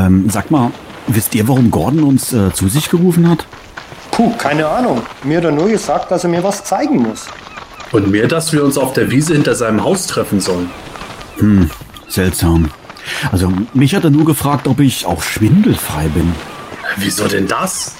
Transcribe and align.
Ähm, 0.00 0.30
sag 0.30 0.50
mal, 0.50 0.70
wisst 1.08 1.34
ihr, 1.34 1.46
warum 1.48 1.70
Gordon 1.70 2.04
uns 2.04 2.32
äh, 2.32 2.52
zu 2.52 2.68
sich 2.68 2.88
gerufen 2.88 3.28
hat? 3.28 3.46
Puh, 4.10 4.32
keine 4.36 4.66
Ahnung. 4.66 5.02
Mir 5.24 5.38
hat 5.38 5.44
er 5.44 5.52
nur 5.52 5.68
gesagt, 5.68 6.10
dass 6.10 6.24
er 6.24 6.30
mir 6.30 6.42
was 6.42 6.64
zeigen 6.64 7.02
muss. 7.02 7.26
Und 7.92 8.10
mir, 8.10 8.28
dass 8.28 8.52
wir 8.52 8.64
uns 8.64 8.78
auf 8.78 8.92
der 8.92 9.10
Wiese 9.10 9.34
hinter 9.34 9.54
seinem 9.54 9.82
Haus 9.82 10.06
treffen 10.06 10.40
sollen. 10.40 10.70
Hm, 11.38 11.70
seltsam. 12.08 12.70
Also, 13.32 13.52
mich 13.74 13.94
hat 13.94 14.04
er 14.04 14.10
nur 14.10 14.24
gefragt, 14.24 14.68
ob 14.68 14.80
ich 14.80 15.06
auch 15.06 15.22
schwindelfrei 15.22 16.08
bin. 16.08 16.32
Wieso 16.96 17.26
denn 17.28 17.48
das? 17.48 17.96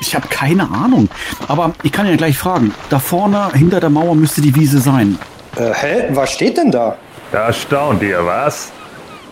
Ich 0.00 0.14
habe 0.14 0.26
keine 0.28 0.70
Ahnung. 0.70 1.08
Aber 1.48 1.72
ich 1.82 1.92
kann 1.92 2.06
ja 2.06 2.16
gleich 2.16 2.36
fragen. 2.36 2.74
Da 2.90 2.98
vorne, 2.98 3.52
hinter 3.54 3.80
der 3.80 3.90
Mauer, 3.90 4.14
müsste 4.14 4.40
die 4.40 4.54
Wiese 4.54 4.80
sein. 4.80 5.18
Äh, 5.56 5.72
hä? 5.72 6.08
Was 6.10 6.32
steht 6.32 6.56
denn 6.56 6.70
da? 6.70 6.96
Da 7.30 7.52
staunt 7.52 8.02
ihr, 8.02 8.24
was? 8.24 8.72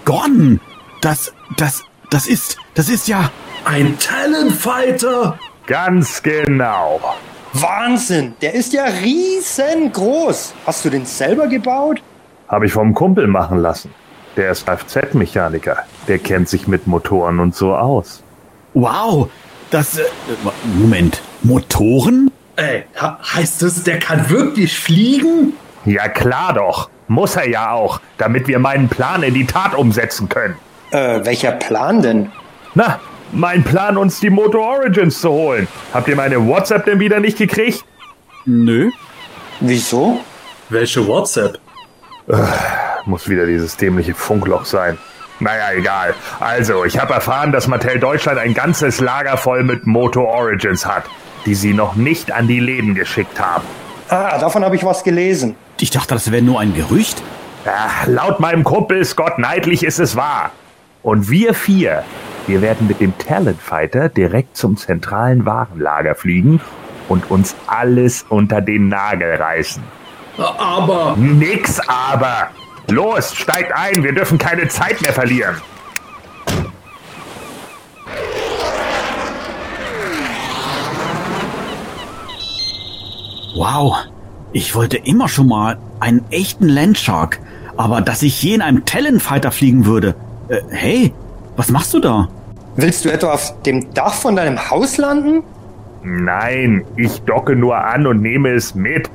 Gordon! 0.04 0.60
Das, 1.00 1.32
das, 1.56 1.82
das 2.10 2.26
ist, 2.26 2.58
das 2.74 2.88
ist 2.88 3.08
ja... 3.08 3.30
Ein 3.64 3.98
Talentfighter! 3.98 5.38
Ganz 5.66 6.22
genau. 6.22 7.00
Wahnsinn! 7.52 8.34
Der 8.40 8.54
ist 8.54 8.72
ja 8.72 8.84
riesengroß. 8.84 10.54
Hast 10.66 10.84
du 10.84 10.90
den 10.90 11.06
selber 11.06 11.46
gebaut? 11.46 12.02
Habe 12.48 12.66
ich 12.66 12.72
vom 12.72 12.94
Kumpel 12.94 13.26
machen 13.26 13.58
lassen. 13.58 13.94
Der 14.36 14.50
ist 14.50 14.66
Kfz-Mechaniker. 14.66 15.84
Der 16.08 16.18
kennt 16.18 16.48
sich 16.48 16.66
mit 16.66 16.86
Motoren 16.86 17.38
und 17.38 17.54
so 17.54 17.74
aus. 17.74 18.22
Wow! 18.74 19.30
Das, 19.70 19.98
äh, 19.98 20.02
Moment. 20.64 21.22
Motoren? 21.42 22.30
Ey, 22.56 22.84
heißt 23.00 23.62
das, 23.62 23.84
der 23.84 23.98
kann 24.00 24.28
wirklich 24.28 24.78
fliegen? 24.78 25.52
Ja 25.84 26.08
klar 26.08 26.52
doch. 26.54 26.90
Muss 27.08 27.36
er 27.36 27.48
ja 27.48 27.72
auch, 27.72 28.00
damit 28.18 28.48
wir 28.48 28.58
meinen 28.58 28.88
Plan 28.88 29.22
in 29.22 29.34
die 29.34 29.46
Tat 29.46 29.74
umsetzen 29.74 30.28
können. 30.28 30.56
Äh, 30.90 31.24
welcher 31.24 31.52
Plan 31.52 32.02
denn? 32.02 32.32
Na, 32.74 33.00
mein 33.32 33.62
Plan, 33.62 33.96
uns 33.96 34.20
die 34.20 34.30
Motor 34.30 34.66
Origins 34.66 35.20
zu 35.20 35.30
holen. 35.30 35.68
Habt 35.94 36.08
ihr 36.08 36.16
meine 36.16 36.44
WhatsApp 36.46 36.84
denn 36.84 36.98
wieder 36.98 37.20
nicht 37.20 37.38
gekriegt? 37.38 37.84
Nö. 38.44 38.90
Wieso? 39.60 40.20
Welche 40.68 41.06
WhatsApp? 41.06 41.58
Äh, 42.28 42.34
muss 43.04 43.28
wieder 43.28 43.46
dieses 43.46 43.76
dämliche 43.76 44.14
Funkloch 44.14 44.64
sein. 44.64 44.98
Naja, 45.38 45.72
egal. 45.76 46.14
Also, 46.38 46.84
ich 46.84 46.98
habe 46.98 47.14
erfahren, 47.14 47.50
dass 47.52 47.66
Mattel 47.66 47.98
Deutschland 47.98 48.38
ein 48.38 48.52
ganzes 48.52 49.00
Lager 49.00 49.36
voll 49.36 49.62
mit 49.62 49.86
Motor 49.86 50.28
Origins 50.28 50.84
hat, 50.84 51.04
die 51.46 51.54
sie 51.54 51.72
noch 51.72 51.94
nicht 51.94 52.30
an 52.32 52.46
die 52.46 52.60
Läden 52.60 52.94
geschickt 52.94 53.40
haben. 53.40 53.64
Ah, 54.08 54.38
davon 54.38 54.64
habe 54.64 54.76
ich 54.76 54.84
was 54.84 55.02
gelesen. 55.02 55.54
Ich 55.78 55.90
dachte, 55.90 56.14
das 56.14 56.30
wäre 56.30 56.42
nur 56.42 56.60
ein 56.60 56.74
Gerücht. 56.74 57.22
Ja, 57.64 57.90
laut 58.06 58.40
meinem 58.40 58.64
Kumpel 58.64 59.04
Scott 59.04 59.38
Neidlich 59.38 59.82
ist 59.84 59.98
es 59.98 60.16
wahr. 60.16 60.50
Und 61.02 61.30
wir 61.30 61.54
vier, 61.54 62.04
wir 62.46 62.60
werden 62.60 62.86
mit 62.86 63.00
dem 63.00 63.16
Talent 63.16 63.60
Fighter 63.60 64.10
direkt 64.10 64.56
zum 64.56 64.76
zentralen 64.76 65.46
Warenlager 65.46 66.14
fliegen 66.14 66.60
und 67.08 67.30
uns 67.30 67.56
alles 67.66 68.26
unter 68.28 68.60
den 68.60 68.88
Nagel 68.88 69.34
reißen. 69.36 69.82
Aber. 70.36 71.16
Nix 71.16 71.80
aber. 71.88 72.48
Los, 72.88 73.34
steigt 73.34 73.72
ein, 73.72 74.02
wir 74.02 74.12
dürfen 74.12 74.36
keine 74.36 74.68
Zeit 74.68 75.00
mehr 75.00 75.12
verlieren. 75.12 75.56
Wow, 83.54 83.96
ich 84.52 84.74
wollte 84.74 84.96
immer 84.96 85.28
schon 85.28 85.48
mal 85.48 85.78
einen 85.98 86.24
echten 86.30 86.68
Landshark, 86.68 87.40
aber 87.76 88.00
dass 88.00 88.22
ich 88.22 88.42
je 88.42 88.54
in 88.54 88.62
einem 88.62 88.84
Talonfighter 88.84 89.50
fliegen 89.50 89.86
würde. 89.86 90.14
Äh, 90.50 90.60
hey, 90.70 91.14
was 91.56 91.70
machst 91.70 91.94
du 91.94 92.00
da? 92.00 92.28
Willst 92.74 93.04
du 93.04 93.10
etwa 93.10 93.34
auf 93.34 93.62
dem 93.62 93.94
Dach 93.94 94.14
von 94.14 94.34
deinem 94.34 94.58
Haus 94.70 94.96
landen? 94.96 95.44
Nein, 96.02 96.84
ich 96.96 97.22
docke 97.22 97.54
nur 97.54 97.76
an 97.76 98.04
und 98.06 98.20
nehme 98.20 98.50
es 98.50 98.74
mit. 98.74 99.08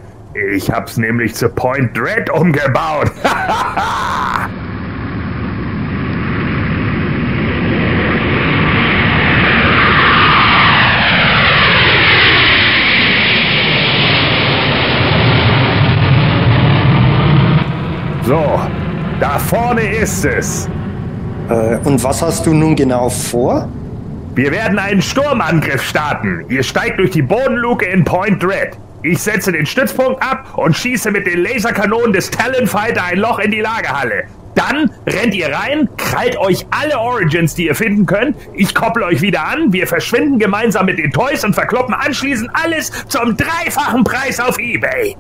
Ich 0.56 0.72
hab's 0.72 0.96
nämlich 0.96 1.36
zu 1.36 1.50
Point 1.50 1.98
Dread 1.98 2.30
umgebaut. 2.30 3.12
so, 18.24 18.62
da 19.20 19.38
vorne 19.40 19.98
ist 19.98 20.24
es. 20.24 20.70
Äh, 21.50 21.78
und 21.84 22.04
was 22.04 22.22
hast 22.22 22.46
du 22.46 22.54
nun 22.54 22.76
genau 22.76 23.10
vor? 23.10 23.68
Wir 24.36 24.52
werden 24.52 24.80
einen 24.80 25.02
Sturmangriff 25.02 25.82
starten. 25.84 26.46
Ihr 26.50 26.64
steigt 26.64 27.00
durch 27.00 27.12
die 27.12 27.22
Bodenluke 27.22 27.86
in 27.86 28.04
Point 28.04 28.44
Dread. 28.44 28.78
Ich 29.02 29.20
setze 29.20 29.52
den 29.52 29.66
Stützpunkt 29.66 30.22
ab 30.22 30.58
und 30.58 30.76
schieße 30.76 31.12
mit 31.12 31.28
den 31.28 31.44
Laserkanonen 31.44 32.12
des 32.12 32.32
Talonfighter 32.32 33.04
ein 33.04 33.20
Loch 33.20 33.40
in 33.40 33.52
die 33.52 33.62
Lagerhalle. 33.62 34.24
Dann 34.56 34.90
rennt 35.06 35.36
ihr 35.36 35.54
rein, 35.54 35.90
krallt 35.98 36.38
euch 36.38 36.66
alle 36.72 36.98
Origins, 36.98 37.56
die 37.56 37.68
ihr 37.68 37.76
finden 37.76 38.06
könnt. 38.06 38.38
Ich 38.54 38.74
koppel 38.74 39.04
euch 39.04 39.22
wieder 39.22 39.46
an. 39.48 39.72
Wir 39.72 39.86
verschwinden 39.86 40.40
gemeinsam 40.40 40.86
mit 40.86 40.98
den 40.98 41.12
Toys 41.12 41.44
und 41.44 41.54
verkloppen 41.54 41.94
anschließend 41.94 42.50
alles 42.54 42.92
zum 43.08 43.38
dreifachen 43.38 44.04
Preis 44.04 44.40
auf 44.40 44.58
Ebay. 44.58 45.16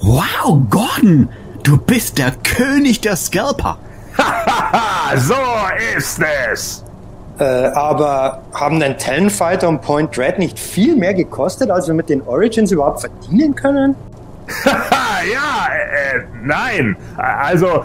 Wow, 0.00 0.60
Gordon, 0.70 1.28
du 1.64 1.76
bist 1.76 2.18
der 2.18 2.30
König 2.30 3.00
der 3.00 3.16
Scalper. 3.16 3.78
Hahaha, 4.18 5.16
so 5.16 5.34
ist 5.96 6.20
es. 6.52 6.84
Äh, 7.38 7.44
aber 7.44 8.42
haben 8.54 8.78
denn 8.78 8.98
Talonfighter 8.98 9.68
und 9.68 9.80
Point 9.80 10.16
Dread 10.16 10.38
nicht 10.38 10.58
viel 10.58 10.96
mehr 10.96 11.14
gekostet, 11.14 11.70
als 11.70 11.86
wir 11.86 11.94
mit 11.94 12.08
den 12.08 12.22
Origins 12.22 12.70
überhaupt 12.70 13.00
verdienen 13.00 13.54
können? 13.54 13.96
ja, 14.64 15.68
äh, 16.14 16.20
nein. 16.42 16.96
Also, 17.16 17.84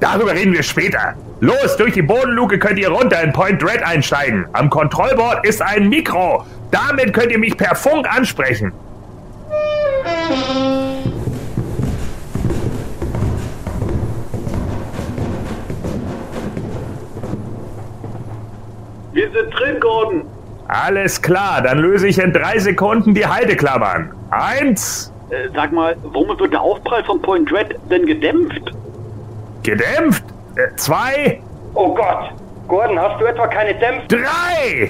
darüber 0.00 0.32
reden 0.32 0.52
wir 0.52 0.62
später. 0.62 1.14
Los, 1.40 1.76
durch 1.76 1.92
die 1.92 2.02
Bodenluke 2.02 2.58
könnt 2.58 2.78
ihr 2.78 2.88
runter 2.88 3.22
in 3.22 3.32
Point 3.32 3.60
Dread 3.60 3.82
einsteigen. 3.82 4.46
Am 4.52 4.70
Kontrollboard 4.70 5.46
ist 5.46 5.60
ein 5.60 5.88
Mikro. 5.88 6.44
Damit 6.70 7.12
könnt 7.12 7.32
ihr 7.32 7.38
mich 7.38 7.56
per 7.56 7.74
Funk 7.74 8.06
ansprechen. 8.08 8.72
Wir 19.14 19.30
sind 19.30 19.50
drin, 19.52 19.78
Gordon. 19.78 20.24
Alles 20.66 21.22
klar, 21.22 21.62
dann 21.62 21.78
löse 21.78 22.08
ich 22.08 22.18
in 22.18 22.32
drei 22.32 22.58
Sekunden 22.58 23.14
die 23.14 23.24
Halteklammern. 23.24 24.12
Eins. 24.30 25.12
Äh, 25.30 25.48
sag 25.54 25.70
mal, 25.70 25.94
womit 26.02 26.40
wird 26.40 26.52
der 26.52 26.60
Aufprall 26.60 27.04
von 27.04 27.22
Point 27.22 27.48
Dread 27.48 27.76
denn 27.88 28.06
gedämpft? 28.06 28.72
Gedämpft? 29.62 30.24
Äh, 30.56 30.74
zwei. 30.74 31.40
Oh 31.74 31.94
Gott! 31.94 32.32
Gordon, 32.66 32.98
hast 32.98 33.20
du 33.20 33.26
etwa 33.26 33.46
keine 33.46 33.74
Dämpfe? 33.76 34.08
Drei! 34.08 34.88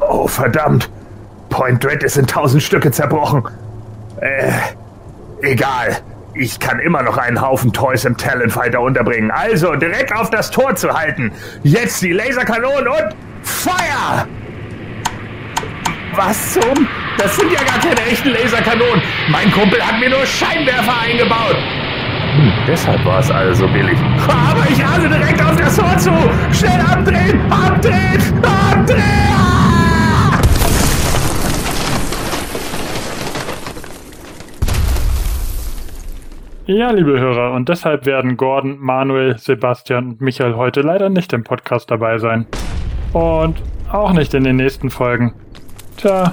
Oh, 0.00 0.26
verdammt. 0.26 0.88
Point 1.50 1.84
Dread 1.84 2.02
ist 2.02 2.16
in 2.16 2.26
tausend 2.26 2.62
Stücke 2.62 2.90
zerbrochen. 2.90 3.46
Äh, 4.22 4.50
egal. 5.42 5.98
Ich 6.40 6.60
kann 6.60 6.78
immer 6.78 7.02
noch 7.02 7.18
einen 7.18 7.40
Haufen 7.40 7.72
Toys 7.72 8.04
im 8.04 8.16
Talonfighter 8.16 8.80
unterbringen. 8.80 9.32
Also 9.32 9.74
direkt 9.74 10.14
auf 10.14 10.30
das 10.30 10.52
Tor 10.52 10.76
zu 10.76 10.96
halten. 10.96 11.32
Jetzt 11.64 12.00
die 12.00 12.12
Laserkanonen 12.12 12.86
und 12.86 13.16
Feuer! 13.42 14.24
Was 16.14 16.52
zum? 16.52 16.86
Das 17.18 17.34
sind 17.34 17.50
ja 17.50 17.58
gar 17.64 17.80
keine 17.80 18.00
echten 18.08 18.28
Laserkanonen. 18.28 19.02
Mein 19.30 19.50
Kumpel 19.50 19.84
hat 19.84 19.98
mir 19.98 20.10
nur 20.10 20.24
Scheinwerfer 20.24 21.00
eingebaut. 21.00 21.56
Hm, 22.36 22.52
deshalb 22.68 23.04
war 23.04 23.18
es 23.18 23.30
also 23.32 23.66
billig. 23.66 23.98
Aber 24.28 24.64
ich 24.70 24.80
rase 24.80 25.08
direkt 25.08 25.42
auf 25.42 25.56
das 25.56 25.76
Tor 25.76 25.98
zu. 25.98 26.12
Schnell 26.52 26.80
abdrehen, 26.80 27.40
abdrehen, 27.50 28.22
abdrehen! 28.44 29.57
Ja, 36.70 36.90
liebe 36.90 37.18
Hörer, 37.18 37.52
und 37.52 37.70
deshalb 37.70 38.04
werden 38.04 38.36
Gordon, 38.36 38.76
Manuel, 38.78 39.38
Sebastian 39.38 40.10
und 40.10 40.20
Michael 40.20 40.54
heute 40.54 40.82
leider 40.82 41.08
nicht 41.08 41.32
im 41.32 41.42
Podcast 41.42 41.90
dabei 41.90 42.18
sein. 42.18 42.44
Und 43.14 43.62
auch 43.90 44.12
nicht 44.12 44.34
in 44.34 44.44
den 44.44 44.56
nächsten 44.56 44.90
Folgen. 44.90 45.32
Tja, 45.96 46.32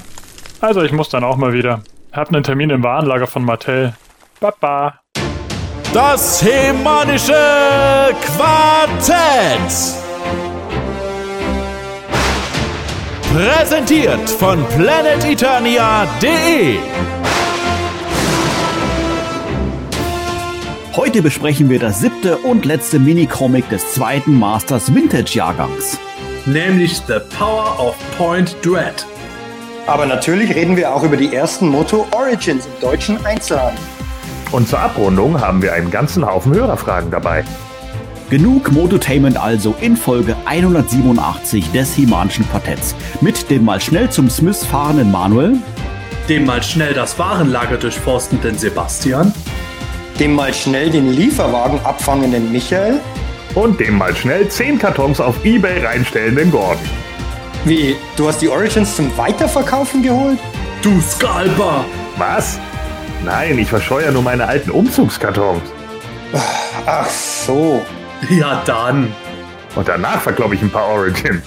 also 0.59 0.83
ich 0.83 0.91
muss 0.91 1.07
dann 1.07 1.23
auch 1.23 1.37
mal 1.37 1.53
wieder. 1.53 1.83
Hab 2.11 2.27
einen 2.27 2.43
Termin 2.43 2.69
im 2.69 2.83
Warenlager 2.83 3.27
von 3.27 3.45
Mattel. 3.45 3.93
Baba. 4.41 4.99
Das 5.93 6.43
hemanische 6.43 7.31
Quartett. 8.35 9.71
Präsentiert 13.31 14.29
von 14.31 14.65
planeteternia.de 14.75 16.79
Heute 20.95 21.21
besprechen 21.21 21.69
wir 21.69 21.77
das 21.77 21.99
siebte 21.99 22.37
und 22.37 22.63
letzte 22.63 22.99
Minicomic 22.99 23.67
des 23.67 23.91
zweiten 23.91 24.39
Masters 24.39 24.95
Vintage 24.95 25.33
Jahrgangs. 25.33 25.99
Nämlich 26.45 27.01
The 27.05 27.19
Power 27.37 27.77
of 27.77 27.97
Point 28.17 28.55
Dread. 28.63 29.05
Aber 29.87 30.05
natürlich 30.05 30.55
reden 30.55 30.77
wir 30.77 30.95
auch 30.95 31.03
über 31.03 31.17
die 31.17 31.35
ersten 31.35 31.67
Moto 31.67 32.07
Origins 32.11 32.65
im 32.65 32.71
deutschen 32.79 33.25
Einzelhandel. 33.25 33.83
Und 34.53 34.69
zur 34.69 34.79
Abrundung 34.79 35.41
haben 35.41 35.61
wir 35.61 35.73
einen 35.73 35.91
ganzen 35.91 36.25
Haufen 36.25 36.53
Hörerfragen 36.53 37.11
dabei. 37.11 37.43
Genug 38.29 38.71
Mototainment 38.71 39.35
also 39.35 39.75
in 39.81 39.97
Folge 39.97 40.37
187 40.45 41.73
des 41.73 41.93
Himanischen 41.93 42.47
Quartetts. 42.49 42.95
Mit 43.19 43.49
dem 43.49 43.65
mal 43.65 43.81
schnell 43.81 44.09
zum 44.09 44.29
Smith 44.29 44.63
fahrenden 44.63 45.11
Manuel, 45.11 45.57
Dem 46.29 46.45
mal 46.45 46.63
schnell 46.63 46.93
das 46.93 47.19
Warenlager 47.19 47.75
durchforstenden 47.75 48.57
Sebastian. 48.57 49.33
Dem 50.19 50.33
mal 50.33 50.53
schnell 50.53 50.89
den 50.89 51.11
Lieferwagen 51.11 51.79
abfangenden 51.83 52.51
Michael. 52.51 53.01
Und 53.53 53.79
dem 53.79 53.97
mal 53.97 54.15
schnell 54.15 54.47
10 54.47 54.79
Kartons 54.79 55.19
auf 55.19 55.43
Ebay 55.43 55.85
reinstellenden 55.85 56.51
Gordon. 56.51 56.79
Wie, 57.65 57.95
du 58.15 58.27
hast 58.27 58.41
die 58.41 58.47
Origins 58.47 58.95
zum 58.95 59.15
Weiterverkaufen 59.17 60.01
geholt? 60.03 60.39
Du 60.81 61.01
Scalper! 61.01 61.83
Was? 62.17 62.59
Nein, 63.25 63.57
ich 63.57 63.67
verscheuere 63.67 64.11
nur 64.11 64.21
meine 64.21 64.47
alten 64.47 64.71
Umzugskartons. 64.71 65.63
Ach 66.85 67.09
so. 67.09 67.83
Ja 68.29 68.61
dann. 68.65 69.13
Und 69.75 69.87
danach 69.87 70.21
verkloppe 70.21 70.55
ich 70.55 70.61
ein 70.61 70.69
paar 70.69 70.87
Origins. 70.87 71.43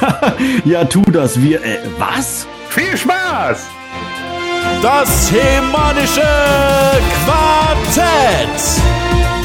ja 0.64 0.84
tu 0.84 1.02
das, 1.02 1.40
wir, 1.40 1.64
äh, 1.64 1.78
was? 1.98 2.46
Viel 2.68 2.96
Spaß! 2.96 3.66
Das 4.82 5.30
Hemanische 5.32 6.22
Quartett. 7.24 8.58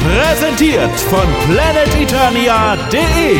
Präsentiert 0.04 1.00
von 1.00 1.27
planeteternia.de. 1.54 3.39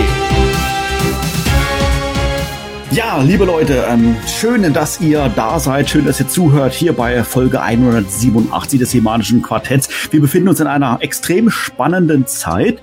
Ja, 2.92 3.22
liebe 3.22 3.46
Leute, 3.46 3.86
ähm, 3.88 4.16
schön, 4.28 4.74
dass 4.74 5.00
ihr 5.00 5.32
da 5.36 5.60
seid, 5.60 5.90
schön, 5.90 6.06
dass 6.06 6.20
ihr 6.20 6.28
zuhört 6.28 6.74
hier 6.74 6.94
bei 6.94 7.24
Folge 7.24 7.62
187 7.62 8.80
des 8.80 8.94
Hemanischen 8.96 9.44
Quartetts. 9.44 9.90
Wir 10.12 10.20
befinden 10.20 10.50
uns 10.50 10.60
in 10.60 10.66
einer 10.66 10.98
extrem 11.02 11.52
spannenden 11.52 12.26
Zeit. 12.26 12.82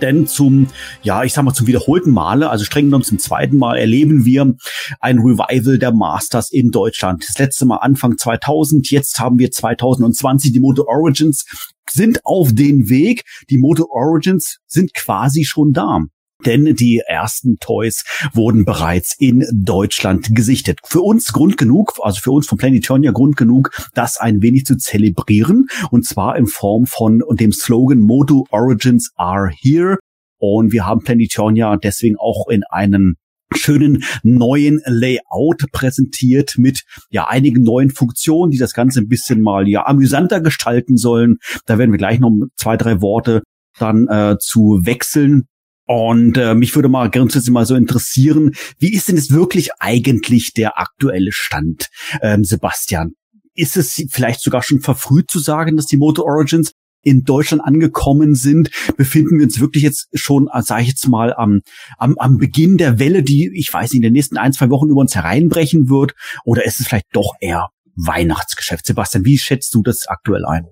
Denn 0.00 0.26
zum, 0.26 0.66
ja, 1.02 1.24
ich 1.24 1.32
sag 1.32 1.44
mal, 1.44 1.54
zum 1.54 1.66
wiederholten 1.66 2.10
Male, 2.10 2.50
also 2.50 2.64
streng 2.64 2.86
genommen 2.86 3.04
zum 3.04 3.18
zweiten 3.18 3.56
Mal, 3.56 3.78
erleben 3.78 4.24
wir 4.24 4.54
ein 5.00 5.18
Revival 5.18 5.78
der 5.78 5.92
Masters 5.92 6.50
in 6.50 6.70
Deutschland. 6.70 7.24
Das 7.26 7.38
letzte 7.38 7.66
Mal 7.66 7.78
Anfang 7.78 8.18
2000, 8.18 8.90
jetzt 8.90 9.18
haben 9.18 9.38
wir 9.38 9.50
2020. 9.50 10.52
Die 10.52 10.60
Moto 10.60 10.84
Origins 10.86 11.46
sind 11.90 12.24
auf 12.24 12.52
den 12.52 12.88
Weg. 12.88 13.24
Die 13.48 13.58
Moto 13.58 13.86
Origins 13.90 14.58
sind 14.66 14.92
quasi 14.94 15.44
schon 15.44 15.72
da. 15.72 16.00
Denn 16.44 16.76
die 16.76 17.02
ersten 17.06 17.58
Toys 17.58 18.04
wurden 18.32 18.64
bereits 18.64 19.14
in 19.18 19.46
Deutschland 19.52 20.34
gesichtet. 20.34 20.80
Für 20.84 21.00
uns 21.00 21.32
Grund 21.32 21.56
genug, 21.56 21.94
also 22.02 22.20
für 22.20 22.30
uns 22.30 22.46
von 22.46 22.58
Planetonia 22.58 23.10
Grund 23.10 23.36
genug, 23.36 23.70
das 23.94 24.18
ein 24.18 24.42
wenig 24.42 24.66
zu 24.66 24.76
zelebrieren. 24.76 25.68
Und 25.90 26.04
zwar 26.04 26.36
in 26.36 26.46
Form 26.46 26.86
von 26.86 27.22
dem 27.30 27.52
Slogan 27.52 28.00
Moto 28.00 28.46
Origins 28.50 29.10
are 29.16 29.50
here. 29.50 29.98
Und 30.38 30.72
wir 30.72 30.86
haben 30.86 31.02
Planetonia 31.02 31.76
deswegen 31.76 32.16
auch 32.18 32.48
in 32.48 32.62
einem 32.68 33.16
schönen 33.54 34.04
neuen 34.22 34.82
Layout 34.86 35.64
präsentiert 35.72 36.54
mit 36.58 36.82
ja 37.10 37.28
einigen 37.28 37.62
neuen 37.62 37.90
Funktionen, 37.90 38.50
die 38.50 38.58
das 38.58 38.74
Ganze 38.74 39.00
ein 39.00 39.08
bisschen 39.08 39.40
mal 39.40 39.68
ja 39.68 39.86
amüsanter 39.86 40.40
gestalten 40.40 40.96
sollen. 40.96 41.36
Da 41.64 41.78
werden 41.78 41.92
wir 41.92 41.98
gleich 41.98 42.20
noch 42.20 42.32
zwei, 42.56 42.76
drei 42.76 43.00
Worte 43.00 43.42
dann 43.78 44.08
äh, 44.08 44.36
zu 44.38 44.80
wechseln. 44.84 45.46
Und 45.86 46.36
äh, 46.36 46.54
mich 46.54 46.74
würde 46.74 46.88
mal 46.88 47.10
grundsätzlich 47.10 47.52
mal 47.52 47.64
so 47.64 47.76
interessieren, 47.76 48.52
wie 48.78 48.92
ist 48.92 49.08
denn 49.08 49.16
jetzt 49.16 49.32
wirklich 49.32 49.70
eigentlich 49.78 50.52
der 50.52 50.78
aktuelle 50.78 51.30
Stand, 51.32 51.88
ähm, 52.22 52.44
Sebastian? 52.44 53.12
Ist 53.54 53.76
es 53.76 54.02
vielleicht 54.10 54.40
sogar 54.40 54.62
schon 54.62 54.80
verfrüht 54.80 55.30
zu 55.30 55.38
sagen, 55.38 55.76
dass 55.76 55.86
die 55.86 55.96
Moto 55.96 56.22
Origins 56.22 56.72
in 57.02 57.22
Deutschland 57.22 57.62
angekommen 57.64 58.34
sind? 58.34 58.70
Befinden 58.96 59.38
wir 59.38 59.44
uns 59.44 59.60
wirklich 59.60 59.84
jetzt 59.84 60.08
schon, 60.12 60.48
sage 60.60 60.82
ich 60.82 60.88
jetzt 60.88 61.08
mal, 61.08 61.32
am, 61.32 61.60
am, 61.98 62.18
am 62.18 62.36
Beginn 62.36 62.78
der 62.78 62.98
Welle, 62.98 63.22
die, 63.22 63.50
ich 63.54 63.72
weiß 63.72 63.92
nicht, 63.92 63.98
in 63.98 64.02
den 64.02 64.12
nächsten 64.12 64.38
ein, 64.38 64.52
zwei 64.52 64.68
Wochen 64.70 64.88
über 64.88 65.00
uns 65.00 65.14
hereinbrechen 65.14 65.88
wird? 65.88 66.14
Oder 66.44 66.66
ist 66.66 66.80
es 66.80 66.88
vielleicht 66.88 67.06
doch 67.12 67.34
eher 67.40 67.68
Weihnachtsgeschäft? 67.94 68.86
Sebastian, 68.86 69.24
wie 69.24 69.38
schätzt 69.38 69.72
du 69.72 69.82
das 69.82 70.08
aktuell 70.08 70.44
ein? 70.44 70.64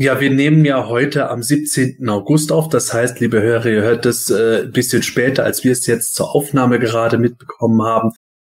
Ja, 0.00 0.20
wir 0.20 0.30
nehmen 0.30 0.64
ja 0.64 0.86
heute 0.86 1.28
am 1.28 1.42
17. 1.42 2.08
August 2.08 2.52
auf. 2.52 2.68
Das 2.68 2.94
heißt, 2.94 3.18
liebe 3.18 3.42
Hörer, 3.42 3.66
ihr 3.66 3.82
hört 3.82 4.04
das 4.04 4.30
äh, 4.30 4.68
bisschen 4.72 5.02
später, 5.02 5.42
als 5.42 5.64
wir 5.64 5.72
es 5.72 5.88
jetzt 5.88 6.14
zur 6.14 6.36
Aufnahme 6.36 6.78
gerade 6.78 7.18
mitbekommen 7.18 7.82
haben. 7.82 8.12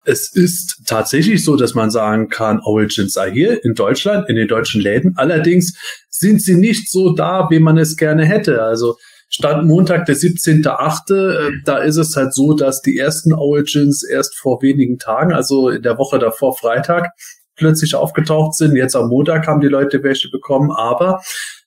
Es 0.06 0.32
ist 0.36 0.84
tatsächlich 0.86 1.44
so, 1.44 1.56
dass 1.56 1.74
man 1.74 1.90
sagen 1.90 2.30
kann, 2.30 2.60
Origins 2.60 3.18
are 3.18 3.32
here 3.32 3.56
in 3.56 3.74
Deutschland, 3.74 4.30
in 4.30 4.36
den 4.36 4.48
deutschen 4.48 4.82
Läden. 4.82 5.14
Allerdings 5.16 5.76
sind 6.12 6.44
sie 6.44 6.56
nicht 6.56 6.92
so 6.92 7.16
da, 7.16 7.48
wie 7.50 7.60
man 7.60 7.80
es 7.80 7.98
gerne 7.98 8.24
hätte. 8.24 8.62
Also 8.62 8.98
Stand 9.30 9.66
Montag, 9.66 10.06
der 10.06 10.18
17.8., 10.18 11.14
äh, 11.16 11.52
da 11.66 11.80
ist 11.80 11.98
es 11.98 12.16
halt 12.16 12.36
so, 12.36 12.54
dass 12.54 12.84
die 12.84 13.00
ersten 13.00 13.34
Origins 13.34 14.04
erst 14.04 14.38
vor 14.38 14.62
wenigen 14.62 15.00
Tagen, 15.00 15.34
also 15.34 15.70
in 15.70 15.82
der 15.82 15.98
Woche 15.98 16.20
davor 16.20 16.56
Freitag, 16.56 17.10
plötzlich 17.56 17.96
aufgetaucht 17.96 18.56
sind. 18.56 18.76
Jetzt 18.76 18.96
am 18.96 19.10
Montag 19.10 19.48
haben 19.48 19.62
die 19.62 19.68
Leute 19.68 20.04
welche 20.04 20.30
bekommen, 20.30 20.72
aber 20.72 21.22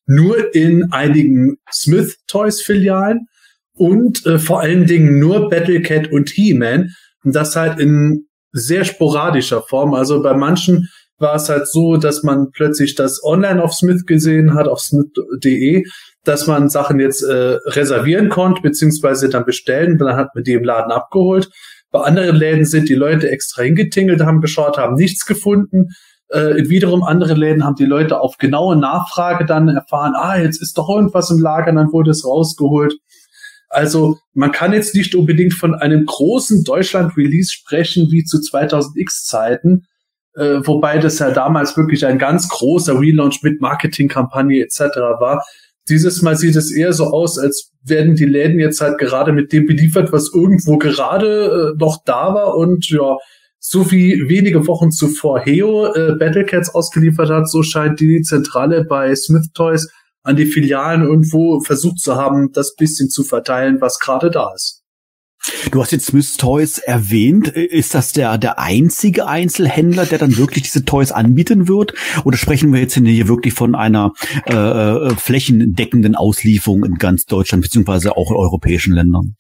nur 0.07 0.55
in 0.55 0.93
einigen 0.93 1.57
Smith 1.73 2.19
Toys 2.27 2.61
Filialen 2.63 3.29
und 3.77 4.25
äh, 4.27 4.39
vor 4.39 4.61
allen 4.61 4.87
Dingen 4.87 5.19
nur 5.19 5.49
Battlecat 5.49 6.11
und 6.13 6.31
He-Man. 6.31 6.95
Und 7.25 7.35
das 7.35 7.57
halt 7.57 7.81
in 7.81 8.27
sehr 8.53 8.85
sporadischer 8.85 9.63
Form. 9.63 9.95
Also 9.95 10.23
bei 10.23 10.35
manchen 10.35 10.89
war 11.19 11.37
es 11.37 11.49
halt 11.49 11.69
so, 11.69 11.97
dass 11.97 12.23
man 12.23 12.51
plötzlich 12.53 12.95
das 12.95 13.23
online 13.25 13.63
auf 13.63 13.73
Smith 13.73 14.05
gesehen 14.07 14.55
hat, 14.55 14.69
auf 14.69 14.81
smith.de, 14.81 15.85
dass 16.25 16.47
man 16.47 16.69
Sachen 16.69 17.01
jetzt 17.01 17.23
äh, 17.23 17.59
reservieren 17.67 18.29
konnte, 18.29 18.63
beziehungsweise 18.63 19.29
dann 19.29 19.45
bestellen. 19.45 19.99
Dann 19.99 20.17
hat 20.17 20.35
man 20.35 20.45
die 20.45 20.53
im 20.53 20.65
Laden 20.65 20.93
abgeholt. 20.93 21.51
Bei 21.95 22.01
anderen 22.01 22.35
Läden 22.35 22.65
sind 22.65 22.89
die 22.89 22.97
Leute 22.97 23.31
extra 23.31 23.63
hingetingelt, 23.63 24.21
haben 24.21 24.41
geschaut, 24.41 24.79
haben 24.79 24.97
nichts 24.97 25.27
gefunden. 25.27 25.91
Äh, 26.29 26.69
wiederum 26.69 27.05
andere 27.05 27.35
Läden 27.35 27.65
haben 27.65 27.77
die 27.77 27.85
Leute 27.85 28.21
auf 28.21 28.37
genaue 28.37 28.75
Nachfrage 28.75 29.47
dann 29.47 29.69
erfahren, 29.69 30.15
ah, 30.17 30.37
jetzt 30.37 30.61
ist 30.61 30.77
doch 30.77 30.89
irgendwas 30.89 31.31
im 31.31 31.39
Lager, 31.39 31.71
dann 31.71 31.93
wurde 31.93 32.11
es 32.11 32.27
rausgeholt. 32.27 32.95
Also 33.69 34.19
man 34.33 34.51
kann 34.51 34.73
jetzt 34.73 34.97
nicht 34.97 35.15
unbedingt 35.15 35.55
von 35.55 35.77
einem 35.77 36.05
großen 36.05 36.65
Deutschland-Release 36.65 37.53
sprechen 37.53 38.11
wie 38.11 38.25
zu 38.25 38.39
2000X-Zeiten, 38.39 39.87
äh, 40.35 40.67
wobei 40.67 40.99
das 40.99 41.21
ja 41.21 41.31
damals 41.31 41.77
wirklich 41.77 42.05
ein 42.05 42.19
ganz 42.19 42.49
großer 42.49 42.99
Relaunch 42.99 43.41
mit 43.45 43.61
Marketingkampagne 43.61 44.65
etc. 44.65 44.81
war. 45.21 45.45
Dieses 45.89 46.23
Mal 46.23 46.37
sieht 46.37 46.57
es 46.57 46.73
eher 46.73 46.93
so 46.93 47.05
aus, 47.05 47.39
als 47.39 47.71
werden 47.85 48.15
die 48.15 48.25
Läden 48.25 48.59
jetzt 48.59 48.81
halt 48.81 48.99
gerade 48.99 49.33
mit 49.33 49.53
dem 49.53 49.67
beliefert, 49.67 50.13
was 50.13 50.33
irgendwo 50.33 50.79
gerade 50.79 51.75
äh, 51.75 51.79
noch 51.79 52.03
da 52.05 52.35
war 52.35 52.57
und 52.57 52.89
ja, 52.89 53.17
so 53.59 53.91
wie 53.91 54.29
wenige 54.29 54.67
Wochen 54.67 54.91
zuvor 54.91 55.41
Heo 55.41 55.87
äh, 55.95 56.17
Battlecats 56.19 56.75
ausgeliefert 56.75 57.31
hat, 57.31 57.49
so 57.49 57.63
scheint 57.63 57.99
die 57.99 58.21
Zentrale 58.21 58.85
bei 58.85 59.15
Smith 59.15 59.49
Toys 59.55 59.89
an 60.23 60.37
die 60.37 60.47
Filialen 60.47 61.03
irgendwo 61.03 61.61
versucht 61.61 61.99
zu 61.99 62.17
haben, 62.17 62.53
das 62.53 62.75
bisschen 62.75 63.09
zu 63.09 63.25
verteilen, 63.25 63.81
was 63.81 63.99
gerade 63.99 64.31
da 64.31 64.53
ist. 64.55 64.84
Du 65.71 65.83
hast 65.83 65.93
jetzt 65.93 66.07
Smith 66.07 66.37
Toys 66.37 66.79
erwähnt. 66.79 67.49
Ist 67.49 67.95
das 67.95 68.13
der, 68.13 68.39
der 68.39 68.59
einzige 68.59 69.27
Einzelhändler, 69.27 70.07
der 70.07 70.19
dann 70.19 70.37
wirklich 70.37 70.65
diese 70.65 70.85
Toys 70.85 71.13
anbieten 71.13 71.69
wird? 71.69 71.95
Oder 72.25 72.37
sprechen 72.37 72.73
wir 72.73 72.81
jetzt 72.81 72.95
hier 72.95 73.29
wirklich 73.29 73.55
von 73.55 73.75
einer 73.75 74.13
äh, 74.47 74.55
äh, 74.55 75.11
flächendeckenden 75.17 76.15
Auslieferung 76.15 76.85
in 76.85 76.95
ganz 76.95 77.27
Deutschland 77.27 77.63
beziehungsweise 77.63 78.17
auch 78.17 78.31
in 78.31 78.37
europäischen 78.37 78.95
Ländern? 78.95 79.37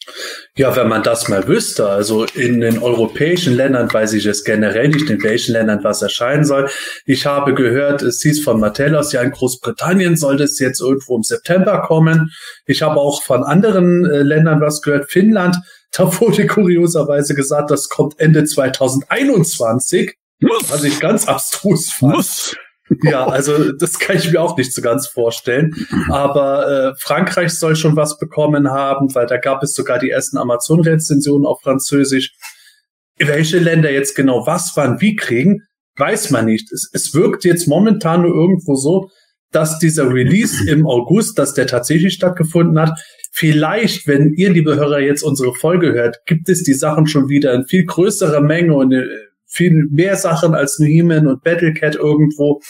Ja, 0.56 0.76
wenn 0.76 0.88
man 0.88 1.02
das 1.02 1.28
mal 1.28 1.48
wüsste, 1.48 1.88
also 1.88 2.24
in 2.24 2.60
den 2.60 2.78
europäischen 2.78 3.54
Ländern 3.54 3.92
weiß 3.92 4.12
ich 4.14 4.26
es 4.26 4.44
generell 4.44 4.88
nicht, 4.88 5.08
in 5.08 5.22
welchen 5.22 5.52
Ländern 5.52 5.82
was 5.82 6.02
erscheinen 6.02 6.44
soll. 6.44 6.68
Ich 7.06 7.26
habe 7.26 7.54
gehört, 7.54 8.02
es 8.02 8.20
hieß 8.22 8.44
von 8.44 8.60
Mattel 8.60 8.94
aus, 8.94 9.12
ja 9.12 9.22
in 9.22 9.30
Großbritannien 9.30 10.16
soll 10.16 10.36
das 10.36 10.58
jetzt 10.58 10.80
irgendwo 10.80 11.16
im 11.16 11.22
September 11.22 11.82
kommen. 11.82 12.30
Ich 12.66 12.82
habe 12.82 12.96
auch 12.96 13.22
von 13.22 13.42
anderen 13.42 14.04
äh, 14.04 14.22
Ländern 14.22 14.60
was 14.60 14.82
gehört, 14.82 15.10
Finnland 15.10 15.56
da 15.96 16.20
wurde 16.20 16.46
kurioserweise 16.46 17.34
gesagt, 17.34 17.70
das 17.70 17.88
kommt 17.88 18.18
Ende 18.18 18.44
2021, 18.44 20.14
was 20.68 20.84
ich 20.84 21.00
ganz 21.00 21.26
abstrus 21.28 21.92
fand. 21.92 22.16
Muss. 22.16 22.56
Ja, 23.02 23.26
also 23.26 23.72
das 23.72 23.98
kann 23.98 24.16
ich 24.16 24.30
mir 24.30 24.42
auch 24.42 24.56
nicht 24.56 24.74
so 24.74 24.82
ganz 24.82 25.06
vorstellen. 25.06 25.74
Aber 26.10 26.68
äh, 26.68 26.94
Frankreich 26.98 27.52
soll 27.52 27.76
schon 27.76 27.96
was 27.96 28.18
bekommen 28.18 28.70
haben, 28.70 29.14
weil 29.14 29.26
da 29.26 29.38
gab 29.38 29.62
es 29.62 29.74
sogar 29.74 29.98
die 29.98 30.10
ersten 30.10 30.36
Amazon-Rezensionen 30.36 31.46
auf 31.46 31.62
Französisch. 31.62 32.34
Welche 33.18 33.58
Länder 33.58 33.90
jetzt 33.90 34.14
genau 34.14 34.46
was, 34.46 34.72
wann, 34.74 35.00
wie 35.00 35.16
kriegen, 35.16 35.62
weiß 35.96 36.30
man 36.30 36.46
nicht. 36.46 36.72
Es, 36.72 36.90
es 36.92 37.14
wirkt 37.14 37.44
jetzt 37.44 37.68
momentan 37.68 38.22
nur 38.22 38.34
irgendwo 38.34 38.74
so, 38.74 39.10
dass 39.50 39.78
dieser 39.78 40.12
Release 40.12 40.68
im 40.68 40.86
August, 40.86 41.38
dass 41.38 41.54
der 41.54 41.66
tatsächlich 41.66 42.14
stattgefunden 42.14 42.78
hat. 42.78 42.98
Vielleicht, 43.36 44.06
wenn 44.06 44.32
ihr, 44.34 44.50
liebe 44.50 44.76
Hörer, 44.76 45.00
jetzt 45.00 45.24
unsere 45.24 45.52
Folge 45.54 45.92
hört, 45.92 46.24
gibt 46.24 46.48
es 46.48 46.62
die 46.62 46.72
Sachen 46.72 47.08
schon 47.08 47.28
wieder 47.28 47.52
in 47.52 47.66
viel 47.66 47.84
größerer 47.84 48.40
Menge 48.40 48.74
und 48.74 48.92
äh, 48.92 49.08
viel 49.44 49.88
mehr 49.90 50.14
Sachen 50.14 50.54
als 50.54 50.78
New 50.78 50.86
He-Man 50.86 51.26
und 51.26 51.42
Battlecat 51.42 51.96
irgendwo. 51.96 52.60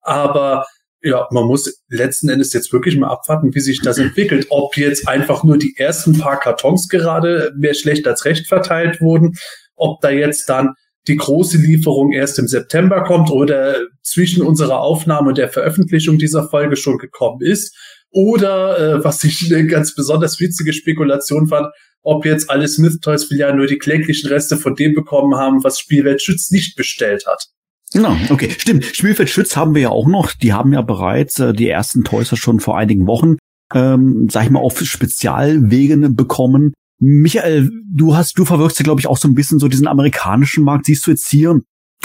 Aber 0.00 0.66
ja, 1.02 1.28
man 1.30 1.44
muss 1.44 1.84
letzten 1.88 2.30
Endes 2.30 2.52
jetzt 2.52 2.72
wirklich 2.72 2.96
mal 2.96 3.10
abwarten, 3.10 3.54
wie 3.54 3.60
sich 3.60 3.80
das 3.80 3.98
entwickelt. 3.98 4.48
Ob 4.50 4.76
jetzt 4.76 5.06
einfach 5.06 5.44
nur 5.44 5.56
die 5.56 5.76
ersten 5.76 6.18
paar 6.18 6.40
Kartons 6.40 6.88
gerade 6.88 7.52
mehr 7.56 7.74
schlecht 7.74 8.08
als 8.08 8.24
recht 8.24 8.48
verteilt 8.48 9.00
wurden, 9.00 9.36
ob 9.76 10.00
da 10.00 10.10
jetzt 10.10 10.48
dann 10.48 10.74
die 11.06 11.16
große 11.16 11.58
Lieferung 11.58 12.10
erst 12.10 12.40
im 12.40 12.48
September 12.48 13.04
kommt 13.04 13.30
oder 13.30 13.76
zwischen 14.02 14.42
unserer 14.42 14.80
Aufnahme 14.80 15.28
und 15.28 15.38
der 15.38 15.48
Veröffentlichung 15.48 16.18
dieser 16.18 16.48
Folge 16.48 16.74
schon 16.74 16.98
gekommen 16.98 17.40
ist. 17.40 17.76
Oder, 18.10 18.78
äh, 18.78 19.04
was 19.04 19.22
ich 19.24 19.52
eine 19.52 19.66
ganz 19.66 19.94
besonders 19.94 20.40
witzige 20.40 20.72
Spekulation 20.72 21.46
fand, 21.46 21.68
ob 22.02 22.24
jetzt 22.24 22.48
alle 22.50 22.68
Smith 22.68 23.00
Toys 23.00 23.24
Filialen 23.24 23.56
nur 23.56 23.66
die 23.66 23.78
kläglichen 23.78 24.28
Reste 24.28 24.56
von 24.56 24.74
dem 24.74 24.94
bekommen 24.94 25.36
haben, 25.36 25.62
was 25.62 25.78
Spielwelt 25.78 26.22
Schütz 26.22 26.50
nicht 26.50 26.76
bestellt 26.76 27.26
hat. 27.26 27.48
Genau, 27.92 28.16
okay, 28.30 28.50
stimmt. 28.56 28.84
Spielfeld 28.84 29.30
Schütz 29.30 29.56
haben 29.56 29.74
wir 29.74 29.82
ja 29.82 29.88
auch 29.90 30.06
noch. 30.06 30.32
Die 30.32 30.52
haben 30.52 30.72
ja 30.72 30.82
bereits 30.82 31.38
äh, 31.38 31.52
die 31.52 31.68
ersten 31.68 32.04
Toys 32.04 32.36
schon 32.36 32.60
vor 32.60 32.76
einigen 32.76 33.06
Wochen, 33.06 33.36
ähm, 33.74 34.28
sag 34.30 34.44
ich 34.44 34.50
mal, 34.50 34.60
auf 34.60 34.78
Spezialwegen 34.80 36.14
bekommen. 36.14 36.72
Michael, 37.00 37.70
du 37.90 38.16
hast, 38.16 38.38
du 38.38 38.44
verwirkst 38.44 38.78
ja, 38.78 38.84
glaube 38.84 39.00
ich, 39.00 39.06
auch 39.06 39.16
so 39.16 39.28
ein 39.28 39.34
bisschen 39.34 39.58
so 39.58 39.68
diesen 39.68 39.86
amerikanischen 39.86 40.64
Markt. 40.64 40.86
Siehst 40.86 41.06
du 41.06 41.12
jetzt 41.12 41.28
hier 41.28 41.60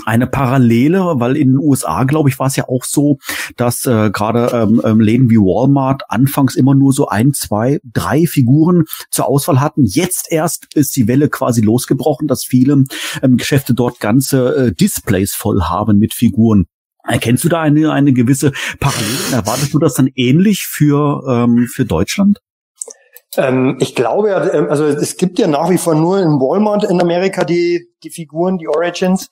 eine 0.06 0.28
Parallele, 0.28 1.00
weil 1.20 1.38
in 1.38 1.54
den 1.54 1.60
USA, 1.60 2.04
glaube 2.04 2.30
ich, 2.30 2.40
war 2.40 2.48
es 2.48 2.56
ja 2.56 2.68
auch 2.68 2.84
so, 2.84 3.18
dass 3.56 3.86
äh, 3.86 4.10
gerade 4.12 4.50
ähm, 4.54 4.82
ähm, 4.84 5.00
Läden 5.00 5.30
wie 5.30 5.38
Walmart 5.38 6.04
anfangs 6.10 6.56
immer 6.56 6.76
nur 6.76 6.94
so 6.94 7.08
ein, 7.08 7.34
zwei, 7.34 7.80
drei 7.84 8.26
Figuren 8.26 8.86
zur 9.12 9.28
Auswahl 9.28 9.62
hatten. 9.62 9.86
Jetzt 9.86 10.32
erst 10.32 10.74
ist 10.76 10.96
die 10.96 11.08
Welle 11.08 11.30
quasi 11.30 11.62
losgebrochen, 11.62 12.28
dass 12.28 12.44
viele 12.44 12.84
ähm, 13.22 13.38
Geschäfte 13.38 13.74
dort 13.74 14.00
ganze 14.00 14.56
äh, 14.56 14.74
Displays 14.74 15.34
voll 15.34 15.62
haben 15.62 16.00
mit 16.00 16.14
Figuren. 16.14 16.66
Erkennst 17.06 17.44
du 17.44 17.50
da 17.50 17.62
eine, 17.62 17.92
eine 17.92 18.14
gewisse 18.14 18.54
Parallele? 18.80 19.34
Erwartest 19.34 19.74
du 19.74 19.80
das 19.80 19.94
dann 19.94 20.10
ähnlich 20.16 20.66
für, 20.66 21.24
ähm, 21.28 21.68
für 21.72 21.86
Deutschland? 21.86 22.40
Ähm, 23.36 23.78
ich 23.80 23.96
glaube 23.96 24.30
ja, 24.30 24.54
ähm, 24.54 24.68
also 24.70 24.86
es 24.86 25.18
gibt 25.18 25.40
ja 25.40 25.48
nach 25.48 25.70
wie 25.70 25.78
vor 25.78 25.96
nur 25.96 26.20
in 26.20 26.40
Walmart 26.40 26.84
in 26.84 27.02
Amerika 27.02 27.44
die, 27.44 27.88
die 28.04 28.10
Figuren, 28.10 28.58
die 28.58 28.68
Origins. 28.68 29.30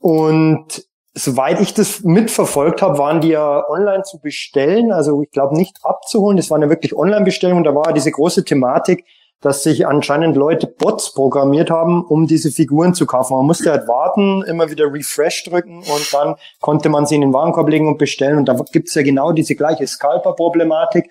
Und 0.00 0.84
soweit 1.14 1.60
ich 1.60 1.74
das 1.74 2.00
mitverfolgt 2.00 2.82
habe, 2.82 2.98
waren 2.98 3.20
die 3.20 3.28
ja 3.28 3.68
online 3.68 4.02
zu 4.02 4.18
bestellen. 4.18 4.92
Also 4.92 5.22
ich 5.22 5.30
glaube 5.30 5.56
nicht 5.56 5.78
abzuholen. 5.82 6.36
Das 6.36 6.50
waren 6.50 6.62
ja 6.62 6.68
wirklich 6.68 6.96
Online-Bestellungen. 6.96 7.64
Da 7.64 7.74
war 7.74 7.92
diese 7.92 8.10
große 8.10 8.44
Thematik, 8.44 9.04
dass 9.40 9.62
sich 9.62 9.86
anscheinend 9.86 10.36
Leute 10.36 10.66
Bots 10.66 11.12
programmiert 11.12 11.70
haben, 11.70 12.04
um 12.04 12.26
diese 12.26 12.50
Figuren 12.50 12.94
zu 12.94 13.06
kaufen. 13.06 13.36
Man 13.36 13.46
musste 13.46 13.70
halt 13.70 13.88
warten, 13.88 14.42
immer 14.42 14.70
wieder 14.70 14.92
Refresh 14.92 15.44
drücken 15.44 15.78
und 15.78 16.12
dann 16.12 16.36
konnte 16.60 16.88
man 16.88 17.06
sie 17.06 17.14
in 17.14 17.22
den 17.22 17.32
Warenkorb 17.32 17.68
legen 17.68 17.88
und 17.88 17.98
bestellen. 17.98 18.38
Und 18.38 18.46
da 18.46 18.56
gibt's 18.72 18.94
ja 18.94 19.02
genau 19.02 19.32
diese 19.32 19.54
gleiche 19.54 19.86
Scalper-Problematik. 19.86 21.10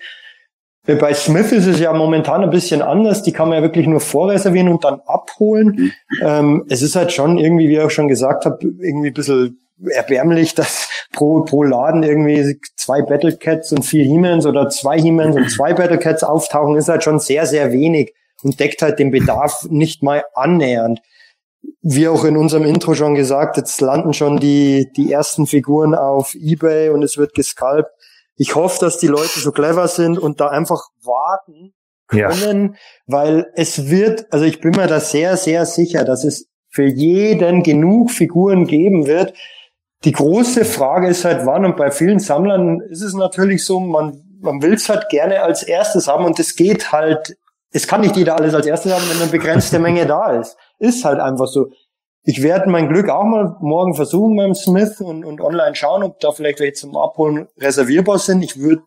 Bei 0.86 1.12
Smith 1.12 1.52
ist 1.52 1.66
es 1.66 1.78
ja 1.78 1.92
momentan 1.92 2.42
ein 2.42 2.50
bisschen 2.50 2.80
anders. 2.80 3.22
Die 3.22 3.32
kann 3.32 3.48
man 3.48 3.58
ja 3.58 3.62
wirklich 3.62 3.86
nur 3.86 4.00
vorreservieren 4.00 4.68
und 4.68 4.84
dann 4.84 5.00
abholen. 5.06 5.66
Mhm. 5.76 5.92
Ähm, 6.22 6.66
es 6.68 6.82
ist 6.82 6.96
halt 6.96 7.12
schon 7.12 7.38
irgendwie, 7.38 7.68
wie 7.68 7.74
ich 7.74 7.80
auch 7.80 7.90
schon 7.90 8.08
gesagt 8.08 8.46
habe, 8.46 8.58
irgendwie 8.62 9.08
ein 9.08 9.14
bisschen 9.14 9.58
erbärmlich, 9.92 10.54
dass 10.54 10.88
pro, 11.12 11.42
pro 11.42 11.62
Laden 11.62 12.02
irgendwie 12.02 12.58
zwei 12.76 13.02
Battlecats 13.02 13.72
und 13.72 13.84
vier 13.84 14.04
He-Mans 14.04 14.46
oder 14.46 14.68
zwei 14.70 14.98
He-Mans 14.98 15.36
und 15.36 15.50
zwei 15.50 15.74
Battlecats 15.74 16.24
auftauchen, 16.24 16.76
ist 16.76 16.88
halt 16.88 17.04
schon 17.04 17.18
sehr, 17.18 17.46
sehr 17.46 17.72
wenig 17.72 18.14
und 18.42 18.58
deckt 18.58 18.80
halt 18.80 18.98
den 18.98 19.10
Bedarf 19.10 19.66
nicht 19.68 20.02
mal 20.02 20.24
annähernd. 20.34 21.00
Wie 21.82 22.08
auch 22.08 22.24
in 22.24 22.38
unserem 22.38 22.64
Intro 22.64 22.94
schon 22.94 23.14
gesagt, 23.14 23.58
jetzt 23.58 23.80
landen 23.82 24.14
schon 24.14 24.38
die, 24.38 24.90
die 24.96 25.12
ersten 25.12 25.46
Figuren 25.46 25.94
auf 25.94 26.34
Ebay 26.34 26.88
und 26.88 27.02
es 27.02 27.18
wird 27.18 27.34
gescalpt 27.34 27.90
ich 28.40 28.54
hoffe, 28.54 28.78
dass 28.80 28.96
die 28.96 29.06
Leute 29.06 29.38
so 29.38 29.52
clever 29.52 29.86
sind 29.86 30.18
und 30.18 30.40
da 30.40 30.48
einfach 30.48 30.80
warten 31.04 31.74
können, 32.08 32.72
ja. 32.72 32.78
weil 33.06 33.52
es 33.54 33.90
wird, 33.90 34.32
also 34.32 34.46
ich 34.46 34.62
bin 34.62 34.70
mir 34.70 34.86
da 34.86 34.98
sehr, 34.98 35.36
sehr 35.36 35.66
sicher, 35.66 36.04
dass 36.04 36.24
es 36.24 36.48
für 36.70 36.86
jeden 36.86 37.62
genug 37.62 38.10
Figuren 38.10 38.66
geben 38.66 39.06
wird. 39.06 39.34
Die 40.04 40.12
große 40.12 40.64
Frage 40.64 41.08
ist 41.08 41.26
halt 41.26 41.44
wann 41.44 41.66
und 41.66 41.76
bei 41.76 41.90
vielen 41.90 42.18
Sammlern 42.18 42.80
ist 42.88 43.02
es 43.02 43.12
natürlich 43.12 43.62
so, 43.66 43.78
man, 43.78 44.22
man 44.40 44.62
will 44.62 44.72
es 44.72 44.88
halt 44.88 45.10
gerne 45.10 45.42
als 45.42 45.62
erstes 45.62 46.08
haben 46.08 46.24
und 46.24 46.38
es 46.38 46.56
geht 46.56 46.92
halt, 46.92 47.36
es 47.72 47.86
kann 47.86 48.00
nicht 48.00 48.16
jeder 48.16 48.36
alles 48.36 48.54
als 48.54 48.64
erstes 48.64 48.94
haben, 48.94 49.04
wenn 49.10 49.20
eine 49.20 49.30
begrenzte 49.30 49.78
Menge 49.78 50.06
da 50.06 50.40
ist. 50.40 50.56
Ist 50.78 51.04
halt 51.04 51.20
einfach 51.20 51.46
so 51.46 51.72
ich 52.22 52.42
werde 52.42 52.70
mein 52.70 52.88
Glück 52.88 53.08
auch 53.08 53.24
mal 53.24 53.56
morgen 53.60 53.94
versuchen 53.94 54.36
beim 54.36 54.54
Smith 54.54 55.00
und, 55.00 55.24
und 55.24 55.40
online 55.40 55.74
schauen, 55.74 56.02
ob 56.02 56.20
da 56.20 56.32
vielleicht 56.32 56.60
welche 56.60 56.74
zum 56.74 56.96
Abholen 56.96 57.48
reservierbar 57.58 58.18
sind. 58.18 58.42
Ich 58.42 58.58
würde, 58.58 58.82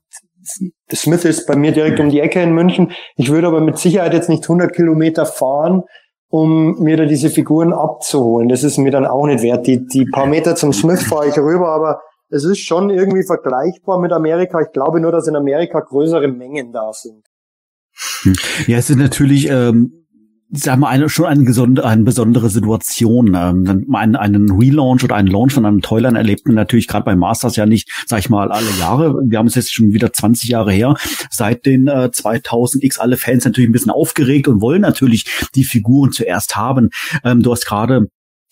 Smith 0.94 1.25
ist 1.25 1.48
bei 1.48 1.56
mir 1.56 1.72
direkt 1.72 2.00
um 2.00 2.10
die 2.10 2.20
Ecke 2.20 2.42
in 2.42 2.54
München. 2.54 2.92
Ich 3.16 3.32
würde 3.32 3.48
aber 3.48 3.62
mit 3.62 3.78
Sicherheit 3.78 4.13
jetzt 4.13 4.30
nicht 4.30 4.44
100 4.44 4.74
Kilometer 4.74 5.25
fahren, 5.25 5.84
um 6.30 6.80
mir 6.80 6.98
da 6.98 7.06
diese 7.06 7.30
Figuren 7.30 7.74
abzuholen. 7.74 8.50
Das 8.50 8.63
ist 8.63 8.78
mir 8.78 8.92
dann 8.92 9.06
auch 9.06 9.25
nicht 9.25 9.42
wert. 9.42 9.66
Die, 9.66 9.86
die 9.86 10.06
paar 10.06 10.28
Meter 10.28 10.56
zum 10.56 10.72
Smith 10.72 11.04
fahre 11.04 11.28
ich 11.28 11.38
rüber, 11.38 11.70
aber 11.70 12.02
es 12.30 12.44
ist 12.44 12.60
schon 12.60 12.90
irgendwie 12.90 13.25
vergleichbar 13.25 14.00
mit 14.00 14.12
Amerika. 14.12 14.60
Ich 14.62 14.72
glaube 14.72 15.00
nur, 15.00 15.12
dass 15.12 15.28
in 15.28 15.36
Amerika 15.36 15.80
größere 15.80 16.28
Mengen 16.28 16.72
da 16.72 16.92
sind. 16.94 17.24
Ja, 18.68 18.78
es 18.78 18.88
sind 18.88 19.00
natürlich 19.00 19.50
ähm, 19.50 20.02
sag 20.55 20.77
mal, 20.77 20.89
eine, 20.89 21.10
schon 21.10 21.25
eine, 21.25 21.43
gesonde, 21.43 21.83
eine 21.83 22.03
besondere 22.03 22.50
Situation. 22.50 23.33
Ähm, 23.36 23.88
einen, 23.93 24.15
einen 24.15 24.51
Relaunch 24.51 25.03
oder 25.03 25.15
einen 25.15 25.27
Launch 25.27 25.53
von 25.53 25.65
einem 25.65 25.81
Toyline 25.81 26.17
erlebt 26.17 26.45
man 26.45 26.55
natürlich 26.55 26.88
gerade 26.88 27.05
bei 27.05 27.15
Masters 27.15 27.55
ja 27.55 27.65
nicht, 27.65 27.89
sag 28.05 28.19
ich 28.19 28.29
mal, 28.29 28.51
alle 28.51 28.69
Jahre. 28.79 29.15
Wir 29.25 29.39
haben 29.39 29.48
es 29.48 29.55
jetzt 29.55 29.74
schon 29.74 29.93
wieder 29.93 30.13
20 30.13 30.50
Jahre 30.50 30.72
her. 30.72 30.95
Seit 31.31 31.65
den 31.65 31.88
äh, 31.88 32.10
2000X 32.13 33.00
alle 33.00 33.17
Fans 33.17 33.45
natürlich 33.45 33.69
ein 33.69 33.74
bisschen 33.74 33.91
aufgeregt 33.91 34.48
und 34.48 34.62
wollen 34.62 34.81
natürlich 34.81 35.25
die 35.55 35.63
Figuren 35.63 36.12
zuerst 36.12 36.55
haben. 36.55 36.89
Ähm, 37.24 37.41
du 37.41 37.51
hast 37.51 37.65
gerade 37.65 38.07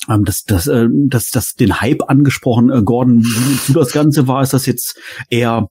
ähm, 0.10 0.26
das, 0.26 0.44
das, 0.44 0.68
äh, 0.68 0.88
das, 1.08 1.30
das, 1.30 1.54
den 1.54 1.82
Hype 1.82 2.10
angesprochen, 2.10 2.72
äh, 2.72 2.82
Gordon, 2.82 3.24
wie 3.24 3.74
du 3.74 3.80
das 3.80 3.92
Ganze 3.92 4.28
war, 4.28 4.42
ist 4.42 4.54
das 4.54 4.66
jetzt 4.66 5.00
eher 5.30 5.68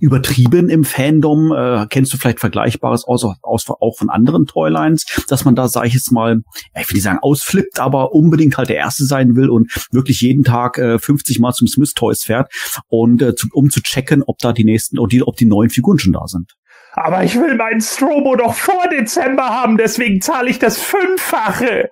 übertrieben 0.00 0.68
im 0.68 0.84
Fandom? 0.84 1.52
Äh, 1.52 1.86
kennst 1.88 2.12
du 2.12 2.16
vielleicht 2.16 2.40
Vergleichbares 2.40 3.04
aus, 3.04 3.24
aus, 3.42 3.70
auch 3.70 3.96
von 3.96 4.10
anderen 4.10 4.46
Toylines, 4.46 5.06
dass 5.28 5.44
man 5.44 5.54
da, 5.54 5.68
sag 5.68 5.86
ich 5.86 5.94
jetzt 5.94 6.10
mal, 6.10 6.42
ich 6.78 6.88
will 6.88 6.94
nicht 6.94 7.04
sagen 7.04 7.18
ausflippt, 7.20 7.78
aber 7.78 8.12
unbedingt 8.12 8.56
halt 8.58 8.68
der 8.68 8.76
Erste 8.76 9.04
sein 9.04 9.36
will 9.36 9.48
und 9.48 9.70
wirklich 9.92 10.20
jeden 10.20 10.44
Tag 10.44 10.78
äh, 10.78 10.98
50 10.98 11.38
Mal 11.38 11.52
zum 11.52 11.68
Smith 11.68 11.94
Toys 11.94 12.22
fährt 12.22 12.52
und 12.88 13.22
äh, 13.22 13.34
zu, 13.34 13.48
um 13.52 13.70
zu 13.70 13.82
checken, 13.82 14.22
ob 14.26 14.38
da 14.38 14.52
die 14.52 14.64
nächsten, 14.64 14.98
ob 14.98 15.08
die, 15.10 15.22
ob 15.22 15.36
die 15.36 15.46
neuen 15.46 15.70
Figuren 15.70 15.98
schon 15.98 16.12
da 16.12 16.26
sind. 16.26 16.56
Aber 16.92 17.22
ich 17.22 17.36
will 17.36 17.54
meinen 17.54 17.80
Strobo 17.80 18.34
doch 18.36 18.54
vor 18.54 18.88
Dezember 18.88 19.48
haben, 19.48 19.76
deswegen 19.76 20.20
zahle 20.20 20.50
ich 20.50 20.58
das 20.58 20.78
Fünffache. 20.78 21.90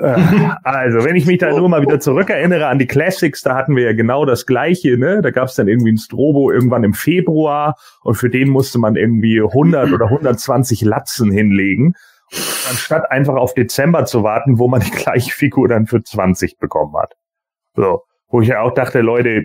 Äh, 0.00 0.16
also, 0.64 1.04
wenn 1.04 1.16
ich 1.16 1.26
mich 1.26 1.38
da 1.38 1.50
nur 1.50 1.68
mal 1.68 1.82
wieder 1.82 2.00
zurückerinnere 2.00 2.66
an 2.66 2.78
die 2.78 2.86
Classics, 2.86 3.42
da 3.42 3.54
hatten 3.54 3.76
wir 3.76 3.84
ja 3.84 3.92
genau 3.92 4.24
das 4.24 4.46
Gleiche, 4.46 4.96
ne? 4.96 5.20
Da 5.22 5.30
gab 5.30 5.48
es 5.48 5.54
dann 5.54 5.68
irgendwie 5.68 5.92
ein 5.92 5.98
Strobo 5.98 6.50
irgendwann 6.50 6.84
im 6.84 6.94
Februar 6.94 7.76
und 8.02 8.14
für 8.14 8.30
den 8.30 8.48
musste 8.48 8.78
man 8.78 8.96
irgendwie 8.96 9.40
100 9.40 9.92
oder 9.92 10.06
120 10.06 10.82
Latzen 10.82 11.30
hinlegen, 11.30 11.94
anstatt 12.70 13.10
einfach 13.10 13.34
auf 13.34 13.54
Dezember 13.54 14.06
zu 14.06 14.22
warten, 14.22 14.58
wo 14.58 14.68
man 14.68 14.80
die 14.80 14.90
gleiche 14.90 15.32
Figur 15.32 15.68
dann 15.68 15.86
für 15.86 16.02
20 16.02 16.58
bekommen 16.58 16.94
hat. 16.96 17.14
So, 17.74 18.00
wo 18.28 18.40
ich 18.40 18.48
ja 18.48 18.62
auch 18.62 18.72
dachte, 18.72 19.00
Leute, 19.00 19.44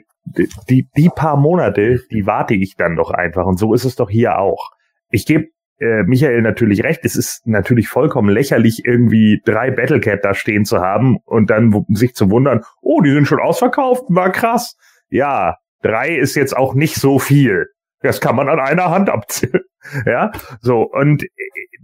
die, 0.70 0.88
die 0.96 1.10
paar 1.10 1.38
Monate, 1.38 2.00
die 2.12 2.26
warte 2.26 2.56
ich 2.56 2.76
dann 2.78 2.96
doch 2.96 3.12
einfach 3.12 3.46
und 3.46 3.58
so 3.58 3.74
ist 3.74 3.86
es 3.86 3.96
doch 3.96 4.10
hier 4.10 4.40
auch. 4.40 4.72
Ich 5.12 5.26
gebe 5.26 5.46
äh, 5.80 6.04
Michael 6.04 6.42
natürlich 6.42 6.84
recht. 6.84 7.02
Es 7.04 7.16
ist 7.16 7.46
natürlich 7.46 7.88
vollkommen 7.88 8.30
lächerlich, 8.30 8.86
irgendwie 8.86 9.42
drei 9.46 9.72
Battlecat 9.72 10.24
da 10.24 10.34
stehen 10.34 10.66
zu 10.66 10.80
haben 10.80 11.18
und 11.26 11.50
dann 11.50 11.86
sich 11.90 12.16
zu 12.16 12.30
wundern, 12.30 12.64
oh, 12.82 13.02
die 13.02 13.12
sind 13.12 13.28
schon 13.28 13.40
ausverkauft, 13.40 14.04
war 14.10 14.32
krass. 14.32 14.78
Ja, 15.10 15.58
drei 15.82 16.16
ist 16.16 16.36
jetzt 16.36 16.56
auch 16.56 16.74
nicht 16.74 16.96
so 16.96 17.20
viel. 17.20 17.68
Das 18.02 18.22
kann 18.22 18.36
man 18.36 18.50
an 18.50 18.60
einer 18.60 18.92
Hand 18.92 19.10
abzählen. 19.10 19.64
ja, 20.06 20.32
so. 20.62 20.82
Und 20.84 21.24
äh, 21.24 21.28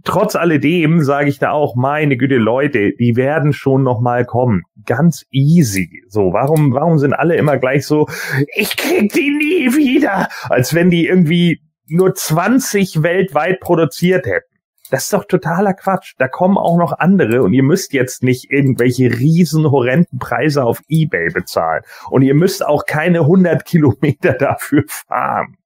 trotz 0.04 0.36
alledem 0.36 1.02
sage 1.02 1.28
ich 1.28 1.38
da 1.38 1.50
auch, 1.50 1.74
meine 1.74 2.16
Güte, 2.16 2.36
Leute, 2.36 2.92
die 2.92 3.16
werden 3.16 3.52
schon 3.52 3.82
noch 3.82 4.00
mal 4.00 4.24
kommen. 4.24 4.62
Ganz 4.86 5.24
easy. 5.30 6.02
So, 6.08 6.32
warum, 6.32 6.72
warum 6.74 6.98
sind 6.98 7.12
alle 7.12 7.36
immer 7.36 7.58
gleich 7.58 7.86
so, 7.86 8.06
ich 8.54 8.76
krieg 8.76 9.12
die 9.12 9.30
nie 9.30 9.74
wieder? 9.76 10.28
Als 10.48 10.74
wenn 10.74 10.90
die 10.90 11.06
irgendwie 11.06 11.60
nur 11.86 12.14
20 12.14 13.02
weltweit 13.02 13.60
produziert 13.60 14.26
hätten. 14.26 14.52
Das 14.92 15.04
ist 15.04 15.12
doch 15.14 15.24
totaler 15.24 15.72
Quatsch. 15.72 16.12
Da 16.18 16.28
kommen 16.28 16.58
auch 16.58 16.76
noch 16.76 16.92
andere 16.98 17.42
und 17.42 17.54
ihr 17.54 17.62
müsst 17.62 17.94
jetzt 17.94 18.22
nicht 18.22 18.50
irgendwelche 18.50 19.04
riesen 19.10 19.70
horrenden 19.70 20.18
Preise 20.18 20.64
auf 20.64 20.82
eBay 20.86 21.30
bezahlen. 21.30 21.82
Und 22.10 22.20
ihr 22.20 22.34
müsst 22.34 22.64
auch 22.64 22.84
keine 22.84 23.20
100 23.20 23.64
Kilometer 23.64 24.34
dafür 24.34 24.84
fahren. 24.86 25.56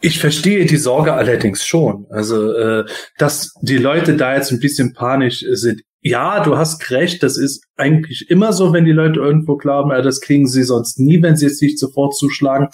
Ich 0.00 0.20
verstehe 0.20 0.64
die 0.64 0.76
Sorge 0.76 1.12
allerdings 1.12 1.66
schon. 1.66 2.06
Also, 2.08 2.52
äh, 2.54 2.84
dass 3.18 3.52
die 3.60 3.78
Leute 3.78 4.16
da 4.16 4.34
jetzt 4.34 4.52
ein 4.52 4.60
bisschen 4.60 4.94
panisch 4.94 5.44
sind. 5.50 5.82
Ja, 6.00 6.42
du 6.42 6.56
hast 6.56 6.90
recht, 6.90 7.22
das 7.22 7.36
ist 7.36 7.64
eigentlich 7.76 8.30
immer 8.30 8.52
so, 8.52 8.72
wenn 8.72 8.84
die 8.84 8.92
Leute 8.92 9.20
irgendwo 9.20 9.56
glauben, 9.56 9.90
ja, 9.90 10.00
das 10.00 10.20
kriegen 10.20 10.46
sie 10.46 10.62
sonst 10.62 10.98
nie, 11.00 11.20
wenn 11.22 11.36
sie 11.36 11.46
es 11.46 11.60
nicht 11.60 11.78
sofort 11.78 12.16
zuschlagen. 12.16 12.68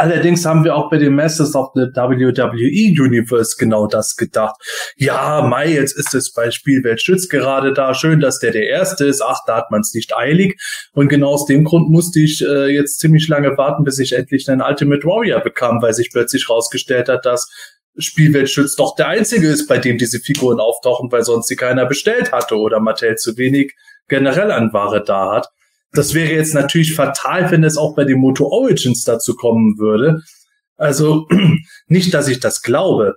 Allerdings 0.00 0.46
haben 0.46 0.62
wir 0.62 0.76
auch 0.76 0.90
bei 0.90 0.98
den 0.98 1.16
Masters 1.16 1.56
of 1.56 1.70
the 1.74 1.80
WWE 1.80 3.02
Universe 3.02 3.56
genau 3.58 3.88
das 3.88 4.14
gedacht. 4.14 4.54
Ja, 4.96 5.42
Mai, 5.42 5.72
jetzt 5.72 5.98
ist 5.98 6.14
es 6.14 6.32
bei 6.32 6.52
Spielwelt 6.52 7.02
Schütz 7.02 7.28
gerade 7.28 7.72
da. 7.72 7.94
Schön, 7.94 8.20
dass 8.20 8.38
der 8.38 8.52
der 8.52 8.68
Erste 8.68 9.06
ist. 9.06 9.20
Ach, 9.20 9.40
da 9.48 9.56
hat 9.56 9.72
man 9.72 9.80
es 9.80 9.92
nicht 9.94 10.16
eilig. 10.16 10.56
Und 10.92 11.08
genau 11.08 11.30
aus 11.30 11.46
dem 11.46 11.64
Grund 11.64 11.90
musste 11.90 12.20
ich 12.20 12.40
äh, 12.46 12.68
jetzt 12.68 13.00
ziemlich 13.00 13.26
lange 13.26 13.58
warten, 13.58 13.82
bis 13.82 13.98
ich 13.98 14.12
endlich 14.12 14.48
einen 14.48 14.62
Ultimate 14.62 15.02
Warrior 15.02 15.40
bekam, 15.40 15.82
weil 15.82 15.92
sich 15.92 16.10
plötzlich 16.12 16.48
rausgestellt 16.48 17.08
hat, 17.08 17.26
dass 17.26 17.50
Spielweltschütz 17.98 18.76
doch 18.76 18.94
der 18.94 19.08
einzige 19.08 19.48
ist, 19.48 19.66
bei 19.66 19.78
dem 19.78 19.98
diese 19.98 20.20
Figuren 20.20 20.60
auftauchen, 20.60 21.10
weil 21.10 21.24
sonst 21.24 21.48
sie 21.48 21.56
keiner 21.56 21.86
bestellt 21.86 22.30
hatte 22.30 22.56
oder 22.56 22.78
Mattel 22.78 23.16
zu 23.16 23.36
wenig 23.36 23.74
generell 24.06 24.52
an 24.52 24.72
Ware 24.72 25.02
da 25.02 25.32
hat. 25.32 25.48
Das 25.92 26.14
wäre 26.14 26.32
jetzt 26.32 26.54
natürlich 26.54 26.94
fatal, 26.94 27.50
wenn 27.50 27.64
es 27.64 27.76
auch 27.76 27.94
bei 27.94 28.04
den 28.04 28.18
Moto 28.18 28.46
Origins 28.46 29.04
dazu 29.04 29.34
kommen 29.34 29.78
würde. 29.78 30.22
Also 30.76 31.26
nicht, 31.86 32.14
dass 32.14 32.28
ich 32.28 32.40
das 32.40 32.62
glaube, 32.62 33.16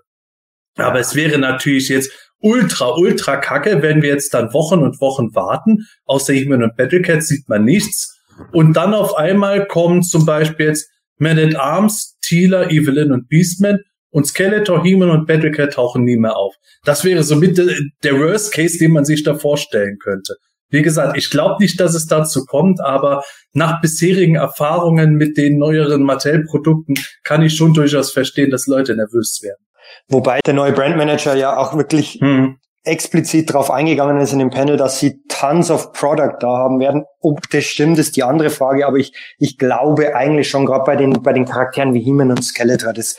aber 0.77 0.99
es 0.99 1.15
wäre 1.15 1.37
natürlich 1.37 1.89
jetzt 1.89 2.11
ultra, 2.39 2.95
ultra 2.95 3.37
kacke, 3.37 3.81
wenn 3.81 4.01
wir 4.01 4.09
jetzt 4.09 4.33
dann 4.33 4.53
Wochen 4.53 4.79
und 4.79 4.99
Wochen 4.99 5.35
warten. 5.35 5.85
Außer 6.05 6.33
He-Man 6.33 6.63
und 6.63 6.75
Battlecat 6.75 7.23
sieht 7.23 7.47
man 7.49 7.65
nichts. 7.65 8.19
Und 8.51 8.73
dann 8.73 8.93
auf 8.93 9.15
einmal 9.15 9.67
kommen 9.67 10.01
zum 10.01 10.25
Beispiel 10.25 10.67
jetzt 10.67 10.89
Man 11.17 11.37
at 11.37 11.55
Arms, 11.55 12.17
Teela, 12.21 12.69
Evelyn 12.69 13.11
und 13.11 13.27
Beastman 13.27 13.79
und 14.09 14.25
Skeletor, 14.25 14.83
He-Man 14.83 15.11
und 15.11 15.27
Battlecat 15.27 15.73
tauchen 15.73 16.03
nie 16.03 16.17
mehr 16.17 16.35
auf. 16.35 16.55
Das 16.83 17.03
wäre 17.03 17.23
somit 17.23 17.57
der 18.03 18.19
Worst 18.19 18.53
Case, 18.53 18.77
den 18.79 18.91
man 18.91 19.05
sich 19.05 19.23
da 19.23 19.35
vorstellen 19.35 19.97
könnte. 19.99 20.35
Wie 20.71 20.81
gesagt, 20.81 21.17
ich 21.17 21.29
glaube 21.29 21.57
nicht, 21.59 21.79
dass 21.79 21.93
es 21.93 22.07
dazu 22.07 22.45
kommt, 22.45 22.81
aber 22.81 23.23
nach 23.53 23.81
bisherigen 23.81 24.35
Erfahrungen 24.35 25.15
mit 25.15 25.37
den 25.37 25.57
neueren 25.57 26.03
Mattel-Produkten 26.03 26.95
kann 27.23 27.41
ich 27.41 27.55
schon 27.55 27.73
durchaus 27.73 28.11
verstehen, 28.11 28.49
dass 28.49 28.67
Leute 28.67 28.95
nervös 28.95 29.41
werden. 29.43 29.63
Wobei 30.07 30.39
der 30.45 30.53
neue 30.53 30.71
Brandmanager 30.71 31.35
ja 31.35 31.57
auch 31.57 31.75
wirklich 31.75 32.19
hm. 32.21 32.57
explizit 32.83 33.49
darauf 33.49 33.69
eingegangen 33.69 34.21
ist 34.21 34.31
in 34.31 34.39
dem 34.39 34.49
Panel, 34.49 34.77
dass 34.77 34.99
sie 34.99 35.21
tons 35.27 35.69
of 35.69 35.91
Product 35.91 36.37
da 36.39 36.47
haben 36.47 36.79
werden. 36.79 37.03
Ob 37.19 37.49
das 37.49 37.65
stimmt, 37.65 37.99
ist 37.99 38.15
die 38.15 38.23
andere 38.23 38.49
Frage, 38.49 38.87
aber 38.87 38.97
ich, 38.97 39.13
ich 39.37 39.57
glaube 39.57 40.15
eigentlich 40.15 40.49
schon 40.49 40.65
gerade 40.65 40.85
bei 40.85 40.95
den, 40.95 41.21
bei 41.21 41.33
den 41.33 41.45
Charakteren 41.45 41.93
wie 41.93 42.01
He-Man 42.01 42.31
und 42.31 42.43
Skeletor, 42.43 42.93
das, 42.93 43.17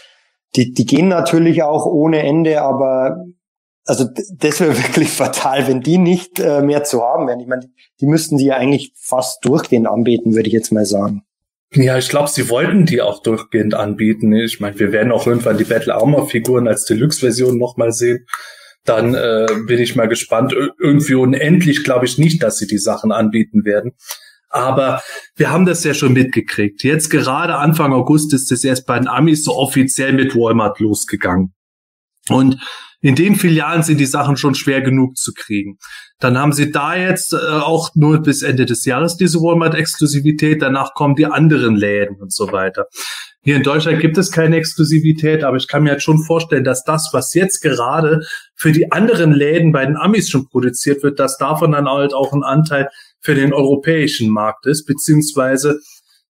die, 0.57 0.73
die 0.73 0.87
gehen 0.87 1.09
natürlich 1.09 1.63
auch 1.63 1.85
ohne 1.85 2.23
Ende, 2.23 2.63
aber 2.63 3.17
also 3.85 4.09
das 4.37 4.61
wäre 4.61 4.77
wirklich 4.83 5.11
fatal, 5.11 5.67
wenn 5.67 5.81
die 5.81 5.99
nicht 5.99 6.39
äh, 6.39 6.63
mehr 6.63 6.85
zu 6.85 7.03
haben 7.03 7.27
wären. 7.27 7.41
Ich 7.41 7.49
meine, 7.49 7.69
die 8.01 8.07
müssten 8.07 8.39
die 8.39 8.47
ja 8.47 8.57
eigentlich 8.57 8.93
fast 8.97 9.45
durchgehend 9.45 9.87
anbieten, 9.87 10.35
würde 10.35 10.49
ich 10.49 10.55
jetzt 10.55 10.73
mal 10.73 10.87
sagen. 10.87 11.23
Ja, 11.75 11.97
ich 11.97 12.11
glaube, 12.11 12.29
sie 12.29 12.51
wollten 12.51 12.85
die 12.85 13.01
auch 13.01 13.23
durchgehend 13.23 13.75
anbieten. 13.75 14.33
Ich 14.35 14.61
meine, 14.61 14.79
wir 14.79 14.93
werden 14.93 15.11
auch 15.11 15.27
irgendwann 15.27 15.57
die 15.57 15.65
Battle 15.65 15.95
Armor 15.95 16.29
Figuren 16.29 16.69
als 16.69 16.85
Deluxe-Version 16.85 17.57
nochmal 17.57 17.93
sehen. 17.93 18.27
Dann 18.85 19.15
äh, 19.15 19.47
bin 19.67 19.79
ich 19.79 19.97
mal 19.97 20.09
gespannt. 20.09 20.53
irgendwie 20.53 21.15
unendlich 21.15 21.83
glaube 21.83 22.05
ich 22.05 22.19
nicht, 22.19 22.43
dass 22.43 22.59
sie 22.59 22.67
die 22.67 22.79
Sachen 22.79 23.11
anbieten 23.11 23.65
werden. 23.65 23.93
Aber 24.51 25.03
wir 25.35 25.51
haben 25.51 25.65
das 25.65 25.83
ja 25.83 25.95
schon 25.95 26.13
mitgekriegt. 26.13 26.83
Jetzt 26.83 27.09
gerade 27.09 27.55
Anfang 27.55 27.95
August 27.95 28.35
ist 28.35 28.53
es 28.53 28.65
erst 28.65 28.87
bei 28.87 28.99
den 28.99 29.09
Amis 29.09 29.45
so 29.45 29.57
offiziell 29.57 30.13
mit 30.13 30.35
Walmart 30.35 30.79
losgegangen. 30.79 31.55
Und 32.29 32.59
in 33.03 33.17
den 33.17 33.35
Filialen 33.35 33.83
sind 33.83 33.99
die 33.99 34.07
Sachen 34.07 34.37
schon 34.37 34.55
schwer 34.55 34.81
genug 34.81 35.17
zu 35.17 35.33
kriegen. 35.35 35.79
Dann 36.21 36.39
haben 36.39 36.53
sie 36.53 36.71
da 36.71 36.95
jetzt 36.95 37.33
äh, 37.33 37.37
auch 37.37 37.91
nur 37.95 38.23
bis 38.23 38.43
Ende 38.43 38.65
des 38.65 38.85
Jahres 38.85 39.17
diese 39.17 39.41
Walmart-Exklusivität. 39.41 40.63
Danach 40.63 40.95
kommen 40.95 41.17
die 41.17 41.27
anderen 41.27 41.75
Läden 41.75 42.17
und 42.21 42.33
so 42.33 42.53
weiter. 42.53 42.87
Hier 43.45 43.57
in 43.57 43.65
Deutschland 43.65 43.99
gibt 43.99 44.17
es 44.19 44.31
keine 44.31 44.57
Exklusivität, 44.57 45.43
aber 45.43 45.57
ich 45.57 45.67
kann 45.67 45.83
mir 45.83 45.91
jetzt 45.91 46.05
schon 46.05 46.23
vorstellen, 46.23 46.63
dass 46.63 46.85
das, 46.85 47.11
was 47.13 47.35
jetzt 47.35 47.61
gerade 47.61 48.21
für 48.55 48.71
die 48.71 48.93
anderen 48.93 49.33
Läden 49.33 49.73
bei 49.73 49.85
den 49.85 49.97
Amis 49.97 50.31
schon 50.31 50.47
produziert 50.47 51.03
wird, 51.03 51.19
dass 51.19 51.39
davon 51.39 51.73
dann 51.73 51.89
halt 51.89 52.15
auch 52.15 52.33
ein 52.33 52.45
Anteil 52.45 52.89
für 53.21 53.35
den 53.35 53.53
europäischen 53.53 54.31
Markt 54.31 54.67
ist, 54.67 54.87
beziehungsweise 54.87 55.81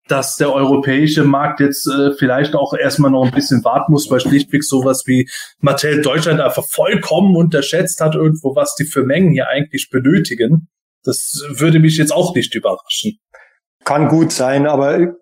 dass 0.08 0.36
der 0.36 0.52
europäische 0.52 1.24
Markt 1.24 1.60
jetzt 1.60 1.86
äh, 1.86 2.12
vielleicht 2.14 2.54
auch 2.54 2.74
erstmal 2.74 3.10
noch 3.10 3.24
ein 3.24 3.30
bisschen 3.30 3.64
warten 3.64 3.92
muss, 3.92 4.10
weil 4.10 4.20
schlichtweg 4.20 4.64
sowas 4.64 5.04
wie 5.06 5.28
Mattel 5.60 6.02
Deutschland 6.02 6.40
einfach 6.40 6.64
vollkommen 6.66 7.36
unterschätzt 7.36 8.00
hat, 8.00 8.14
irgendwo, 8.14 8.56
was 8.56 8.74
die 8.74 8.84
für 8.84 9.04
Mengen 9.04 9.32
hier 9.32 9.48
eigentlich 9.48 9.90
benötigen. 9.90 10.68
Das 11.04 11.42
würde 11.48 11.78
mich 11.78 11.96
jetzt 11.96 12.12
auch 12.12 12.34
nicht 12.34 12.54
überraschen. 12.54 13.18
Kann 13.84 14.08
gut 14.08 14.32
sein, 14.32 14.66
aber 14.66 15.14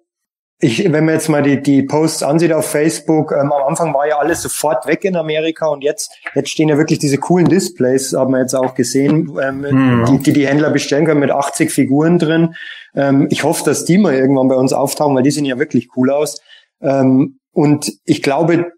ich, 0.60 0.92
wenn 0.92 1.06
man 1.06 1.14
jetzt 1.14 1.28
mal 1.28 1.42
die, 1.42 1.62
die 1.62 1.82
Posts 1.82 2.22
ansieht 2.22 2.52
auf 2.52 2.66
Facebook, 2.66 3.32
ähm, 3.32 3.50
am 3.50 3.62
Anfang 3.66 3.94
war 3.94 4.06
ja 4.06 4.18
alles 4.18 4.42
sofort 4.42 4.86
weg 4.86 5.04
in 5.04 5.16
Amerika 5.16 5.66
und 5.66 5.82
jetzt, 5.82 6.12
jetzt 6.34 6.50
stehen 6.50 6.68
ja 6.68 6.76
wirklich 6.76 6.98
diese 6.98 7.16
coolen 7.16 7.48
Displays, 7.48 8.12
haben 8.12 8.32
wir 8.32 8.40
jetzt 8.40 8.54
auch 8.54 8.74
gesehen, 8.74 9.32
ähm, 9.42 9.60
mhm. 9.60 10.04
die, 10.06 10.18
die 10.18 10.32
die 10.34 10.46
Händler 10.46 10.70
bestellen 10.70 11.06
können 11.06 11.20
mit 11.20 11.30
80 11.30 11.70
Figuren 11.70 12.18
drin. 12.18 12.54
Ähm, 12.94 13.26
ich 13.30 13.42
hoffe, 13.42 13.64
dass 13.64 13.86
die 13.86 13.96
mal 13.96 14.14
irgendwann 14.14 14.48
bei 14.48 14.54
uns 14.54 14.74
auftauchen, 14.74 15.16
weil 15.16 15.22
die 15.22 15.30
sehen 15.30 15.46
ja 15.46 15.58
wirklich 15.58 15.88
cool 15.96 16.10
aus. 16.10 16.40
Ähm, 16.82 17.38
und 17.52 17.92
ich 18.04 18.22
glaube, 18.22 18.72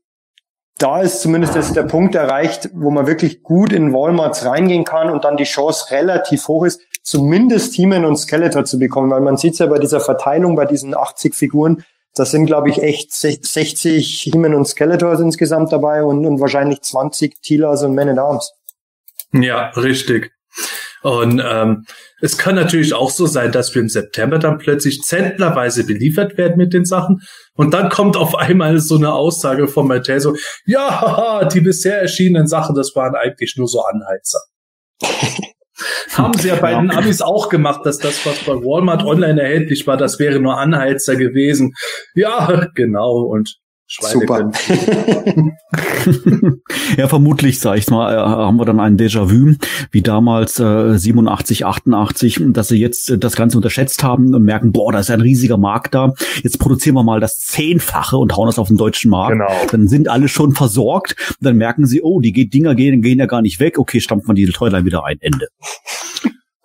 da 0.79 1.01
ist 1.01 1.21
zumindest 1.21 1.55
jetzt 1.55 1.77
der 1.77 1.85
Punkt 1.85 2.15
erreicht, 2.15 2.71
wo 2.75 2.91
man 2.91 3.07
wirklich 3.07 3.43
gut 3.43 3.73
in 3.73 3.93
Walmarts 3.93 4.45
reingehen 4.45 4.85
kann 4.85 5.11
und 5.11 5.25
dann 5.25 5.37
die 5.37 5.45
Chance 5.45 5.91
relativ 5.91 6.49
hoch 6.49 6.65
ist, 6.65 6.81
zumindest 7.03 7.75
He-Man 7.75 8.05
und 8.05 8.17
Skeletor 8.17 8.65
zu 8.65 8.79
bekommen, 8.79 9.11
weil 9.11 9.21
man 9.21 9.37
sieht 9.37 9.59
ja 9.59 9.67
bei 9.67 9.79
dieser 9.79 10.01
Verteilung, 10.01 10.57
bei 10.57 10.67
diesen 10.67 10.97
80 10.97 11.35
Figuren, 11.35 11.85
da 12.15 12.27
sind, 12.27 12.47
glaube 12.47 12.69
ich, 12.69 12.83
echt 12.83 13.13
60 13.13 14.23
He-Man 14.23 14.55
und 14.55 14.67
Skeletors 14.67 15.21
insgesamt 15.21 15.73
dabei 15.73 16.05
und, 16.05 16.27
und 16.27 16.41
wahrscheinlich 16.41 16.83
20 16.83 17.41
Tealers 17.41 17.83
und 17.83 17.95
Men 17.95 18.11
at 18.11 18.19
Arms. 18.19 18.53
Ja, 19.33 19.69
richtig. 19.71 20.33
Und 21.03 21.43
ähm, 21.45 21.85
es 22.21 22.39
kann 22.39 22.55
natürlich 22.55 22.95
auch 22.95 23.11
so 23.11 23.27
sein, 23.27 23.53
dass 23.53 23.75
wir 23.75 23.83
im 23.83 23.89
September 23.89 24.39
dann 24.39 24.59
plötzlich 24.59 25.03
zentnerweise 25.03 25.85
beliefert 25.85 26.39
werden 26.39 26.57
mit 26.57 26.73
den 26.73 26.85
Sachen. 26.85 27.21
Und 27.55 27.75
dann 27.75 27.89
kommt 27.89 28.17
auf 28.17 28.35
einmal 28.37 28.79
so 28.79 28.97
eine 28.97 29.13
Aussage 29.13 29.69
von 29.69 29.89
Mattel 29.89 30.21
so, 30.21 30.37
ja, 30.65 31.49
die 31.53 31.61
bisher 31.61 32.01
erschienenen 32.01 32.47
Sachen, 32.47 32.75
das 32.75 32.95
waren 32.95 33.15
eigentlich 33.15 33.57
nur 33.57 33.69
so 33.69 33.83
Anheizer. 33.83 34.41
Haben 36.13 36.39
sie 36.39 36.49
ja 36.49 36.57
bei 36.57 36.75
den 36.75 36.91
Amis 36.91 37.23
auch 37.23 37.49
gemacht, 37.49 37.81
dass 37.85 37.99
das, 37.99 38.25
was 38.25 38.39
bei 38.45 38.53
Walmart 38.53 39.05
online 39.05 39.41
erhältlich 39.41 39.87
war, 39.87 39.97
das 39.97 40.19
wäre 40.19 40.39
nur 40.39 40.59
Anheizer 40.59 41.17
gewesen. 41.17 41.75
Ja, 42.15 42.69
genau. 42.75 43.23
Und 43.23 43.57
Super. 44.01 44.51
ja, 46.97 47.09
vermutlich, 47.09 47.61
sag 47.61 47.77
ich 47.77 47.91
mal, 47.91 48.15
äh, 48.15 48.17
haben 48.17 48.57
wir 48.57 48.65
dann 48.65 48.81
ein 48.81 48.97
Déjà-vu, 48.97 49.57
wie 49.91 50.03
damals 50.03 50.59
äh, 50.59 50.97
87, 50.97 51.67
88, 51.67 52.41
dass 52.49 52.69
sie 52.69 52.79
jetzt 52.79 53.11
äh, 53.11 53.19
das 53.19 53.37
Ganze 53.37 53.59
unterschätzt 53.59 54.03
haben 54.03 54.35
und 54.35 54.43
merken, 54.45 54.73
boah, 54.73 54.93
da 54.93 55.01
ist 55.01 55.11
ein 55.11 55.21
riesiger 55.21 55.59
Markt 55.59 55.95
da. 55.95 56.15
Jetzt 56.43 56.59
produzieren 56.59 56.95
wir 56.95 57.05
mal 57.05 57.21
das 57.21 57.39
Zehnfache 57.39 58.17
und 58.17 58.37
hauen 58.37 58.47
das 58.47 58.59
auf 58.59 58.69
den 58.69 58.79
deutschen 58.79 59.11
Markt. 59.11 59.33
Genau. 59.33 59.53
Dann 59.71 59.89
sind 59.89 60.09
alle 60.09 60.29
schon 60.29 60.53
versorgt. 60.53 61.15
Dann 61.41 61.57
merken 61.57 61.87
sie, 61.87 62.03
oh, 62.03 62.21
die 62.21 62.33
Dinger 62.33 62.75
gehen, 62.75 63.03
gehen 63.03 63.19
ja 63.19 63.27
gar 63.27 63.43
nicht 63.43 63.61
weg. 63.61 63.79
Okay, 63.79 64.01
stampft 64.01 64.27
man 64.27 64.37
die 64.37 64.47
Toyline 64.47 64.85
wieder 64.85 65.05
ein. 65.05 65.19
Ende. 65.21 65.49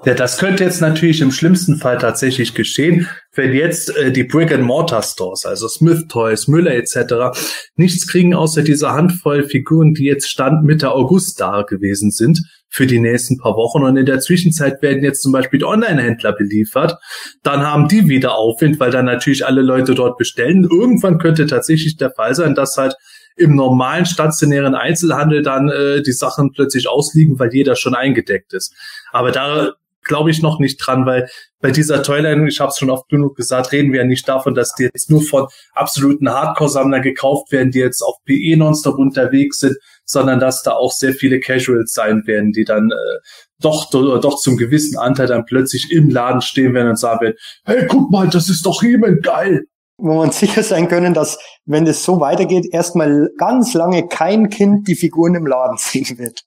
Ja, 0.07 0.13
das 0.13 0.37
könnte 0.37 0.63
jetzt 0.63 0.79
natürlich 0.79 1.19
im 1.19 1.33
schlimmsten 1.33 1.75
Fall 1.75 1.97
tatsächlich 1.97 2.53
geschehen, 2.53 3.09
wenn 3.33 3.51
jetzt 3.51 3.93
äh, 3.97 4.09
die 4.09 4.23
Brick-and-Mortar-Stores, 4.23 5.45
also 5.45 5.67
Smith 5.67 6.05
Toys, 6.07 6.47
Müller 6.47 6.73
etc., 6.75 7.37
nichts 7.75 8.07
kriegen 8.07 8.33
außer 8.33 8.61
dieser 8.61 8.93
Handvoll 8.93 9.43
Figuren, 9.43 9.93
die 9.93 10.05
jetzt 10.05 10.29
Stand 10.29 10.63
Mitte 10.63 10.93
August 10.93 11.41
da 11.41 11.63
gewesen 11.63 12.11
sind 12.11 12.39
für 12.69 12.87
die 12.87 13.01
nächsten 13.01 13.37
paar 13.37 13.57
Wochen. 13.57 13.83
Und 13.83 13.97
in 13.97 14.05
der 14.05 14.21
Zwischenzeit 14.21 14.81
werden 14.81 15.03
jetzt 15.03 15.21
zum 15.21 15.33
Beispiel 15.33 15.59
die 15.59 15.65
Online-Händler 15.65 16.31
beliefert. 16.31 16.95
Dann 17.43 17.67
haben 17.67 17.89
die 17.89 18.07
wieder 18.07 18.35
Aufwind, 18.35 18.79
weil 18.79 18.91
dann 18.91 19.03
natürlich 19.03 19.45
alle 19.45 19.61
Leute 19.61 19.93
dort 19.93 20.17
bestellen. 20.17 20.63
Irgendwann 20.63 21.17
könnte 21.17 21.47
tatsächlich 21.47 21.97
der 21.97 22.11
Fall 22.11 22.33
sein, 22.33 22.55
dass 22.55 22.77
halt 22.77 22.95
im 23.35 23.57
normalen 23.57 24.05
stationären 24.05 24.73
Einzelhandel 24.73 25.41
dann 25.41 25.67
äh, 25.67 26.01
die 26.01 26.13
Sachen 26.13 26.53
plötzlich 26.53 26.87
ausliegen, 26.87 27.37
weil 27.39 27.53
jeder 27.53 27.75
schon 27.75 27.93
eingedeckt 27.93 28.53
ist. 28.53 28.73
Aber 29.11 29.31
da 29.31 29.73
glaube 30.07 30.31
ich 30.31 30.41
noch 30.41 30.59
nicht 30.59 30.77
dran, 30.77 31.05
weil 31.05 31.27
bei 31.59 31.71
dieser 31.71 32.03
Toyline, 32.03 32.47
ich 32.47 32.59
habe 32.59 32.69
es 32.69 32.77
schon 32.77 32.89
oft 32.89 33.09
genug 33.09 33.35
gesagt, 33.35 33.71
reden 33.71 33.91
wir 33.91 34.01
ja 34.01 34.05
nicht 34.05 34.27
davon, 34.27 34.53
dass 34.53 34.73
die 34.75 34.83
jetzt 34.83 35.09
nur 35.09 35.21
von 35.21 35.47
absoluten 35.73 36.29
Hardcore-Sammlern 36.29 37.01
gekauft 37.01 37.51
werden, 37.51 37.71
die 37.71 37.79
jetzt 37.79 38.01
auf 38.01 38.15
PE 38.25 38.57
nonstop 38.57 38.97
unterwegs 38.97 39.59
sind, 39.59 39.75
sondern 40.05 40.39
dass 40.39 40.63
da 40.63 40.73
auch 40.73 40.91
sehr 40.91 41.13
viele 41.13 41.39
Casuals 41.39 41.93
sein 41.93 42.23
werden, 42.25 42.51
die 42.51 42.63
dann 42.63 42.91
äh, 42.91 43.19
doch, 43.59 43.89
doch, 43.89 44.19
doch 44.19 44.37
zum 44.37 44.57
gewissen 44.57 44.97
Anteil 44.97 45.27
dann 45.27 45.45
plötzlich 45.45 45.91
im 45.91 46.09
Laden 46.09 46.41
stehen 46.41 46.73
werden 46.73 46.89
und 46.89 46.99
sagen 46.99 47.21
werden, 47.21 47.35
hey, 47.65 47.87
guck 47.87 48.11
mal, 48.11 48.27
das 48.27 48.49
ist 48.49 48.65
doch 48.65 48.83
jemand 48.83 49.23
geil. 49.23 49.63
wo 49.97 50.13
man 50.13 50.31
sicher 50.31 50.63
sein 50.63 50.87
können, 50.87 51.13
dass, 51.13 51.39
wenn 51.65 51.85
das 51.85 52.03
so 52.03 52.19
weitergeht, 52.19 52.67
erstmal 52.71 53.29
ganz 53.37 53.73
lange 53.73 54.07
kein 54.07 54.49
Kind 54.49 54.87
die 54.87 54.95
Figuren 54.95 55.35
im 55.35 55.47
Laden 55.47 55.77
sehen 55.77 56.17
wird. 56.17 56.46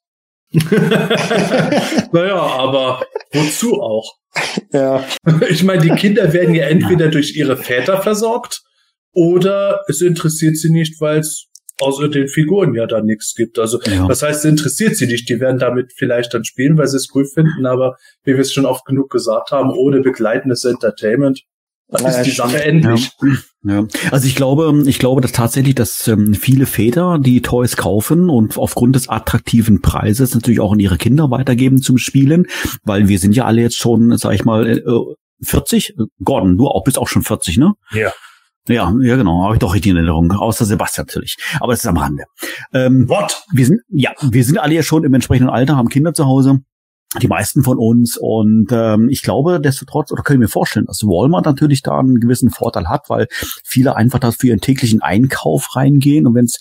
naja, 2.13 2.37
aber 2.37 3.03
wozu 3.33 3.81
auch? 3.81 4.15
Ja. 4.73 5.05
Ich 5.49 5.63
meine, 5.63 5.83
die 5.83 5.91
Kinder 5.91 6.33
werden 6.33 6.55
ja 6.55 6.67
entweder 6.67 7.09
durch 7.09 7.37
ihre 7.37 7.57
Väter 7.57 8.01
versorgt 8.03 8.63
oder 9.13 9.81
es 9.89 10.01
interessiert 10.01 10.57
sie 10.57 10.71
nicht, 10.71 11.01
weil 11.01 11.19
es 11.19 11.47
außer 11.81 12.09
den 12.09 12.29
Figuren 12.29 12.75
ja 12.75 12.87
da 12.87 13.01
nichts 13.01 13.35
gibt. 13.35 13.59
Also 13.59 13.81
Ja. 13.83 14.09
was 14.09 14.23
heißt, 14.23 14.45
es 14.45 14.51
interessiert 14.51 14.97
sie 14.97 15.07
nicht? 15.07 15.29
Die 15.29 15.41
werden 15.41 15.59
damit 15.59 15.93
vielleicht 15.97 16.35
dann 16.35 16.45
spielen, 16.45 16.77
weil 16.77 16.87
sie 16.89 16.97
es 16.99 17.09
cool 17.15 17.25
finden, 17.27 17.67
aber 17.67 17.97
wie 18.25 18.35
wir 18.35 18.41
es 18.41 18.53
schon 18.53 18.67
oft 18.67 18.85
genug 18.85 19.11
gesagt 19.11 19.51
haben, 19.51 19.71
ohne 19.71 20.01
begleitendes 20.01 20.65
Entertainment 20.65 21.43
dann 21.91 22.07
ist 22.07 22.23
die. 22.23 22.31
Sache 22.31 22.63
endlich. 22.65 23.11
Ja, 23.63 23.87
also 24.11 24.27
ich 24.27 24.37
glaube, 24.37 24.85
ich 24.87 24.99
glaube, 24.99 25.21
dass 25.21 25.33
tatsächlich, 25.33 25.75
dass 25.75 26.09
ähm, 26.09 26.35
viele 26.35 26.65
Väter 26.65 27.19
die 27.19 27.43
Toys 27.43 27.77
kaufen 27.77 28.31
und 28.31 28.57
aufgrund 28.57 28.97
des 28.97 29.09
attraktiven 29.09 29.83
Preises 29.83 30.35
natürlich 30.35 30.61
auch 30.61 30.73
an 30.73 30.81
ihre 30.81 30.97
Kinder 30.97 31.31
weitergeben 31.31 31.83
zum 31.83 31.99
Spielen, 31.99 32.47
weil 32.85 33.09
wir 33.09 33.19
sind 33.19 33.37
ja 33.37 33.45
alle 33.45 33.61
jetzt 33.61 33.77
schon, 33.77 34.17
sag 34.17 34.35
ich 34.35 34.45
mal, 34.45 34.67
äh, 34.67 34.81
40. 35.43 35.95
Gordon, 36.23 36.57
du 36.57 36.69
auch 36.69 36.85
bist 36.85 36.99
auch 36.99 37.09
schon 37.09 37.23
40, 37.23 37.59
ne? 37.59 37.73
Ja. 37.93 38.13
Ja, 38.69 38.95
ja, 39.01 39.17
genau, 39.17 39.43
habe 39.45 39.55
ich 39.55 39.59
doch 39.59 39.75
richtig 39.75 39.91
in 39.91 39.97
Erinnerung, 39.97 40.31
außer 40.33 40.65
Sebastian 40.65 41.07
natürlich. 41.07 41.37
Aber 41.61 41.73
das 41.73 41.81
ist 41.81 41.87
am 41.87 41.97
Rande. 41.97 42.25
Ähm, 42.73 43.09
What? 43.09 43.43
wir 43.53 43.67
sind, 43.67 43.81
ja, 43.89 44.13
wir 44.21 44.45
sind 44.45 44.59
alle 44.59 44.75
ja 44.75 44.83
schon 44.83 45.03
im 45.03 45.15
entsprechenden 45.15 45.51
Alter, 45.51 45.77
haben 45.77 45.89
Kinder 45.89 46.13
zu 46.13 46.27
Hause. 46.27 46.61
Die 47.21 47.29
meisten 47.29 47.65
von 47.65 47.79
uns. 47.79 48.17
Und 48.17 48.69
ähm, 48.71 49.09
ich 49.09 49.23
glaube, 49.23 49.61
destotrotz, 49.61 50.13
oder 50.13 50.23
kann 50.23 50.37
ich 50.37 50.41
mir 50.41 50.49
vorstellen, 50.49 50.87
dass 50.87 51.03
Walmart 51.03 51.45
natürlich 51.45 51.83
da 51.83 51.99
einen 51.99 52.21
gewissen 52.21 52.51
Vorteil 52.51 52.89
hat, 52.89 53.11
weil 53.11 53.27
viele 53.65 53.97
einfach 53.97 54.21
das 54.21 54.37
für 54.37 54.49
ihren 54.49 54.61
täglichen 54.61 55.03
Einkauf 55.03 55.75
reingehen. 55.75 56.27
Und 56.27 56.35
wenn 56.35 56.45
es 56.45 56.59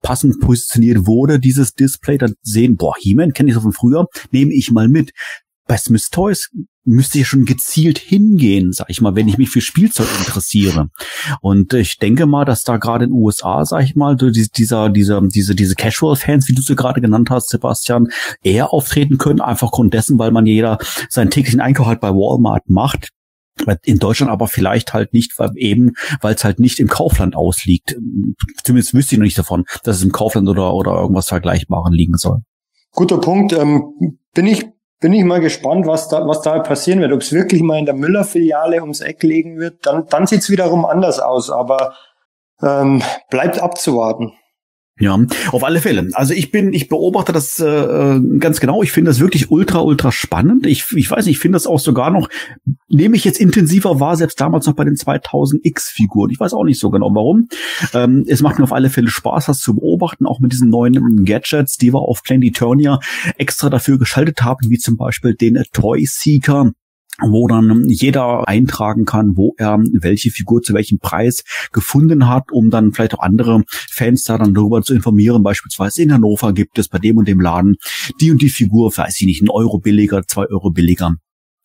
passend 0.00 0.40
positioniert 0.40 1.06
wurde, 1.06 1.38
dieses 1.38 1.74
Display, 1.74 2.16
dann 2.16 2.34
sehen, 2.42 2.76
boah, 2.76 2.94
He-Man 2.98 3.32
kenne 3.32 3.50
ich 3.50 3.54
so 3.54 3.60
von 3.60 3.72
früher, 3.72 4.06
nehme 4.30 4.52
ich 4.54 4.70
mal 4.70 4.88
mit. 4.88 5.12
Bei 5.66 5.76
Smith 5.76 6.08
Toys 6.10 6.50
müsste 6.90 7.20
ich 7.20 7.28
schon 7.28 7.44
gezielt 7.44 7.98
hingehen, 7.98 8.72
sag 8.72 8.90
ich 8.90 9.00
mal, 9.00 9.14
wenn 9.14 9.28
ich 9.28 9.38
mich 9.38 9.48
für 9.48 9.60
Spielzeug 9.60 10.08
interessiere. 10.18 10.90
Und 11.40 11.72
ich 11.72 11.98
denke 11.98 12.26
mal, 12.26 12.44
dass 12.44 12.64
da 12.64 12.76
gerade 12.76 13.04
in 13.04 13.10
den 13.10 13.16
USA, 13.16 13.64
sag 13.64 13.84
ich 13.84 13.94
mal, 13.94 14.16
dieser, 14.16 14.90
dieser, 14.90 15.20
diese, 15.22 15.54
diese 15.54 15.74
Casual-Fans, 15.74 16.48
wie 16.48 16.54
du 16.54 16.62
sie 16.62 16.74
gerade 16.74 17.00
genannt 17.00 17.30
hast, 17.30 17.48
Sebastian, 17.48 18.08
eher 18.42 18.72
auftreten 18.72 19.18
können, 19.18 19.40
einfach 19.40 19.68
aufgrund 19.68 19.94
dessen, 19.94 20.18
weil 20.18 20.32
man 20.32 20.46
jeder 20.46 20.78
seinen 21.08 21.30
täglichen 21.30 21.60
Einkauf 21.60 21.86
halt 21.86 22.00
bei 22.00 22.10
Walmart 22.10 22.68
macht. 22.68 23.10
In 23.84 23.98
Deutschland 23.98 24.32
aber 24.32 24.48
vielleicht 24.48 24.94
halt 24.94 25.12
nicht, 25.12 25.38
weil 25.38 25.50
eben, 25.56 25.92
weil 26.22 26.34
es 26.34 26.44
halt 26.44 26.58
nicht 26.60 26.80
im 26.80 26.88
Kaufland 26.88 27.36
ausliegt. 27.36 27.94
Zumindest 28.64 28.94
wüsste 28.94 29.14
ich 29.14 29.18
noch 29.18 29.24
nicht 29.24 29.38
davon, 29.38 29.64
dass 29.84 29.98
es 29.98 30.02
im 30.02 30.12
Kaufland 30.12 30.48
oder, 30.48 30.72
oder 30.74 30.92
irgendwas 30.92 31.28
Vergleichbaren 31.28 31.92
liegen 31.92 32.16
soll. 32.16 32.38
Guter 32.92 33.18
Punkt. 33.18 33.52
Ähm, 33.52 34.18
bin 34.34 34.46
ich 34.46 34.66
bin 35.00 35.14
ich 35.14 35.24
mal 35.24 35.40
gespannt, 35.40 35.86
was 35.86 36.08
da 36.08 36.26
was 36.26 36.42
da 36.42 36.58
passieren 36.60 37.00
wird. 37.00 37.12
Ob 37.12 37.22
es 37.22 37.32
wirklich 37.32 37.62
mal 37.62 37.78
in 37.78 37.86
der 37.86 37.94
Müller-Filiale 37.94 38.80
ums 38.80 39.00
Eck 39.00 39.22
legen 39.22 39.58
wird, 39.58 39.86
dann 39.86 40.06
dann 40.06 40.26
sieht's 40.26 40.50
wiederum 40.50 40.84
anders 40.84 41.18
aus. 41.18 41.50
Aber 41.50 41.94
ähm, 42.62 43.02
bleibt 43.30 43.60
abzuwarten. 43.60 44.34
Ja, 45.00 45.18
auf 45.50 45.64
alle 45.64 45.80
Fälle. 45.80 46.10
Also 46.12 46.34
ich 46.34 46.50
bin, 46.50 46.74
ich 46.74 46.88
beobachte 46.88 47.32
das 47.32 47.58
äh, 47.58 47.66
äh, 47.66 48.20
ganz 48.38 48.60
genau. 48.60 48.82
Ich 48.82 48.92
finde 48.92 49.10
das 49.10 49.18
wirklich 49.18 49.50
ultra, 49.50 49.80
ultra 49.80 50.12
spannend. 50.12 50.66
Ich, 50.66 50.84
ich 50.94 51.10
weiß 51.10 51.24
nicht, 51.24 51.36
ich 51.36 51.40
finde 51.40 51.56
das 51.56 51.66
auch 51.66 51.80
sogar 51.80 52.10
noch, 52.10 52.28
nehme 52.88 53.16
ich 53.16 53.24
jetzt 53.24 53.40
intensiver 53.40 53.98
wahr, 53.98 54.16
selbst 54.16 54.38
damals 54.42 54.66
noch 54.66 54.74
bei 54.74 54.84
den 54.84 54.96
2000X-Figuren. 54.96 56.30
Ich 56.30 56.38
weiß 56.38 56.52
auch 56.52 56.64
nicht 56.64 56.78
so 56.78 56.90
genau 56.90 57.14
warum. 57.14 57.48
Ähm, 57.94 58.26
es 58.28 58.42
macht 58.42 58.58
mir 58.58 58.64
auf 58.64 58.74
alle 58.74 58.90
Fälle 58.90 59.08
Spaß, 59.08 59.46
das 59.46 59.60
zu 59.60 59.74
beobachten, 59.74 60.26
auch 60.26 60.38
mit 60.38 60.52
diesen 60.52 60.68
neuen 60.68 61.24
Gadgets, 61.24 61.78
die 61.78 61.94
wir 61.94 62.00
auf 62.00 62.22
Planet 62.22 62.50
Eternia 62.50 63.00
extra 63.38 63.70
dafür 63.70 63.98
geschaltet 63.98 64.42
haben, 64.42 64.68
wie 64.68 64.78
zum 64.78 64.98
Beispiel 64.98 65.34
den 65.34 65.62
Toy 65.72 66.04
Seeker 66.04 66.72
wo 67.22 67.46
dann 67.48 67.88
jeder 67.88 68.48
eintragen 68.48 69.04
kann, 69.04 69.36
wo 69.36 69.54
er 69.56 69.78
welche 69.92 70.30
Figur 70.30 70.62
zu 70.62 70.74
welchem 70.74 70.98
Preis 70.98 71.44
gefunden 71.72 72.28
hat, 72.28 72.52
um 72.52 72.70
dann 72.70 72.92
vielleicht 72.92 73.14
auch 73.14 73.20
andere 73.20 73.62
Fans 73.68 74.24
da 74.24 74.38
dann 74.38 74.54
darüber 74.54 74.82
zu 74.82 74.94
informieren. 74.94 75.42
Beispielsweise 75.42 76.02
in 76.02 76.12
Hannover 76.12 76.52
gibt 76.52 76.78
es 76.78 76.88
bei 76.88 76.98
dem 76.98 77.16
und 77.16 77.28
dem 77.28 77.40
Laden 77.40 77.76
die 78.20 78.30
und 78.30 78.42
die 78.42 78.48
Figur, 78.48 78.96
weiß 78.96 79.20
ich 79.20 79.26
nicht, 79.26 79.42
ein 79.42 79.50
Euro 79.50 79.78
billiger, 79.78 80.26
zwei 80.26 80.46
Euro 80.46 80.70
billiger. 80.70 81.16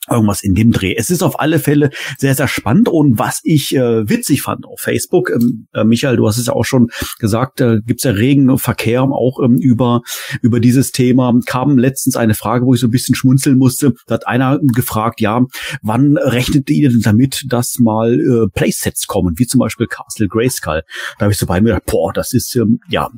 Irgendwas 0.09 0.43
in 0.43 0.53
dem 0.55 0.71
Dreh. 0.71 0.95
Es 0.95 1.09
ist 1.09 1.23
auf 1.23 1.39
alle 1.39 1.59
Fälle 1.59 1.89
sehr, 2.17 2.35
sehr 2.35 2.47
spannend 2.47 2.89
und 2.89 3.17
was 3.17 3.39
ich 3.43 3.75
äh, 3.75 4.07
witzig 4.07 4.41
fand 4.41 4.65
auf 4.65 4.79
Facebook, 4.79 5.29
ähm, 5.29 5.67
äh, 5.73 5.83
Michael, 5.83 6.17
du 6.17 6.27
hast 6.27 6.37
es 6.37 6.47
ja 6.47 6.53
auch 6.53 6.65
schon 6.65 6.89
gesagt, 7.19 7.61
äh, 7.61 7.81
gibt 7.85 8.01
es 8.01 8.03
ja 8.03 8.11
regen 8.11 8.57
Verkehr 8.57 9.03
auch 9.03 9.39
ähm, 9.43 9.57
über, 9.57 10.01
über 10.41 10.59
dieses 10.59 10.91
Thema. 10.91 11.33
Kam 11.45 11.77
letztens 11.77 12.15
eine 12.15 12.33
Frage, 12.33 12.65
wo 12.65 12.73
ich 12.73 12.79
so 12.79 12.87
ein 12.87 12.91
bisschen 12.91 13.15
schmunzeln 13.15 13.57
musste. 13.57 13.93
Da 14.07 14.15
hat 14.15 14.27
einer 14.27 14.59
gefragt, 14.61 15.21
ja, 15.21 15.41
wann 15.81 16.17
rechnet 16.17 16.69
ihr 16.69 16.89
denn 16.89 17.01
damit, 17.01 17.45
dass 17.49 17.79
mal 17.79 18.19
äh, 18.19 18.47
Playsets 18.53 19.07
kommen, 19.07 19.35
wie 19.37 19.47
zum 19.47 19.59
Beispiel 19.59 19.87
Castle 19.87 20.27
Grayskull? 20.27 20.83
Da 21.17 21.25
habe 21.25 21.33
ich 21.33 21.37
so 21.37 21.45
bei 21.45 21.61
mir 21.61 21.69
gedacht, 21.69 21.85
boah, 21.87 22.13
das 22.13 22.33
ist 22.33 22.55
ähm, 22.55 22.79
ja 22.89 23.09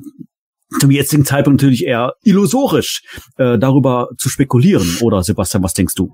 zum 0.80 0.92
jetzigen 0.92 1.26
Zeitpunkt 1.26 1.62
natürlich 1.62 1.86
eher 1.86 2.14
illusorisch, 2.24 3.02
äh, 3.38 3.58
darüber 3.58 4.10
zu 4.18 4.30
spekulieren. 4.30 4.98
Oder 5.02 5.24
Sebastian, 5.24 5.64
was 5.64 5.74
denkst 5.74 5.96
du? 5.96 6.14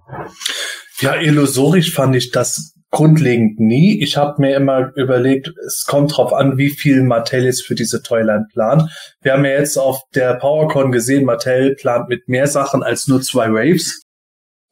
Ja, 0.99 1.15
illusorisch 1.15 1.91
fand 1.93 2.15
ich 2.15 2.31
das 2.31 2.73
grundlegend 2.91 3.59
nie. 3.59 4.01
Ich 4.01 4.17
habe 4.17 4.39
mir 4.39 4.55
immer 4.55 4.91
überlegt, 4.95 5.51
es 5.65 5.85
kommt 5.87 6.15
drauf 6.15 6.31
an, 6.31 6.57
wie 6.57 6.69
viel 6.69 7.01
Mattel 7.01 7.43
jetzt 7.43 7.65
für 7.65 7.73
diese 7.73 8.03
Toyline 8.03 8.45
plant. 8.53 8.83
Wir 9.21 9.33
haben 9.33 9.45
ja 9.45 9.51
jetzt 9.51 9.77
auf 9.77 10.01
der 10.13 10.35
PowerCon 10.35 10.91
gesehen, 10.91 11.25
Mattel 11.25 11.75
plant 11.75 12.07
mit 12.07 12.29
mehr 12.29 12.45
Sachen 12.45 12.83
als 12.83 13.07
nur 13.07 13.21
zwei 13.21 13.51
Waves. 13.51 14.03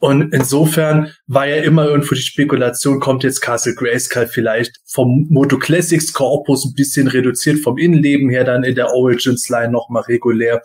Und 0.01 0.33
insofern 0.33 1.13
war 1.27 1.45
ja 1.45 1.57
immer 1.57 1.85
irgendwo 1.85 2.15
die 2.15 2.21
Spekulation, 2.21 2.99
kommt 2.99 3.23
jetzt 3.23 3.39
Castle 3.39 3.75
Grayskull 3.75 4.25
vielleicht 4.25 4.77
vom 4.87 5.27
Moto 5.29 5.59
Classics 5.59 6.11
Corpus 6.11 6.65
ein 6.65 6.73
bisschen 6.73 7.07
reduziert 7.07 7.59
vom 7.59 7.77
Innenleben 7.77 8.27
her 8.31 8.43
dann 8.43 8.63
in 8.63 8.73
der 8.73 8.89
Origins 8.95 9.47
Line 9.47 9.71
nochmal 9.71 10.01
regulär. 10.03 10.63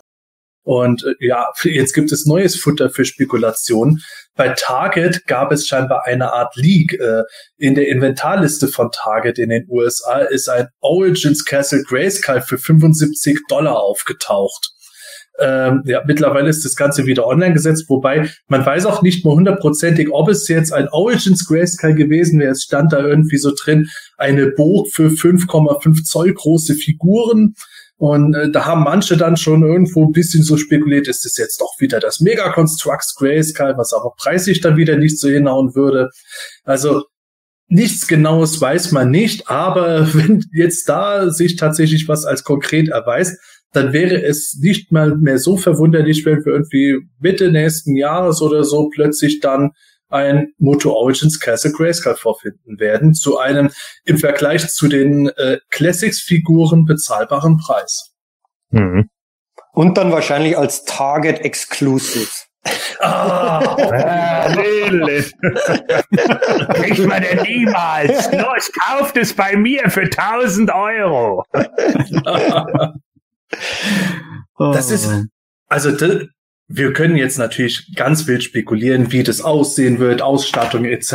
Und 0.63 1.03
äh, 1.03 1.13
ja, 1.19 1.51
jetzt 1.63 1.93
gibt 1.93 2.11
es 2.11 2.25
neues 2.25 2.59
Futter 2.59 2.89
für 2.89 3.05
Spekulationen. 3.05 4.01
Bei 4.35 4.55
Target 4.57 5.27
gab 5.27 5.51
es 5.51 5.67
scheinbar 5.67 6.07
eine 6.07 6.33
Art 6.33 6.55
Leak. 6.55 6.93
Äh, 6.99 7.21
in 7.57 7.75
der 7.75 7.89
Inventarliste 7.89 8.67
von 8.67 8.89
Target 8.91 9.37
in 9.37 9.49
den 9.49 9.67
USA 9.69 10.17
ist 10.21 10.49
ein 10.49 10.67
Origins 10.79 11.45
Castle 11.45 11.83
Grayskull 11.83 12.41
für 12.41 12.57
75 12.57 13.41
Dollar 13.47 13.79
aufgetaucht. 13.79 14.71
Ähm, 15.39 15.83
ja, 15.85 16.01
mittlerweile 16.05 16.49
ist 16.49 16.65
das 16.65 16.75
Ganze 16.75 17.05
wieder 17.05 17.27
online 17.27 17.53
gesetzt, 17.53 17.85
wobei 17.89 18.29
man 18.47 18.65
weiß 18.65 18.85
auch 18.85 19.01
nicht 19.01 19.23
mehr 19.23 19.35
hundertprozentig, 19.35 20.09
ob 20.11 20.29
es 20.29 20.47
jetzt 20.47 20.73
ein 20.73 20.89
Origins 20.89 21.47
Grayskull 21.47 21.93
gewesen 21.93 22.39
wäre. 22.39 22.51
Es 22.51 22.63
stand 22.63 22.93
da 22.93 22.99
irgendwie 22.99 23.37
so 23.37 23.51
drin, 23.55 23.87
eine 24.17 24.47
Burg 24.47 24.87
für 24.91 25.09
5,5 25.09 26.03
Zoll 26.03 26.33
große 26.33 26.73
Figuren. 26.73 27.53
Und 27.97 28.35
äh, 28.35 28.51
da 28.51 28.65
haben 28.65 28.83
manche 28.83 29.17
dann 29.17 29.37
schon 29.37 29.63
irgendwo 29.63 30.05
ein 30.05 30.11
bisschen 30.11 30.43
so 30.43 30.57
spekuliert, 30.57 31.07
ist 31.07 31.25
es 31.25 31.37
jetzt 31.37 31.61
doch 31.61 31.73
wieder 31.79 31.99
das 31.99 32.19
Mega 32.19 32.51
Constructs 32.51 33.15
Grayskull, 33.15 33.73
was 33.77 33.93
aber 33.93 34.13
preislich 34.17 34.61
dann 34.61 34.77
wieder 34.77 34.97
nicht 34.97 35.19
so 35.19 35.27
hinhauen 35.27 35.73
würde. 35.73 36.09
Also 36.63 37.03
nichts 37.69 38.07
Genaues 38.07 38.61
weiß 38.61 38.91
man 38.91 39.11
nicht, 39.11 39.49
aber 39.49 40.13
wenn 40.13 40.43
jetzt 40.53 40.87
da 40.89 41.29
sich 41.29 41.55
tatsächlich 41.55 42.07
was 42.07 42.25
als 42.25 42.43
konkret 42.43 42.89
erweist, 42.89 43.39
dann 43.73 43.93
wäre 43.93 44.21
es 44.21 44.57
nicht 44.61 44.91
mal 44.91 45.15
mehr 45.17 45.39
so 45.39 45.57
verwunderlich, 45.57 46.25
wenn 46.25 46.43
wir 46.45 46.53
irgendwie 46.53 46.99
Mitte 47.19 47.51
nächsten 47.51 47.95
Jahres 47.95 48.41
oder 48.41 48.63
so 48.63 48.89
plötzlich 48.89 49.39
dann 49.39 49.71
ein 50.09 50.53
Moto 50.57 50.91
Origins 50.93 51.39
Castle 51.39 51.71
Grayskull 51.71 52.15
vorfinden 52.15 52.79
werden, 52.79 53.13
zu 53.13 53.37
einem 53.37 53.69
im 54.05 54.17
Vergleich 54.17 54.67
zu 54.69 54.87
den 54.87 55.27
äh, 55.29 55.59
Classics-Figuren 55.69 56.85
bezahlbaren 56.85 57.57
Preis. 57.57 58.13
Mhm. 58.69 59.09
Und 59.73 59.97
dann 59.97 60.11
wahrscheinlich 60.11 60.57
als 60.57 60.85
Target 60.85 61.41
Exclusive. 61.41 62.29
Ah. 62.99 63.75
Kriegt 66.73 67.05
man 67.05 67.21
denn 67.21 67.41
niemals. 67.43 68.31
Los, 68.31 68.71
kauft 68.71 69.17
es 69.17 69.33
bei 69.33 69.55
mir 69.55 69.89
für 69.89 70.01
1000 70.01 70.71
Euro. 70.73 71.43
das 74.57 74.91
ist, 74.91 75.09
also 75.67 75.91
wir 76.67 76.93
können 76.93 77.15
jetzt 77.15 77.37
natürlich 77.37 77.93
ganz 77.95 78.27
wild 78.27 78.43
spekulieren, 78.43 79.11
wie 79.11 79.23
das 79.23 79.41
aussehen 79.41 79.99
wird, 79.99 80.21
Ausstattung 80.21 80.85
etc. 80.85 81.13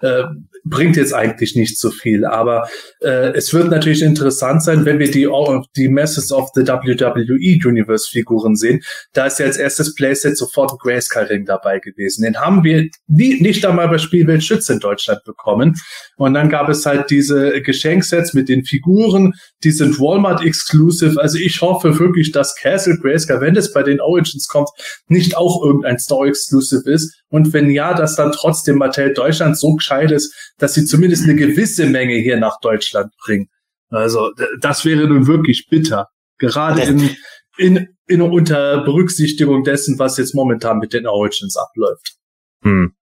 Äh, 0.00 0.24
bringt 0.68 0.96
jetzt 0.96 1.14
eigentlich 1.14 1.56
nicht 1.56 1.78
so 1.78 1.90
viel. 1.90 2.24
Aber 2.24 2.68
äh, 3.00 3.32
es 3.32 3.52
wird 3.52 3.70
natürlich 3.70 4.02
interessant 4.02 4.62
sein, 4.62 4.84
wenn 4.84 4.98
wir 4.98 5.10
die, 5.10 5.28
die 5.76 5.88
Masters 5.88 6.32
of 6.32 6.50
the 6.54 6.62
WWE 6.62 7.68
Universe 7.68 8.08
Figuren 8.10 8.56
sehen. 8.56 8.80
Da 9.12 9.26
ist 9.26 9.38
ja 9.38 9.46
als 9.46 9.56
erstes 9.56 9.94
Playset 9.94 10.36
sofort 10.36 10.72
ein 10.72 10.78
Grayscale 10.78 11.30
Ring 11.30 11.44
dabei 11.44 11.78
gewesen. 11.78 12.22
Den 12.22 12.36
haben 12.36 12.64
wir 12.64 12.88
nie, 13.06 13.40
nicht 13.40 13.64
einmal 13.66 13.88
bei 13.88 13.98
Spielwelt 13.98 14.44
Schütze 14.44 14.72
in 14.72 14.80
Deutschland 14.80 15.24
bekommen. 15.24 15.74
Und 16.16 16.34
dann 16.34 16.48
gab 16.48 16.68
es 16.68 16.84
halt 16.86 17.10
diese 17.10 17.62
Geschenksets 17.62 18.34
mit 18.34 18.48
den 18.48 18.64
Figuren, 18.64 19.34
die 19.64 19.70
sind 19.70 19.98
Walmart 19.98 20.44
exclusive. 20.44 21.20
Also 21.20 21.38
ich 21.38 21.60
hoffe 21.60 21.98
wirklich, 21.98 22.32
dass 22.32 22.54
Castle 22.56 22.98
Grayscale, 23.00 23.40
wenn 23.40 23.56
es 23.56 23.72
bei 23.72 23.82
den 23.82 24.00
Origins 24.00 24.48
kommt, 24.48 24.68
nicht 25.08 25.36
auch 25.36 25.64
irgendein 25.64 25.98
Store 25.98 26.28
exclusive 26.28 26.90
ist. 26.90 27.22
Und 27.30 27.52
wenn 27.52 27.70
ja, 27.70 27.94
dass 27.94 28.16
dann 28.16 28.32
trotzdem 28.32 28.76
Mattel 28.76 29.12
Deutschland 29.12 29.58
so 29.58 29.74
gescheit 29.74 30.10
ist, 30.10 30.34
dass 30.58 30.74
sie 30.74 30.84
zumindest 30.84 31.24
eine 31.24 31.36
gewisse 31.36 31.86
Menge 31.86 32.14
hier 32.14 32.38
nach 32.38 32.60
Deutschland 32.60 33.12
bringen. 33.24 33.48
Also 33.90 34.30
das 34.60 34.84
wäre 34.84 35.06
nun 35.08 35.26
wirklich 35.26 35.66
bitter. 35.70 36.08
Gerade 36.38 36.82
in, 36.82 37.10
in, 37.56 37.88
in 38.06 38.22
unter 38.22 38.84
Berücksichtigung 38.84 39.64
dessen, 39.64 39.98
was 39.98 40.18
jetzt 40.18 40.34
momentan 40.34 40.78
mit 40.78 40.92
den 40.92 41.06
Origins 41.06 41.56
abläuft. 41.56 42.16
Hm. 42.62 42.92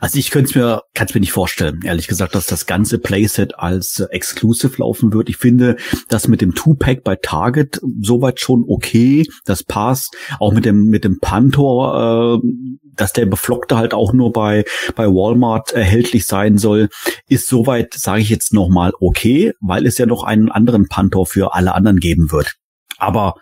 Also 0.00 0.18
ich 0.18 0.30
könnte 0.30 0.48
es 0.50 0.54
mir, 0.54 0.82
kann 0.94 1.06
es 1.06 1.14
mir 1.14 1.20
nicht 1.20 1.32
vorstellen, 1.32 1.80
ehrlich 1.84 2.08
gesagt, 2.08 2.34
dass 2.34 2.46
das 2.46 2.64
ganze 2.64 2.98
Playset 2.98 3.58
als 3.58 4.00
äh, 4.00 4.06
Exclusive 4.10 4.80
laufen 4.80 5.12
wird. 5.12 5.28
Ich 5.28 5.36
finde 5.36 5.76
das 6.08 6.28
mit 6.28 6.40
dem 6.40 6.54
Two-Pack 6.54 7.04
bei 7.04 7.16
Target 7.16 7.80
soweit 8.00 8.40
schon 8.40 8.64
okay. 8.66 9.26
Das 9.44 9.62
passt. 9.62 10.16
Auch 10.40 10.52
mit 10.52 10.64
dem, 10.64 10.86
mit 10.86 11.04
dem 11.04 11.20
Pantor, 11.20 12.40
äh, 12.42 12.48
dass 12.96 13.12
der 13.12 13.26
Beflockte 13.26 13.76
halt 13.76 13.94
auch 13.94 14.12
nur 14.12 14.32
bei, 14.32 14.64
bei 14.94 15.06
Walmart 15.06 15.72
erhältlich 15.72 16.26
sein 16.26 16.58
soll, 16.58 16.88
ist 17.28 17.48
soweit, 17.48 17.94
sage 17.94 18.22
ich 18.22 18.30
jetzt 18.30 18.52
nochmal, 18.52 18.92
okay, 19.00 19.52
weil 19.60 19.86
es 19.86 19.98
ja 19.98 20.06
noch 20.06 20.24
einen 20.24 20.50
anderen 20.50 20.88
Pantor 20.88 21.26
für 21.26 21.54
alle 21.54 21.74
anderen 21.74 21.98
geben 21.98 22.30
wird. 22.30 22.54
Aber 22.98 23.34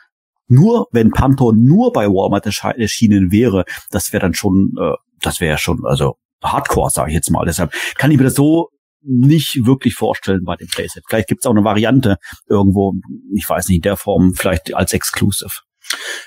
nur 0.49 0.87
wenn 0.93 1.11
Pantor 1.11 1.55
nur 1.55 1.93
bei 1.93 2.07
Walmart 2.07 2.47
erschienen 2.47 3.31
wäre, 3.31 3.65
das 3.91 4.13
wäre 4.13 4.23
dann 4.23 4.35
schon 4.35 4.73
äh, 4.79 4.95
das 5.23 5.41
wäre 5.41 5.59
schon, 5.59 5.85
also 5.85 6.17
Hardcore, 6.43 6.91
sage 6.91 7.11
ich 7.11 7.15
jetzt 7.15 7.31
mal. 7.31 7.45
Deshalb 7.47 7.73
kann 7.97 8.11
ich 8.11 8.19
mir 8.19 8.25
das 8.25 8.35
so 8.35 8.69
nicht 9.05 9.65
wirklich 9.65 9.95
vorstellen 9.95 10.45
bei 10.45 10.57
dem 10.57 10.69
Playset. 10.69 11.05
Vielleicht 11.09 11.29
gibt 11.29 11.43
es 11.43 11.47
auch 11.47 11.55
eine 11.55 11.65
Variante 11.65 12.17
irgendwo, 12.49 12.95
ich 13.35 13.49
weiß 13.49 13.69
nicht, 13.69 13.77
in 13.79 13.83
der 13.83 13.97
Form, 13.97 14.35
vielleicht 14.35 14.75
als 14.75 14.93
Exclusive. 14.93 15.51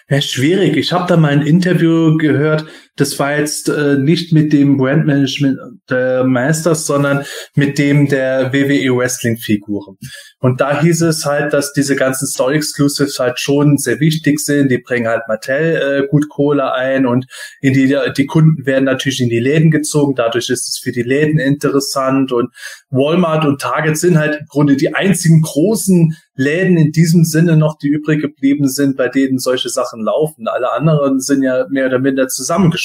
Ja, 0.10 0.22
schwierig. 0.22 0.76
Ich 0.76 0.92
habe 0.92 1.08
da 1.08 1.18
mal 1.18 1.32
ein 1.32 1.42
Interview 1.42 2.18
gehört, 2.18 2.66
das 2.98 3.20
war 3.20 3.38
jetzt 3.38 3.68
äh, 3.68 3.98
nicht 3.98 4.32
mit 4.32 4.54
dem 4.54 4.78
Brandmanagement 4.78 5.58
der 5.90 6.24
Masters, 6.24 6.86
sondern 6.86 7.26
mit 7.54 7.78
dem 7.78 8.08
der 8.08 8.54
WWE 8.54 8.96
Wrestling 8.96 9.38
Figuren. 9.38 9.98
Und 10.40 10.62
da 10.62 10.82
hieß 10.82 11.02
es 11.02 11.26
halt, 11.26 11.54
dass 11.54 11.74
diese 11.74 11.96
ganzen 11.96 12.28
Story 12.28 12.56
Exclusives 12.56 13.20
halt 13.20 13.40
schon 13.40 13.78
sehr 13.78 14.00
wichtig 14.00 14.40
sind. 14.40 14.70
Die 14.70 14.78
bringen 14.78 15.08
halt 15.08 15.24
Mattel 15.28 16.04
äh, 16.06 16.08
gut 16.08 16.30
Kohle 16.30 16.74
ein 16.74 17.06
und 17.06 17.26
in 17.62 17.74
die, 17.74 17.98
die 18.16 18.26
Kunden 18.26 18.66
werden 18.66 18.86
natürlich 18.86 19.22
in 19.22 19.30
die 19.30 19.40
Läden 19.40 19.72
gezogen. 19.72 20.16
Dadurch 20.16 20.50
ist 20.50 20.70
es 20.70 20.80
für 20.82 20.92
die 20.92 21.04
Läden 21.04 21.40
interessant 21.40 22.32
und 22.32 22.54
Walmart 22.90 23.46
und 23.46 23.60
Target 23.60 23.98
sind 23.98 24.18
halt 24.18 24.40
im 24.40 24.46
Grunde 24.48 24.78
die 24.78 24.94
einzigen 24.94 25.42
großen 25.42 26.16
Läden 26.36 26.78
in 26.78 26.92
diesem 26.92 27.24
Sinne 27.24 27.56
noch, 27.56 27.78
die 27.78 27.88
übrig 27.88 28.22
geblieben 28.22 28.68
sind, 28.70 28.98
bei 28.98 29.08
denen 29.08 29.40
solche 29.40 29.70
Sachen 29.70 30.02
laufen. 30.02 30.48
Alle 30.48 30.72
anderen 30.72 31.20
sind 31.20 31.44
ja 31.44 31.66
mehr 31.70 31.88
oder 31.88 32.00
minder 32.00 32.28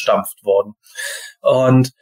zusammengestampft 0.01 0.45
worden. 0.45 0.75
Und 1.41 1.93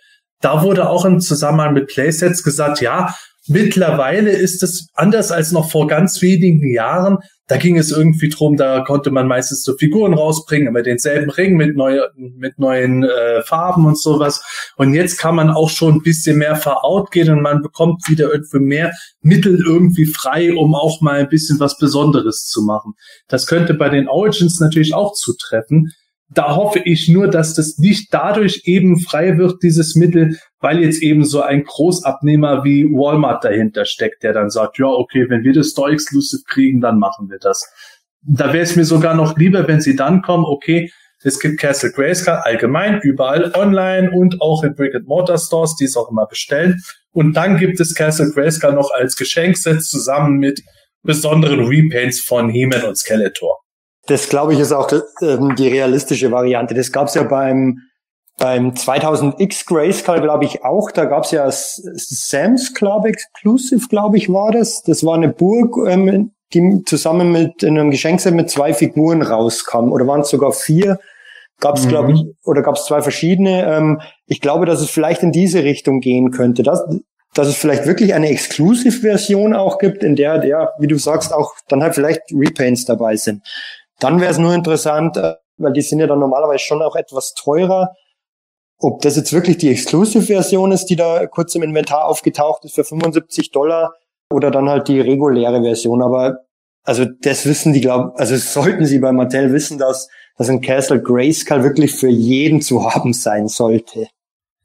da 0.40 0.62
wurde 0.62 0.88
auch 0.88 1.04
im 1.04 1.20
Zusammenhang 1.20 1.74
mit 1.74 1.88
Playsets 1.88 2.42
gesagt, 2.42 2.80
ja, 2.80 3.14
mittlerweile 3.48 4.30
ist 4.30 4.62
es 4.62 4.88
anders 4.94 5.32
als 5.32 5.52
noch 5.52 5.70
vor 5.70 5.88
ganz 5.88 6.22
wenigen 6.22 6.70
Jahren. 6.70 7.18
Da 7.48 7.56
ging 7.56 7.78
es 7.78 7.90
irgendwie 7.90 8.28
drum, 8.28 8.58
da 8.58 8.80
konnte 8.82 9.10
man 9.10 9.26
meistens 9.26 9.64
so 9.64 9.74
Figuren 9.78 10.12
rausbringen, 10.12 10.68
aber 10.68 10.82
denselben 10.82 11.30
Ring 11.30 11.56
mit, 11.56 11.76
neue, 11.76 12.10
mit 12.14 12.58
neuen 12.58 13.04
äh, 13.04 13.42
Farben 13.42 13.86
und 13.86 13.98
sowas. 13.98 14.44
Und 14.76 14.92
jetzt 14.92 15.16
kann 15.16 15.34
man 15.34 15.48
auch 15.48 15.70
schon 15.70 15.94
ein 15.94 16.02
bisschen 16.02 16.36
mehr 16.36 16.56
verout 16.56 17.06
gehen 17.10 17.30
und 17.30 17.40
man 17.40 17.62
bekommt 17.62 18.06
wieder 18.06 18.30
irgendwie 18.30 18.58
mehr 18.58 18.92
Mittel 19.22 19.64
irgendwie 19.66 20.04
frei, 20.04 20.54
um 20.54 20.74
auch 20.74 21.00
mal 21.00 21.20
ein 21.20 21.30
bisschen 21.30 21.58
was 21.58 21.78
Besonderes 21.78 22.44
zu 22.44 22.62
machen. 22.62 22.92
Das 23.28 23.46
könnte 23.46 23.72
bei 23.72 23.88
den 23.88 24.08
Origins 24.08 24.60
natürlich 24.60 24.94
auch 24.94 25.14
zutreffen 25.14 25.94
da 26.30 26.56
hoffe 26.56 26.80
ich 26.84 27.08
nur, 27.08 27.28
dass 27.28 27.54
das 27.54 27.78
nicht 27.78 28.12
dadurch 28.12 28.62
eben 28.64 29.00
frei 29.00 29.38
wird, 29.38 29.62
dieses 29.62 29.94
Mittel, 29.94 30.38
weil 30.60 30.80
jetzt 30.80 31.02
eben 31.02 31.24
so 31.24 31.40
ein 31.40 31.64
Großabnehmer 31.64 32.64
wie 32.64 32.84
Walmart 32.84 33.44
dahinter 33.44 33.86
steckt, 33.86 34.22
der 34.22 34.34
dann 34.34 34.50
sagt, 34.50 34.78
ja, 34.78 34.86
okay, 34.86 35.28
wenn 35.30 35.42
wir 35.42 35.54
das 35.54 35.70
Store 35.70 35.90
Exclusive 35.90 36.42
kriegen, 36.46 36.80
dann 36.80 36.98
machen 36.98 37.30
wir 37.30 37.38
das. 37.38 37.66
Da 38.22 38.52
wäre 38.52 38.64
es 38.64 38.76
mir 38.76 38.84
sogar 38.84 39.14
noch 39.14 39.38
lieber, 39.38 39.66
wenn 39.68 39.80
sie 39.80 39.96
dann 39.96 40.20
kommen, 40.20 40.44
okay, 40.44 40.90
es 41.22 41.40
gibt 41.40 41.58
Castle 41.58 41.90
Grayskull 41.90 42.34
allgemein, 42.34 43.00
überall 43.00 43.52
online 43.54 44.10
und 44.10 44.40
auch 44.40 44.62
in 44.62 44.74
Brick 44.74 44.94
and 44.94 45.08
Mortar 45.08 45.38
Stores, 45.38 45.74
die 45.76 45.84
es 45.84 45.96
auch 45.96 46.10
immer 46.10 46.26
bestellen. 46.26 46.80
Und 47.10 47.34
dann 47.34 47.56
gibt 47.56 47.80
es 47.80 47.94
Castle 47.94 48.30
Grayskull 48.30 48.74
noch 48.74 48.90
als 48.92 49.16
Geschenkset 49.16 49.82
zusammen 49.82 50.38
mit 50.38 50.62
besonderen 51.02 51.64
Repaints 51.64 52.20
von 52.20 52.50
He-Man 52.50 52.84
und 52.84 52.96
Skeletor. 52.96 53.58
Das 54.08 54.28
glaube 54.28 54.54
ich 54.54 54.60
ist 54.60 54.72
auch 54.72 54.90
ähm, 55.22 55.54
die 55.54 55.68
realistische 55.68 56.32
Variante. 56.32 56.74
Das 56.74 56.92
gab 56.92 57.08
es 57.08 57.14
ja 57.14 57.22
beim 57.22 57.82
beim 58.38 58.70
2000X 58.70 59.66
Grayskull, 59.66 60.20
glaube 60.20 60.44
ich, 60.44 60.64
auch. 60.64 60.90
Da 60.92 61.04
gab 61.04 61.24
es 61.24 61.32
ja 61.32 61.48
Sam's 61.50 62.72
Club 62.72 63.04
Exclusive, 63.04 63.88
glaube 63.88 64.16
ich, 64.16 64.32
war 64.32 64.52
das. 64.52 64.82
Das 64.82 65.04
war 65.04 65.14
eine 65.14 65.28
Burg, 65.28 65.76
ähm, 65.88 66.32
die 66.54 66.82
zusammen 66.86 67.32
mit 67.32 67.64
einem 67.64 67.90
Geschenkset 67.90 68.34
mit 68.34 68.48
zwei 68.48 68.72
Figuren 68.72 69.22
rauskam. 69.22 69.92
Oder 69.92 70.06
waren 70.06 70.20
es 70.22 70.30
sogar 70.30 70.52
vier? 70.52 70.98
Gab 71.60 71.76
es, 71.76 71.84
mhm. 71.84 71.88
glaube 71.88 72.12
ich, 72.12 72.24
oder 72.44 72.62
gab 72.62 72.76
es 72.76 72.84
zwei 72.84 73.02
verschiedene. 73.02 73.66
Ähm, 73.66 74.00
ich 74.26 74.40
glaube, 74.40 74.64
dass 74.64 74.80
es 74.80 74.90
vielleicht 74.90 75.22
in 75.24 75.32
diese 75.32 75.64
Richtung 75.64 76.00
gehen 76.00 76.30
könnte. 76.30 76.62
Dass, 76.62 76.84
dass 77.34 77.48
es 77.48 77.56
vielleicht 77.56 77.86
wirklich 77.86 78.14
eine 78.14 78.28
Exclusive-Version 78.28 79.54
auch 79.54 79.78
gibt, 79.78 80.04
in 80.04 80.14
der, 80.14 80.38
der, 80.38 80.72
wie 80.78 80.86
du 80.86 80.96
sagst, 80.96 81.34
auch 81.34 81.54
dann 81.68 81.82
halt 81.82 81.96
vielleicht 81.96 82.22
Repaints 82.32 82.84
dabei 82.84 83.16
sind. 83.16 83.42
Dann 84.00 84.20
wäre 84.20 84.30
es 84.30 84.38
nur 84.38 84.54
interessant, 84.54 85.16
äh, 85.16 85.34
weil 85.56 85.72
die 85.72 85.82
sind 85.82 85.98
ja 85.98 86.06
dann 86.06 86.20
normalerweise 86.20 86.60
schon 86.60 86.82
auch 86.82 86.96
etwas 86.96 87.34
teurer, 87.34 87.94
ob 88.80 89.02
das 89.02 89.16
jetzt 89.16 89.32
wirklich 89.32 89.58
die 89.58 89.70
Exclusive-Version 89.70 90.70
ist, 90.70 90.86
die 90.86 90.96
da 90.96 91.26
kurz 91.26 91.54
im 91.54 91.62
Inventar 91.62 92.04
aufgetaucht 92.04 92.64
ist 92.64 92.76
für 92.76 92.84
75 92.84 93.50
Dollar 93.50 93.92
oder 94.32 94.50
dann 94.50 94.68
halt 94.68 94.88
die 94.88 95.00
reguläre 95.00 95.62
Version. 95.62 96.00
Aber 96.00 96.44
also 96.84 97.04
das 97.04 97.44
wissen 97.44 97.72
die, 97.72 97.80
glaube 97.80 98.12
also 98.16 98.36
sollten 98.36 98.86
sie 98.86 99.00
bei 99.00 99.10
Mattel 99.10 99.52
wissen, 99.52 99.78
dass, 99.78 100.08
dass 100.36 100.48
ein 100.48 100.60
Castle 100.60 101.02
Grayskull 101.02 101.64
wirklich 101.64 101.94
für 101.94 102.08
jeden 102.08 102.60
zu 102.60 102.84
haben 102.84 103.12
sein 103.12 103.48
sollte. 103.48 104.06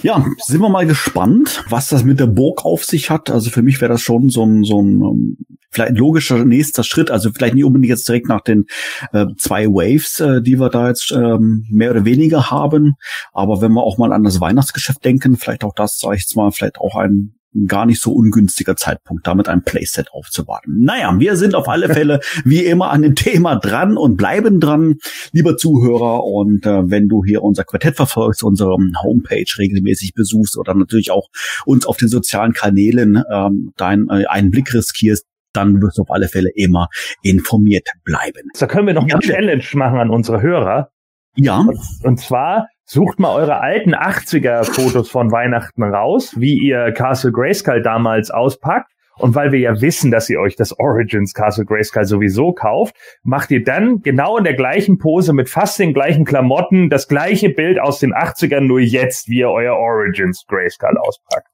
Ja, 0.04 0.26
sind 0.38 0.60
wir 0.60 0.68
mal 0.68 0.86
gespannt, 0.86 1.64
was 1.70 1.88
das 1.88 2.04
mit 2.04 2.20
der 2.20 2.28
Burg 2.28 2.66
auf 2.66 2.84
sich 2.84 3.10
hat. 3.10 3.30
Also 3.30 3.50
für 3.50 3.62
mich 3.62 3.80
wäre 3.80 3.94
das 3.94 4.02
schon 4.02 4.30
so 4.30 4.46
ein, 4.46 4.66
so 4.66 4.82
ein 4.82 5.02
ähm, 5.02 5.38
vielleicht 5.72 5.98
logischer 5.98 6.44
nächster 6.44 6.84
Schritt. 6.84 7.10
Also 7.10 7.32
vielleicht 7.32 7.56
nicht 7.56 7.64
unbedingt 7.64 7.90
jetzt 7.90 8.08
direkt 8.08 8.28
nach 8.28 8.42
den 8.42 8.66
äh, 9.14 9.28
zwei 9.38 9.68
Waves, 9.68 10.20
äh, 10.20 10.42
die 10.42 10.60
wir 10.60 10.70
da 10.70 10.90
jetzt 10.90 11.14
ähm, 11.14 11.66
mehr 11.70 11.92
oder 11.92 12.04
weniger 12.04 12.52
haben. 12.52 12.96
Aber 13.32 13.62
wenn 13.62 13.72
wir 13.72 13.84
auch 13.84 13.98
mal 13.98 14.12
an 14.12 14.26
das 14.26 14.42
Weihnachtsgeschäft 14.42 15.06
denken, 15.06 15.38
vielleicht 15.38 15.64
auch 15.64 15.74
das, 15.74 15.98
sage 15.98 16.18
ich 16.18 16.24
jetzt 16.24 16.36
mal, 16.36 16.52
vielleicht 16.52 16.80
auch 16.80 16.98
ein 16.98 17.36
gar 17.68 17.86
nicht 17.86 18.02
so 18.02 18.12
ungünstiger 18.12 18.76
Zeitpunkt, 18.76 19.28
damit 19.28 19.50
ein 19.50 19.64
Playset 19.64 20.12
aufzuwarten. 20.12 20.84
Naja, 20.84 21.14
wir 21.20 21.36
sind 21.36 21.56
auf 21.56 21.68
alle 21.68 21.90
Fälle 21.90 22.20
wie 22.46 22.66
immer 22.66 22.92
an 22.92 23.02
dem 23.02 23.16
Thema 23.16 23.56
dran 23.56 23.98
und 23.98 24.18
bleiben 24.18 24.60
dran, 24.60 24.96
lieber 25.32 25.58
Zuhörer. 25.58 26.24
Und 26.24 26.66
äh, 26.66 26.90
wenn 26.90 27.08
du 27.08 27.24
hier 27.24 27.44
unser 27.44 27.64
Quartett 27.64 27.96
verfolgst, 27.96 28.44
unsere 28.44 28.78
Homepage 29.04 29.46
regelmäßig 29.58 30.14
besuchst 30.14 30.58
oder 30.58 30.74
natürlich 30.74 31.12
auch 31.12 31.30
uns 31.66 31.86
auf 31.86 31.98
den 31.98 32.08
sozialen 32.08 32.54
Kanälen 32.54 33.24
ähm, 33.32 33.72
deinen 33.78 34.10
äh, 34.10 34.26
einen 34.26 34.52
Blick 34.52 34.74
riskierst, 34.74 35.26
dann 35.54 35.82
wirst 35.82 35.98
du 35.98 36.02
auf 36.04 36.12
alle 36.12 36.28
Fälle 36.28 36.50
immer 36.56 36.88
informiert 37.22 37.88
bleiben. 38.04 38.50
Da 38.58 38.68
können 38.68 38.88
wir 38.88 38.94
noch 38.94 39.08
ja, 39.08 39.16
eine 39.16 39.22
Challenge 39.22 39.64
machen 39.74 40.00
an 40.00 40.10
unsere 40.10 40.42
Hörer. 40.42 40.90
Ja. 41.36 41.60
Und, 41.60 41.80
und 42.04 42.20
zwar 42.20 42.68
Sucht 42.86 43.18
mal 43.20 43.34
eure 43.34 43.62
alten 43.62 43.96
80er 43.96 44.66
Fotos 44.66 45.10
von 45.10 45.32
Weihnachten 45.32 45.84
raus, 45.84 46.34
wie 46.38 46.58
ihr 46.58 46.92
Castle 46.92 47.32
Grayskull 47.32 47.82
damals 47.82 48.30
auspackt. 48.30 48.92
Und 49.16 49.36
weil 49.36 49.52
wir 49.52 49.60
ja 49.60 49.80
wissen, 49.80 50.10
dass 50.10 50.30
ihr 50.30 50.40
euch 50.40 50.56
das 50.56 50.78
Origins 50.80 51.34
Castle 51.34 51.66
Grayskull 51.66 52.06
sowieso 52.06 52.52
kauft, 52.52 52.96
macht 53.24 53.52
ihr 53.52 53.64
dann 53.64 54.02
genau 54.02 54.38
in 54.38 54.44
der 54.44 54.56
gleichen 54.56 54.98
Pose 54.98 55.34
mit 55.34 55.50
fast 55.50 55.78
den 55.80 55.94
gleichen 55.94 56.26
Klamotten 56.26 56.90
das 56.90 57.08
gleiche 57.08 57.50
Bild 57.50 57.80
aus 57.80 58.00
den 58.00 58.14
80ern, 58.14 58.62
nur 58.62 58.80
jetzt, 58.80 59.30
wie 59.30 59.40
ihr 59.40 59.50
euer 59.50 59.76
Origins 59.76 60.46
Grayskull 60.48 60.98
auspackt. 60.98 61.53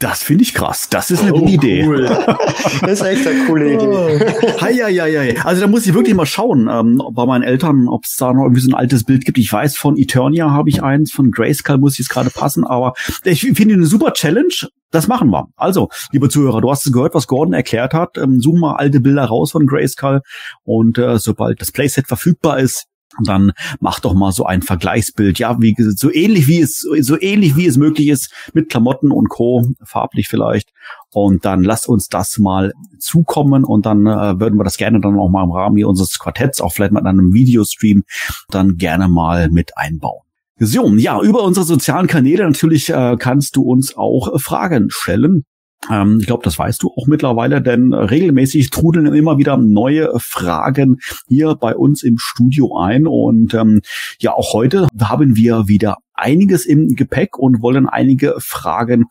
Das 0.00 0.22
finde 0.22 0.44
ich 0.44 0.54
krass. 0.54 0.88
Das 0.88 1.10
ist 1.10 1.20
eine 1.20 1.34
oh, 1.34 1.40
gute 1.40 1.52
Idee. 1.52 1.86
Cool. 1.86 2.04
das 2.80 3.00
ist 3.00 3.02
echt 3.02 3.26
eine 3.26 3.44
coole 3.44 3.74
Idee. 3.74 4.18
Hi, 4.58 4.74
hi, 4.74 4.96
hi, 4.96 5.14
hi. 5.14 5.38
Also 5.44 5.60
da 5.60 5.66
muss 5.66 5.86
ich 5.86 5.92
wirklich 5.92 6.14
mal 6.14 6.24
schauen 6.24 6.68
ähm, 6.72 7.02
bei 7.12 7.26
meinen 7.26 7.42
Eltern, 7.42 7.86
ob 7.86 8.04
es 8.04 8.16
da 8.16 8.32
noch 8.32 8.44
irgendwie 8.44 8.62
so 8.62 8.70
ein 8.70 8.74
altes 8.74 9.04
Bild 9.04 9.26
gibt. 9.26 9.36
Ich 9.36 9.52
weiß, 9.52 9.76
von 9.76 9.98
Eternia 9.98 10.50
habe 10.52 10.70
ich 10.70 10.82
eins, 10.82 11.12
von 11.12 11.30
Grayskull 11.30 11.76
muss 11.76 11.98
jetzt 11.98 12.08
gerade 12.08 12.30
passen, 12.30 12.64
aber 12.64 12.94
ich 13.24 13.42
finde 13.42 13.74
eine 13.74 13.84
super 13.84 14.14
Challenge. 14.14 14.68
Das 14.90 15.06
machen 15.06 15.28
wir. 15.30 15.48
Also, 15.54 15.90
liebe 16.12 16.30
Zuhörer, 16.30 16.62
du 16.62 16.70
hast 16.70 16.90
gehört, 16.90 17.14
was 17.14 17.26
Gordon 17.26 17.52
erklärt 17.52 17.92
hat. 17.92 18.16
Ähm, 18.16 18.40
such 18.40 18.58
mal 18.58 18.76
alte 18.76 19.00
Bilder 19.00 19.26
raus 19.26 19.52
von 19.52 19.66
Grayskull 19.66 20.22
und 20.64 20.96
äh, 20.96 21.18
sobald 21.18 21.60
das 21.60 21.72
Playset 21.72 22.08
verfügbar 22.08 22.58
ist, 22.58 22.86
dann 23.24 23.52
mach 23.80 24.00
doch 24.00 24.14
mal 24.14 24.32
so 24.32 24.44
ein 24.44 24.62
Vergleichsbild. 24.62 25.38
Ja, 25.38 25.60
wie 25.60 25.74
so 25.78 26.12
ähnlich 26.12 26.46
wie 26.46 26.60
es 26.60 26.80
so 26.80 27.20
ähnlich 27.20 27.56
wie 27.56 27.66
es 27.66 27.76
möglich 27.76 28.08
ist 28.08 28.32
mit 28.52 28.68
Klamotten 28.68 29.10
und 29.10 29.28
Co. 29.28 29.66
farblich 29.82 30.28
vielleicht. 30.28 30.72
Und 31.12 31.44
dann 31.44 31.62
lasst 31.64 31.88
uns 31.88 32.08
das 32.08 32.38
mal 32.38 32.72
zukommen 32.98 33.64
und 33.64 33.86
dann 33.86 34.06
äh, 34.06 34.38
würden 34.38 34.58
wir 34.58 34.64
das 34.64 34.76
gerne 34.76 35.00
dann 35.00 35.18
auch 35.18 35.28
mal 35.28 35.44
im 35.44 35.50
Rahmen 35.50 35.76
hier 35.76 35.88
unseres 35.88 36.18
Quartetts, 36.18 36.60
auch 36.60 36.72
vielleicht 36.72 36.92
mal 36.92 37.00
in 37.00 37.06
einem 37.06 37.32
Videostream, 37.32 38.04
dann 38.50 38.76
gerne 38.76 39.08
mal 39.08 39.50
mit 39.50 39.76
einbauen. 39.76 40.22
So, 40.62 40.86
ja, 40.94 41.20
über 41.22 41.42
unsere 41.42 41.64
sozialen 41.64 42.06
Kanäle 42.06 42.44
natürlich 42.44 42.90
äh, 42.90 43.16
kannst 43.18 43.56
du 43.56 43.62
uns 43.62 43.96
auch 43.96 44.38
Fragen 44.40 44.88
stellen. 44.90 45.44
Ähm, 45.88 46.18
ich 46.20 46.26
glaube, 46.26 46.42
das 46.44 46.58
weißt 46.58 46.82
du 46.82 46.88
auch 46.88 47.06
mittlerweile, 47.06 47.62
denn 47.62 47.94
regelmäßig 47.94 48.70
trudeln 48.70 49.06
immer 49.06 49.38
wieder 49.38 49.56
neue 49.56 50.12
Fragen 50.18 50.98
hier 51.28 51.54
bei 51.54 51.74
uns 51.74 52.02
im 52.02 52.18
Studio 52.18 52.76
ein. 52.76 53.06
Und 53.06 53.54
ähm, 53.54 53.80
ja, 54.18 54.34
auch 54.34 54.52
heute 54.52 54.88
haben 55.00 55.36
wir 55.36 55.68
wieder 55.68 55.98
einiges 56.12 56.66
im 56.66 56.94
Gepäck 56.96 57.38
und 57.38 57.62
wollen 57.62 57.88
einige 57.88 58.34
Fragen 58.38 59.06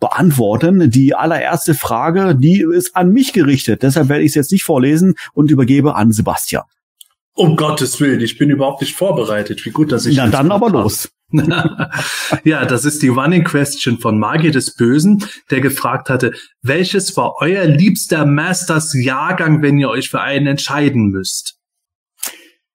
beantworten. 0.00 0.90
Die 0.90 1.14
allererste 1.14 1.74
Frage, 1.74 2.34
die 2.34 2.64
ist 2.72 2.96
an 2.96 3.10
mich 3.10 3.32
gerichtet. 3.32 3.82
Deshalb 3.82 4.08
werde 4.08 4.22
ich 4.22 4.30
es 4.30 4.34
jetzt 4.34 4.52
nicht 4.52 4.64
vorlesen 4.64 5.14
und 5.34 5.50
übergebe 5.50 5.94
an 5.94 6.12
Sebastian. 6.12 6.64
Um 7.36 7.56
Gottes 7.56 8.00
Willen, 8.00 8.20
ich 8.20 8.38
bin 8.38 8.48
überhaupt 8.48 8.80
nicht 8.80 8.94
vorbereitet. 8.94 9.66
Wie 9.66 9.70
gut, 9.70 9.90
dass 9.90 10.06
ich. 10.06 10.16
Na 10.16 10.28
dann 10.28 10.52
aber 10.52 10.70
los. 10.70 11.10
ja, 12.44 12.64
das 12.64 12.84
ist 12.84 13.02
die 13.02 13.08
Running 13.08 13.44
Question 13.44 13.98
von 13.98 14.18
Magier 14.18 14.52
des 14.52 14.74
Bösen, 14.74 15.24
der 15.50 15.60
gefragt 15.60 16.08
hatte, 16.08 16.32
welches 16.62 17.16
war 17.16 17.34
euer 17.38 17.64
liebster 17.64 18.24
Masters 18.24 18.94
Jahrgang, 18.94 19.62
wenn 19.62 19.78
ihr 19.78 19.88
euch 19.88 20.10
für 20.10 20.20
einen 20.20 20.46
entscheiden 20.46 21.10
müsst? 21.10 21.58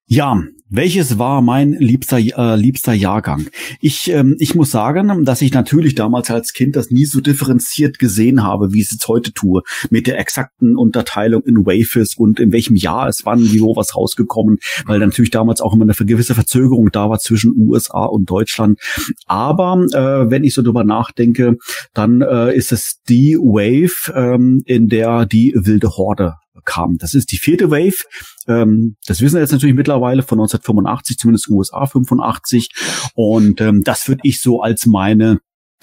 Ja, 0.06 0.42
welches 0.70 1.18
war 1.18 1.42
mein 1.42 1.74
liebster, 1.74 2.20
äh, 2.20 2.56
liebster 2.56 2.94
Jahrgang? 2.94 3.48
Ich, 3.82 4.10
ähm, 4.12 4.36
ich 4.40 4.54
muss 4.54 4.70
sagen, 4.70 5.26
dass 5.26 5.42
ich 5.42 5.52
natürlich 5.52 5.96
damals 5.96 6.30
als 6.30 6.54
Kind 6.54 6.76
das 6.76 6.92
nie 6.92 7.06
so 7.06 7.22
differenziert 7.22 7.98
gesehen 7.98 8.44
habe, 8.44 8.72
wie 8.72 8.80
ich 8.80 8.86
es 8.86 8.92
jetzt 8.92 9.08
heute 9.08 9.34
tue, 9.34 9.64
mit 9.90 10.06
der 10.06 10.20
exakten 10.20 10.78
Unterteilung 10.78 11.44
in 11.44 11.66
Wafers 11.66 12.16
und 12.16 12.40
in 12.40 12.52
welchem 12.52 12.76
Jahr 12.76 13.08
es 13.08 13.26
wann, 13.26 13.52
wie 13.52 13.62
wo 13.62 13.76
was 13.76 13.96
rausgekommen, 13.96 14.60
weil 14.86 15.00
natürlich 15.00 15.32
damals 15.32 15.60
auch 15.60 15.74
immer 15.74 15.86
eine 15.86 15.94
gewisse 15.94 16.36
Verzögerung 16.36 16.92
da 16.92 17.10
war 17.10 17.20
zwischen 17.20 17.54
USA 17.58 18.06
und 18.06 18.30
Deutschland. 18.30 18.80
Aber 19.26 19.86
äh, 19.92 20.30
wenn 20.30 20.44
ich 20.44 20.54
so 20.54 20.62
drüber 20.62 20.84
nachdenke, 20.84 21.58
dann 21.94 22.22
äh, 22.22 22.56
ist 22.56 22.72
es 22.72 23.00
die 23.10 23.38
Wave, 23.38 24.14
ähm, 24.16 24.62
in 24.66 24.88
der 24.88 25.26
die 25.26 25.54
wilde 25.56 25.90
Horde 25.98 26.36
kam. 26.66 26.98
Das 26.98 27.14
ist 27.14 27.32
die 27.32 27.38
vierte 27.38 27.72
Wave. 27.72 28.04
Ähm, 28.48 28.96
das 29.06 29.22
wissen 29.22 29.36
wir 29.36 29.42
jetzt 29.42 29.52
natürlich 29.52 29.76
mittlerweile 29.76 30.24
von 30.24 30.40
1985, 30.40 31.18
zumindest 31.18 31.50
USA 31.50 31.86
85. 31.86 32.70
Und 33.16 33.62
ähm, 33.62 33.84
das 33.84 34.08
würde 34.08 34.22
ich 34.24 34.42
so 34.42 34.62
als 34.62 34.86
meine 34.86 35.40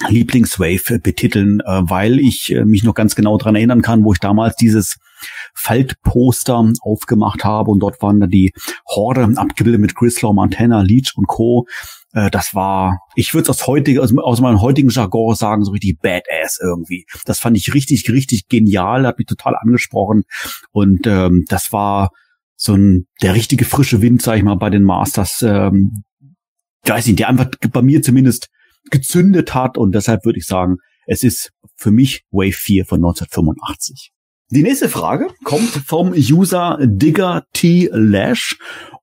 Lieblingswave 0.08 0.98
betiteln, 0.98 1.60
äh, 1.60 1.82
weil 1.82 2.20
ich 2.20 2.52
äh, 2.52 2.64
mich 2.64 2.84
noch 2.84 2.94
ganz 2.94 3.14
genau 3.14 3.38
dran 3.38 3.54
erinnern 3.54 3.82
kann, 3.82 4.04
wo 4.04 4.12
ich 4.12 4.18
damals 4.18 4.56
dieses 4.56 4.98
Faltposter 5.54 6.72
aufgemacht 6.80 7.44
habe 7.44 7.70
und 7.70 7.80
dort 7.80 8.02
waren 8.02 8.20
da 8.20 8.26
die 8.26 8.52
Horde 8.86 9.32
abgebildet 9.36 9.80
mit 9.80 9.94
Grislaw, 9.94 10.34
Montana, 10.34 10.82
Leech 10.82 11.12
und 11.16 11.26
Co. 11.26 11.66
Äh, 12.16 12.30
das 12.30 12.54
war, 12.54 12.98
ich 13.14 13.34
würde 13.34 13.42
es 13.42 13.50
aus 13.50 13.66
heutiger, 13.66 14.02
aus, 14.02 14.16
aus 14.16 14.40
meinem 14.40 14.62
heutigen 14.62 14.88
Jargon 14.88 15.34
sagen, 15.34 15.64
so 15.64 15.72
richtig 15.72 15.98
badass 16.00 16.58
irgendwie. 16.60 17.04
Das 17.26 17.38
fand 17.38 17.56
ich 17.58 17.74
richtig, 17.74 18.10
richtig 18.10 18.48
genial, 18.48 19.06
hat 19.06 19.18
mich 19.18 19.26
total 19.26 19.54
angesprochen 19.54 20.22
und 20.72 21.06
ähm, 21.06 21.44
das 21.48 21.72
war 21.72 22.10
so 22.56 22.74
ein 22.74 23.06
der 23.20 23.34
richtige 23.34 23.66
frische 23.66 24.00
Wind, 24.00 24.22
sag 24.22 24.38
ich 24.38 24.44
mal, 24.44 24.56
bei 24.56 24.70
den 24.70 24.82
Masters. 24.82 25.42
Ähm, 25.42 26.04
weiß 26.84 27.06
nicht, 27.06 27.18
der 27.18 27.28
einfach 27.28 27.50
bei 27.70 27.82
mir 27.82 28.00
zumindest 28.00 28.48
gezündet 28.90 29.52
hat 29.52 29.76
und 29.76 29.94
deshalb 29.94 30.24
würde 30.24 30.38
ich 30.38 30.46
sagen, 30.46 30.76
es 31.06 31.22
ist 31.22 31.50
für 31.76 31.90
mich 31.90 32.22
Wave 32.30 32.52
4 32.52 32.86
von 32.86 32.98
1985. 32.98 34.12
Die 34.50 34.62
nächste 34.62 34.88
Frage 34.88 35.26
kommt 35.42 35.70
vom 35.88 36.12
User 36.12 36.78
Digger 36.80 37.42
T. 37.52 37.90
Lash 37.92 38.56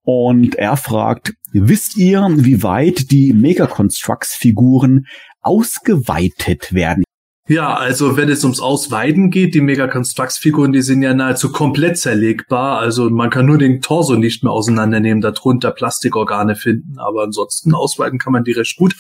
und 0.03 0.55
er 0.55 0.77
fragt, 0.77 1.33
wisst 1.51 1.97
ihr, 1.97 2.25
wie 2.31 2.63
weit 2.63 3.11
die 3.11 3.33
Mega 3.33 3.67
Constructs 3.67 4.35
Figuren 4.35 5.05
ausgeweitet 5.41 6.73
werden? 6.73 7.03
Ja, 7.49 7.73
also 7.73 8.15
wenn 8.15 8.29
es 8.29 8.45
ums 8.45 8.61
Ausweiten 8.61 9.29
geht, 9.29 9.53
die 9.53 9.59
Mega 9.59 9.87
Constructs 9.87 10.37
Figuren, 10.37 10.71
die 10.71 10.81
sind 10.81 11.01
ja 11.01 11.13
nahezu 11.13 11.51
komplett 11.51 11.97
zerlegbar. 11.97 12.79
Also 12.79 13.09
man 13.09 13.29
kann 13.29 13.45
nur 13.45 13.57
den 13.57 13.81
Torso 13.81 14.15
nicht 14.15 14.45
mehr 14.45 14.53
auseinandernehmen, 14.53 15.19
darunter 15.19 15.71
Plastikorgane 15.71 16.55
finden, 16.55 16.97
aber 16.99 17.23
ansonsten 17.23 17.75
ausweiten 17.75 18.17
kann 18.17 18.31
man 18.31 18.45
die 18.45 18.53
recht 18.53 18.77
gut. 18.77 18.95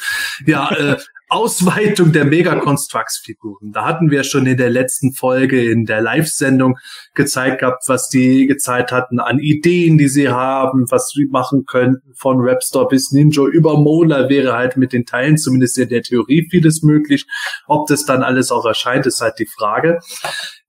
Ja, 0.45 0.69
äh, 0.71 0.97
Ausweitung 1.33 2.11
der 2.11 2.25
Mega-Constructs-Figuren. 2.25 3.71
Da 3.71 3.85
hatten 3.85 4.11
wir 4.11 4.23
schon 4.23 4.45
in 4.45 4.57
der 4.57 4.69
letzten 4.69 5.13
Folge 5.13 5.63
in 5.63 5.85
der 5.85 6.01
Live-Sendung 6.01 6.77
gezeigt 7.15 7.59
gehabt, 7.59 7.83
was 7.87 8.09
die 8.09 8.45
gezeigt 8.45 8.91
hatten 8.91 9.19
an 9.19 9.39
Ideen, 9.39 9.97
die 9.97 10.07
sie 10.07 10.29
haben, 10.29 10.85
was 10.89 11.09
sie 11.09 11.25
machen 11.25 11.65
könnten. 11.65 12.13
Von 12.15 12.37
Rapstar 12.39 12.87
bis 12.87 13.11
Ninja 13.11 13.43
über 13.45 13.77
Mola 13.77 14.29
wäre 14.29 14.53
halt 14.53 14.77
mit 14.77 14.93
den 14.93 15.05
Teilen 15.05 15.37
zumindest 15.37 15.77
in 15.77 15.89
der 15.89 16.03
Theorie 16.03 16.47
vieles 16.49 16.83
möglich. 16.83 17.25
Ob 17.67 17.87
das 17.87 18.05
dann 18.05 18.23
alles 18.23 18.51
auch 18.51 18.65
erscheint, 18.65 19.05
ist 19.05 19.21
halt 19.21 19.39
die 19.39 19.47
Frage. 19.47 19.99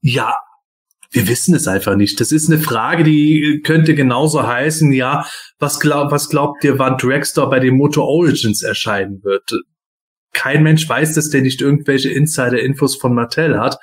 Ja, 0.00 0.34
wir 1.10 1.28
wissen 1.28 1.54
es 1.54 1.68
einfach 1.68 1.94
nicht. 1.94 2.20
Das 2.20 2.32
ist 2.32 2.50
eine 2.50 2.60
Frage, 2.60 3.04
die 3.04 3.60
könnte 3.64 3.94
genauso 3.94 4.46
heißen, 4.46 4.92
ja, 4.92 5.26
was, 5.58 5.78
glaub, 5.78 6.10
was 6.10 6.28
glaubt 6.28 6.64
ihr, 6.64 6.78
wann 6.78 6.96
Dragster 6.98 7.46
bei 7.48 7.60
den 7.60 7.76
Moto 7.76 8.02
Origins 8.02 8.62
erscheinen 8.62 9.22
wird? 9.22 9.52
Kein 10.34 10.62
Mensch 10.62 10.88
weiß, 10.88 11.14
dass 11.14 11.30
der 11.30 11.40
nicht 11.40 11.62
irgendwelche 11.62 12.10
Insider-Infos 12.10 12.96
von 12.96 13.14
Mattel 13.14 13.58
hat. 13.58 13.78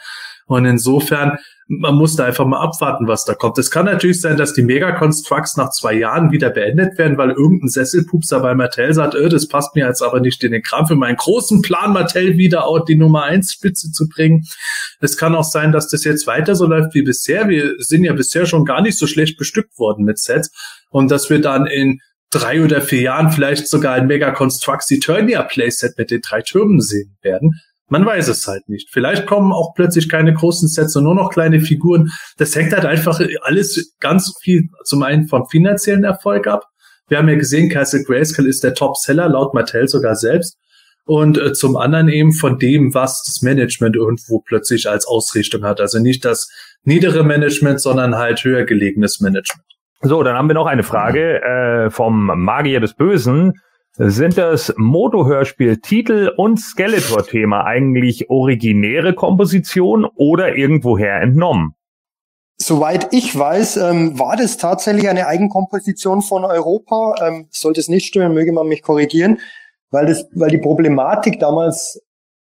Und 0.46 0.66
insofern, 0.66 1.38
man 1.68 1.96
muss 1.96 2.18
da 2.18 2.26
einfach 2.26 2.46
mal 2.46 2.60
abwarten, 2.60 3.08
was 3.08 3.24
da 3.24 3.34
kommt. 3.34 3.58
Es 3.58 3.72
kann 3.72 3.86
natürlich 3.86 4.20
sein, 4.20 4.36
dass 4.36 4.54
die 4.54 4.64
Mega-Constructs 4.64 5.56
nach 5.56 5.70
zwei 5.70 5.94
Jahren 5.94 6.34
wieder 6.34 6.50
beendet 6.50 6.98
werden, 6.98 7.18
weil 7.18 7.32
irgendein 7.32 7.70
Sesselpupser 7.70 8.42
bei 8.42 8.54
Mattel 8.54 8.94
sagt, 8.94 9.16
öh, 9.16 9.30
das 9.30 9.48
passt 9.48 9.76
mir 9.76 9.88
jetzt 9.88 10.02
aber 10.02 10.20
nicht 10.20 10.44
in 10.44 10.52
den 10.52 10.62
Kram 10.62 10.88
für 10.88 10.96
meinen 10.96 11.16
großen 11.16 11.62
Plan, 11.62 11.94
Mattel 11.94 12.38
wieder 12.38 12.66
auf 12.66 12.84
die 12.84 12.98
Nummer 12.98 13.24
eins 13.24 13.54
Spitze 13.54 13.92
zu 13.92 14.10
bringen. 14.10 14.46
Es 15.00 15.16
kann 15.16 15.36
auch 15.36 15.46
sein, 15.46 15.72
dass 15.72 15.88
das 15.88 16.04
jetzt 16.04 16.28
weiter 16.28 16.56
so 16.56 16.66
läuft 16.66 16.94
wie 16.96 17.04
bisher. 17.04 17.48
Wir 17.48 17.76
sind 17.78 18.04
ja 18.04 18.12
bisher 18.12 18.46
schon 18.46 18.66
gar 18.66 18.82
nicht 18.82 18.98
so 18.98 19.08
schlecht 19.08 19.38
bestückt 19.38 19.80
worden 19.80 20.04
mit 20.04 20.20
Sets 20.20 20.52
und 20.90 21.10
dass 21.10 21.30
wir 21.30 21.40
dann 21.40 21.66
in 21.66 22.02
drei 22.32 22.64
oder 22.64 22.82
vier 22.82 23.02
Jahren 23.02 23.32
vielleicht 23.32 23.68
sogar 23.68 23.94
ein 23.94 24.08
Mega 24.08 24.32
Constructs 24.32 24.90
Eternia 24.90 25.44
Playset 25.44 25.98
mit 25.98 26.12
den 26.12 26.22
drei 26.22 26.42
Türmen 26.42 26.82
sehen 26.82 27.18
werden. 27.22 27.62
Man 27.88 28.06
weiß 28.06 28.30
es 28.30 28.48
halt 28.48 28.70
nicht. 28.70 28.90
Vielleicht 28.90 29.26
kommen 29.26 29.52
auch 29.52 29.74
plötzlich 29.76 30.08
keine 30.08 30.34
großen 30.34 30.70
Sets 30.70 30.96
und 30.96 31.04
nur 31.04 31.14
noch 31.14 31.30
kleine 31.30 31.60
Figuren. 31.60 32.10
Das 32.38 32.56
hängt 32.56 32.72
halt 32.72 32.86
einfach 32.86 33.20
alles 33.42 33.94
ganz 34.00 34.34
viel 34.42 34.70
zum 34.86 35.04
einen 35.04 35.28
vom 35.28 35.48
finanziellen 35.50 36.06
Erfolg 36.06 36.48
ab. 36.48 36.64
Wir 37.10 37.18
haben 37.18 37.28
ja 37.28 37.36
gesehen, 37.36 37.70
Castle 37.70 38.06
Grayskull 38.06 38.48
ist 38.48 38.64
der 38.64 38.74
Top-Seller, 38.74 39.28
laut 39.28 39.54
Mattel 39.54 39.90
sogar 39.90 40.16
selbst. 40.16 40.58
Und 41.04 41.38
äh, 41.38 41.52
zum 41.52 41.76
anderen 41.76 42.08
eben 42.08 42.32
von 42.32 42.58
dem, 42.58 42.94
was 42.94 43.24
das 43.26 43.42
Management 43.42 43.98
irgendwo 43.98 44.40
plötzlich 44.40 44.88
als 44.88 45.06
Ausrichtung 45.06 45.64
hat. 45.64 45.82
Also 45.82 46.00
nicht 46.00 46.24
das 46.24 46.50
niedere 46.84 47.26
Management, 47.26 47.82
sondern 47.82 48.16
halt 48.16 48.42
höher 48.46 48.64
gelegenes 48.64 49.20
Management. 49.20 49.66
So, 50.04 50.24
dann 50.24 50.36
haben 50.36 50.48
wir 50.48 50.56
noch 50.56 50.66
eine 50.66 50.82
Frage 50.82 51.42
äh, 51.44 51.92
vom 51.92 52.26
Magier 52.26 52.80
des 52.80 52.96
Bösen. 52.96 53.54
Sind 53.94 54.38
das 54.38 54.74
Moto-Hörspiel-Titel 54.78 56.32
und 56.38 56.60
Skeletor-Thema 56.60 57.66
eigentlich 57.66 58.30
originäre 58.30 59.14
Komposition 59.14 60.06
oder 60.16 60.56
irgendwoher 60.56 61.22
entnommen? 61.22 61.76
Soweit 62.58 63.14
ich 63.14 63.38
weiß, 63.38 63.78
ähm, 63.78 64.18
war 64.18 64.38
das 64.38 64.58
tatsächlich 64.58 65.08
eine 65.08 65.28
Eigenkomposition 65.28 66.24
von 66.24 66.46
Europa. 66.46 67.16
Ähm, 67.22 67.48
sollte 67.52 67.80
es 67.80 67.88
nicht 67.88 68.08
stimmen, 68.08 68.34
möge 68.34 68.54
man 68.54 68.68
mich 68.68 68.82
korrigieren, 68.82 69.40
weil 69.92 70.08
das, 70.08 70.26
weil 70.34 70.50
die 70.50 70.58
Problematik 70.58 71.40
damals 71.40 72.02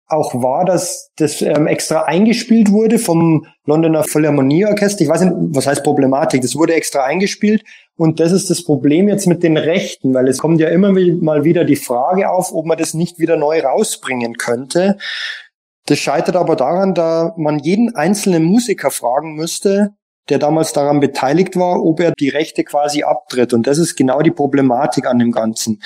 auch 0.07 0.41
war, 0.41 0.63
dass 0.65 1.11
das 1.17 1.41
ähm, 1.41 1.67
extra 1.67 2.03
eingespielt 2.03 2.71
wurde 2.71 2.97
vom 2.97 3.45
Londoner 3.65 4.03
Philharmonieorchester. 4.03 5.03
Ich 5.03 5.09
weiß 5.09 5.21
nicht, 5.21 5.35
was 5.49 5.67
heißt 5.67 5.83
Problematik. 5.83 6.41
Das 6.41 6.55
wurde 6.55 6.75
extra 6.75 7.03
eingespielt 7.03 7.63
und 7.97 8.19
das 8.19 8.31
ist 8.31 8.49
das 8.49 8.63
Problem 8.63 9.09
jetzt 9.09 9.27
mit 9.27 9.43
den 9.43 9.57
Rechten, 9.57 10.13
weil 10.13 10.27
es 10.27 10.37
kommt 10.37 10.61
ja 10.61 10.69
immer 10.69 10.91
mal 10.91 11.43
wieder 11.43 11.65
die 11.65 11.75
Frage 11.75 12.29
auf, 12.29 12.53
ob 12.53 12.65
man 12.65 12.77
das 12.77 12.93
nicht 12.93 13.19
wieder 13.19 13.35
neu 13.35 13.59
rausbringen 13.59 14.35
könnte. 14.35 14.97
Das 15.87 15.99
scheitert 15.99 16.35
aber 16.35 16.55
daran, 16.55 16.93
da 16.93 17.33
man 17.37 17.59
jeden 17.59 17.95
einzelnen 17.95 18.43
Musiker 18.43 18.91
fragen 18.91 19.35
müsste, 19.35 19.93
der 20.29 20.39
damals 20.39 20.73
daran 20.73 20.99
beteiligt 20.99 21.55
war, 21.55 21.83
ob 21.83 21.99
er 21.99 22.11
die 22.11 22.29
Rechte 22.29 22.63
quasi 22.63 23.03
abtritt. 23.03 23.53
Und 23.53 23.67
das 23.67 23.77
ist 23.77 23.95
genau 23.95 24.21
die 24.21 24.31
Problematik 24.31 25.05
an 25.05 25.19
dem 25.19 25.31
Ganzen. 25.31 25.81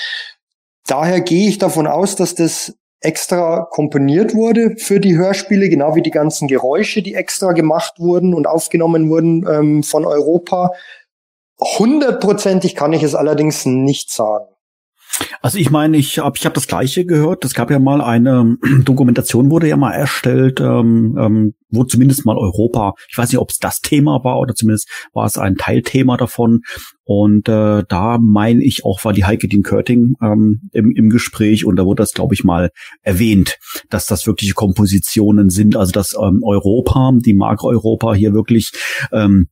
Daher 0.88 1.22
gehe 1.22 1.47
ich 1.47 1.59
davon 1.59 1.88
aus, 1.88 2.15
dass 2.15 2.36
das 2.36 2.76
extra 3.02 3.68
komponiert 3.72 4.36
wurde 4.36 4.76
für 4.78 4.99
die 4.99 5.18
Hörspiele, 5.18 5.70
genau 5.70 5.95
wie 5.95 6.04
die 6.04 6.12
ganzen 6.12 6.47
Geräusche, 6.47 7.02
die 7.02 7.16
extra 7.16 7.52
gemacht 7.52 7.95
wurden 7.97 8.34
und 8.34 8.47
aufgenommen 8.47 9.10
wurden 9.10 9.45
ähm, 9.49 9.84
von 9.84 10.06
Europa. 10.06 10.72
Hundertprozentig 11.60 12.76
kann 12.76 12.93
ich 12.93 13.04
es 13.04 13.16
allerdings 13.16 13.66
nicht 13.66 14.12
sagen. 14.12 14.51
Also 15.41 15.57
ich 15.57 15.72
meine, 15.72 15.97
ich 15.97 16.19
habe 16.19 16.38
ich 16.38 16.45
hab 16.45 16.53
das 16.53 16.67
Gleiche 16.67 17.05
gehört. 17.05 17.43
Es 17.45 17.53
gab 17.53 17.72
ja 17.72 17.80
mal 17.80 18.01
eine 18.01 18.57
Dokumentation, 18.86 19.49
wurde 19.49 19.67
ja 19.67 19.78
mal 19.78 19.91
erstellt, 19.91 20.59
ähm, 20.59 21.17
ähm, 21.19 21.53
wo 21.69 21.84
zumindest 21.84 22.26
mal 22.26 22.38
Europa, 22.38 22.93
ich 23.09 23.17
weiß 23.17 23.32
nicht, 23.32 23.39
ob 23.39 23.49
es 23.49 23.57
das 23.57 23.80
Thema 23.80 24.24
war 24.24 24.39
oder 24.39 24.53
zumindest 24.53 24.89
war 25.13 25.26
es 25.26 25.38
ein 25.38 25.55
Teilthema 25.55 26.17
davon. 26.17 26.61
Und 27.03 27.49
äh, 27.49 27.84
da 27.88 28.17
meine 28.19 28.63
ich 28.63 28.86
auch, 28.86 29.03
war 29.03 29.13
die 29.13 29.26
Heike 29.26 29.47
Dean 29.47 29.63
Körting 29.63 30.15
ähm, 30.22 30.69
im, 30.72 30.91
im 30.91 31.09
Gespräch 31.09 31.65
und 31.65 31.76
da 31.76 31.86
wurde 31.86 32.03
das, 32.03 32.13
glaube 32.13 32.34
ich, 32.34 32.43
mal 32.43 32.69
erwähnt, 33.01 33.57
dass 33.89 34.05
das 34.05 34.28
wirkliche 34.28 34.53
Kompositionen 34.53 35.49
sind, 35.49 35.76
also 35.76 35.91
dass 35.91 36.13
ähm, 36.13 36.41
Europa, 36.43 37.11
die 37.15 37.34
Marke 37.34 37.67
Europa 37.67 38.13
hier 38.13 38.34
wirklich 38.34 38.72
ähm, 39.11 39.47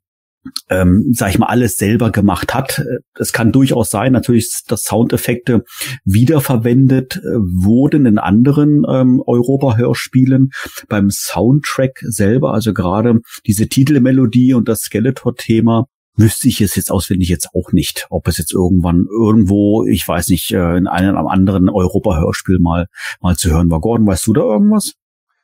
ähm, 0.70 1.12
sag 1.14 1.30
ich 1.32 1.40
mal, 1.40 1.48
alles 1.48 1.78
selber 1.78 2.12
gemacht 2.12 2.54
hat. 2.54 2.84
Es 3.18 3.34
kann 3.34 3.52
durchaus 3.52 3.90
sein, 3.90 4.12
natürlich, 4.12 4.64
dass 4.68 4.84
Soundeffekte 4.84 5.64
wiederverwendet 6.06 7.18
äh, 7.18 7.22
wurden 7.22 8.06
in 8.06 8.18
anderen 8.18 8.84
ähm, 8.90 9.22
Europa-Hörspielen. 9.26 10.50
Beim 10.88 11.10
Soundtrack 11.10 12.00
selber, 12.02 12.54
also 12.54 12.74
gerade 12.74 13.20
diese 13.46 13.68
Titelmelodie 13.68 14.54
und 14.54 14.68
das 14.68 14.82
Skeletor-Thema, 14.82 15.86
wüsste 16.20 16.50
ich 16.50 16.62
es 16.62 16.76
jetzt 16.76 16.92
auswendig 16.92 17.30
jetzt 17.30 17.50
auch 17.56 17.72
nicht, 17.72 18.06
ob 18.10 18.28
es 18.28 18.38
jetzt 18.38 18.54
irgendwann 18.54 19.06
irgendwo, 19.10 19.86
ich 19.86 20.06
weiß 20.08 20.30
nicht, 20.30 20.52
äh, 20.52 20.78
in 20.78 20.88
einem 20.88 21.28
anderen 21.28 21.70
Europa-Hörspiel 21.70 22.60
mal, 22.60 22.88
mal 23.22 23.36
zu 23.36 23.50
hören 23.50 23.72
war. 23.72 23.80
Gordon, 23.80 24.06
weißt 24.08 24.28
du 24.28 24.34
da 24.34 24.42
irgendwas? 24.42 24.94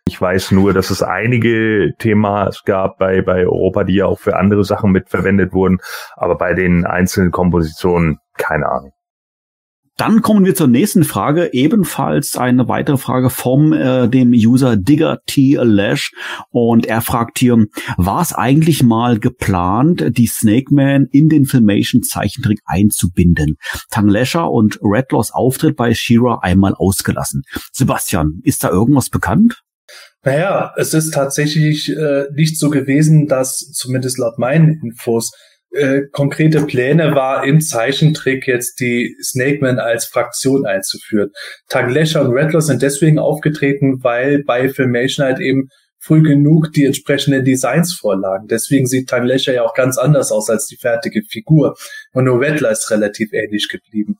Ich 0.07 0.21
weiß 0.21 0.51
nur, 0.51 0.73
dass 0.73 0.91
es 0.91 1.01
einige 1.01 1.93
Themas 1.97 2.63
gab 2.63 2.99
bei, 2.99 3.21
bei 3.21 3.45
Europa, 3.45 3.83
die 3.83 3.95
ja 3.95 4.05
auch 4.05 4.19
für 4.19 4.37
andere 4.37 4.63
Sachen 4.63 4.91
mitverwendet 4.91 5.51
wurden, 5.51 5.79
aber 6.15 6.37
bei 6.37 6.53
den 6.53 6.85
einzelnen 6.85 7.31
Kompositionen 7.31 8.19
keine 8.37 8.67
Ahnung. 8.67 8.91
Dann 9.97 10.21
kommen 10.21 10.43
wir 10.43 10.55
zur 10.55 10.67
nächsten 10.67 11.05
Frage, 11.05 11.53
ebenfalls 11.53 12.35
eine 12.35 12.67
weitere 12.67 12.97
Frage 12.97 13.29
vom 13.29 13.71
äh, 13.71 14.09
dem 14.09 14.31
User 14.31 14.75
Digger 14.75 15.19
T. 15.25 15.55
Lash 15.55 16.11
und 16.49 16.85
er 16.85 16.99
fragt 16.99 17.39
hier, 17.39 17.65
war 17.95 18.21
es 18.21 18.33
eigentlich 18.33 18.83
mal 18.83 19.19
geplant, 19.19 20.17
die 20.17 20.27
Snake 20.27 20.73
Man 20.73 21.05
in 21.11 21.29
den 21.29 21.45
Filmation 21.45 22.03
Zeichentrick 22.03 22.59
einzubinden? 22.65 23.55
Tang 23.89 24.09
Lasher 24.09 24.51
und 24.51 24.79
Redlaws 24.81 25.31
Auftritt 25.31 25.77
bei 25.77 25.93
Shira 25.93 26.39
einmal 26.41 26.73
ausgelassen. 26.75 27.43
Sebastian, 27.71 28.41
ist 28.43 28.65
da 28.65 28.69
irgendwas 28.69 29.09
bekannt? 29.09 29.64
Naja, 30.25 30.73
es 30.75 30.95
ist 30.95 31.13
tatsächlich 31.13 31.95
äh, 31.95 32.25
nicht 32.33 32.57
so 32.57 32.71
gewesen, 32.71 33.27
dass 33.27 33.59
zumindest 33.73 34.17
laut 34.17 34.39
meinen 34.39 34.81
Infos 34.83 35.31
äh, 35.71 36.01
konkrete 36.11 36.61
Pläne 36.63 37.13
war, 37.13 37.45
im 37.45 37.61
Zeichentrick 37.61 38.47
jetzt 38.47 38.79
die 38.79 39.15
Snake 39.21 39.59
Man 39.61 39.77
als 39.77 40.05
Fraktion 40.05 40.65
einzuführen. 40.65 41.29
Taglesha 41.69 42.21
und 42.21 42.33
Rattler 42.35 42.61
sind 42.61 42.81
deswegen 42.81 43.19
aufgetreten, 43.19 44.03
weil 44.03 44.43
bei 44.43 44.67
Filmation 44.69 45.27
halt 45.27 45.39
eben 45.39 45.69
früh 45.99 46.21
genug 46.21 46.71
die 46.73 46.85
entsprechenden 46.85 47.43
Designs 47.43 47.93
vorlagen. 47.93 48.47
Deswegen 48.47 48.85
sieht 48.87 49.09
Taglesha 49.09 49.51
ja 49.51 49.63
auch 49.63 49.73
ganz 49.73 49.97
anders 49.97 50.31
aus 50.31 50.49
als 50.49 50.67
die 50.67 50.77
fertige 50.77 51.23
Figur. 51.23 51.75
Und 52.13 52.25
nur 52.25 52.41
Rattler 52.41 52.71
ist 52.71 52.89
relativ 52.89 53.33
ähnlich 53.33 53.69
geblieben. 53.69 54.17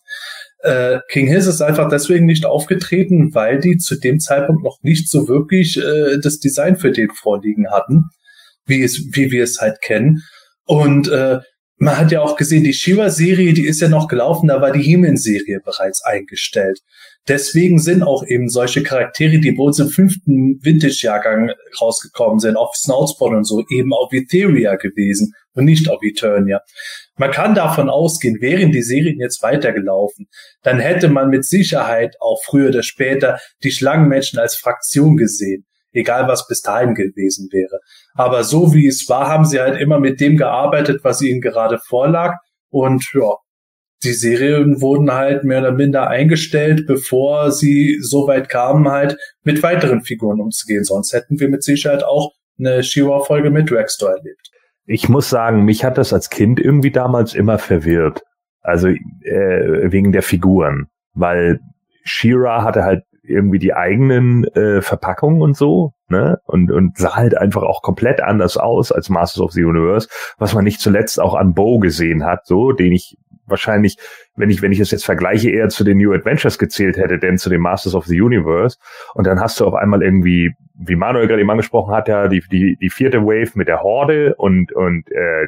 Äh, 0.60 1.00
King 1.10 1.28
Hiss 1.28 1.48
ist 1.48 1.62
einfach 1.62 1.90
deswegen 1.90 2.26
nicht 2.26 2.46
aufgetreten, 2.46 3.34
weil 3.34 3.60
die 3.60 3.78
zu 3.78 4.00
dem 4.00 4.20
Zeitpunkt 4.20 4.64
noch 4.64 4.80
nicht 4.82 5.10
so 5.10 5.28
wirklich 5.28 5.78
äh, 5.78 6.18
das 6.20 6.40
Design 6.40 6.78
für 6.78 6.92
den 6.92 7.10
vorliegen 7.12 7.72
hatten, 7.72 8.06
wie 8.66 8.82
es, 8.82 9.00
wie 9.12 9.32
wir 9.32 9.44
es 9.44 9.60
halt 9.60 9.82
kennen. 9.82 10.22
Und 10.66 11.08
äh, 11.08 11.40
man 11.78 11.98
hat 11.98 12.12
ja 12.12 12.22
auch 12.22 12.38
gesehen, 12.38 12.64
die 12.64 12.74
Shiva-Serie, 12.74 13.54
die 13.54 13.66
ist 13.66 13.82
ja 13.82 13.90
noch 13.90 14.08
gelaufen, 14.08 14.48
da 14.48 14.62
war 14.62 14.72
die 14.72 14.82
He-Man-Serie 14.82 15.60
bereits 15.64 16.04
eingestellt. 16.04 16.80
Deswegen 17.28 17.80
sind 17.80 18.02
auch 18.02 18.24
eben 18.26 18.50
solche 18.50 18.82
Charaktere, 18.82 19.40
die 19.40 19.52
bei 19.52 19.64
uns 19.64 19.80
im 19.80 19.90
fünften 19.90 20.60
Vintage-Jahrgang 20.64 21.52
rausgekommen 21.82 22.40
sind, 22.40 22.56
auf 22.56 22.76
Snoutspot 22.76 23.34
und 23.34 23.44
so, 23.44 23.64
eben 23.70 23.94
auf 23.94 24.14
Etheria 24.14 24.76
gewesen 24.76 25.34
und 25.56 25.66
nicht 25.66 25.90
auf 25.90 26.04
Eternia. 26.04 26.62
Man 27.18 27.32
kann 27.32 27.56
davon 27.56 27.90
ausgehen, 27.90 28.42
wären 28.42 28.72
die 28.72 28.84
Serien 28.84 29.20
jetzt 29.20 29.42
weitergelaufen, 29.42 30.28
dann 30.62 30.80
hätte 30.80 31.08
man 31.10 31.30
mit 31.30 31.46
Sicherheit 31.46 32.16
auch 32.20 32.42
früher 32.44 32.70
oder 32.70 32.84
später 32.84 33.40
die 33.64 33.72
Schlangenmenschen 33.72 34.38
als 34.38 34.56
Fraktion 34.56 35.18
gesehen, 35.18 35.66
egal 35.94 36.28
was 36.28 36.48
bis 36.48 36.62
dahin 36.62 36.94
gewesen 36.94 37.50
wäre. 37.52 37.80
Aber 38.14 38.44
so 38.44 38.74
wie 38.74 38.88
es 38.88 39.08
war, 39.10 39.28
haben 39.28 39.46
sie 39.46 39.60
halt 39.60 39.80
immer 39.80 40.00
mit 40.00 40.20
dem 40.20 40.38
gearbeitet, 40.38 41.04
was 41.04 41.22
ihnen 41.22 41.42
gerade 41.42 41.80
vorlag. 41.80 42.36
Und 42.70 43.06
ja, 43.14 43.36
die 44.04 44.14
Serien 44.14 44.82
wurden 44.82 45.12
halt 45.14 45.46
mehr 45.46 45.60
oder 45.60 45.72
minder 45.72 46.10
eingestellt, 46.10 46.86
bevor 46.86 47.52
sie 47.52 47.98
so 48.02 48.28
weit 48.28 48.50
kamen, 48.50 48.90
halt 48.90 49.18
mit 49.44 49.64
weiteren 49.64 50.04
Figuren 50.04 50.42
umzugehen. 50.42 50.84
Sonst 50.84 51.14
hätten 51.14 51.40
wir 51.40 51.48
mit 51.48 51.64
Sicherheit 51.64 52.04
auch 52.04 52.34
eine 52.60 52.84
She-Ra-Folge 52.84 53.52
mit 53.52 53.72
Dragstore 53.72 54.18
erlebt 54.18 54.52
ich 54.86 55.10
muss 55.10 55.30
sagen, 55.30 55.66
mich 55.66 55.84
hat 55.84 55.98
das 55.98 56.14
als 56.14 56.30
Kind 56.30 56.60
irgendwie 56.60 56.92
damals 56.92 57.34
immer 57.34 57.58
verwirrt. 57.58 58.24
Also 58.62 58.88
äh, 58.88 59.92
wegen 59.92 60.12
der 60.12 60.24
Figuren, 60.24 60.88
weil 61.14 61.60
Shira 62.04 62.64
hatte 62.64 62.84
halt 62.84 63.04
irgendwie 63.28 63.60
die 63.60 63.74
eigenen 63.74 64.44
äh, 64.56 64.82
Verpackungen 64.82 65.42
und 65.42 65.58
so, 65.58 65.94
ne? 66.10 66.40
Und, 66.46 66.72
und 66.72 66.98
sah 66.98 67.16
halt 67.16 67.38
einfach 67.38 67.64
auch 67.64 67.82
komplett 67.82 68.22
anders 68.22 68.58
aus 68.58 68.92
als 68.92 69.10
Masters 69.10 69.42
of 69.42 69.52
the 69.52 69.64
Universe, 69.64 70.08
was 70.38 70.54
man 70.54 70.64
nicht 70.64 70.80
zuletzt 70.80 71.20
auch 71.20 71.34
an 71.36 71.54
Bo 71.54 71.80
gesehen 71.80 72.24
hat, 72.24 72.46
so, 72.46 72.72
den 72.72 72.92
ich 72.92 73.18
wahrscheinlich, 73.48 73.98
wenn 74.36 74.50
ich, 74.50 74.62
wenn 74.62 74.72
ich 74.72 74.80
es 74.80 74.92
jetzt 74.92 75.06
vergleiche, 75.06 75.50
eher 75.50 75.70
zu 75.70 75.84
den 75.84 75.98
New 75.98 76.14
Adventures 76.14 76.58
gezählt 76.58 76.98
hätte, 76.98 77.20
denn 77.20 77.38
zu 77.38 77.50
den 77.50 77.62
Masters 77.62 77.96
of 77.96 78.06
the 78.06 78.20
Universe. 78.20 78.78
Und 79.14 79.28
dann 79.28 79.40
hast 79.40 79.60
du 79.60 79.66
auf 79.66 79.74
einmal 79.74 80.04
irgendwie, 80.04 80.54
wie 80.74 80.96
Manuel 80.96 81.28
gerade 81.28 81.42
eben 81.42 81.52
angesprochen 81.52 81.94
hat, 81.94 82.08
ja, 82.08 82.28
die, 82.28 82.44
die, 82.52 82.78
die 82.78 82.90
vierte 82.90 83.22
Wave 83.24 83.52
mit 83.56 83.68
der 83.68 83.82
Horde 83.82 84.36
und, 84.36 84.74
und 84.74 85.12
äh, 85.12 85.48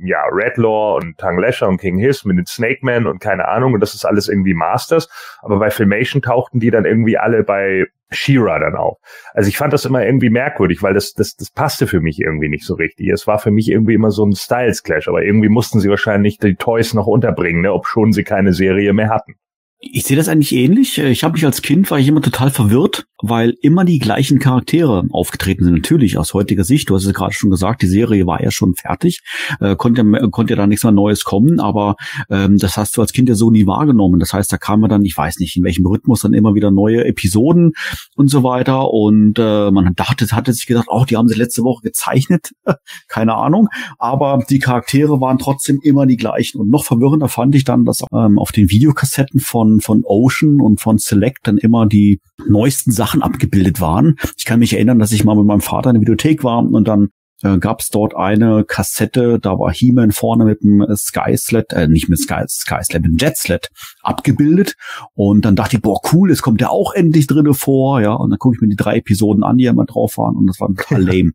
ja, 0.00 0.22
Redlaw 0.30 0.96
und 0.96 1.18
Tang 1.18 1.38
Lasher 1.38 1.68
und 1.68 1.80
King 1.80 1.98
Hiss 1.98 2.24
mit 2.24 2.38
den 2.38 2.46
Snake 2.46 2.80
Man 2.82 3.06
und 3.06 3.20
keine 3.20 3.48
Ahnung, 3.48 3.74
und 3.74 3.80
das 3.80 3.94
ist 3.94 4.04
alles 4.04 4.28
irgendwie 4.28 4.54
Masters. 4.54 5.08
Aber 5.42 5.58
bei 5.58 5.70
Filmation 5.70 6.22
tauchten 6.22 6.60
die 6.60 6.70
dann 6.70 6.84
irgendwie 6.84 7.18
alle 7.18 7.42
bei 7.42 7.86
Shira 8.10 8.58
dann 8.58 8.74
auf. 8.74 8.98
Also 9.34 9.48
ich 9.48 9.58
fand 9.58 9.72
das 9.72 9.84
immer 9.84 10.04
irgendwie 10.04 10.30
merkwürdig, 10.30 10.82
weil 10.82 10.94
das, 10.94 11.12
das, 11.12 11.36
das 11.36 11.50
passte 11.50 11.86
für 11.86 12.00
mich 12.00 12.20
irgendwie 12.20 12.48
nicht 12.48 12.64
so 12.64 12.74
richtig. 12.74 13.08
Es 13.08 13.26
war 13.26 13.38
für 13.38 13.50
mich 13.50 13.68
irgendwie 13.70 13.94
immer 13.94 14.10
so 14.10 14.24
ein 14.24 14.34
Styles 14.34 14.82
Clash, 14.82 15.08
aber 15.08 15.22
irgendwie 15.22 15.48
mussten 15.48 15.80
sie 15.80 15.90
wahrscheinlich 15.90 16.38
die 16.38 16.54
Toys 16.54 16.94
noch 16.94 17.06
unterbringen, 17.06 17.62
ne, 17.62 17.72
ob 17.72 17.86
schon 17.86 18.12
sie 18.12 18.24
keine 18.24 18.52
Serie 18.52 18.92
mehr 18.94 19.10
hatten. 19.10 19.34
Ich 19.80 20.04
sehe 20.04 20.16
das 20.16 20.28
eigentlich 20.28 20.52
ähnlich. 20.52 20.98
Ich 20.98 21.22
habe 21.22 21.34
mich 21.34 21.46
als 21.46 21.62
Kind 21.62 21.88
war 21.92 22.00
ich 22.00 22.08
immer 22.08 22.20
total 22.20 22.50
verwirrt, 22.50 23.06
weil 23.22 23.54
immer 23.62 23.84
die 23.84 24.00
gleichen 24.00 24.40
Charaktere 24.40 25.04
aufgetreten 25.12 25.62
sind. 25.62 25.74
Natürlich 25.74 26.18
aus 26.18 26.34
heutiger 26.34 26.64
Sicht. 26.64 26.90
Du 26.90 26.96
hast 26.96 27.04
es 27.04 27.14
gerade 27.14 27.32
schon 27.32 27.50
gesagt, 27.50 27.82
die 27.82 27.86
Serie 27.86 28.26
war 28.26 28.42
ja 28.42 28.50
schon 28.50 28.74
fertig, 28.74 29.20
äh, 29.60 29.76
konnte 29.76 30.04
konnte 30.32 30.56
da 30.56 30.66
nichts 30.66 30.82
mehr 30.82 30.92
Neues 30.92 31.22
kommen. 31.22 31.60
Aber 31.60 31.94
ähm, 32.28 32.58
das 32.58 32.76
hast 32.76 32.96
du 32.96 33.02
als 33.02 33.12
Kind 33.12 33.28
ja 33.28 33.36
so 33.36 33.52
nie 33.52 33.68
wahrgenommen. 33.68 34.18
Das 34.18 34.32
heißt, 34.32 34.52
da 34.52 34.56
kamen 34.56 34.90
dann, 34.90 35.04
ich 35.04 35.16
weiß 35.16 35.38
nicht 35.38 35.56
in 35.56 35.62
welchem 35.62 35.86
Rhythmus, 35.86 36.22
dann 36.22 36.32
immer 36.32 36.56
wieder 36.56 36.72
neue 36.72 37.04
Episoden 37.04 37.74
und 38.16 38.30
so 38.30 38.42
weiter. 38.42 38.90
Und 38.90 39.38
äh, 39.38 39.70
man 39.70 39.94
dachte, 39.94 40.26
hatte 40.32 40.52
sich 40.52 40.66
gedacht, 40.66 40.86
oh, 40.88 41.04
die 41.08 41.16
haben 41.16 41.28
sie 41.28 41.36
letzte 41.36 41.62
Woche 41.62 41.82
gezeichnet, 41.82 42.50
keine 43.08 43.36
Ahnung. 43.36 43.68
Aber 43.98 44.42
die 44.50 44.58
Charaktere 44.58 45.20
waren 45.20 45.38
trotzdem 45.38 45.78
immer 45.84 46.04
die 46.04 46.16
gleichen. 46.16 46.60
Und 46.60 46.68
noch 46.68 46.84
verwirrender 46.84 47.28
fand 47.28 47.54
ich 47.54 47.62
dann, 47.62 47.84
dass 47.84 48.02
ähm, 48.12 48.40
auf 48.40 48.50
den 48.50 48.70
Videokassetten 48.70 49.38
von 49.38 49.67
von, 49.68 49.80
von 49.80 50.04
Ocean 50.04 50.60
und 50.60 50.80
von 50.80 50.98
Select 50.98 51.46
dann 51.46 51.58
immer 51.58 51.86
die 51.86 52.20
neuesten 52.46 52.92
Sachen 52.92 53.22
abgebildet 53.22 53.80
waren. 53.80 54.16
Ich 54.36 54.44
kann 54.44 54.60
mich 54.60 54.74
erinnern, 54.74 54.98
dass 54.98 55.12
ich 55.12 55.24
mal 55.24 55.36
mit 55.36 55.46
meinem 55.46 55.60
Vater 55.60 55.90
in 55.90 55.94
der 55.94 56.00
Videothek 56.02 56.44
war 56.44 56.58
und 56.58 56.86
dann 56.86 57.10
äh, 57.42 57.58
gab 57.58 57.80
es 57.80 57.90
dort 57.90 58.16
eine 58.16 58.64
Kassette, 58.64 59.38
da 59.38 59.58
war 59.58 59.72
He-Man 59.72 60.10
vorne 60.10 60.44
mit 60.44 60.62
dem 60.62 60.84
Skysled, 60.94 61.72
äh, 61.72 61.86
nicht 61.86 62.08
mit 62.08 62.18
Sky, 62.18 62.42
Skysled, 62.48 63.02
mit 63.02 63.12
dem 63.12 63.16
Jetsled 63.16 63.70
abgebildet. 64.02 64.74
Und 65.14 65.44
dann 65.44 65.54
dachte 65.54 65.76
ich, 65.76 65.82
boah, 65.82 66.00
cool, 66.12 66.30
jetzt 66.30 66.42
kommt 66.42 66.60
der 66.60 66.70
auch 66.70 66.92
endlich 66.94 67.26
drinne 67.26 67.54
vor, 67.54 68.00
ja. 68.00 68.12
Und 68.12 68.30
dann 68.30 68.38
gucke 68.38 68.56
ich 68.56 68.60
mir 68.60 68.68
die 68.68 68.76
drei 68.76 68.96
Episoden 68.96 69.44
an, 69.44 69.56
die 69.56 69.66
immer 69.66 69.84
drauf 69.84 70.18
waren, 70.18 70.36
und 70.36 70.46
das 70.46 70.60
war 70.60 70.68
total 70.68 71.02
lame. 71.02 71.30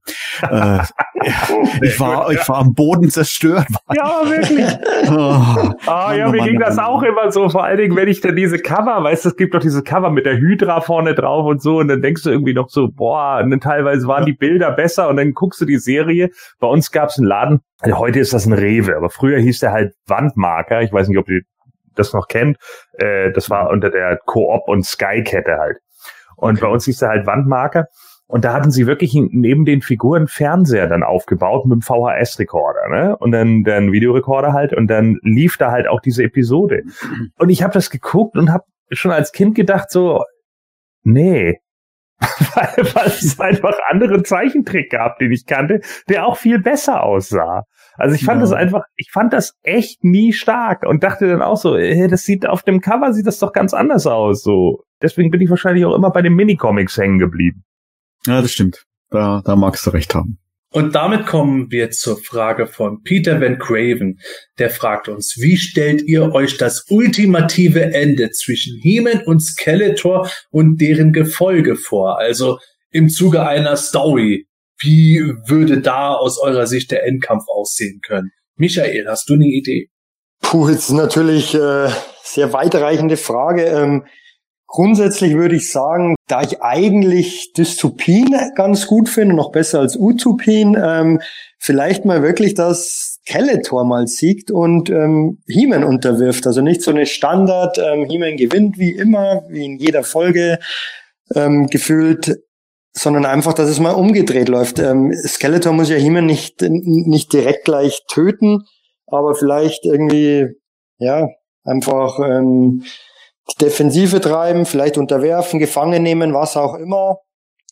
äh, 0.49 0.83
ich 1.81 1.99
war, 1.99 2.31
ich 2.31 2.49
war 2.49 2.57
am 2.57 2.73
Boden 2.73 3.09
zerstört. 3.09 3.67
Ja, 3.95 4.21
wirklich. 4.25 4.65
oh, 5.09 5.71
ah, 5.87 6.13
ja, 6.13 6.29
mir 6.29 6.39
Mann, 6.39 6.47
ging 6.47 6.59
Mann, 6.59 6.69
das 6.69 6.79
auch 6.79 7.01
immer 7.03 7.31
so, 7.31 7.47
vor 7.47 7.63
allen 7.63 7.77
Dingen, 7.77 7.95
wenn 7.95 8.09
ich 8.09 8.19
dann 8.19 8.35
diese 8.35 8.57
Cover, 8.57 9.03
weißt 9.03 9.25
du, 9.25 9.29
es 9.29 9.35
gibt 9.37 9.53
doch 9.53 9.61
diese 9.61 9.83
Cover 9.83 10.09
mit 10.09 10.25
der 10.25 10.37
Hydra 10.37 10.81
vorne 10.81 11.15
drauf 11.15 11.45
und 11.45 11.61
so, 11.61 11.77
und 11.77 11.87
dann 11.87 12.01
denkst 12.01 12.23
du 12.23 12.29
irgendwie 12.29 12.53
noch 12.53 12.69
so, 12.69 12.89
boah, 12.89 13.39
und 13.41 13.51
dann 13.51 13.61
teilweise 13.61 14.07
waren 14.07 14.25
die 14.25 14.33
Bilder 14.33 14.71
besser, 14.71 15.07
und 15.07 15.15
dann 15.15 15.33
guckst 15.33 15.61
du 15.61 15.65
die 15.65 15.77
Serie. 15.77 15.92
Bei 16.59 16.67
uns 16.67 16.91
gab 16.91 17.09
es 17.09 17.17
einen 17.17 17.27
Laden, 17.27 17.59
also 17.79 17.97
heute 17.97 18.19
ist 18.19 18.33
das 18.33 18.45
ein 18.45 18.53
Rewe, 18.53 18.95
aber 18.95 19.09
früher 19.09 19.39
hieß 19.39 19.59
der 19.59 19.71
halt 19.71 19.93
Wandmarker. 20.07 20.81
Ich 20.81 20.91
weiß 20.91 21.07
nicht, 21.07 21.17
ob 21.17 21.29
ihr 21.29 21.41
das 21.95 22.13
noch 22.13 22.27
kennt. 22.27 22.57
Äh, 22.93 23.31
das 23.31 23.49
war 23.49 23.69
unter 23.69 23.89
der 23.89 24.19
Coop 24.25 24.67
und 24.67 24.85
Sky-Kette 24.85 25.57
halt. 25.57 25.77
Und 26.35 26.57
okay. 26.57 26.61
bei 26.61 26.67
uns 26.71 26.85
hieß 26.85 26.97
der 26.97 27.09
halt 27.09 27.27
Wandmarker. 27.27 27.85
Und 28.27 28.45
da 28.45 28.53
hatten 28.53 28.71
sie 28.71 28.87
wirklich 28.87 29.13
neben 29.13 29.65
den 29.65 29.81
Figuren 29.81 30.27
Fernseher 30.27 30.87
dann 30.87 31.03
aufgebaut 31.03 31.65
mit 31.65 31.75
dem 31.75 31.81
VHS-Rekorder, 31.81 32.89
ne? 32.89 33.17
Und 33.17 33.31
dann 33.31 33.63
dann 33.63 33.91
Videorekorder 33.91 34.53
halt 34.53 34.73
und 34.73 34.87
dann 34.87 35.19
lief 35.21 35.57
da 35.57 35.71
halt 35.71 35.87
auch 35.87 35.99
diese 35.99 36.23
Episode. 36.23 36.83
Und 37.37 37.49
ich 37.49 37.61
habe 37.61 37.73
das 37.73 37.89
geguckt 37.89 38.37
und 38.37 38.51
habe 38.51 38.63
schon 38.91 39.11
als 39.11 39.33
Kind 39.33 39.55
gedacht 39.55 39.91
so, 39.91 40.23
nee, 41.03 41.59
weil, 42.55 42.85
weil 42.93 43.07
es 43.07 43.39
einfach 43.39 43.75
andere 43.89 44.23
Zeichentrick 44.23 44.91
gab, 44.91 45.17
den 45.19 45.31
ich 45.31 45.45
kannte, 45.45 45.81
der 46.07 46.25
auch 46.25 46.37
viel 46.37 46.59
besser 46.59 47.03
aussah. 47.03 47.63
Also 47.95 48.15
ich 48.15 48.25
fand 48.25 48.37
ja. 48.37 48.41
das 48.41 48.53
einfach, 48.53 48.83
ich 48.95 49.11
fand 49.11 49.33
das 49.33 49.55
echt 49.61 50.03
nie 50.03 50.33
stark 50.33 50.83
und 50.83 51.03
dachte 51.03 51.27
dann 51.27 51.41
auch 51.41 51.57
so, 51.57 51.77
hey, 51.77 52.07
das 52.07 52.23
sieht 52.23 52.47
auf 52.47 52.63
dem 52.63 52.81
Cover 52.81 53.13
sieht 53.13 53.27
das 53.27 53.39
doch 53.39 53.53
ganz 53.53 53.73
anders 53.73 54.07
aus. 54.07 54.41
So, 54.43 54.83
deswegen 55.01 55.29
bin 55.29 55.41
ich 55.41 55.49
wahrscheinlich 55.49 55.85
auch 55.85 55.95
immer 55.95 56.11
bei 56.11 56.21
den 56.21 56.33
Minicomics 56.33 56.97
hängen 56.97 57.19
geblieben. 57.19 57.63
Ja, 58.25 58.41
das 58.41 58.51
stimmt. 58.51 58.85
Da, 59.09 59.41
da 59.45 59.55
magst 59.55 59.85
du 59.85 59.91
recht 59.91 60.15
haben. 60.15 60.39
Und 60.73 60.95
damit 60.95 61.27
kommen 61.27 61.71
wir 61.71 61.91
zur 61.91 62.17
Frage 62.17 62.65
von 62.65 63.03
Peter 63.03 63.39
Van 63.39 63.59
Craven. 63.59 64.19
Der 64.57 64.71
fragt 64.71 65.07
uns, 65.07 65.35
wie 65.37 65.55
stellt 65.55 66.01
ihr 66.01 66.33
euch 66.33 66.57
das 66.57 66.85
ultimative 66.89 67.93
Ende 67.93 68.31
zwischen 68.31 68.79
He-Man 68.81 69.21
und 69.23 69.39
Skeletor 69.39 70.27
und 70.49 70.81
deren 70.81 71.13
Gefolge 71.13 71.75
vor? 71.75 72.17
Also 72.17 72.57
im 72.89 73.09
Zuge 73.09 73.45
einer 73.45 73.77
Story. 73.77 74.47
Wie 74.79 75.21
würde 75.47 75.79
da 75.79 76.15
aus 76.15 76.39
eurer 76.39 76.65
Sicht 76.65 76.89
der 76.89 77.05
Endkampf 77.05 77.43
aussehen 77.47 78.01
können? 78.03 78.31
Michael, 78.55 79.05
hast 79.07 79.29
du 79.29 79.35
eine 79.35 79.45
Idee? 79.45 79.89
Puh, 80.41 80.69
jetzt 80.69 80.89
natürlich 80.89 81.53
äh, 81.53 81.89
sehr 82.23 82.51
weitreichende 82.51 83.17
Frage. 83.17 83.65
Ähm, 83.65 84.05
Grundsätzlich 84.75 85.35
würde 85.35 85.55
ich 85.55 85.71
sagen, 85.71 86.15
da 86.27 86.41
ich 86.41 86.63
eigentlich 86.63 87.53
Dystopien 87.53 88.35
ganz 88.55 88.87
gut 88.87 89.07
finde, 89.07 89.35
noch 89.35 89.51
besser 89.51 89.81
als 89.81 89.95
Utopien, 89.95 90.75
ähm, 90.83 91.21
vielleicht 91.59 92.05
mal 92.05 92.23
wirklich 92.23 92.55
das 92.55 93.19
Skeletor 93.21 93.85
mal 93.85 94.07
siegt 94.07 94.49
und 94.49 94.89
ähm, 94.89 95.43
He-Man 95.45 95.83
unterwirft. 95.83 96.47
Also 96.47 96.61
nicht 96.61 96.81
so 96.81 96.89
eine 96.89 97.05
Standard, 97.05 97.77
ähm, 97.77 98.05
He-Man 98.05 98.35
gewinnt 98.35 98.79
wie 98.79 98.89
immer, 98.89 99.43
wie 99.47 99.63
in 99.63 99.77
jeder 99.77 100.03
Folge 100.03 100.57
ähm, 101.35 101.67
gefühlt, 101.67 102.39
sondern 102.93 103.27
einfach, 103.27 103.53
dass 103.53 103.69
es 103.69 103.79
mal 103.79 103.91
umgedreht 103.91 104.49
läuft. 104.49 104.79
Ähm, 104.79 105.13
Skeletor 105.13 105.73
muss 105.73 105.91
ja 105.91 105.97
He-Man 105.97 106.25
nicht, 106.25 106.63
nicht 106.63 107.31
direkt 107.31 107.65
gleich 107.65 108.01
töten, 108.11 108.63
aber 109.05 109.35
vielleicht 109.35 109.85
irgendwie, 109.85 110.47
ja, 110.97 111.27
einfach 111.63 112.17
ähm, 112.17 112.83
die 113.51 113.65
Defensive 113.65 114.21
treiben, 114.21 114.65
vielleicht 114.65 114.97
unterwerfen, 114.97 115.59
gefangen 115.59 116.03
nehmen, 116.03 116.33
was 116.33 116.57
auch 116.57 116.75
immer. 116.75 117.19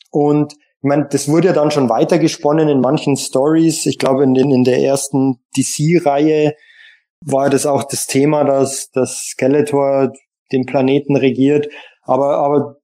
Und 0.10 0.54
ich 0.54 0.88
meine, 0.88 1.08
das 1.10 1.28
wurde 1.30 1.50
ja 1.50 1.54
dann 1.54 1.72
schon 1.72 1.90
weitergesponnen 1.90 2.68
in 2.68 2.82
manchen 2.82 3.16
Stories. 3.16 3.86
Ich 3.86 4.00
glaube, 4.00 4.24
in, 4.24 4.34
den, 4.34 4.52
in 4.52 4.64
der 4.64 4.80
ersten 4.80 5.40
DC-Reihe 5.56 6.56
war 7.24 7.50
das 7.50 7.66
auch 7.66 7.84
das 7.84 8.08
Thema, 8.08 8.44
dass 8.44 8.90
das 8.92 9.28
Skeletor 9.30 10.12
den 10.52 10.66
Planeten 10.66 11.16
regiert. 11.16 11.70
Aber, 12.02 12.38
aber 12.38 12.78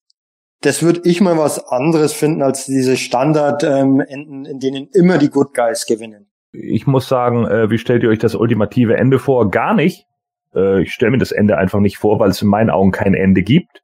das 0.61 0.81
würde 0.81 1.01
ich 1.03 1.21
mal 1.21 1.37
was 1.37 1.67
anderes 1.67 2.13
finden 2.13 2.41
als 2.41 2.65
diese 2.65 2.97
Standard-Enden, 2.97 3.99
ähm, 3.99 4.45
in 4.45 4.59
denen 4.59 4.89
immer 4.93 5.17
die 5.17 5.29
Good 5.29 5.53
Guys 5.53 5.85
gewinnen. 5.85 6.29
Ich 6.51 6.87
muss 6.87 7.07
sagen, 7.07 7.45
äh, 7.45 7.69
wie 7.69 7.77
stellt 7.77 8.03
ihr 8.03 8.09
euch 8.09 8.19
das 8.19 8.35
ultimative 8.35 8.95
Ende 8.95 9.19
vor? 9.19 9.49
Gar 9.51 9.75
nicht. 9.75 10.06
Äh, 10.57 10.81
ich 10.81 10.93
stelle 10.93 11.11
mir 11.11 11.17
das 11.19 11.31
Ende 11.31 11.57
einfach 11.57 11.79
nicht 11.79 11.97
vor, 11.97 12.19
weil 12.19 12.29
es 12.29 12.41
in 12.41 12.47
meinen 12.47 12.69
Augen 12.69 12.91
kein 12.91 13.13
Ende 13.13 13.43
gibt. 13.43 13.83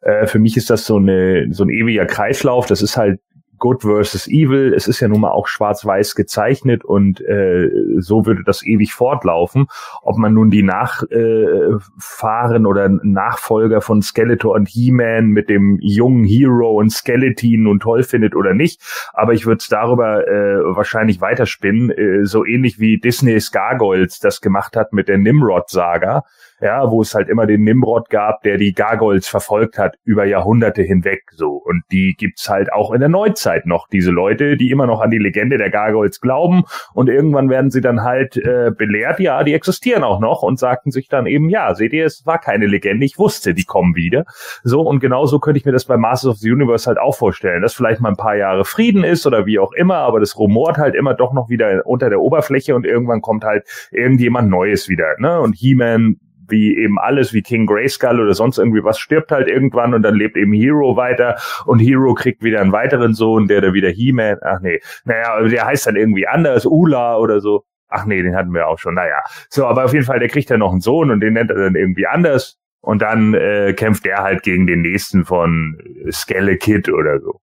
Äh, 0.00 0.26
für 0.26 0.38
mich 0.38 0.56
ist 0.56 0.70
das 0.70 0.86
so, 0.86 0.96
eine, 0.96 1.46
so 1.50 1.64
ein 1.64 1.70
ewiger 1.70 2.06
Kreislauf. 2.06 2.66
Das 2.66 2.82
ist 2.82 2.96
halt 2.96 3.20
Good 3.58 3.82
versus 3.82 4.28
Evil. 4.28 4.72
Es 4.74 4.88
ist 4.88 5.00
ja 5.00 5.08
nun 5.08 5.20
mal 5.20 5.30
auch 5.30 5.46
schwarz-weiß 5.46 6.14
gezeichnet 6.14 6.84
und 6.84 7.20
äh, 7.20 7.70
so 7.98 8.26
würde 8.26 8.42
das 8.44 8.64
ewig 8.64 8.94
fortlaufen. 8.94 9.66
Ob 10.02 10.16
man 10.16 10.34
nun 10.34 10.50
die 10.50 10.62
Nachfahren 10.62 12.64
äh, 12.64 12.68
oder 12.68 12.88
Nachfolger 12.88 13.80
von 13.80 14.02
Skeletor 14.02 14.54
und 14.54 14.68
He-Man 14.68 15.28
mit 15.28 15.48
dem 15.48 15.78
jungen 15.80 16.24
Hero 16.24 16.78
und 16.78 16.90
Skeleton 16.90 17.62
nun 17.62 17.80
toll 17.80 18.02
findet 18.02 18.34
oder 18.34 18.54
nicht. 18.54 18.80
Aber 19.12 19.32
ich 19.32 19.46
würde 19.46 19.58
es 19.58 19.68
darüber 19.68 20.26
äh, 20.26 20.76
wahrscheinlich 20.76 21.20
weiterspinnen, 21.20 21.90
äh, 21.90 22.24
so 22.24 22.44
ähnlich 22.44 22.78
wie 22.78 22.98
Disney's 22.98 23.52
Gargoyles 23.52 24.18
das 24.18 24.40
gemacht 24.40 24.76
hat 24.76 24.92
mit 24.92 25.08
der 25.08 25.18
Nimrod-Saga 25.18 26.24
ja, 26.64 26.90
wo 26.90 27.02
es 27.02 27.14
halt 27.14 27.28
immer 27.28 27.46
den 27.46 27.62
Nimrod 27.62 28.08
gab, 28.08 28.42
der 28.42 28.56
die 28.56 28.72
Gargoyles 28.72 29.28
verfolgt 29.28 29.78
hat 29.78 29.96
über 30.04 30.24
Jahrhunderte 30.24 30.82
hinweg, 30.82 31.22
so. 31.32 31.52
Und 31.52 31.82
die 31.92 32.14
gibt's 32.18 32.48
halt 32.48 32.72
auch 32.72 32.92
in 32.92 33.00
der 33.00 33.08
Neuzeit 33.08 33.66
noch, 33.66 33.86
diese 33.88 34.10
Leute, 34.10 34.56
die 34.56 34.70
immer 34.70 34.86
noch 34.86 35.00
an 35.00 35.10
die 35.10 35.18
Legende 35.18 35.58
der 35.58 35.70
Gargoyles 35.70 36.20
glauben 36.20 36.64
und 36.94 37.08
irgendwann 37.08 37.50
werden 37.50 37.70
sie 37.70 37.80
dann 37.80 38.02
halt 38.02 38.36
äh, 38.36 38.70
belehrt, 38.76 39.20
ja, 39.20 39.44
die 39.44 39.52
existieren 39.52 40.02
auch 40.02 40.20
noch 40.20 40.42
und 40.42 40.58
sagten 40.58 40.90
sich 40.90 41.08
dann 41.08 41.26
eben, 41.26 41.48
ja, 41.48 41.74
seht 41.74 41.92
ihr, 41.92 42.06
es 42.06 42.24
war 42.24 42.38
keine 42.38 42.66
Legende, 42.66 43.04
ich 43.04 43.18
wusste, 43.18 43.54
die 43.54 43.64
kommen 43.64 43.94
wieder. 43.94 44.24
So, 44.62 44.80
und 44.80 45.00
genauso 45.00 45.38
könnte 45.38 45.58
ich 45.58 45.66
mir 45.66 45.72
das 45.72 45.84
bei 45.84 45.96
Masters 45.98 46.30
of 46.30 46.36
the 46.38 46.50
Universe 46.50 46.86
halt 46.86 46.98
auch 46.98 47.14
vorstellen, 47.14 47.60
dass 47.60 47.74
vielleicht 47.74 48.00
mal 48.00 48.08
ein 48.08 48.16
paar 48.16 48.36
Jahre 48.36 48.64
Frieden 48.64 49.04
ist 49.04 49.26
oder 49.26 49.44
wie 49.44 49.58
auch 49.58 49.72
immer, 49.72 49.96
aber 49.96 50.20
das 50.20 50.38
rumort 50.38 50.78
halt 50.78 50.94
immer 50.94 51.14
doch 51.14 51.34
noch 51.34 51.50
wieder 51.50 51.82
unter 51.84 52.08
der 52.08 52.20
Oberfläche 52.20 52.74
und 52.74 52.86
irgendwann 52.86 53.20
kommt 53.20 53.44
halt 53.44 53.64
irgendjemand 53.90 54.48
Neues 54.48 54.88
wieder, 54.88 55.14
ne? 55.18 55.40
Und 55.40 55.54
He-Man 55.54 56.16
wie 56.48 56.76
eben 56.76 56.98
alles, 56.98 57.32
wie 57.32 57.42
King 57.42 57.66
Grayskull 57.66 58.20
oder 58.20 58.34
sonst 58.34 58.58
irgendwie 58.58 58.84
was, 58.84 58.98
stirbt 58.98 59.30
halt 59.32 59.48
irgendwann 59.48 59.94
und 59.94 60.02
dann 60.02 60.14
lebt 60.14 60.36
eben 60.36 60.52
Hero 60.52 60.96
weiter 60.96 61.36
und 61.66 61.78
Hero 61.78 62.14
kriegt 62.14 62.42
wieder 62.42 62.60
einen 62.60 62.72
weiteren 62.72 63.14
Sohn, 63.14 63.48
der 63.48 63.60
da 63.60 63.72
wieder 63.72 63.90
He-Man, 63.90 64.38
ach 64.42 64.60
nee, 64.60 64.80
naja, 65.04 65.40
der 65.42 65.66
heißt 65.66 65.86
dann 65.86 65.96
irgendwie 65.96 66.26
anders, 66.26 66.66
Ula 66.66 67.16
oder 67.18 67.40
so. 67.40 67.64
Ach 67.88 68.06
nee, 68.06 68.22
den 68.22 68.34
hatten 68.34 68.52
wir 68.52 68.66
auch 68.66 68.78
schon, 68.78 68.94
naja. 68.94 69.20
So, 69.50 69.66
aber 69.66 69.84
auf 69.84 69.92
jeden 69.92 70.04
Fall, 70.04 70.18
der 70.18 70.28
kriegt 70.28 70.50
dann 70.50 70.60
noch 70.60 70.72
einen 70.72 70.80
Sohn 70.80 71.10
und 71.10 71.20
den 71.20 71.34
nennt 71.34 71.50
er 71.50 71.58
dann 71.58 71.76
irgendwie 71.76 72.06
anders 72.06 72.58
und 72.80 73.02
dann 73.02 73.34
äh, 73.34 73.72
kämpft 73.74 74.06
er 74.06 74.22
halt 74.22 74.42
gegen 74.42 74.66
den 74.66 74.82
nächsten 74.82 75.24
von 75.24 75.78
Skelle 76.10 76.56
Kid 76.56 76.88
oder 76.88 77.20
so. 77.20 77.40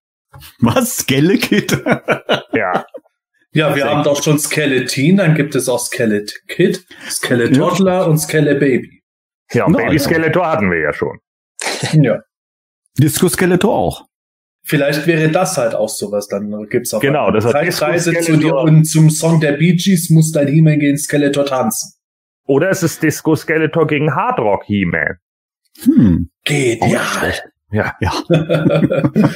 Was? 0.59 0.97
Skelle 0.97 1.37
Kid? 1.37 1.83
ja. 2.53 2.85
Ja, 3.53 3.75
wir 3.75 3.85
haben 3.85 4.03
doch 4.03 4.23
schon 4.23 4.39
Skeleton, 4.39 5.17
dann 5.17 5.35
gibt 5.35 5.55
es 5.55 5.67
auch 5.67 5.79
Skelet 5.79 6.33
Kid, 6.47 6.85
Skeletoddler 7.09 7.93
ja. 7.93 8.03
und 8.03 8.17
Skele 8.17 8.55
Baby. 8.55 9.01
Ja, 9.51 9.65
und 9.65 9.73
no, 9.73 9.79
Baby 9.79 9.97
ja. 9.97 9.99
Skeletor 9.99 10.47
hatten 10.47 10.71
wir 10.71 10.79
ja 10.79 10.93
schon. 10.93 11.19
ja. 12.01 12.21
Disco 12.97 13.27
Skeletor 13.27 13.73
auch. 13.73 14.05
Vielleicht 14.63 15.05
wäre 15.07 15.29
das 15.29 15.57
halt 15.57 15.75
auch 15.75 15.89
sowas, 15.89 16.27
dann 16.27 16.67
gibt's 16.69 16.93
auch 16.93 17.01
genau, 17.01 17.31
das 17.31 17.45
Reise 17.53 18.13
zu 18.19 18.37
dir 18.37 18.55
und 18.55 18.85
zum 18.85 19.09
Song 19.09 19.41
der 19.41 19.53
Bee 19.53 19.73
Gees 19.73 20.09
muss 20.09 20.31
dein 20.31 20.47
He-Man 20.47 20.79
gegen 20.79 20.97
Skeletor 20.97 21.45
tanzen. 21.45 21.93
Oder 22.45 22.69
es 22.69 22.83
ist 22.83 23.01
Disco 23.01 23.35
Skeletor 23.35 23.87
gegen 23.87 24.15
Hard 24.15 24.39
Rock 24.39 24.63
He-Man. 24.65 25.17
Hm. 25.83 26.29
Genial. 26.45 27.33
Ja. 27.71 27.95
Ja. 27.99 28.23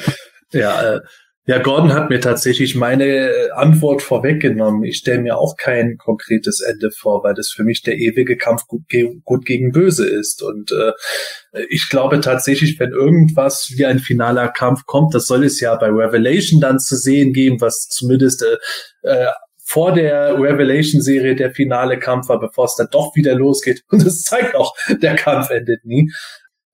ja, 0.52 0.96
äh, 0.96 1.02
ja, 1.48 1.60
Gordon 1.60 1.94
hat 1.94 2.10
mir 2.10 2.20
tatsächlich 2.20 2.74
meine 2.74 3.06
äh, 3.06 3.52
Antwort 3.52 4.02
vorweggenommen. 4.02 4.84
Ich 4.84 4.98
stelle 4.98 5.22
mir 5.22 5.38
auch 5.38 5.58
kein 5.58 5.98
konkretes 5.98 6.60
Ende 6.60 6.90
vor, 6.90 7.24
weil 7.24 7.36
das 7.36 7.50
für 7.50 7.64
mich 7.64 7.84
der 7.84 7.98
ewige 8.00 8.36
Kampf 8.36 8.66
gut, 8.66 8.88
ge 8.90 9.20
gut 9.24 9.46
gegen 9.46 9.72
böse 9.72 10.08
ist. 10.08 10.42
Und 10.42 10.72
äh, 10.72 10.94
ich 11.70 11.88
glaube 11.90 12.20
tatsächlich, 12.20 12.80
wenn 12.80 12.92
irgendwas 12.92 13.72
wie 13.76 13.86
ein 13.86 14.00
finaler 14.00 14.48
Kampf 14.48 14.86
kommt, 14.88 15.14
das 15.14 15.28
soll 15.28 15.44
es 15.44 15.60
ja 15.60 15.76
bei 15.76 15.88
Revelation 15.88 16.60
dann 16.62 16.80
zu 16.80 16.96
sehen 16.96 17.32
geben, 17.32 17.62
was 17.62 17.90
zumindest 17.90 18.44
äh, 18.44 18.58
äh, 19.08 19.28
vor 19.64 19.94
der 19.94 20.40
Revelation-Serie 20.40 21.36
der 21.36 21.52
finale 21.52 22.00
Kampf 22.00 22.30
war, 22.30 22.40
bevor 22.40 22.66
es 22.66 22.76
dann 22.76 22.88
doch 22.90 23.16
wieder 23.16 23.36
losgeht. 23.36 23.84
Und 23.92 24.04
es 24.04 24.24
zeigt 24.24 24.56
auch, 24.56 24.74
der 25.00 25.16
Kampf 25.16 25.52
endet 25.52 25.86
nie 25.86 26.12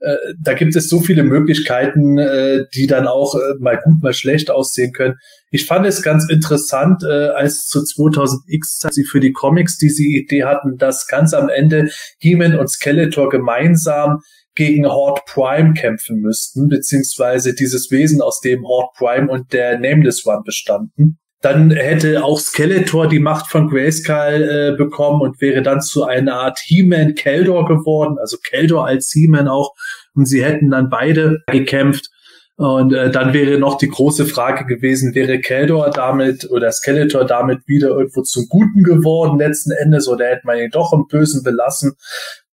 äh, 0.01 0.15
da 0.39 0.53
gibt 0.53 0.75
es 0.75 0.89
so 0.89 0.99
viele 0.99 1.23
Möglichkeiten, 1.23 2.17
äh, 2.17 2.65
die 2.73 2.87
dann 2.87 3.07
auch 3.07 3.35
äh, 3.35 3.39
mal 3.59 3.79
gut, 3.83 4.01
mal 4.01 4.13
schlecht 4.13 4.49
aussehen 4.49 4.93
können. 4.93 5.15
Ich 5.51 5.65
fand 5.65 5.85
es 5.85 6.01
ganz 6.01 6.27
interessant, 6.29 7.03
äh, 7.03 7.27
als 7.29 7.67
zu 7.67 7.79
2000X 7.79 8.91
sie 8.91 9.03
für 9.03 9.19
die 9.19 9.31
Comics 9.31 9.77
diese 9.77 10.03
Idee 10.03 10.43
hatten, 10.43 10.77
dass 10.77 11.07
ganz 11.07 11.33
am 11.33 11.49
Ende 11.49 11.89
He-Man 12.17 12.57
und 12.57 12.69
Skeletor 12.69 13.29
gemeinsam 13.29 14.19
gegen 14.55 14.85
Horde 14.85 15.21
Prime 15.27 15.73
kämpfen 15.73 16.19
müssten, 16.19 16.67
beziehungsweise 16.67 17.53
dieses 17.53 17.91
Wesen, 17.91 18.21
aus 18.21 18.41
dem 18.41 18.65
Horde 18.65 18.89
Prime 18.97 19.31
und 19.31 19.53
der 19.53 19.79
Nameless 19.79 20.25
One 20.25 20.41
bestanden. 20.43 21.20
Dann 21.41 21.71
hätte 21.71 22.23
auch 22.23 22.39
Skeletor 22.39 23.07
die 23.07 23.19
Macht 23.19 23.47
von 23.47 23.67
Grayskull 23.67 24.73
äh, 24.73 24.77
bekommen 24.77 25.21
und 25.21 25.41
wäre 25.41 25.63
dann 25.63 25.81
zu 25.81 26.03
einer 26.05 26.35
Art 26.35 26.59
He-Man 26.59 27.15
Keldor 27.15 27.67
geworden, 27.67 28.17
also 28.19 28.37
Keldor 28.37 28.85
als 28.85 29.11
He-Man 29.11 29.47
auch. 29.47 29.73
Und 30.13 30.27
sie 30.27 30.43
hätten 30.43 30.69
dann 30.69 30.89
beide 30.89 31.39
gekämpft. 31.47 32.09
Und 32.57 32.93
äh, 32.93 33.09
dann 33.09 33.33
wäre 33.33 33.57
noch 33.57 33.79
die 33.79 33.89
große 33.89 34.27
Frage 34.27 34.65
gewesen, 34.67 35.15
wäre 35.15 35.39
Keldor 35.39 35.89
damit 35.89 36.47
oder 36.51 36.71
Skeletor 36.71 37.25
damit 37.25 37.67
wieder 37.67 37.89
irgendwo 37.89 38.21
zum 38.21 38.47
Guten 38.49 38.83
geworden 38.83 39.39
letzten 39.39 39.71
Endes 39.71 40.07
oder 40.07 40.27
hätte 40.27 40.45
man 40.45 40.59
ihn 40.59 40.69
doch 40.69 40.93
im 40.93 41.07
Bösen 41.07 41.41
belassen? 41.41 41.93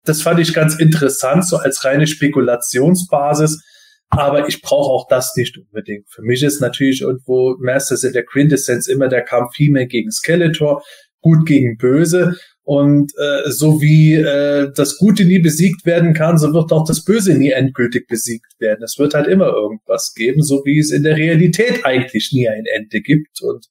Das 0.05 0.23
fand 0.23 0.41
ich 0.41 0.55
ganz 0.55 0.77
interessant, 0.77 1.47
so 1.47 1.59
als 1.59 1.85
reine 1.85 2.07
Spekulationsbasis. 2.07 3.63
Aber 4.11 4.49
ich 4.49 4.63
brauche 4.63 4.91
auch 4.91 5.07
das 5.09 5.35
nicht 5.37 5.59
unbedingt. 5.59 6.09
Für 6.09 6.23
mich 6.23 6.43
ist 6.43 6.61
natürlich 6.61 7.03
irgendwo 7.03 7.57
Masters 7.61 8.05
in 8.05 8.13
der 8.13 8.25
Quintessenz 8.25 8.89
immer 8.89 9.09
der 9.09 9.23
Kampf 9.23 9.55
Female 9.55 9.87
gegen 9.87 10.11
Skeletor, 10.11 10.83
gut 11.21 11.47
gegen 11.47 11.77
böse. 11.77 12.37
Und 12.63 13.13
äh, 13.19 13.51
so 13.51 13.81
wie 13.81 14.15
äh, 14.15 14.71
das 14.75 14.99
Gute 14.99 15.25
nie 15.25 15.39
besiegt 15.39 15.87
werden 15.87 16.13
kann, 16.13 16.37
so 16.37 16.53
wird 16.53 16.71
auch 16.71 16.87
das 16.87 17.03
Böse 17.03 17.35
nie 17.35 17.51
endgültig 17.51 18.07
besiegt 18.07 18.53
werden. 18.59 18.83
Es 18.83 18.99
wird 18.99 19.15
halt 19.15 19.27
immer 19.27 19.47
irgendwas 19.47 20.13
geben, 20.15 20.43
so 20.43 20.63
wie 20.67 20.79
es 20.79 20.91
in 20.91 21.03
der 21.03 21.17
Realität 21.17 21.87
eigentlich 21.87 22.31
nie 22.33 22.47
ein 22.47 22.67
Ende 22.67 23.01
gibt. 23.01 23.41
Und 23.43 23.69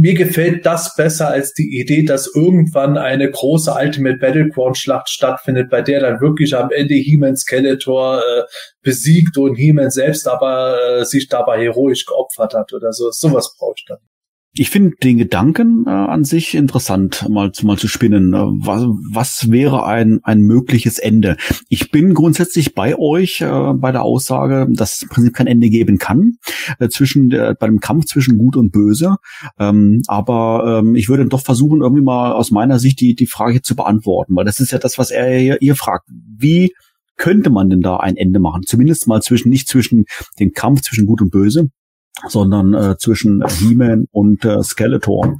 mir 0.00 0.14
gefällt 0.14 0.64
das 0.64 0.94
besser 0.96 1.28
als 1.28 1.52
die 1.52 1.78
Idee, 1.78 2.02
dass 2.02 2.34
irgendwann 2.34 2.96
eine 2.96 3.30
große 3.30 3.70
Ultimate 3.70 4.16
Battleground 4.16 4.78
Schlacht 4.78 5.10
stattfindet, 5.10 5.68
bei 5.68 5.82
der 5.82 6.00
dann 6.00 6.20
wirklich 6.20 6.56
am 6.56 6.70
Ende 6.70 6.94
He-Man 6.94 7.36
Skeletor 7.36 8.20
äh, 8.20 8.42
besiegt 8.82 9.36
und 9.36 9.56
He-Man 9.56 9.90
selbst 9.90 10.26
aber 10.26 11.00
äh, 11.00 11.04
sich 11.04 11.28
dabei 11.28 11.62
heroisch 11.62 12.06
geopfert 12.06 12.54
hat 12.54 12.72
oder 12.72 12.92
so. 12.92 13.10
Sowas 13.10 13.54
brauche 13.58 13.74
ich 13.76 13.84
dann 13.86 13.98
ich 14.52 14.70
finde 14.70 14.96
den 15.02 15.16
Gedanken 15.16 15.84
äh, 15.86 15.90
an 15.90 16.24
sich 16.24 16.56
interessant, 16.56 17.28
mal, 17.28 17.52
mal 17.62 17.78
zu 17.78 17.86
spinnen. 17.86 18.34
Äh, 18.34 18.38
was, 18.38 18.82
was 19.12 19.50
wäre 19.50 19.86
ein, 19.86 20.20
ein 20.24 20.40
mögliches 20.40 20.98
Ende? 20.98 21.36
Ich 21.68 21.92
bin 21.92 22.14
grundsätzlich 22.14 22.74
bei 22.74 22.98
euch 22.98 23.42
äh, 23.42 23.72
bei 23.74 23.92
der 23.92 24.02
Aussage, 24.02 24.66
dass 24.70 24.96
es 24.96 25.02
im 25.02 25.08
Prinzip 25.08 25.34
kein 25.34 25.46
Ende 25.46 25.70
geben 25.70 25.98
kann 25.98 26.38
äh, 26.80 26.88
zwischen 26.88 27.30
der, 27.30 27.54
bei 27.54 27.66
dem 27.66 27.78
Kampf 27.78 28.06
zwischen 28.06 28.38
Gut 28.38 28.56
und 28.56 28.72
Böse. 28.72 29.16
Ähm, 29.58 30.02
aber 30.08 30.80
ähm, 30.82 30.96
ich 30.96 31.08
würde 31.08 31.26
doch 31.26 31.42
versuchen, 31.42 31.80
irgendwie 31.80 32.02
mal 32.02 32.32
aus 32.32 32.50
meiner 32.50 32.80
Sicht 32.80 33.00
die, 33.00 33.14
die 33.14 33.26
Frage 33.26 33.62
zu 33.62 33.76
beantworten, 33.76 34.34
weil 34.34 34.44
das 34.44 34.58
ist 34.58 34.72
ja 34.72 34.78
das, 34.78 34.98
was 34.98 35.12
er 35.12 35.58
hier 35.60 35.76
fragt. 35.76 36.08
Wie 36.08 36.72
könnte 37.16 37.50
man 37.50 37.70
denn 37.70 37.82
da 37.82 37.98
ein 37.98 38.16
Ende 38.16 38.40
machen? 38.40 38.62
Zumindest 38.66 39.06
mal 39.06 39.22
zwischen, 39.22 39.50
nicht 39.50 39.68
zwischen 39.68 40.06
dem 40.40 40.52
Kampf 40.52 40.80
zwischen 40.80 41.06
Gut 41.06 41.20
und 41.20 41.30
Böse, 41.30 41.68
sondern 42.26 42.74
äh, 42.74 42.96
zwischen 42.98 43.42
He-Man 43.46 44.06
und 44.10 44.44
äh, 44.44 44.62
Skeletor. 44.62 45.36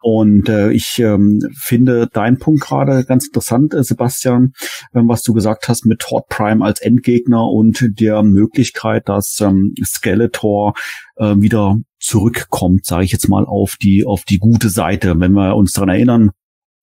Und 0.00 0.48
äh, 0.48 0.72
ich 0.72 0.98
ähm, 0.98 1.40
finde 1.54 2.08
deinen 2.12 2.38
Punkt 2.38 2.62
gerade 2.62 3.04
ganz 3.04 3.26
interessant, 3.26 3.72
äh, 3.74 3.84
Sebastian, 3.84 4.52
äh, 4.92 5.00
was 5.04 5.22
du 5.22 5.32
gesagt 5.32 5.68
hast 5.68 5.86
mit 5.86 6.10
Hot 6.10 6.28
Prime 6.28 6.64
als 6.64 6.80
Endgegner 6.80 7.48
und 7.48 7.86
der 8.00 8.22
Möglichkeit, 8.22 9.08
dass 9.08 9.40
ähm, 9.40 9.74
Skeletor 9.84 10.74
äh, 11.16 11.36
wieder 11.36 11.76
zurückkommt, 12.00 12.84
sage 12.84 13.04
ich 13.04 13.12
jetzt 13.12 13.28
mal, 13.28 13.44
auf 13.44 13.76
die 13.80 14.04
auf 14.04 14.24
die 14.24 14.38
gute 14.38 14.70
Seite. 14.70 15.20
Wenn 15.20 15.32
wir 15.32 15.54
uns 15.54 15.72
daran 15.72 15.90
erinnern, 15.90 16.30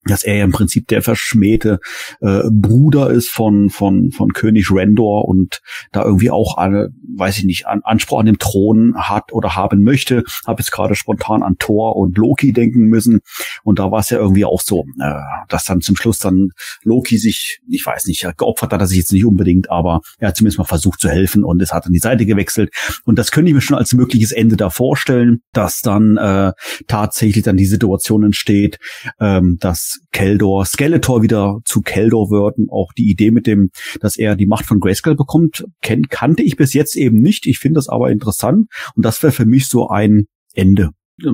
dass 0.06 0.24
er 0.24 0.38
ja 0.38 0.44
im 0.46 0.52
Prinzip 0.52 0.88
der 0.88 1.02
verschmähte 1.02 1.80
äh, 2.22 2.44
Bruder 2.50 3.10
ist 3.10 3.30
von 3.30 3.70
von 3.70 4.12
von 4.12 4.32
König 4.34 4.72
Rendor 4.72 5.28
und 5.28 5.62
da 5.92 6.04
irgendwie 6.04 6.32
auch 6.32 6.58
eine, 6.58 6.90
weiß 7.18 7.40
ich 7.40 7.44
nicht, 7.44 7.68
an, 7.68 7.82
Anspruch 7.84 8.20
an 8.20 8.26
dem 8.26 8.40
Thron 8.40 8.96
hat 8.96 9.34
oder 9.34 9.56
haben 9.56 9.84
möchte. 9.84 10.24
Habe 10.48 10.62
jetzt 10.62 10.72
gerade 10.72 10.96
spontan 10.96 11.44
an 11.44 11.58
Thor 11.60 11.98
und 11.98 12.18
Loki 12.18 12.54
denken 12.54 12.86
müssen 12.86 13.20
und 13.64 13.80
da 13.80 13.92
war 13.92 14.00
es 14.00 14.10
ja 14.10 14.18
irgendwie 14.20 14.46
auch 14.46 14.62
so, 14.62 14.86
äh, 15.02 15.14
dass 15.50 15.66
dann 15.66 15.82
zum 15.82 15.96
Schluss 15.96 16.20
dann 16.20 16.52
Loki 16.84 17.18
sich, 17.18 17.60
ich 17.68 17.86
weiß 17.86 18.06
nicht, 18.06 18.26
geopfert 18.38 18.72
hat 18.72 18.82
er 18.82 18.88
sich 18.88 19.00
jetzt 19.00 19.12
nicht 19.12 19.26
unbedingt, 19.26 19.70
aber 19.70 20.02
er 20.18 20.30
hat 20.30 20.38
zumindest 20.38 20.60
mal 20.60 20.66
versucht 20.66 21.02
zu 21.02 21.10
helfen 21.10 21.44
und 21.44 21.62
es 21.62 21.74
hat 21.74 21.86
an 21.86 21.94
die 21.94 22.00
Seite 22.00 22.26
gewechselt 22.26 22.72
und 23.04 23.20
das 23.20 23.32
könnte 23.32 23.50
ich 23.50 23.56
mir 23.56 23.62
schon 23.62 23.78
als 23.78 23.94
mögliches 23.94 24.32
Ende 24.32 24.56
da 24.56 24.70
vorstellen, 24.70 25.42
dass 25.52 25.82
dann 25.82 26.18
äh, 26.18 26.54
tatsächlich 26.88 27.44
dann 27.44 27.58
die 27.58 27.66
Situation 27.66 28.24
entsteht, 28.24 28.80
ähm, 29.20 29.58
dass 29.60 29.89
Keldor, 30.12 30.66
Skeletor 30.66 31.22
wieder 31.22 31.60
zu 31.66 31.82
Keldor 31.82 32.30
wird 32.30 32.58
und 32.58 32.70
auch 32.72 32.92
die 32.94 33.10
Idee 33.10 33.32
mit 33.32 33.48
dem, 33.48 33.70
dass 34.02 34.18
er 34.18 34.36
die 34.36 34.48
Macht 34.48 34.66
von 34.66 34.80
Grayskull 34.80 35.16
bekommt, 35.16 35.66
kenn, 35.82 36.08
kannte 36.10 36.44
ich 36.44 36.56
bis 36.56 36.74
jetzt 36.74 36.96
eben 36.96 37.20
nicht. 37.22 37.48
Ich 37.48 37.60
finde 37.60 37.78
das 37.78 37.90
aber 37.90 38.12
interessant 38.12 38.68
und 38.96 39.06
das 39.06 39.22
wäre 39.24 39.32
für 39.32 39.46
mich 39.46 39.68
so 39.68 39.88
ein 39.90 40.26
Ende 40.54 40.90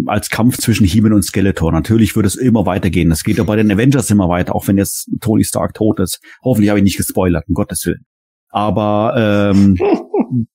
als 0.08 0.30
Kampf 0.30 0.58
zwischen 0.58 0.86
he 0.86 1.02
und 1.02 1.24
Skeletor. 1.24 1.72
Natürlich 1.72 2.16
würde 2.16 2.28
es 2.28 2.36
immer 2.36 2.66
weitergehen. 2.66 3.10
Das 3.10 3.24
geht 3.24 3.38
ja 3.38 3.44
bei 3.44 3.56
den 3.56 3.72
Avengers 3.72 4.10
immer 4.10 4.30
weiter, 4.30 4.56
auch 4.56 4.68
wenn 4.68 4.78
jetzt 4.78 5.10
Tony 5.22 5.44
Stark 5.44 5.74
tot 5.74 6.00
ist. 6.00 6.20
Hoffentlich 6.44 6.70
habe 6.70 6.80
ich 6.80 6.84
nicht 6.84 6.98
gespoilert, 6.98 7.46
um 7.48 7.54
Gottes 7.54 7.86
Willen. 7.86 8.06
Aber 8.50 9.52
ähm, 9.54 9.78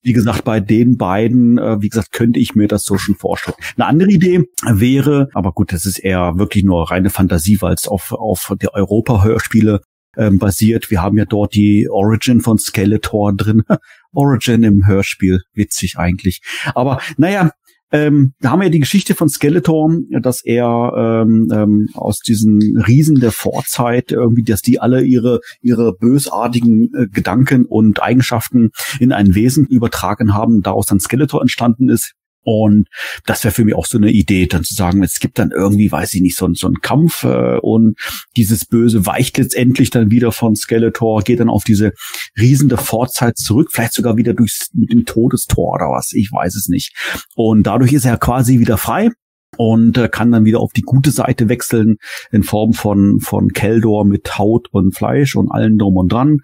wie 0.02 0.12
gesagt, 0.12 0.44
bei 0.44 0.60
den 0.60 0.96
beiden, 0.96 1.58
äh, 1.58 1.80
wie 1.80 1.88
gesagt, 1.88 2.12
könnte 2.12 2.40
ich 2.40 2.54
mir 2.54 2.68
das 2.68 2.84
so 2.84 2.98
schon 2.98 3.14
vorstellen. 3.14 3.56
Eine 3.76 3.86
andere 3.86 4.10
Idee 4.10 4.44
wäre, 4.66 5.28
aber 5.34 5.52
gut, 5.52 5.72
das 5.72 5.86
ist 5.86 5.98
eher 5.98 6.38
wirklich 6.38 6.64
nur 6.64 6.90
reine 6.90 7.10
Fantasie, 7.10 7.58
weil 7.60 7.74
es 7.74 7.88
auf, 7.88 8.12
auf 8.12 8.52
der 8.60 8.74
Europa-Hörspiele 8.74 9.80
ähm, 10.16 10.38
basiert. 10.38 10.90
Wir 10.90 11.02
haben 11.02 11.16
ja 11.18 11.24
dort 11.24 11.54
die 11.54 11.88
Origin 11.88 12.40
von 12.40 12.58
Skeletor 12.58 13.34
drin. 13.34 13.62
Origin 14.12 14.62
im 14.64 14.86
Hörspiel, 14.86 15.40
witzig 15.54 15.96
eigentlich. 15.96 16.42
Aber 16.74 17.00
naja, 17.16 17.50
ähm, 17.92 18.34
da 18.40 18.50
haben 18.50 18.60
wir 18.60 18.70
die 18.70 18.80
Geschichte 18.80 19.14
von 19.14 19.28
Skeletor, 19.28 19.96
dass 20.22 20.44
er 20.44 21.22
ähm, 21.24 21.50
ähm, 21.52 21.88
aus 21.94 22.20
diesen 22.20 22.76
Riesen 22.86 23.20
der 23.20 23.32
Vorzeit 23.32 24.12
irgendwie, 24.12 24.44
dass 24.44 24.62
die 24.62 24.80
alle 24.80 25.02
ihre 25.02 25.40
ihre 25.60 25.94
bösartigen 25.94 26.92
äh, 26.94 27.06
Gedanken 27.08 27.64
und 27.64 28.02
Eigenschaften 28.02 28.70
in 29.00 29.12
ein 29.12 29.34
Wesen 29.34 29.66
übertragen 29.66 30.34
haben, 30.34 30.62
daraus 30.62 30.86
dann 30.86 31.00
Skeletor 31.00 31.40
entstanden 31.40 31.88
ist. 31.88 32.14
Und 32.42 32.88
das 33.26 33.44
wäre 33.44 33.52
für 33.52 33.64
mich 33.64 33.74
auch 33.74 33.86
so 33.86 33.98
eine 33.98 34.10
Idee, 34.10 34.46
dann 34.46 34.64
zu 34.64 34.74
sagen, 34.74 35.02
es 35.02 35.20
gibt 35.20 35.38
dann 35.38 35.50
irgendwie, 35.50 35.92
weiß 35.92 36.14
ich 36.14 36.22
nicht, 36.22 36.36
so, 36.36 36.48
so 36.54 36.66
einen 36.66 36.80
Kampf 36.80 37.24
äh, 37.24 37.58
und 37.60 37.98
dieses 38.36 38.64
Böse 38.64 39.04
weicht 39.04 39.36
letztendlich 39.38 39.90
dann 39.90 40.10
wieder 40.10 40.32
von 40.32 40.56
Skeletor, 40.56 41.22
geht 41.22 41.40
dann 41.40 41.50
auf 41.50 41.64
diese 41.64 41.92
riesende 42.38 42.78
Vorzeit 42.78 43.36
zurück, 43.36 43.68
vielleicht 43.72 43.92
sogar 43.92 44.16
wieder 44.16 44.32
durchs 44.32 44.70
mit 44.72 44.90
dem 44.90 45.04
Todestor 45.04 45.74
oder 45.74 45.90
was, 45.90 46.12
ich 46.12 46.30
weiß 46.32 46.56
es 46.56 46.68
nicht. 46.68 46.94
Und 47.34 47.64
dadurch 47.64 47.92
ist 47.92 48.06
er 48.06 48.16
quasi 48.16 48.58
wieder 48.58 48.78
frei 48.78 49.10
und 49.56 49.98
äh, 49.98 50.08
kann 50.08 50.32
dann 50.32 50.44
wieder 50.44 50.60
auf 50.60 50.72
die 50.72 50.82
gute 50.82 51.10
Seite 51.10 51.48
wechseln 51.48 51.96
in 52.30 52.42
Form 52.42 52.72
von 52.72 53.20
von 53.20 53.48
Keldor 53.50 54.06
mit 54.06 54.38
Haut 54.38 54.68
und 54.70 54.96
Fleisch 54.96 55.36
und 55.36 55.50
allen 55.50 55.76
drum 55.76 55.96
und 55.96 56.10
dran. 56.10 56.38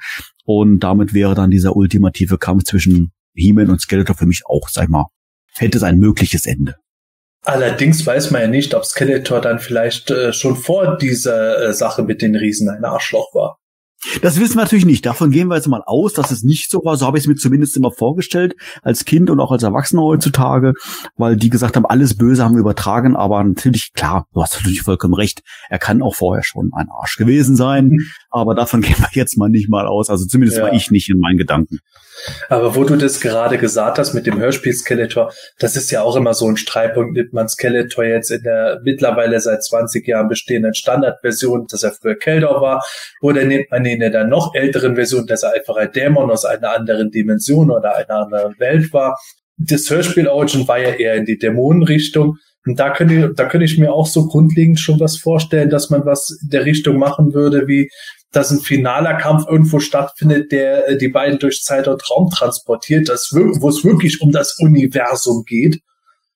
Und 0.45 0.81
damit 0.81 1.15
wäre 1.15 1.35
dann 1.35 1.51
dieser 1.51 1.75
ultimative 1.75 2.39
Kampf 2.39 2.65
zwischen 2.65 3.13
He-Man 3.35 3.71
und 3.71 3.81
Skeletor 3.81 4.17
für 4.17 4.27
mich 4.27 4.43
auch, 4.47 4.69
sag 4.69 4.85
ich 4.85 4.91
mal, 4.91 5.07
hätte 5.57 5.79
es 5.79 5.85
ein 5.85 5.99
mögliches 5.99 6.47
Ende. 6.47 6.75
Allerdings 7.43 8.05
weiß 8.05 8.33
man 8.33 8.41
ja 8.41 8.49
nicht, 8.49 8.75
ob 8.75 8.85
Skeletor 8.85 9.41
dann 9.41 9.61
vielleicht 9.61 10.11
äh, 10.11 10.33
schon 10.33 10.57
vor 10.57 10.97
dieser 10.97 11.69
äh, 11.69 11.73
Sache 11.73 12.03
mit 12.03 12.21
den 12.21 12.35
Riesen 12.35 12.69
ein 12.69 12.85
Arschloch 12.85 13.33
war. 13.35 13.59
Das 14.23 14.39
wissen 14.39 14.57
wir 14.57 14.63
natürlich 14.63 14.85
nicht. 14.85 15.07
Davon 15.07 15.31
gehen 15.31 15.49
wir 15.49 15.57
jetzt 15.57 15.69
mal 15.69 15.83
aus, 15.85 16.13
dass 16.13 16.31
es 16.31 16.43
nicht 16.43 16.71
so 16.71 16.85
war. 16.85 16.97
So 16.97 17.07
habe 17.07 17.19
ich 17.19 17.25
es 17.25 17.29
mir 17.29 17.35
zumindest 17.35 17.77
immer 17.77 17.91
vorgestellt, 17.91 18.55
als 18.83 19.05
Kind 19.05 19.31
und 19.31 19.41
auch 19.41 19.51
als 19.51 19.63
Erwachsener 19.63 20.03
heutzutage, 20.03 20.75
weil 21.17 21.37
die 21.37 21.51
gesagt 21.51 21.77
haben, 21.77 21.87
alles 21.87 22.17
Böse 22.17 22.45
haben 22.45 22.55
wir 22.55 22.61
übertragen. 22.61 23.17
Aber 23.17 23.43
natürlich, 23.43 23.93
klar, 23.95 24.27
du 24.33 24.43
hast 24.43 24.55
natürlich 24.55 24.83
vollkommen 24.83 25.15
recht. 25.15 25.41
Er 25.71 25.79
kann 25.79 26.03
auch 26.03 26.15
vorher 26.15 26.45
schon 26.45 26.71
ein 26.75 26.89
Arsch 26.91 27.17
gewesen 27.17 27.57
sein. 27.57 27.97
Aber 28.31 28.55
davon 28.55 28.81
gehen 28.83 28.99
wir 28.99 29.09
jetzt 29.13 29.37
mal 29.37 29.49
nicht 29.49 29.69
mal 29.69 29.87
aus. 29.87 30.11
Also 30.11 30.27
zumindest 30.27 30.59
ja. 30.59 30.65
war 30.65 30.73
ich 30.73 30.91
nicht 30.91 31.09
in 31.11 31.19
meinen 31.19 31.39
Gedanken. 31.39 31.81
Aber 32.49 32.75
wo 32.75 32.85
du 32.85 32.97
das 32.97 33.21
gerade 33.21 33.59
gesagt 33.59 33.99
hast 33.99 34.15
mit 34.15 34.27
dem 34.27 34.39
Hörspiel 34.39 34.73
Skeletor, 34.73 35.33
das 35.59 35.77
ist 35.77 35.91
ja 35.91 36.03
auch 36.03 36.17
immer 36.17 36.35
so 36.35 36.49
ein 36.49 36.57
Streitpunkt, 36.57 37.13
nimmt 37.13 37.33
man 37.33 37.49
Skeletor 37.49 38.05
jetzt 38.05 38.31
in 38.31 38.43
der 38.43 38.81
mittlerweile 38.85 39.39
seit 39.41 39.63
20 39.63 40.07
Jahren 40.07 40.29
bestehenden 40.29 40.75
Standardversion, 40.75 41.67
dass 41.69 41.83
er 41.83 41.93
früher 41.93 42.17
Keldor 42.17 42.61
war, 42.61 42.85
oder 43.21 43.45
nimmt 43.45 43.71
man 43.71 43.85
ihn 43.85 44.01
in 44.01 44.13
der 44.13 44.27
noch 44.27 44.55
älteren 44.55 44.95
Version, 44.95 45.27
dass 45.27 45.43
er 45.43 45.53
einfach 45.53 45.77
ein 45.77 45.93
Dämon 45.93 46.31
aus 46.31 46.45
einer 46.45 46.75
anderen 46.75 47.11
Dimension 47.11 47.71
oder 47.71 47.97
einer 47.97 48.25
anderen 48.25 48.59
Welt 48.59 48.93
war. 48.93 49.19
Das 49.59 49.89
Hörspiel 49.89 50.29
Origin 50.29 50.67
war 50.69 50.79
ja 50.79 50.91
eher 50.91 51.15
in 51.15 51.25
die 51.25 51.39
Dämonenrichtung. 51.39 52.37
Und 52.67 52.81
da 52.81 52.91
könnte, 52.91 53.33
da 53.35 53.45
könnte 53.45 53.65
ich 53.65 53.79
mir 53.79 53.93
auch 53.93 54.07
so 54.07 54.27
grundlegend 54.27 54.81
schon 54.81 54.99
was 54.99 55.17
vorstellen, 55.17 55.71
dass 55.71 55.89
man 55.89 56.05
was 56.05 56.37
in 56.43 56.51
der 56.51 56.65
Richtung 56.65 56.99
machen 56.99 57.33
würde, 57.33 57.69
wie 57.69 57.89
dass 58.37 58.51
ein 58.51 58.61
finaler 58.61 59.15
Kampf 59.15 59.47
irgendwo 59.49 59.81
stattfindet, 59.81 60.53
der 60.53 60.89
äh, 60.89 60.99
die 60.99 61.09
beiden 61.09 61.39
durch 61.39 61.63
Zeit 61.63 61.89
und 61.89 62.09
Raum 62.11 62.31
transportiert, 62.31 63.09
das 63.09 63.33
wo 63.33 63.69
es 63.69 63.83
wirklich 63.83 64.21
um 64.21 64.31
das 64.31 64.59
Universum 64.59 65.45
geht. 65.47 65.81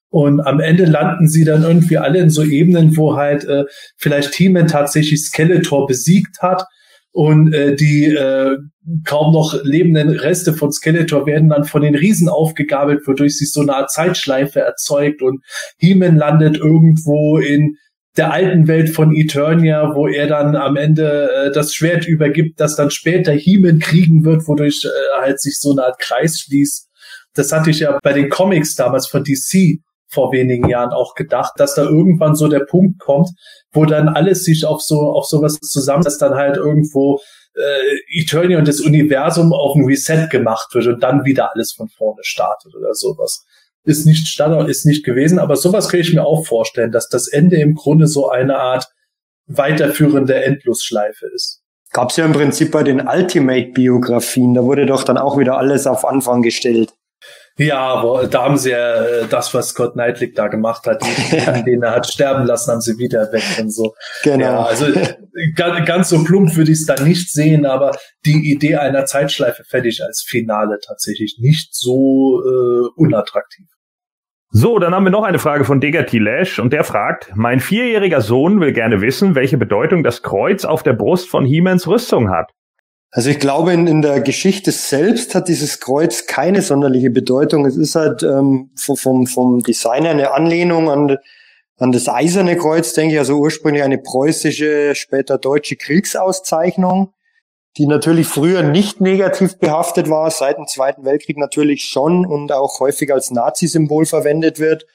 Und 0.09 0.41
am 0.41 0.61
Ende 0.61 0.87
landen 0.87 1.29
sie 1.29 1.45
dann 1.45 1.63
irgendwie 1.63 1.99
alle 1.99 2.19
in 2.19 2.31
so 2.31 2.43
Ebenen, 2.43 2.97
wo 2.97 3.17
halt 3.17 3.45
äh, 3.45 3.65
vielleicht 3.97 4.35
He-Man 4.35 4.67
tatsächlich 4.67 5.25
Skeletor 5.27 5.87
besiegt 5.87 6.41
hat 6.41 6.65
und 7.13 7.53
äh, 7.53 7.77
die 7.77 8.07
äh, 8.07 8.57
kaum 9.05 9.33
noch 9.33 9.63
lebenden 9.63 10.11
Reste 10.11 10.55
von 10.55 10.73
Skeletor 10.73 11.27
werden 11.27 11.51
dann 11.51 11.65
von 11.65 11.83
den 11.83 11.95
Riesen 11.95 12.29
aufgegabelt, 12.29 13.07
wodurch 13.07 13.37
sich 13.37 13.53
so 13.53 13.61
eine 13.61 13.77
Art 13.77 13.91
Zeitschleife 13.91 14.61
erzeugt 14.61 15.23
und 15.23 15.45
He-Man 15.77 16.17
landet 16.17 16.57
irgendwo 16.57 17.39
in 17.39 17.77
der 18.17 18.33
alten 18.33 18.67
Welt 18.67 18.91
von 18.91 19.15
Eternia, 19.15 19.95
wo 19.95 20.09
er 20.09 20.27
dann 20.27 20.57
am 20.57 20.77
Ende 20.77 21.31
äh, 21.31 21.53
das 21.53 21.73
Schwert 21.73 22.07
übergibt, 22.07 22.59
das 22.59 22.77
dann 22.77 22.91
später 22.91 23.33
He-Man 23.33 23.79
kriegen 23.79 24.25
wird, 24.25 24.49
wodurch 24.49 24.85
äh, 24.85 25.21
halt 25.21 25.41
sich 25.41 25.59
so 25.61 25.73
eine 25.73 25.85
Art 25.85 26.01
Kreis 26.01 26.41
schließt. 26.41 26.89
Das 27.35 27.53
hatte 27.53 27.71
ich 27.71 27.81
ja 27.81 27.99
bei 28.03 28.13
den 28.13 28.29
Comics 28.29 28.75
damals 28.75 29.07
von 29.07 29.23
DC 29.23 29.81
vor 30.09 30.33
wenigen 30.33 30.69
Jahren 30.69 30.91
auch 30.91 31.15
gedacht, 31.15 31.53
dass 31.57 31.75
da 31.75 31.85
irgendwann 31.85 32.35
so 32.35 32.49
der 32.49 32.61
Punkt 32.61 32.99
kommt, 32.99 33.31
wo 33.73 33.85
dann 33.85 34.09
alles 34.09 34.43
sich 34.45 34.67
auf 34.67 34.83
so 34.83 35.13
auf 35.13 35.27
sowas 35.27 35.59
zusammen, 35.61 36.03
dass 36.03 36.19
dann 36.19 36.35
halt 36.35 36.57
irgendwo 36.57 37.21
äh, 37.55 38.21
Eternia 38.21 38.59
und 38.59 38.67
das 38.67 38.81
Universum 38.81 39.53
auf 39.53 39.77
ein 39.77 39.85
Reset 39.85 40.27
gemacht 40.29 40.75
wird 40.75 40.87
und 40.89 41.03
dann 41.03 41.25
wieder 41.25 41.53
alles 41.55 41.73
von 41.77 41.89
vorne 41.89 42.23
startet 42.23 42.75
oder 42.75 42.95
sowas. 42.95 43.45
Ist 43.85 44.07
nicht 44.07 44.27
Standard, 44.29 44.69
ist 44.69 44.85
nicht 44.85 45.05
gewesen, 45.05 45.39
aber 45.39 45.57
sowas 45.57 45.89
kann 45.89 46.01
ich 46.01 46.13
mir 46.13 46.25
auch 46.25 46.47
vorstellen, 46.47 46.93
dass 46.93 47.09
das 47.09 47.29
Ende 47.29 47.57
im 47.57 47.75
Grunde 47.75 48.07
so 48.07 48.29
eine 48.29 48.59
Art 48.59 48.87
weiterführende 49.47 50.45
Endlosschleife 50.45 51.27
ist. 51.35 51.63
Gab's 51.93 52.17
ja 52.17 52.25
im 52.25 52.33
Prinzip 52.33 52.71
bei 52.71 52.83
den 52.83 53.09
Ultimate-Biografien, 53.09 54.55
da 54.55 54.63
wurde 54.63 54.87
doch 54.87 55.03
dann 55.03 55.19
auch 55.19 55.39
wieder 55.39 55.59
alles 55.59 55.87
auf 55.87 56.05
Anfang 56.05 56.43
gestellt. 56.43 56.93
Ja, 57.61 58.03
wo, 58.03 58.23
da 58.23 58.45
haben 58.45 58.57
sie 58.57 58.71
ja 58.71 59.05
äh, 59.05 59.27
das, 59.29 59.53
was 59.53 59.69
Scott 59.69 59.93
Knightley 59.93 60.33
da 60.33 60.49
gemacht 60.49 60.87
hat, 60.87 61.05
ja. 61.31 61.61
den 61.61 61.83
er 61.83 61.95
hat 61.95 62.07
sterben 62.07 62.47
lassen, 62.47 62.73
haben 62.73 62.81
sie 62.81 62.97
wieder 62.97 63.31
weg 63.33 63.43
und 63.61 63.71
so. 63.71 63.95
Genau. 64.23 64.45
Ja, 64.45 64.63
also 64.63 64.87
ganz, 65.57 65.87
ganz 65.87 66.09
so 66.09 66.25
plump 66.25 66.57
würde 66.57 66.73
ich 66.73 66.79
es 66.79 66.87
da 66.87 67.03
nicht 67.03 67.31
sehen, 67.31 67.67
aber 67.67 67.93
die 68.25 68.51
Idee 68.51 68.77
einer 68.77 69.05
Zeitschleife 69.05 69.63
ich 69.85 70.03
als 70.03 70.25
Finale 70.27 70.79
tatsächlich 70.83 71.37
nicht 71.39 71.75
so 71.75 72.43
äh, 72.43 72.89
unattraktiv. 72.97 73.67
So, 74.53 74.79
dann 74.79 74.95
haben 74.95 75.05
wir 75.05 75.11
noch 75.11 75.25
eine 75.25 75.39
Frage 75.39 75.65
von 75.65 75.83
Degati 75.83 76.19
Lash 76.19 76.61
und 76.61 76.73
der 76.73 76.83
fragt, 76.83 77.31
mein 77.35 77.61
vierjähriger 77.61 78.23
Sohn 78.23 78.61
will 78.61 78.73
gerne 78.73 79.03
wissen, 79.03 79.35
welche 79.35 79.59
Bedeutung 79.59 80.03
das 80.03 80.23
Kreuz 80.23 80.65
auf 80.65 80.83
der 80.83 80.95
Brust 80.95 81.29
von 81.29 81.45
Hemans 81.45 81.87
Rüstung 81.87 82.31
hat. 82.31 82.51
Also 83.13 83.31
ich 83.31 83.41
glaube, 83.41 83.73
in, 83.73 83.89
in 83.89 84.03
der 84.03 84.21
Geschichte 84.21 84.71
selbst 84.71 85.35
hat 85.35 85.49
dieses 85.49 85.81
Kreuz 85.81 86.27
keine 86.27 86.63
sonderliche 86.63 87.11
Bedeutung. 87.11 87.67
Es 87.67 87.77
ist 87.77 87.97
halt 87.97 88.23
ähm, 88.23 88.71
vom, 88.77 89.27
vom 89.27 89.63
Designer 89.63 90.11
eine 90.11 90.33
Anlehnung 90.33 90.89
an, 90.89 91.17
an 91.79 91.91
das 91.91 92.09
Eiserne 92.09 92.57
Kreuz, 92.57 92.93
denke 92.93 93.15
ich, 93.15 93.19
also 93.19 93.37
ursprünglich 93.39 93.83
eine 93.83 93.99
preußische, 93.99 94.95
später 94.95 95.39
deutsche 95.39 95.75
Kriegsauszeichnung, 95.75 97.13
die 97.79 97.87
natürlich 97.87 98.29
früher 98.29 98.63
nicht 98.63 99.01
negativ 99.01 99.59
behaftet 99.59 100.09
war, 100.09 100.31
seit 100.31 100.59
dem 100.59 100.69
Zweiten 100.69 101.05
Weltkrieg 101.05 101.37
natürlich 101.37 101.83
schon 101.83 102.25
und 102.25 102.53
auch 102.53 102.79
häufig 102.79 103.13
als 103.13 103.33
Nazi-Symbol 103.33 104.07
verwendet 104.07 104.61
wird. 104.61 104.87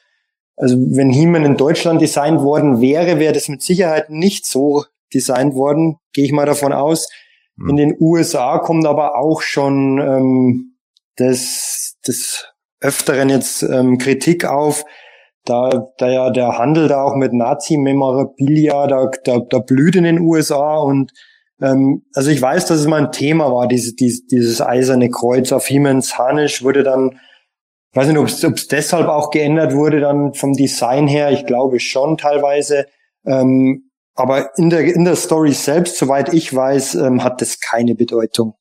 Also 0.55 0.77
wenn 0.77 1.09
Hiemen 1.09 1.43
in 1.43 1.57
Deutschland 1.57 2.01
designt 2.01 2.39
worden 2.41 2.79
wäre, 2.79 3.19
wäre 3.19 3.33
das 3.33 3.49
mit 3.49 3.61
Sicherheit 3.61 4.09
nicht 4.09 4.45
so 4.45 4.85
designt 5.13 5.53
worden, 5.53 5.97
gehe 6.13 6.23
ich 6.23 6.31
mal 6.31 6.45
davon 6.45 6.71
aus. 6.71 7.09
In 7.57 7.69
hm. 7.69 7.75
den 7.77 7.97
USA 7.99 8.59
kommt 8.59 8.85
aber 8.85 9.17
auch 9.17 9.41
schon 9.41 9.99
ähm, 9.99 10.75
das, 11.15 11.97
das 12.03 12.53
Öfteren 12.81 13.29
jetzt 13.29 13.63
ähm, 13.63 13.97
Kritik 13.97 14.45
auf, 14.45 14.85
da, 15.45 15.87
da 15.97 16.09
ja 16.09 16.29
der 16.31 16.57
Handel 16.57 16.87
da 16.87 17.03
auch 17.03 17.15
mit 17.15 17.33
Nazi-Memorabilia, 17.33 18.87
da, 18.87 19.09
da, 19.23 19.39
da 19.39 19.59
blüht 19.59 19.95
in 19.95 20.03
den 20.03 20.19
USA 20.19 20.77
und 20.77 21.11
ähm, 21.61 22.03
also 22.13 22.31
ich 22.31 22.41
weiß, 22.41 22.65
dass 22.65 22.79
es 22.79 22.87
mal 22.87 23.05
ein 23.05 23.11
Thema 23.11 23.51
war, 23.51 23.67
dieses, 23.67 23.95
dieses, 23.95 24.25
dieses 24.27 24.61
eiserne 24.61 25.09
Kreuz 25.09 25.51
auf 25.51 25.67
Hiemens 25.67 26.17
Harnisch 26.17 26.63
wurde 26.63 26.83
dann, 26.83 27.19
weiß 27.93 28.07
nicht, 28.07 28.17
ob 28.17 28.27
es 28.57 28.67
deshalb 28.67 29.07
auch 29.07 29.29
geändert 29.29 29.73
wurde 29.73 30.01
dann 30.01 30.33
vom 30.33 30.53
Design 30.53 31.07
her, 31.07 31.31
ich 31.31 31.45
glaube 31.45 31.79
schon 31.79 32.17
teilweise. 32.17 32.87
Ähm, 33.25 33.84
aber 34.15 34.57
in 34.57 34.69
der, 34.69 34.85
in 34.85 35.03
der 35.03 35.15
Story 35.15 35.53
selbst, 35.53 35.97
soweit 35.97 36.33
ich 36.33 36.53
weiß, 36.53 36.95
ähm, 36.95 37.23
hat 37.23 37.41
das 37.41 37.59
keine 37.59 37.95
Bedeutung. 37.95 38.55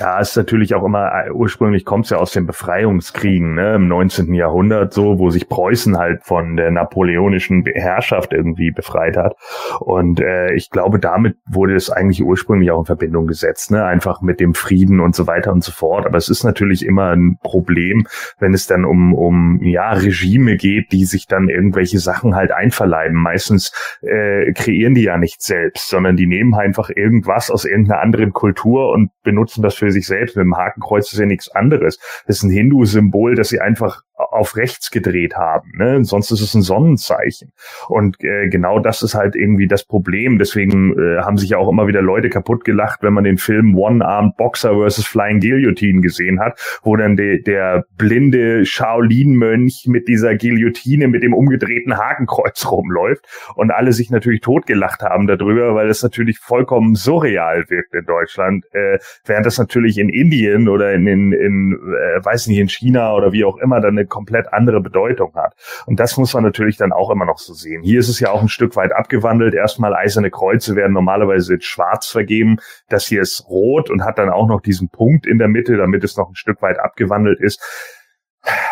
Ja, 0.00 0.20
ist 0.20 0.36
natürlich 0.36 0.74
auch 0.74 0.84
immer, 0.84 1.10
äh, 1.12 1.30
ursprünglich 1.32 1.84
kommt 1.84 2.04
es 2.04 2.10
ja 2.10 2.18
aus 2.18 2.30
den 2.30 2.46
Befreiungskriegen 2.46 3.54
ne, 3.54 3.74
im 3.74 3.88
19. 3.88 4.32
Jahrhundert 4.32 4.92
so, 4.92 5.18
wo 5.18 5.30
sich 5.30 5.48
Preußen 5.48 5.98
halt 5.98 6.22
von 6.22 6.56
der 6.56 6.70
napoleonischen 6.70 7.64
Herrschaft 7.64 8.32
irgendwie 8.32 8.70
befreit 8.70 9.16
hat. 9.16 9.34
Und 9.80 10.20
äh, 10.20 10.54
ich 10.54 10.70
glaube, 10.70 11.00
damit 11.00 11.36
wurde 11.50 11.74
es 11.74 11.90
eigentlich 11.90 12.22
ursprünglich 12.22 12.70
auch 12.70 12.78
in 12.80 12.84
Verbindung 12.84 13.26
gesetzt, 13.26 13.72
ne? 13.72 13.84
einfach 13.84 14.22
mit 14.22 14.38
dem 14.38 14.54
Frieden 14.54 15.00
und 15.00 15.16
so 15.16 15.26
weiter 15.26 15.52
und 15.52 15.64
so 15.64 15.72
fort. 15.72 16.06
Aber 16.06 16.16
es 16.16 16.28
ist 16.28 16.44
natürlich 16.44 16.86
immer 16.86 17.10
ein 17.10 17.38
Problem, 17.42 18.06
wenn 18.38 18.54
es 18.54 18.68
dann 18.68 18.84
um, 18.84 19.12
um 19.14 19.60
ja, 19.62 19.90
Regime 19.90 20.56
geht, 20.56 20.92
die 20.92 21.06
sich 21.06 21.26
dann 21.26 21.48
irgendwelche 21.48 21.98
Sachen 21.98 22.36
halt 22.36 22.52
einverleiben. 22.52 23.20
Meistens 23.20 23.72
äh, 24.02 24.52
kreieren 24.52 24.94
die 24.94 25.02
ja 25.02 25.18
nicht 25.18 25.42
selbst, 25.42 25.88
sondern 25.88 26.14
die 26.14 26.28
nehmen 26.28 26.54
einfach 26.54 26.88
irgendwas 26.88 27.50
aus 27.50 27.64
irgendeiner 27.64 28.00
anderen 28.00 28.32
Kultur 28.32 28.92
und 28.92 29.10
benutzen 29.24 29.62
das 29.62 29.74
für 29.74 29.87
für 29.88 29.92
sich 29.92 30.06
selbst. 30.06 30.36
Mit 30.36 30.44
dem 30.44 30.56
Hakenkreuz 30.56 31.12
ist 31.12 31.18
ja 31.18 31.26
nichts 31.26 31.50
anderes. 31.50 31.98
Das 32.26 32.36
ist 32.36 32.42
ein 32.42 32.50
Hindu-Symbol, 32.50 33.34
das 33.34 33.48
sie 33.48 33.60
einfach 33.60 34.02
auf 34.18 34.56
rechts 34.56 34.90
gedreht 34.90 35.36
haben. 35.36 35.72
Ne? 35.76 36.04
Sonst 36.04 36.30
ist 36.30 36.40
es 36.40 36.54
ein 36.54 36.62
Sonnenzeichen. 36.62 37.52
Und 37.88 38.16
äh, 38.20 38.48
genau 38.48 38.80
das 38.80 39.02
ist 39.02 39.14
halt 39.14 39.36
irgendwie 39.36 39.68
das 39.68 39.84
Problem. 39.84 40.38
Deswegen 40.38 40.92
äh, 40.98 41.18
haben 41.18 41.38
sich 41.38 41.50
ja 41.50 41.58
auch 41.58 41.68
immer 41.68 41.86
wieder 41.86 42.02
Leute 42.02 42.28
kaputt 42.28 42.64
gelacht, 42.64 43.02
wenn 43.02 43.12
man 43.12 43.24
den 43.24 43.38
Film 43.38 43.76
One-Armed 43.76 44.36
Boxer 44.36 44.74
vs. 44.74 45.06
Flying 45.06 45.40
Guillotine 45.40 46.00
gesehen 46.00 46.40
hat, 46.40 46.58
wo 46.82 46.96
dann 46.96 47.16
de 47.16 47.42
der 47.42 47.84
blinde 47.96 48.66
Shaolin-Mönch 48.66 49.84
mit 49.86 50.08
dieser 50.08 50.36
Guillotine 50.36 51.08
mit 51.08 51.22
dem 51.22 51.34
umgedrehten 51.34 51.96
Hakenkreuz 51.96 52.70
rumläuft 52.70 53.24
und 53.54 53.70
alle 53.70 53.92
sich 53.92 54.10
natürlich 54.10 54.40
totgelacht 54.40 55.02
haben 55.02 55.26
darüber, 55.26 55.74
weil 55.74 55.88
es 55.88 56.02
natürlich 56.02 56.38
vollkommen 56.38 56.94
surreal 56.94 57.64
wirkt 57.68 57.94
in 57.94 58.04
Deutschland, 58.04 58.64
äh, 58.72 58.98
während 59.24 59.46
das 59.46 59.58
natürlich 59.58 59.98
in 59.98 60.08
Indien 60.08 60.68
oder 60.68 60.92
in, 60.92 61.06
in, 61.06 61.32
in 61.32 61.72
äh, 61.74 62.24
weiß 62.24 62.48
nicht, 62.48 62.58
in 62.58 62.68
China 62.68 63.14
oder 63.14 63.32
wie 63.32 63.44
auch 63.44 63.58
immer 63.58 63.80
dann 63.80 63.96
eine 63.96 64.07
komplett 64.08 64.52
andere 64.52 64.80
Bedeutung 64.80 65.34
hat. 65.34 65.54
Und 65.86 66.00
das 66.00 66.16
muss 66.16 66.34
man 66.34 66.44
natürlich 66.44 66.76
dann 66.76 66.92
auch 66.92 67.10
immer 67.10 67.24
noch 67.24 67.38
so 67.38 67.52
sehen. 67.52 67.82
Hier 67.82 68.00
ist 68.00 68.08
es 68.08 68.20
ja 68.20 68.30
auch 68.30 68.42
ein 68.42 68.48
Stück 68.48 68.76
weit 68.76 68.92
abgewandelt. 68.92 69.54
Erstmal 69.54 69.94
eiserne 69.94 70.30
Kreuze 70.30 70.76
werden 70.76 70.92
normalerweise 70.92 71.54
jetzt 71.54 71.66
schwarz 71.66 72.06
vergeben. 72.06 72.56
Das 72.88 73.06
hier 73.06 73.22
ist 73.22 73.46
rot 73.48 73.90
und 73.90 74.04
hat 74.04 74.18
dann 74.18 74.30
auch 74.30 74.48
noch 74.48 74.60
diesen 74.60 74.88
Punkt 74.88 75.26
in 75.26 75.38
der 75.38 75.48
Mitte, 75.48 75.76
damit 75.76 76.04
es 76.04 76.16
noch 76.16 76.28
ein 76.28 76.36
Stück 76.36 76.62
weit 76.62 76.78
abgewandelt 76.78 77.40
ist 77.40 77.62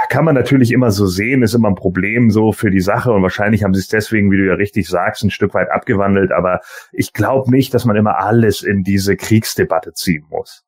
kann 0.08 0.24
man 0.24 0.34
natürlich 0.34 0.72
immer 0.72 0.90
so 0.90 1.06
sehen, 1.06 1.42
ist 1.42 1.54
immer 1.54 1.68
ein 1.68 1.74
Problem 1.74 2.30
so 2.30 2.52
für 2.52 2.70
die 2.70 2.80
Sache 2.80 3.12
und 3.12 3.22
wahrscheinlich 3.22 3.64
haben 3.64 3.74
sie 3.74 3.80
es 3.80 3.88
deswegen, 3.88 4.30
wie 4.30 4.36
du 4.36 4.46
ja 4.46 4.54
richtig 4.54 4.88
sagst, 4.88 5.24
ein 5.24 5.30
Stück 5.30 5.54
weit 5.54 5.70
abgewandelt, 5.70 6.32
aber 6.32 6.60
ich 6.92 7.12
glaube 7.12 7.50
nicht, 7.50 7.74
dass 7.74 7.84
man 7.84 7.96
immer 7.96 8.18
alles 8.18 8.62
in 8.62 8.82
diese 8.82 9.16
Kriegsdebatte 9.16 9.92
ziehen 9.92 10.24
muss. 10.30 10.64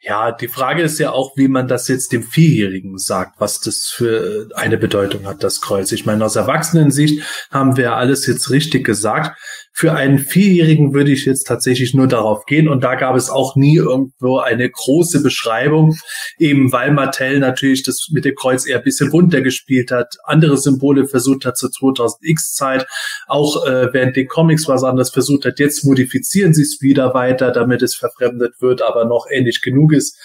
Ja, 0.00 0.30
die 0.30 0.48
Frage 0.48 0.82
ist 0.82 0.98
ja 0.98 1.10
auch, 1.10 1.36
wie 1.36 1.48
man 1.48 1.68
das 1.68 1.88
jetzt 1.88 2.12
dem 2.12 2.22
Vierjährigen 2.22 2.98
sagt, 2.98 3.40
was 3.40 3.60
das 3.60 3.86
für 3.86 4.48
eine 4.54 4.76
Bedeutung 4.76 5.26
hat, 5.26 5.42
das 5.42 5.60
Kreuz. 5.60 5.90
Ich 5.90 6.06
meine, 6.06 6.24
aus 6.24 6.36
Erwachsenensicht 6.36 7.22
haben 7.50 7.76
wir 7.76 7.96
alles 7.96 8.26
jetzt 8.26 8.50
richtig 8.50 8.84
gesagt. 8.84 9.36
Für 9.78 9.92
einen 9.92 10.18
Vierjährigen 10.18 10.94
würde 10.94 11.12
ich 11.12 11.26
jetzt 11.26 11.46
tatsächlich 11.46 11.92
nur 11.92 12.06
darauf 12.06 12.46
gehen 12.46 12.66
und 12.66 12.82
da 12.82 12.94
gab 12.94 13.14
es 13.14 13.28
auch 13.28 13.56
nie 13.56 13.76
irgendwo 13.76 14.38
eine 14.38 14.70
große 14.70 15.22
Beschreibung, 15.22 15.94
eben 16.38 16.72
weil 16.72 16.92
Mattel 16.92 17.40
natürlich 17.40 17.82
das 17.82 18.08
mit 18.10 18.24
dem 18.24 18.34
Kreuz 18.36 18.66
eher 18.66 18.78
ein 18.78 18.84
bisschen 18.84 19.10
runtergespielt 19.10 19.90
hat, 19.90 20.16
andere 20.24 20.56
Symbole 20.56 21.06
versucht 21.06 21.44
hat 21.44 21.58
zur 21.58 21.68
2000X 21.68 22.54
Zeit, 22.54 22.86
auch 23.26 23.66
äh, 23.66 23.92
während 23.92 24.16
den 24.16 24.28
Comics 24.28 24.66
was 24.66 24.82
anderes 24.82 25.10
versucht 25.10 25.44
hat. 25.44 25.58
Jetzt 25.58 25.84
modifizieren 25.84 26.54
sie 26.54 26.62
es 26.62 26.80
wieder 26.80 27.12
weiter, 27.12 27.50
damit 27.50 27.82
es 27.82 27.96
verfremdet 27.96 28.54
wird, 28.60 28.80
aber 28.80 29.04
noch 29.04 29.26
ähnlich 29.30 29.60
genug 29.60 29.92
ist. 29.92 30.18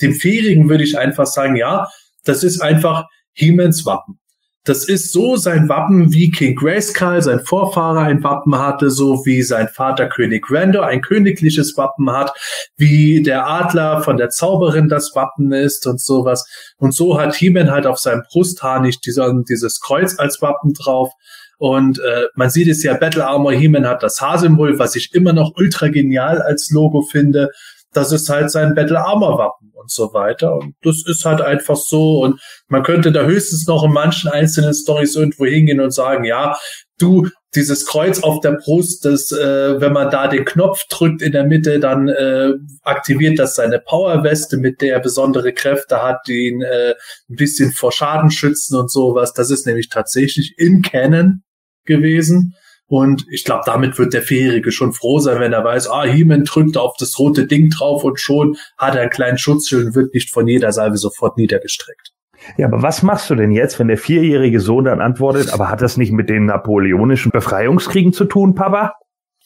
Dem 0.00 0.14
Vierjährigen 0.14 0.70
würde 0.70 0.84
ich 0.84 0.96
einfach 0.96 1.26
sagen, 1.26 1.56
ja, 1.56 1.88
das 2.24 2.42
ist 2.42 2.62
einfach 2.62 3.04
He-Mans 3.34 3.84
Wappen. 3.84 4.18
Das 4.66 4.88
ist 4.88 5.12
so 5.12 5.36
sein 5.36 5.68
Wappen, 5.68 6.14
wie 6.14 6.30
King 6.30 6.54
Grayskull, 6.54 7.20
sein 7.20 7.40
Vorfahrer, 7.40 8.00
ein 8.00 8.24
Wappen 8.24 8.58
hatte, 8.58 8.90
so 8.90 9.26
wie 9.26 9.42
sein 9.42 9.68
Vater 9.68 10.08
König 10.08 10.46
Randor 10.50 10.86
ein 10.86 11.02
königliches 11.02 11.76
Wappen 11.76 12.10
hat, 12.10 12.32
wie 12.78 13.22
der 13.22 13.46
Adler 13.46 14.02
von 14.02 14.16
der 14.16 14.30
Zauberin 14.30 14.88
das 14.88 15.14
Wappen 15.14 15.52
ist 15.52 15.86
und 15.86 16.00
sowas. 16.00 16.48
Und 16.78 16.94
so 16.94 17.20
hat 17.20 17.34
He-Man 17.34 17.70
halt 17.70 17.86
auf 17.86 17.98
seinem 17.98 18.22
Brustharnisch 18.30 19.00
dieser, 19.00 19.34
dieses 19.46 19.80
Kreuz 19.80 20.18
als 20.18 20.40
Wappen 20.40 20.72
drauf. 20.72 21.12
Und 21.58 21.98
äh, 21.98 22.24
man 22.34 22.48
sieht 22.48 22.68
es 22.68 22.82
ja, 22.82 22.94
Battle 22.94 23.26
Armor 23.26 23.52
He-Man 23.52 23.86
hat 23.86 24.02
das 24.02 24.18
H-Symbol, 24.20 24.78
was 24.78 24.96
ich 24.96 25.10
immer 25.12 25.34
noch 25.34 25.52
ultra 25.56 25.88
genial 25.88 26.40
als 26.40 26.70
Logo 26.70 27.02
finde. 27.02 27.50
Das 27.94 28.12
ist 28.12 28.28
halt 28.28 28.50
sein 28.50 28.74
Battle 28.74 29.02
Armor 29.02 29.38
Wappen 29.38 29.72
und 29.74 29.90
so 29.90 30.12
weiter. 30.12 30.54
Und 30.56 30.74
das 30.82 31.02
ist 31.06 31.24
halt 31.24 31.40
einfach 31.40 31.76
so. 31.76 32.20
Und 32.20 32.40
man 32.68 32.82
könnte 32.82 33.12
da 33.12 33.24
höchstens 33.24 33.66
noch 33.66 33.84
in 33.84 33.92
manchen 33.92 34.30
einzelnen 34.30 34.74
Stories 34.74 35.16
irgendwo 35.16 35.46
hingehen 35.46 35.80
und 35.80 35.92
sagen, 35.92 36.24
ja, 36.24 36.56
du, 36.98 37.28
dieses 37.54 37.86
Kreuz 37.86 38.22
auf 38.22 38.40
der 38.40 38.52
Brust, 38.52 39.04
das, 39.04 39.30
äh, 39.32 39.80
wenn 39.80 39.92
man 39.92 40.10
da 40.10 40.26
den 40.26 40.44
Knopf 40.44 40.86
drückt 40.88 41.22
in 41.22 41.32
der 41.32 41.44
Mitte, 41.44 41.78
dann 41.78 42.08
äh, 42.08 42.52
aktiviert 42.82 43.38
das 43.38 43.54
seine 43.54 43.78
Powerweste, 43.78 44.56
mit 44.56 44.80
der 44.80 44.94
er 44.94 45.00
besondere 45.00 45.52
Kräfte 45.52 46.02
hat, 46.02 46.22
die 46.26 46.48
ihn 46.48 46.62
äh, 46.62 46.94
ein 47.30 47.36
bisschen 47.36 47.72
vor 47.72 47.92
Schaden 47.92 48.30
schützen 48.30 48.76
und 48.76 48.90
sowas. 48.90 49.32
Das 49.32 49.50
ist 49.50 49.66
nämlich 49.66 49.88
tatsächlich 49.88 50.54
in 50.56 50.82
Canon 50.82 51.42
gewesen. 51.84 52.54
Und 52.96 53.26
ich 53.28 53.42
glaube, 53.42 53.64
damit 53.66 53.98
wird 53.98 54.14
der 54.14 54.22
Vierjährige 54.22 54.70
schon 54.70 54.92
froh 54.92 55.18
sein, 55.18 55.40
wenn 55.40 55.52
er 55.52 55.64
weiß, 55.64 55.90
ah, 55.90 56.04
He-Man 56.04 56.44
drückt 56.44 56.76
auf 56.76 56.94
das 56.96 57.18
rote 57.18 57.48
Ding 57.48 57.68
drauf 57.68 58.04
und 58.04 58.20
schon 58.20 58.56
hat 58.78 58.94
er 58.94 59.00
einen 59.00 59.10
kleinen 59.10 59.36
Schutzschild 59.36 59.86
und 59.86 59.94
wird 59.96 60.14
nicht 60.14 60.32
von 60.32 60.46
jeder 60.46 60.70
Salve 60.70 60.96
sofort 60.96 61.36
niedergestreckt. 61.36 62.12
Ja, 62.56 62.68
aber 62.68 62.82
was 62.82 63.02
machst 63.02 63.28
du 63.30 63.34
denn 63.34 63.50
jetzt, 63.50 63.80
wenn 63.80 63.88
der 63.88 63.98
vierjährige 63.98 64.60
Sohn 64.60 64.84
dann 64.84 65.00
antwortet, 65.00 65.52
aber 65.52 65.70
hat 65.70 65.82
das 65.82 65.96
nicht 65.96 66.12
mit 66.12 66.30
den 66.30 66.46
napoleonischen 66.46 67.32
Befreiungskriegen 67.32 68.12
zu 68.12 68.26
tun, 68.26 68.54
Papa? 68.54 68.92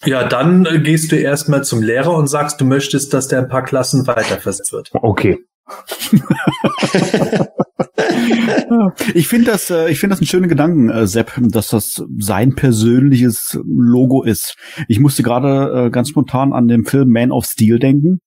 Ja, 0.05 0.25
dann 0.25 0.67
äh, 0.67 0.81
gehst 0.81 1.11
du 1.11 1.17
erstmal 1.17 1.65
zum 1.65 1.83
Lehrer 1.83 2.13
und 2.13 2.27
sagst, 2.27 2.61
du 2.61 2.67
möchtest, 2.67 3.15
dass 3.15 3.29
der 3.29 3.39
ein 3.39 3.49
paar 3.49 3.65
Klassen 3.65 4.07
weiterversetzt 4.07 4.75
wird. 4.75 4.91
Okay. 4.93 5.39
Ich 9.15 9.29
finde 9.29 9.51
das, 9.51 9.71
äh, 9.71 9.91
ich 9.91 9.99
finde 10.01 10.15
das 10.15 10.21
einen 10.21 10.27
schönen 10.27 10.49
Gedanken, 10.49 10.91
äh, 10.91 11.07
Sepp, 11.07 11.33
dass 11.39 11.69
das 11.69 12.03
sein 12.19 12.55
persönliches 12.55 13.59
Logo 13.65 14.23
ist. 14.23 14.57
Ich 14.89 15.01
musste 15.01 15.23
gerade 15.23 15.87
äh, 15.87 15.91
ganz 15.91 16.09
spontan 16.09 16.53
an 16.53 16.69
den 16.69 16.85
Film 16.85 17.11
Man 17.11 17.33
of 17.33 17.45
Steel 17.47 17.79
denken 17.79 18.21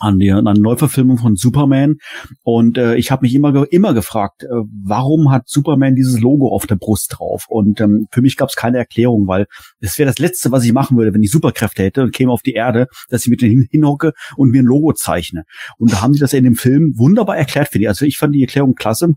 an 0.00 0.18
die 0.18 0.30
an 0.30 0.44
Neuverfilmung 0.44 1.18
von 1.18 1.36
Superman 1.36 1.96
und 2.42 2.78
äh, 2.78 2.96
ich 2.96 3.10
habe 3.10 3.22
mich 3.22 3.34
immer 3.34 3.66
immer 3.70 3.94
gefragt, 3.94 4.44
äh, 4.44 4.48
warum 4.84 5.30
hat 5.30 5.48
Superman 5.48 5.94
dieses 5.94 6.20
Logo 6.20 6.48
auf 6.48 6.66
der 6.66 6.76
Brust 6.76 7.14
drauf? 7.16 7.46
Und 7.48 7.80
ähm, 7.80 8.06
für 8.10 8.22
mich 8.22 8.36
gab 8.36 8.48
es 8.48 8.56
keine 8.56 8.78
Erklärung, 8.78 9.26
weil 9.26 9.46
es 9.80 9.98
wäre 9.98 10.08
das 10.08 10.18
letzte, 10.18 10.52
was 10.52 10.64
ich 10.64 10.72
machen 10.72 10.96
würde, 10.96 11.14
wenn 11.14 11.22
ich 11.22 11.30
Superkräfte 11.30 11.82
hätte 11.82 12.02
und 12.02 12.12
käme 12.12 12.32
auf 12.32 12.42
die 12.42 12.52
Erde, 12.52 12.86
dass 13.08 13.22
ich 13.22 13.28
mit 13.28 13.42
denen 13.42 13.66
hinhocke 13.70 14.12
und 14.36 14.50
mir 14.50 14.62
ein 14.62 14.66
Logo 14.66 14.92
zeichne. 14.92 15.44
Und 15.78 15.92
da 15.92 16.02
haben 16.02 16.14
sie 16.14 16.20
das 16.20 16.32
in 16.32 16.44
dem 16.44 16.56
Film 16.56 16.94
wunderbar 16.96 17.36
erklärt 17.36 17.68
für 17.68 17.78
die. 17.78 17.88
Also 17.88 18.04
ich 18.04 18.18
fand 18.18 18.34
die 18.34 18.42
Erklärung 18.42 18.74
klasse 18.74 19.14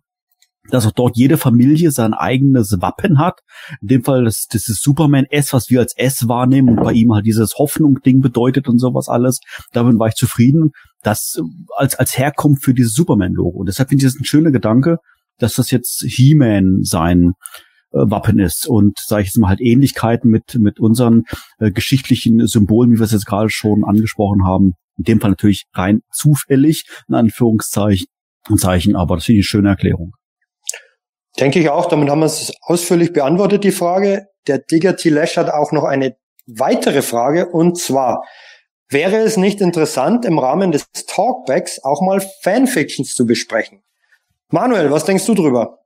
dass 0.69 0.85
auch 0.85 0.91
dort 0.91 1.17
jede 1.17 1.37
Familie 1.37 1.91
sein 1.91 2.13
eigenes 2.13 2.75
Wappen 2.79 3.19
hat. 3.19 3.41
In 3.81 3.87
dem 3.87 4.03
Fall 4.03 4.25
das, 4.25 4.47
das 4.49 4.67
ist 4.67 4.81
Superman 4.81 5.25
S, 5.29 5.53
was 5.53 5.69
wir 5.69 5.79
als 5.79 5.95
S 5.97 6.27
wahrnehmen 6.27 6.69
und 6.69 6.83
bei 6.83 6.93
ihm 6.93 7.13
halt 7.13 7.25
dieses 7.25 7.55
Hoffnung-Ding 7.57 8.21
bedeutet 8.21 8.67
und 8.67 8.79
sowas 8.79 9.09
alles. 9.09 9.39
Damit 9.71 9.99
war 9.99 10.07
ich 10.07 10.15
zufrieden, 10.15 10.71
das 11.01 11.39
als, 11.77 11.95
als 11.95 12.17
Herkunft 12.17 12.63
für 12.63 12.73
dieses 12.73 12.93
Superman-Logo. 12.93 13.59
Und 13.59 13.67
deshalb 13.67 13.89
finde 13.89 14.05
ich 14.05 14.11
das 14.11 14.19
ein 14.19 14.25
schöner 14.25 14.51
Gedanke, 14.51 14.97
dass 15.37 15.55
das 15.55 15.71
jetzt 15.71 16.03
He-Man 16.07 16.83
sein 16.83 17.33
äh, 17.91 17.99
Wappen 17.99 18.39
ist 18.39 18.67
und 18.67 18.99
sage 18.99 19.23
ich 19.23 19.29
jetzt 19.29 19.37
mal 19.37 19.49
halt 19.49 19.61
Ähnlichkeiten 19.61 20.29
mit 20.29 20.55
mit 20.55 20.79
unseren 20.79 21.23
äh, 21.59 21.71
geschichtlichen 21.71 22.45
Symbolen, 22.47 22.91
wie 22.91 22.99
wir 22.99 23.05
es 23.05 23.11
jetzt 23.11 23.25
gerade 23.25 23.49
schon 23.49 23.83
angesprochen 23.83 24.45
haben. 24.45 24.73
In 24.97 25.05
dem 25.05 25.21
Fall 25.21 25.29
natürlich 25.31 25.63
rein 25.73 26.01
zufällig 26.11 26.83
in 27.07 27.15
Anführungszeichen 27.15 28.07
Zeichen, 28.57 28.95
aber 28.95 29.15
das 29.15 29.25
finde 29.25 29.39
ich 29.39 29.45
eine 29.45 29.49
schöne 29.49 29.69
Erklärung. 29.69 30.13
Denke 31.39 31.59
ich 31.59 31.69
auch, 31.69 31.87
damit 31.87 32.09
haben 32.09 32.19
wir 32.19 32.25
es 32.25 32.53
ausführlich 32.61 33.13
beantwortet, 33.13 33.63
die 33.63 33.71
Frage. 33.71 34.27
Der 34.47 34.59
Digger 34.59 34.95
T-Lash 34.95 35.37
hat 35.37 35.49
auch 35.49 35.71
noch 35.71 35.83
eine 35.83 36.15
weitere 36.47 37.01
Frage 37.01 37.47
und 37.47 37.77
zwar, 37.77 38.23
wäre 38.89 39.17
es 39.17 39.37
nicht 39.37 39.61
interessant, 39.61 40.25
im 40.25 40.39
Rahmen 40.39 40.71
des 40.71 40.87
Talkbacks 41.07 41.83
auch 41.83 42.01
mal 42.01 42.21
Fanfictions 42.41 43.13
zu 43.13 43.25
besprechen? 43.25 43.83
Manuel, 44.49 44.91
was 44.91 45.05
denkst 45.05 45.25
du 45.27 45.35
drüber? 45.35 45.79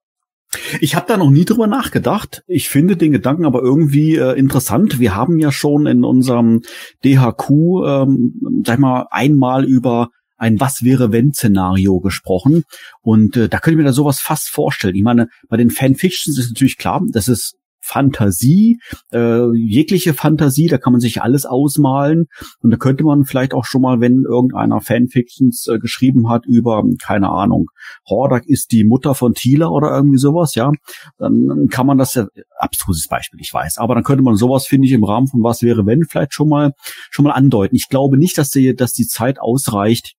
Ich 0.80 0.96
habe 0.96 1.08
da 1.08 1.18
noch 1.18 1.30
nie 1.30 1.46
drüber 1.46 1.68
nachgedacht. 1.68 2.44
Ich 2.48 2.70
finde 2.70 2.96
den 2.96 3.12
Gedanken 3.12 3.46
aber 3.46 3.62
irgendwie 3.62 4.16
äh, 4.16 4.38
interessant. 4.38 5.00
Wir 5.00 5.16
haben 5.16 5.40
ja 5.40 5.52
schon 5.52 5.88
in 5.88 6.04
unserem 6.04 6.62
DHQ, 7.04 7.50
ähm, 7.86 8.64
sag 8.66 8.80
mal, 8.80 9.08
einmal 9.10 9.66
über 9.66 10.10
ein 10.38 10.60
Was 10.60 10.84
wäre 10.84 11.12
wenn 11.12 11.34
Szenario 11.34 12.00
gesprochen 12.00 12.64
und 13.02 13.38
äh, 13.38 13.50
da 13.50 13.60
könnte 13.60 13.76
ich 13.76 13.78
mir 13.78 13.90
da 13.90 13.94
sowas 13.94 14.20
fast 14.20 14.50
vorstellen. 14.50 14.96
Ich 14.96 15.04
meine, 15.04 15.28
bei 15.50 15.58
den 15.58 15.70
Fanfictions 15.70 16.38
ist 16.38 16.50
natürlich 16.50 16.78
klar, 16.78 17.02
das 17.12 17.28
ist 17.28 17.56
Fantasie, 17.84 18.80
äh, 19.12 19.54
jegliche 19.54 20.14
Fantasie, 20.14 20.68
da 20.68 20.78
kann 20.78 20.94
man 20.94 21.02
sich 21.02 21.22
alles 21.22 21.46
ausmalen 21.46 22.28
und 22.62 22.72
da 22.72 22.78
könnte 22.78 23.04
man 23.04 23.26
vielleicht 23.26 23.54
auch 23.54 23.66
schon 23.66 23.82
mal, 23.82 24.00
wenn 24.00 24.24
irgendeiner 24.24 24.80
Fanfictions 24.80 25.68
äh, 25.68 25.80
geschrieben 25.80 26.30
hat 26.30 26.46
über, 26.46 26.82
keine 27.04 27.30
Ahnung, 27.30 27.68
Hordak 28.08 28.46
ist 28.48 28.72
die 28.72 28.86
Mutter 28.86 29.16
von 29.16 29.34
Thieler 29.34 29.72
oder 29.72 29.94
irgendwie 29.94 30.18
sowas, 30.18 30.56
ja, 30.56 30.72
dann 31.18 31.68
kann 31.70 31.86
man 31.86 31.98
das 31.98 32.16
ja, 32.16 32.26
abstruses 32.58 33.08
Beispiel, 33.08 33.42
ich 33.42 33.54
weiß, 33.54 33.78
aber 33.78 33.96
dann 33.96 34.06
könnte 34.06 34.24
man 34.24 34.38
sowas, 34.38 34.66
finde 34.66 34.88
ich, 34.88 34.94
im 34.94 35.04
Rahmen 35.04 35.28
von 35.28 35.44
was 35.44 35.62
wäre 35.62 35.86
wenn 35.86 36.06
vielleicht 36.06 36.34
schon 36.34 36.48
mal, 36.48 36.72
schon 37.10 37.26
mal 37.26 37.34
andeuten. 37.34 37.76
Ich 37.76 37.90
glaube 37.90 38.18
nicht, 38.18 38.38
dass 38.38 38.50
die, 38.50 38.74
dass 38.74 38.94
die 38.94 39.08
Zeit 39.08 39.42
ausreicht, 39.42 40.16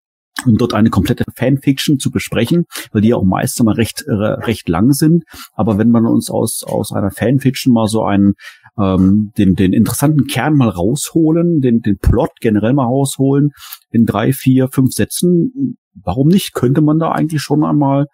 um 0.47 0.57
dort 0.57 0.75
eine 0.75 0.91
komplette 0.91 1.25
Fanfiction 1.37 1.99
zu 1.99 2.11
besprechen, 2.11 2.65
weil 2.93 3.03
die 3.03 3.09
ja 3.09 3.17
auch 3.17 3.25
meist 3.25 3.59
immer 3.61 3.77
recht 3.77 4.05
äh, 4.07 4.13
recht 4.13 4.69
lang 4.69 4.93
sind. 4.93 5.25
Aber 5.55 5.79
wenn 5.79 5.91
man 5.91 6.07
uns 6.07 6.31
aus 6.31 6.63
aus 6.65 6.93
einer 6.93 7.11
Fanfiction 7.11 7.73
mal 7.73 7.87
so 7.87 8.05
einen 8.05 8.35
ähm, 8.79 9.33
den 9.39 9.55
den 9.55 9.73
interessanten 9.73 10.27
Kern 10.27 10.55
mal 10.55 10.69
rausholen, 10.69 11.61
den 11.61 11.81
den 11.81 11.99
Plot 11.99 12.31
generell 12.41 12.75
mal 12.75 12.87
rausholen 12.87 13.51
in 13.91 14.05
drei, 14.05 14.33
vier, 14.33 14.69
fünf 14.69 14.93
Sätzen, 14.93 15.77
warum 15.95 16.29
nicht? 16.29 16.55
Könnte 16.55 16.81
man 16.81 16.99
da 16.99 17.13
eigentlich 17.13 17.43
schon 17.43 17.65
einmal 17.65 18.07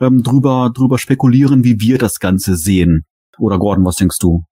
ähm, 0.00 0.22
drüber 0.22 0.72
drüber 0.74 0.98
spekulieren, 0.98 1.64
wie 1.64 1.80
wir 1.80 1.98
das 1.98 2.18
Ganze 2.18 2.56
sehen? 2.56 3.04
Oder 3.38 3.58
Gordon, 3.58 3.84
was 3.84 3.96
denkst 3.96 4.18
du? 4.18 4.42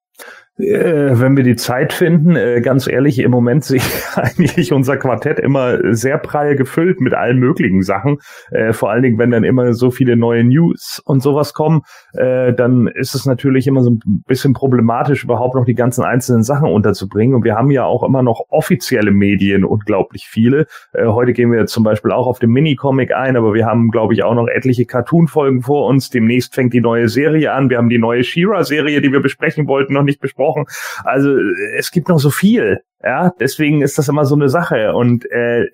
Äh, 0.59 1.21
wenn 1.21 1.37
wir 1.37 1.45
die 1.45 1.57
Zeit 1.57 1.93
finden, 1.93 2.35
äh, 2.35 2.63
ganz 2.63 2.87
ehrlich, 2.87 3.19
im 3.19 3.31
Moment 3.31 3.65
sehe 3.65 3.77
ich 3.77 3.93
eigentlich 4.17 4.73
unser 4.73 4.97
Quartett 4.97 5.39
immer 5.39 5.95
sehr 5.95 6.17
prall 6.17 6.57
gefüllt 6.57 7.01
mit 7.01 7.13
allen 7.13 7.39
möglichen 7.39 7.83
Sachen. 7.83 8.19
Äh, 8.51 8.73
vor 8.73 8.91
allen 8.91 9.03
Dingen, 9.03 9.19
wenn 9.19 9.31
dann 9.31 9.45
immer 9.45 9.75
so 9.75 9.91
viele 9.91 10.17
neue 10.17 10.45
News 10.45 11.03
und 11.05 11.23
sowas 11.23 11.53
kommen, 11.53 11.83
dann 12.15 12.87
ist 12.87 13.15
es 13.15 13.27
natürlich 13.27 13.67
immer 13.67 13.83
so 13.83 13.91
ein 13.91 14.23
bisschen 14.27 14.53
problematisch, 14.53 15.25
überhaupt 15.25 15.55
noch 15.55 15.65
die 15.65 15.75
ganzen 15.75 16.03
einzelnen 16.03 16.43
Sachen 16.43 16.71
unterzubringen. 16.71 17.35
Und 17.35 17.45
wir 17.45 17.55
haben 17.55 17.71
ja 17.71 17.85
auch 17.85 18.03
immer 18.03 18.23
noch 18.23 18.47
offizielle 18.49 19.11
Medien, 19.11 19.65
unglaublich 19.65 20.27
viele. 20.27 20.67
Heute 20.95 21.33
gehen 21.33 21.53
wir 21.53 21.67
zum 21.67 21.85
Beispiel 21.85 22.13
auch 22.13 22.27
auf 22.27 22.39
den 22.39 22.51
Minicomic 22.51 23.13
ein, 23.15 23.37
aber 23.37 23.55
wir 23.55 23.67
haben, 23.67 23.91
glaube 23.91 24.15
ich, 24.15 24.25
auch 24.25 24.35
noch 24.35 24.49
etliche 24.49 24.87
Cartoon-Folgen 24.87 25.63
vor 25.63 25.87
uns. 25.87 26.11
Demnächst 26.11 26.55
fängt 26.55 26.73
die 26.73 26.81
neue 26.81 27.09
Serie 27.09 27.53
an. 27.53 27.71
Wir 27.71 27.79
haben 27.79 27.91
die 27.91 27.99
neue 27.99 28.25
Shira-Serie, 28.25 29.01
die 29.01 29.13
wir 29.13 29.21
besprechen 29.21 29.67
wollten, 29.67 29.93
noch 29.93 30.05
nicht 30.05 30.21
besprochen 30.21 30.46
gesprochen. 30.47 30.65
Also 31.05 31.37
es 31.77 31.91
gibt 31.91 32.09
noch 32.09 32.19
so 32.19 32.31
viel. 32.31 32.81
Ja, 33.03 33.33
deswegen 33.39 33.83
ist 33.83 33.99
das 33.99 34.09
immer 34.09 34.25
so 34.25 34.35
eine 34.35 34.49
Sache. 34.49 34.95
Und 34.95 35.31
äh, 35.31 35.67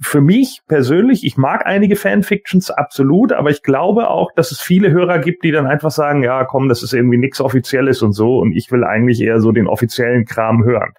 für 0.00 0.20
mich 0.20 0.60
persönlich, 0.66 1.24
ich 1.24 1.36
mag 1.36 1.64
einige 1.66 1.96
Fanfictions 1.96 2.70
absolut, 2.70 3.32
aber 3.32 3.50
ich 3.50 3.62
glaube 3.62 4.08
auch, 4.08 4.32
dass 4.34 4.50
es 4.50 4.60
viele 4.60 4.90
Hörer 4.90 5.20
gibt, 5.20 5.44
die 5.44 5.52
dann 5.52 5.66
einfach 5.66 5.90
sagen, 5.90 6.24
ja, 6.24 6.44
komm, 6.44 6.68
das 6.68 6.82
ist 6.82 6.94
irgendwie 6.94 7.18
nichts 7.18 7.40
Offizielles 7.40 8.02
und 8.02 8.12
so 8.12 8.38
und 8.38 8.52
ich 8.52 8.72
will 8.72 8.84
eigentlich 8.84 9.20
eher 9.20 9.40
so 9.40 9.52
den 9.52 9.68
offiziellen 9.68 10.24
Kram 10.24 10.64
hören. 10.64 10.92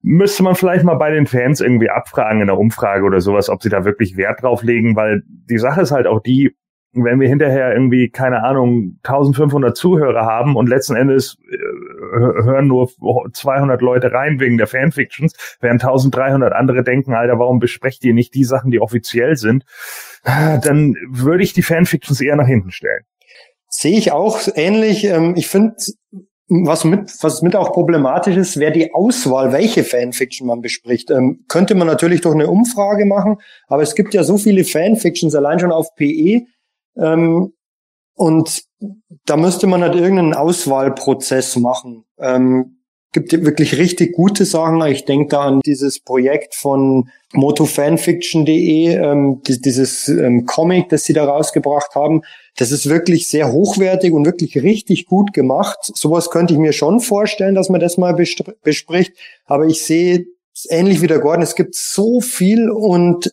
Müsste 0.00 0.44
man 0.44 0.54
vielleicht 0.54 0.84
mal 0.84 0.94
bei 0.94 1.10
den 1.10 1.26
Fans 1.26 1.60
irgendwie 1.60 1.90
abfragen 1.90 2.40
in 2.40 2.46
der 2.46 2.56
Umfrage 2.56 3.04
oder 3.04 3.20
sowas, 3.20 3.50
ob 3.50 3.62
sie 3.62 3.68
da 3.68 3.84
wirklich 3.84 4.16
Wert 4.16 4.42
drauf 4.42 4.62
legen, 4.62 4.96
weil 4.96 5.22
die 5.26 5.58
Sache 5.58 5.82
ist 5.82 5.90
halt 5.90 6.06
auch 6.06 6.22
die, 6.22 6.54
wenn 6.92 7.20
wir 7.20 7.28
hinterher 7.28 7.72
irgendwie, 7.72 8.08
keine 8.08 8.44
Ahnung, 8.44 8.98
1500 9.02 9.76
Zuhörer 9.76 10.24
haben 10.24 10.56
und 10.56 10.68
letzten 10.68 10.96
Endes 10.96 11.36
äh, 11.50 11.56
hören 12.10 12.66
nur 12.66 12.88
200 13.32 13.80
Leute 13.80 14.12
rein 14.12 14.40
wegen 14.40 14.58
der 14.58 14.66
Fanfictions, 14.66 15.32
während 15.60 15.82
1300 15.82 16.52
andere 16.52 16.82
denken, 16.82 17.14
Alter, 17.14 17.38
warum 17.38 17.58
besprecht 17.58 18.04
ihr 18.04 18.14
nicht 18.14 18.34
die 18.34 18.44
Sachen, 18.44 18.70
die 18.70 18.80
offiziell 18.80 19.36
sind, 19.36 19.64
dann 20.24 20.94
würde 21.10 21.42
ich 21.42 21.52
die 21.52 21.62
Fanfictions 21.62 22.20
eher 22.20 22.36
nach 22.36 22.46
hinten 22.46 22.70
stellen. 22.70 23.04
Sehe 23.68 23.98
ich 23.98 24.12
auch 24.12 24.40
ähnlich. 24.54 25.04
Ähm, 25.04 25.34
ich 25.36 25.48
finde, 25.48 25.74
was 26.48 26.84
mit, 26.84 27.12
was 27.22 27.42
mit 27.42 27.54
auch 27.54 27.72
problematisch 27.72 28.36
ist, 28.36 28.58
wäre 28.58 28.72
die 28.72 28.94
Auswahl, 28.94 29.52
welche 29.52 29.84
Fanfiction 29.84 30.46
man 30.46 30.62
bespricht. 30.62 31.10
Ähm, 31.10 31.44
könnte 31.48 31.74
man 31.74 31.86
natürlich 31.86 32.22
durch 32.22 32.34
eine 32.34 32.48
Umfrage 32.48 33.04
machen, 33.04 33.36
aber 33.66 33.82
es 33.82 33.94
gibt 33.94 34.14
ja 34.14 34.24
so 34.24 34.38
viele 34.38 34.64
Fanfictions 34.64 35.34
allein 35.34 35.58
schon 35.58 35.72
auf 35.72 35.94
PE, 35.94 36.46
ähm, 36.96 37.52
und 38.18 38.64
da 39.26 39.36
müsste 39.36 39.68
man 39.68 39.82
halt 39.82 39.94
irgendeinen 39.94 40.34
Auswahlprozess 40.34 41.54
machen. 41.56 42.04
Ähm, 42.18 42.78
gibt 43.12 43.32
wirklich 43.32 43.78
richtig 43.78 44.12
gute 44.12 44.44
Sachen. 44.44 44.82
Ich 44.86 45.04
denke 45.04 45.28
da 45.28 45.42
an 45.42 45.60
dieses 45.64 46.00
Projekt 46.00 46.56
von 46.56 47.10
motofanfiction.de, 47.32 48.94
ähm, 48.94 49.40
dieses 49.44 50.08
ähm, 50.08 50.46
Comic, 50.46 50.88
das 50.88 51.04
sie 51.04 51.12
da 51.12 51.24
rausgebracht 51.26 51.94
haben. 51.94 52.22
Das 52.56 52.72
ist 52.72 52.88
wirklich 52.88 53.28
sehr 53.28 53.52
hochwertig 53.52 54.12
und 54.12 54.26
wirklich 54.26 54.56
richtig 54.56 55.06
gut 55.06 55.32
gemacht. 55.32 55.78
Sowas 55.82 56.30
könnte 56.30 56.54
ich 56.54 56.58
mir 56.58 56.72
schon 56.72 56.98
vorstellen, 56.98 57.54
dass 57.54 57.68
man 57.68 57.80
das 57.80 57.98
mal 57.98 58.14
bespricht. 58.14 59.12
Aber 59.46 59.66
ich 59.66 59.84
sehe 59.84 60.26
ähnlich 60.68 61.00
wie 61.02 61.06
der 61.06 61.20
Gordon, 61.20 61.42
es 61.42 61.54
gibt 61.54 61.76
so 61.76 62.20
viel 62.20 62.68
und 62.68 63.30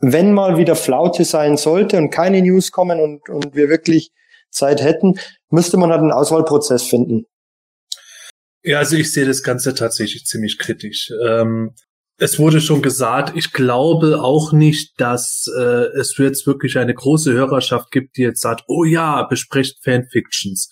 wenn 0.00 0.32
mal 0.32 0.58
wieder 0.58 0.76
Flaute 0.76 1.24
sein 1.24 1.56
sollte 1.56 1.98
und 1.98 2.10
keine 2.10 2.42
News 2.42 2.70
kommen 2.70 3.00
und, 3.00 3.28
und 3.28 3.54
wir 3.54 3.68
wirklich 3.68 4.12
Zeit 4.50 4.82
hätten, 4.82 5.14
müsste 5.50 5.76
man 5.76 5.90
halt 5.90 6.00
einen 6.00 6.12
Auswahlprozess 6.12 6.84
finden. 6.84 7.26
Ja, 8.62 8.78
also 8.78 8.96
ich 8.96 9.12
sehe 9.12 9.26
das 9.26 9.42
Ganze 9.42 9.74
tatsächlich 9.74 10.24
ziemlich 10.24 10.58
kritisch. 10.58 11.10
Ähm, 11.26 11.74
es 12.16 12.38
wurde 12.38 12.60
schon 12.60 12.80
gesagt, 12.80 13.36
ich 13.36 13.52
glaube 13.52 14.22
auch 14.22 14.52
nicht, 14.52 15.00
dass 15.00 15.50
äh, 15.58 15.86
es 15.98 16.16
jetzt 16.16 16.46
wirklich 16.46 16.78
eine 16.78 16.94
große 16.94 17.32
Hörerschaft 17.32 17.90
gibt, 17.90 18.16
die 18.16 18.22
jetzt 18.22 18.40
sagt, 18.40 18.64
oh 18.68 18.84
ja, 18.84 19.24
besprecht 19.24 19.82
Fanfictions. 19.82 20.70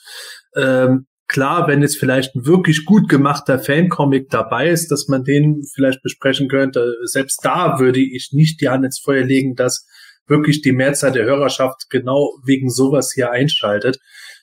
Ähm, 0.57 1.07
klar, 1.33 1.67
wenn 1.67 1.83
jetzt 1.83 1.99
vielleicht 1.99 2.35
ein 2.37 2.47
wirklich 2.47 2.85
gut 2.85 3.09
gemachter 3.09 3.59
Fancomic 3.59 4.29
dabei 4.31 4.69
ist, 4.69 4.91
dass 4.91 5.09
man 5.09 5.25
den 5.25 5.63
vielleicht 5.75 6.03
besprechen 6.03 6.49
könnte, 6.49 6.95
selbst 7.05 7.41
da 7.43 7.81
würde 7.81 8.01
ich 8.01 8.31
nicht 8.33 8.61
die 8.61 8.69
Hand 8.69 8.85
ins 8.85 9.01
Feuer 9.01 9.25
legen, 9.25 9.55
dass 9.55 9.87
wirklich 10.27 10.63
die 10.63 10.73
Mehrzahl 10.73 11.13
der 11.13 11.25
Hörerschaft 11.25 11.87
genau 11.91 12.31
wegen 12.45 12.71
sowas 12.71 13.13
hier 13.13 13.33
einschaltet. 13.33 13.99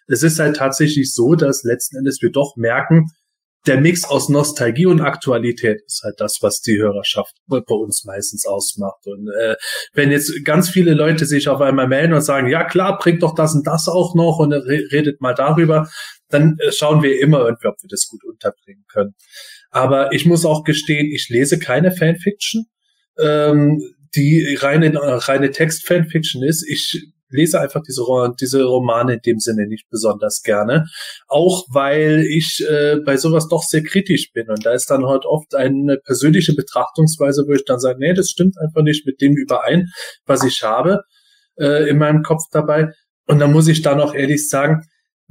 Es 0.07 0.23
ist 0.23 0.39
halt 0.39 0.57
tatsächlich 0.57 1.13
so, 1.13 1.35
dass 1.35 1.63
letzten 1.63 1.97
Endes 1.97 2.21
wir 2.21 2.31
doch 2.31 2.55
merken, 2.57 3.05
der 3.67 3.79
Mix 3.79 4.05
aus 4.05 4.29
Nostalgie 4.29 4.85
und 4.85 5.01
Aktualität 5.01 5.81
ist 5.85 6.01
halt 6.03 6.15
das, 6.19 6.37
was 6.41 6.61
die 6.61 6.77
Hörerschaft 6.77 7.35
bei 7.47 7.59
uns 7.67 8.05
meistens 8.05 8.45
ausmacht. 8.45 9.05
Und 9.05 9.29
äh, 9.29 9.55
wenn 9.93 10.11
jetzt 10.11 10.45
ganz 10.45 10.69
viele 10.69 10.93
Leute 10.93 11.25
sich 11.25 11.49
auf 11.49 11.59
einmal 11.59 11.87
melden 11.87 12.13
und 12.13 12.21
sagen, 12.21 12.47
ja 12.47 12.63
klar, 12.63 12.97
bringt 12.97 13.21
doch 13.21 13.35
das 13.35 13.53
und 13.53 13.67
das 13.67 13.89
auch 13.89 14.15
noch 14.15 14.39
und 14.39 14.53
redet 14.53 15.19
mal 15.19 15.33
darüber, 15.33 15.89
dann 16.29 16.57
äh, 16.59 16.71
schauen 16.71 17.03
wir 17.03 17.19
immer 17.19 17.39
irgendwie, 17.39 17.67
ob 17.67 17.81
wir 17.81 17.89
das 17.89 18.07
gut 18.07 18.23
unterbringen 18.23 18.85
können. 18.87 19.15
Aber 19.71 20.13
ich 20.13 20.25
muss 20.25 20.45
auch 20.45 20.63
gestehen, 20.63 21.07
ich 21.11 21.29
lese 21.29 21.59
keine 21.59 21.91
Fanfiction, 21.91 22.65
ähm, 23.19 23.79
die 24.15 24.55
reine, 24.59 24.93
reine 24.95 25.51
Text-Fanfiction 25.51 26.43
ist. 26.43 26.67
Ich 26.67 27.11
lese 27.29 27.59
einfach 27.59 27.81
diese, 27.87 28.03
diese 28.39 28.63
Romane 28.63 29.13
in 29.13 29.21
dem 29.21 29.39
Sinne 29.39 29.67
nicht 29.67 29.87
besonders 29.89 30.41
gerne. 30.41 30.85
Auch 31.27 31.65
weil 31.71 32.25
ich 32.27 32.65
äh, 32.67 32.97
bei 33.05 33.17
sowas 33.17 33.47
doch 33.47 33.63
sehr 33.63 33.83
kritisch 33.83 34.31
bin. 34.33 34.49
Und 34.49 34.65
da 34.65 34.73
ist 34.73 34.89
dann 34.89 35.05
halt 35.05 35.25
oft 35.25 35.53
eine 35.55 35.97
persönliche 35.97 36.53
Betrachtungsweise, 36.55 37.45
wo 37.47 37.53
ich 37.53 37.65
dann 37.65 37.79
sage, 37.79 37.99
nee, 37.99 38.13
das 38.13 38.29
stimmt 38.29 38.55
einfach 38.59 38.81
nicht 38.81 39.05
mit 39.05 39.21
dem 39.21 39.35
überein, 39.35 39.89
was 40.25 40.43
ich 40.43 40.63
habe 40.63 41.01
äh, 41.59 41.87
in 41.89 41.97
meinem 41.97 42.23
Kopf 42.23 42.43
dabei. 42.51 42.87
Und 43.27 43.39
dann 43.39 43.51
muss 43.51 43.67
ich 43.67 43.83
dann 43.83 44.01
auch 44.01 44.15
ehrlich 44.15 44.49
sagen, 44.49 44.81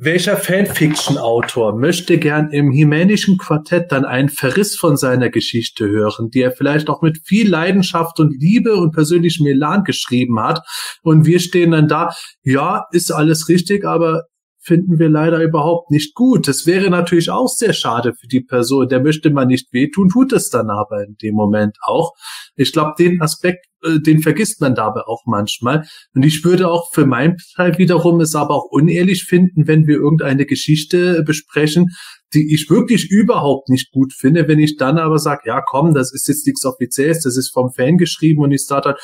welcher 0.00 0.36
Fanfiction-Autor 0.36 1.76
möchte 1.76 2.18
gern 2.18 2.50
im 2.52 2.70
Himänischen 2.70 3.36
Quartett 3.36 3.90
dann 3.90 4.04
einen 4.04 4.28
Verriss 4.28 4.76
von 4.76 4.96
seiner 4.96 5.28
Geschichte 5.28 5.88
hören, 5.88 6.30
die 6.30 6.40
er 6.40 6.52
vielleicht 6.52 6.88
auch 6.88 7.02
mit 7.02 7.18
viel 7.24 7.50
Leidenschaft 7.50 8.20
und 8.20 8.32
Liebe 8.38 8.76
und 8.76 8.92
persönlichem 8.92 9.44
Elan 9.46 9.82
geschrieben 9.82 10.40
hat? 10.40 10.60
Und 11.02 11.26
wir 11.26 11.40
stehen 11.40 11.72
dann 11.72 11.88
da, 11.88 12.14
ja, 12.44 12.84
ist 12.92 13.10
alles 13.10 13.48
richtig, 13.48 13.84
aber 13.84 14.22
finden 14.68 14.98
wir 14.98 15.08
leider 15.08 15.42
überhaupt 15.42 15.90
nicht 15.90 16.14
gut. 16.14 16.46
Das 16.46 16.66
wäre 16.66 16.90
natürlich 16.90 17.30
auch 17.30 17.48
sehr 17.48 17.72
schade 17.72 18.12
für 18.14 18.28
die 18.28 18.42
Person. 18.42 18.88
Der 18.88 19.00
möchte 19.02 19.30
man 19.30 19.48
nicht 19.48 19.72
wehtun, 19.72 20.10
tut 20.10 20.32
es 20.32 20.50
dann 20.50 20.70
aber 20.70 21.04
in 21.04 21.16
dem 21.20 21.34
Moment 21.34 21.76
auch. 21.82 22.12
Ich 22.54 22.72
glaube, 22.72 22.92
den 22.98 23.20
Aspekt, 23.20 23.66
äh, 23.82 23.98
den 23.98 24.20
vergisst 24.20 24.60
man 24.60 24.74
dabei 24.74 25.00
auch 25.06 25.22
manchmal. 25.26 25.88
Und 26.14 26.24
ich 26.24 26.44
würde 26.44 26.70
auch 26.70 26.92
für 26.92 27.06
meinen 27.06 27.38
Teil 27.56 27.78
wiederum 27.78 28.20
es 28.20 28.34
aber 28.34 28.54
auch 28.54 28.68
unehrlich 28.70 29.24
finden, 29.24 29.66
wenn 29.66 29.86
wir 29.86 29.96
irgendeine 29.96 30.46
Geschichte 30.46 31.24
besprechen, 31.24 31.86
die 32.34 32.54
ich 32.54 32.68
wirklich 32.68 33.10
überhaupt 33.10 33.70
nicht 33.70 33.90
gut 33.90 34.12
finde, 34.12 34.46
wenn 34.48 34.58
ich 34.58 34.76
dann 34.76 34.98
aber 34.98 35.18
sage, 35.18 35.42
ja 35.46 35.62
komm, 35.66 35.94
das 35.94 36.12
ist 36.12 36.28
jetzt 36.28 36.46
nichts 36.46 36.64
Offizielles, 36.64 37.22
das 37.22 37.36
ist 37.36 37.52
vom 37.52 37.72
Fan 37.72 37.96
geschrieben 37.96 38.42
und 38.42 38.52
ich 38.52 38.66
sage 38.66 38.90
dann, 38.90 38.94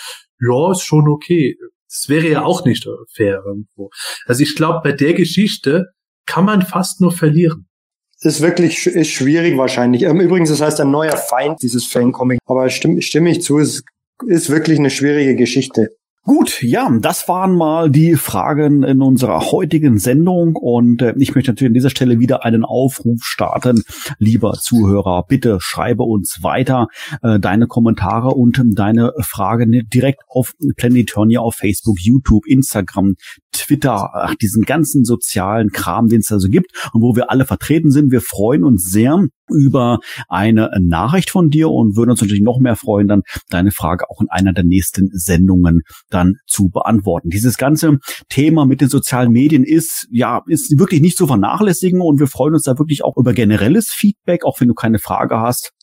ja, 0.41 0.73
ist 0.73 0.83
schon 0.83 1.09
okay. 1.09 1.57
Das 1.95 2.09
wäre 2.09 2.29
ja 2.29 2.43
auch 2.43 2.65
nicht 2.65 2.89
fair 3.15 3.43
irgendwo. 3.47 3.91
Also 4.27 4.43
ich 4.43 4.57
glaube, 4.57 4.81
bei 4.83 4.93
der 4.93 5.15
Geschichte 5.15 5.87
kann 6.27 6.45
man 6.45 6.63
fast 6.63 7.01
nur 7.01 7.13
verlieren. 7.13 7.69
Ist 8.21 8.41
wirklich 8.41 8.87
ist 8.87 9.11
schwierig 9.11 9.57
wahrscheinlich. 9.57 10.03
Ähm, 10.03 10.21
übrigens, 10.21 10.49
das 10.49 10.61
heißt 10.61 10.81
ein 10.81 10.91
neuer 10.91 11.17
Feind, 11.17 11.63
dieses 11.63 11.87
Fan-Comic. 11.87 12.39
Aber 12.47 12.69
stimme, 12.71 13.03
stimme 13.03 13.31
ich 13.31 13.43
zu, 13.43 13.59
es 13.59 13.83
ist 14.27 14.51
wirklich 14.51 14.79
eine 14.79 14.91
schwierige 14.91 15.37
Geschichte. 15.37 15.91
Gut, 16.27 16.63
ja, 16.63 16.91
das 17.03 17.29
waren 17.29 17.55
mal 17.55 17.91
die 17.91 18.15
Fragen 18.15 18.83
in 18.83 19.03
unserer 19.03 19.53
heutigen 19.53 19.99
Sendung 19.99 20.57
und 20.57 21.03
äh, 21.03 21.13
ich 21.19 21.35
möchte 21.35 21.51
natürlich 21.51 21.69
an 21.69 21.75
dieser 21.75 21.91
Stelle 21.91 22.19
wieder 22.19 22.47
einen 22.47 22.65
Aufruf 22.65 23.21
starten. 23.23 23.83
Lieber 24.19 24.55
Zuhörer, 24.55 25.25
bitte 25.29 25.59
schreibe 25.61 26.05
uns 26.05 26.39
weiter 26.41 26.87
äh, 27.21 27.39
deine 27.39 27.67
Kommentare 27.67 28.31
und 28.31 28.59
deine 28.75 29.13
Fragen 29.21 29.83
direkt 29.93 30.23
auf 30.27 30.55
Planetonia 30.77 31.41
auf 31.41 31.57
Facebook, 31.57 31.99
YouTube, 32.01 32.47
Instagram, 32.47 33.17
Twitter, 33.53 34.09
ach, 34.15 34.35
diesen 34.35 34.63
ganzen 34.63 35.05
sozialen 35.05 35.73
Kram, 35.73 36.09
den 36.09 36.21
es 36.21 36.29
da 36.29 36.39
so 36.39 36.49
gibt 36.49 36.71
und 36.95 37.03
wo 37.03 37.17
wir 37.17 37.31
alle 37.31 37.45
vertreten 37.45 37.91
sind. 37.91 38.11
Wir 38.11 38.23
freuen 38.23 38.65
uns 38.65 38.91
sehr 38.91 39.27
über 39.51 39.99
eine 40.29 40.71
Nachricht 40.81 41.31
von 41.31 41.51
dir 41.51 41.71
und 41.71 41.97
würden 41.97 42.11
uns 42.11 42.21
natürlich 42.21 42.43
noch 42.43 42.61
mehr 42.61 42.77
freuen, 42.77 43.09
dann 43.09 43.23
deine 43.51 43.73
Frage 43.73 44.09
auch 44.09 44.21
in 44.21 44.29
einer 44.31 44.53
der 44.53 44.65
nächsten 44.65 45.11
Sendungen 45.13 45.83
dann 46.15 46.35
zu 46.47 46.71
beantworten. 46.71 47.29
Dieses 47.29 47.59
ganze 47.59 47.99
Thema 48.29 48.67
mit 48.67 48.81
den 48.81 48.89
sozialen 48.89 49.33
Medien 49.33 49.65
ist, 49.65 50.07
ja, 50.11 50.43
ist 50.47 50.79
wirklich 50.79 51.01
nicht 51.01 51.19
zu 51.19 51.27
vernachlässigen 51.27 52.01
und 52.01 52.21
wir 52.21 52.27
freuen 52.27 52.55
uns 52.55 52.65
da 52.65 52.79
wirklich 52.79 53.05
auch 53.05 53.17
über 53.17 53.33
generelles 53.33 53.91
Feedback, 53.91 54.45
auch 54.45 54.61
wenn 54.61 54.69
du 54.69 54.75
keine 54.75 54.99
Frage 54.99 55.41
hast 55.41 55.74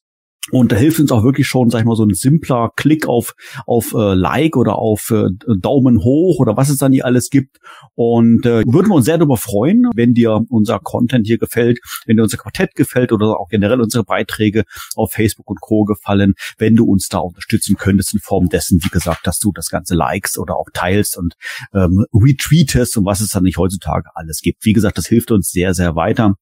und 0.50 0.72
da 0.72 0.76
hilft 0.76 1.00
uns 1.00 1.12
auch 1.12 1.24
wirklich 1.24 1.48
schon, 1.48 1.70
sag 1.70 1.80
ich 1.80 1.86
mal, 1.86 1.96
so 1.96 2.04
ein 2.04 2.16
simpler 2.16 2.72
Klick 2.76 3.08
auf, 3.08 3.36
auf 3.68 3.94
äh, 3.94 4.16
Like 4.16 4.58
oder 4.58 4.76
auf 4.76 5.12
äh, 5.12 5.28
Daumen 5.60 6.00
hoch 6.04 6.40
oder 6.40 6.58
was 6.58 6.70
es 6.70 6.78
dann 6.78 6.92
hier 6.92 7.06
alles 7.06 7.30
gibt. 7.30 7.58
Und 7.94 8.46
äh, 8.48 8.64
würden 8.66 8.90
wir 8.90 8.96
uns 8.96 9.06
sehr 9.06 9.20
darüber 9.20 9.38
freuen, 9.38 9.88
wenn 9.94 10.14
dir 10.16 10.42
unser 10.50 10.80
Content 10.80 11.28
hier 11.28 11.38
gefällt, 11.38 11.80
wenn 12.08 12.18
dir 12.18 12.24
unser 12.24 12.38
Quartett 12.38 12.74
gefällt 12.74 13.12
oder 13.12 13.40
auch 13.40 13.50
generell 13.50 13.80
unsere 13.82 14.04
Beiträge 14.04 14.64
auf 14.96 15.12
Facebook 15.12 15.48
und 15.48 15.62
Co. 15.62 15.84
gefallen, 15.84 16.34
wenn 16.58 16.76
du 16.76 16.86
uns 16.86 17.08
da 17.08 17.20
unterstützen 17.20 17.76
könntest 17.78 18.14
in 18.14 18.20
Form 18.20 18.50
dessen, 18.50 18.80
wie 18.84 18.90
gesagt, 18.90 19.28
dass 19.28 19.38
du 19.38 19.52
das 19.54 19.70
Ganze 19.70 19.94
likes 19.94 20.40
oder 20.40 20.58
auch 20.58 20.70
teilst 20.74 21.18
und 21.18 21.36
ähm, 21.74 22.06
retweetest 22.14 22.98
und 22.98 23.06
was 23.06 23.22
es 23.22 23.30
dann 23.30 23.44
nicht 23.44 23.58
heutzutage 23.58 24.10
alles 24.16 24.42
gibt. 24.42 24.66
Wie 24.66 24.74
gesagt, 24.74 24.98
das 24.98 25.06
hilft 25.06 25.30
uns 25.32 25.52
sehr, 25.52 25.76
sehr 25.76 25.96
weiter. 25.96 26.36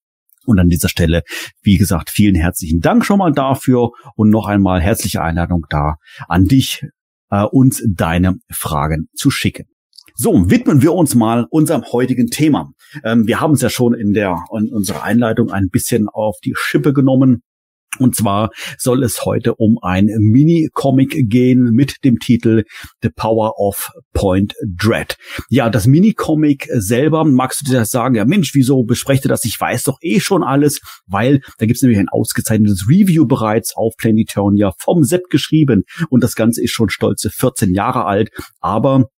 Und 0.49 0.57
an 0.57 0.67
dieser 0.67 0.89
Stelle, 0.89 1.21
wie 1.61 1.77
gesagt, 1.77 2.09
vielen 2.09 2.33
herzlichen 2.33 2.79
Dank 2.79 3.05
schon 3.05 3.19
mal 3.19 3.31
dafür 3.31 3.91
und 4.15 4.31
noch 4.31 4.47
einmal 4.47 4.81
herzliche 4.81 5.21
Einladung 5.21 5.67
da 5.69 5.97
an 6.27 6.45
dich, 6.45 6.83
äh, 7.29 7.43
uns 7.43 7.83
deine 7.87 8.37
Fragen 8.49 9.09
zu 9.13 9.29
schicken. 9.29 9.65
So, 10.15 10.49
widmen 10.49 10.81
wir 10.81 10.93
uns 10.93 11.13
mal 11.13 11.45
unserem 11.51 11.83
heutigen 11.91 12.27
Thema. 12.27 12.71
Ähm, 13.03 13.27
wir 13.27 13.39
haben 13.39 13.53
es 13.53 13.61
ja 13.61 13.69
schon 13.69 13.93
in 13.93 14.13
der 14.13 14.43
in 14.57 14.73
unserer 14.73 15.03
Einleitung 15.03 15.51
ein 15.51 15.69
bisschen 15.69 16.09
auf 16.09 16.37
die 16.43 16.55
Schippe 16.57 16.93
genommen. 16.93 17.43
Und 17.97 18.15
zwar 18.15 18.51
soll 18.77 19.03
es 19.03 19.25
heute 19.25 19.55
um 19.55 19.79
ein 19.81 20.05
Mini-Comic 20.05 21.29
gehen 21.29 21.71
mit 21.71 22.03
dem 22.03 22.19
Titel 22.19 22.63
The 23.01 23.09
Power 23.09 23.53
of 23.57 23.89
Point 24.13 24.53
Dread. 24.63 25.17
Ja, 25.49 25.69
das 25.69 25.87
Mini-Comic 25.87 26.69
selber, 26.73 27.25
magst 27.25 27.61
du 27.61 27.71
dir 27.71 27.79
das 27.79 27.89
sagen, 27.89 28.15
ja 28.15 28.25
Mensch, 28.25 28.53
wieso 28.53 28.83
besprecht 28.83 29.25
ihr 29.25 29.29
das? 29.29 29.43
Ich 29.45 29.59
weiß 29.59 29.83
doch 29.83 29.97
eh 30.01 30.19
schon 30.19 30.43
alles, 30.43 30.81
weil 31.07 31.41
da 31.57 31.65
gibt 31.65 31.77
es 31.77 31.81
nämlich 31.81 31.99
ein 31.99 32.09
ausgezeichnetes 32.09 32.85
Review 32.87 33.25
bereits 33.25 33.75
auf 33.75 33.95
Planetonia 33.97 34.71
vom 34.77 35.03
Sepp 35.03 35.29
geschrieben 35.29 35.83
und 36.09 36.23
das 36.23 36.35
Ganze 36.35 36.63
ist 36.63 36.71
schon 36.71 36.89
stolze 36.89 37.29
14 37.29 37.73
Jahre 37.73 38.05
alt, 38.05 38.29
aber 38.59 39.09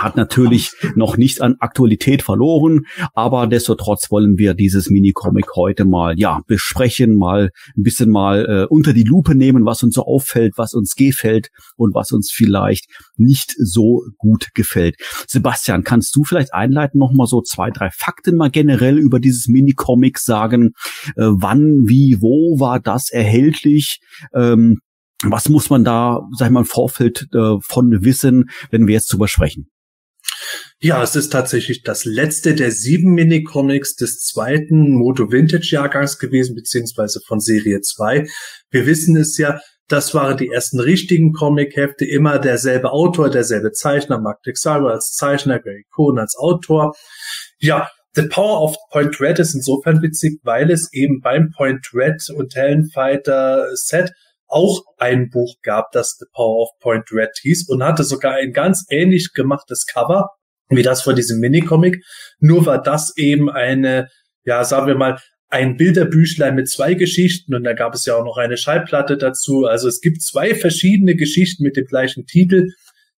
hat 0.00 0.16
natürlich 0.16 0.72
noch 0.94 1.16
nichts 1.16 1.40
an 1.40 1.56
Aktualität 1.58 2.22
verloren, 2.22 2.86
aber 3.14 3.46
destotrotz 3.46 4.10
wollen 4.10 4.38
wir 4.38 4.54
dieses 4.54 4.88
Mini-Comic 4.88 5.54
heute 5.54 5.84
mal 5.84 6.18
ja 6.18 6.40
besprechen, 6.46 7.16
mal 7.18 7.50
ein 7.76 7.82
bisschen 7.82 8.10
mal 8.10 8.46
äh, 8.46 8.66
unter 8.68 8.94
die 8.94 9.04
Lupe 9.04 9.34
nehmen, 9.34 9.66
was 9.66 9.82
uns 9.82 9.94
so 9.94 10.04
auffällt, 10.04 10.54
was 10.56 10.72
uns 10.72 10.94
gefällt 10.94 11.48
und 11.76 11.94
was 11.94 12.12
uns 12.12 12.30
vielleicht 12.32 12.86
nicht 13.16 13.54
so 13.58 14.02
gut 14.16 14.48
gefällt. 14.54 14.96
Sebastian, 15.26 15.84
kannst 15.84 16.16
du 16.16 16.24
vielleicht 16.24 16.54
einleiten 16.54 16.98
noch 16.98 17.12
mal 17.12 17.26
so 17.26 17.42
zwei, 17.42 17.70
drei 17.70 17.90
Fakten 17.92 18.36
mal 18.36 18.50
generell 18.50 18.98
über 18.98 19.20
dieses 19.20 19.48
Mini-Comic 19.48 20.18
sagen? 20.18 20.70
Äh, 21.16 21.28
wann, 21.28 21.86
wie, 21.86 22.18
wo 22.20 22.58
war 22.58 22.80
das 22.80 23.10
erhältlich? 23.10 24.00
Ähm, 24.34 24.78
was 25.24 25.48
muss 25.48 25.70
man 25.70 25.84
da, 25.84 26.20
sag 26.36 26.46
ich 26.46 26.52
mal, 26.52 26.60
im 26.60 26.66
Vorfeld 26.66 27.28
äh, 27.32 27.56
von 27.60 28.04
wissen, 28.04 28.50
wenn 28.70 28.86
wir 28.86 28.94
jetzt 28.94 29.12
drüber 29.12 29.28
sprechen? 29.28 29.68
Ja, 30.80 31.02
es 31.02 31.16
ist 31.16 31.30
tatsächlich 31.30 31.82
das 31.82 32.04
letzte 32.04 32.54
der 32.54 32.70
sieben 32.70 33.12
Minicomics 33.14 33.94
des 33.94 34.20
zweiten 34.20 34.92
Moto 34.92 35.30
Vintage 35.30 35.68
Jahrgangs 35.70 36.18
gewesen, 36.18 36.54
beziehungsweise 36.54 37.20
von 37.26 37.40
Serie 37.40 37.80
2. 37.80 38.26
Wir 38.70 38.86
wissen 38.86 39.16
es 39.16 39.38
ja, 39.38 39.60
das 39.88 40.14
waren 40.14 40.36
die 40.36 40.48
ersten 40.48 40.80
richtigen 40.80 41.32
Comic-Hefte, 41.32 42.06
immer 42.06 42.38
derselbe 42.38 42.92
Autor, 42.92 43.30
derselbe 43.30 43.72
Zeichner, 43.72 44.18
Mark 44.18 44.42
Texaro 44.42 44.88
als 44.88 45.12
Zeichner, 45.12 45.58
Gary 45.58 45.84
Cohn 45.94 46.18
als 46.18 46.36
Autor. 46.36 46.94
Ja, 47.58 47.90
The 48.14 48.22
Power 48.22 48.62
of 48.62 48.76
Point 48.90 49.20
Red 49.20 49.38
ist 49.38 49.54
insofern 49.54 50.02
witzig, 50.02 50.40
weil 50.42 50.70
es 50.70 50.92
eben 50.92 51.20
beim 51.20 51.50
Point 51.56 51.86
Red 51.94 52.22
und 52.34 52.54
Helen 52.54 52.90
Fighter 52.90 53.68
Set 53.74 54.12
auch 54.52 54.82
ein 54.98 55.30
Buch 55.30 55.56
gab, 55.62 55.92
das 55.92 56.16
The 56.18 56.26
Power 56.32 56.62
of 56.62 56.70
Point 56.80 57.10
Red 57.12 57.30
hieß 57.40 57.68
und 57.68 57.82
hatte 57.82 58.04
sogar 58.04 58.34
ein 58.34 58.52
ganz 58.52 58.84
ähnlich 58.90 59.32
gemachtes 59.34 59.86
Cover 59.86 60.28
wie 60.76 60.82
das 60.82 61.02
von 61.02 61.16
diesem 61.16 61.38
Minicomic. 61.40 62.02
Nur 62.40 62.66
war 62.66 62.82
das 62.82 63.16
eben 63.16 63.50
eine, 63.50 64.08
ja, 64.44 64.64
sagen 64.64 64.86
wir 64.86 64.94
mal, 64.94 65.18
ein 65.48 65.76
Bilderbüchlein 65.76 66.54
mit 66.54 66.70
zwei 66.70 66.94
Geschichten 66.94 67.54
und 67.54 67.64
da 67.64 67.74
gab 67.74 67.94
es 67.94 68.06
ja 68.06 68.16
auch 68.16 68.24
noch 68.24 68.38
eine 68.38 68.56
Schallplatte 68.56 69.18
dazu. 69.18 69.66
Also 69.66 69.86
es 69.86 70.00
gibt 70.00 70.22
zwei 70.22 70.54
verschiedene 70.54 71.14
Geschichten 71.14 71.62
mit 71.62 71.76
dem 71.76 71.84
gleichen 71.84 72.26
Titel. 72.26 72.68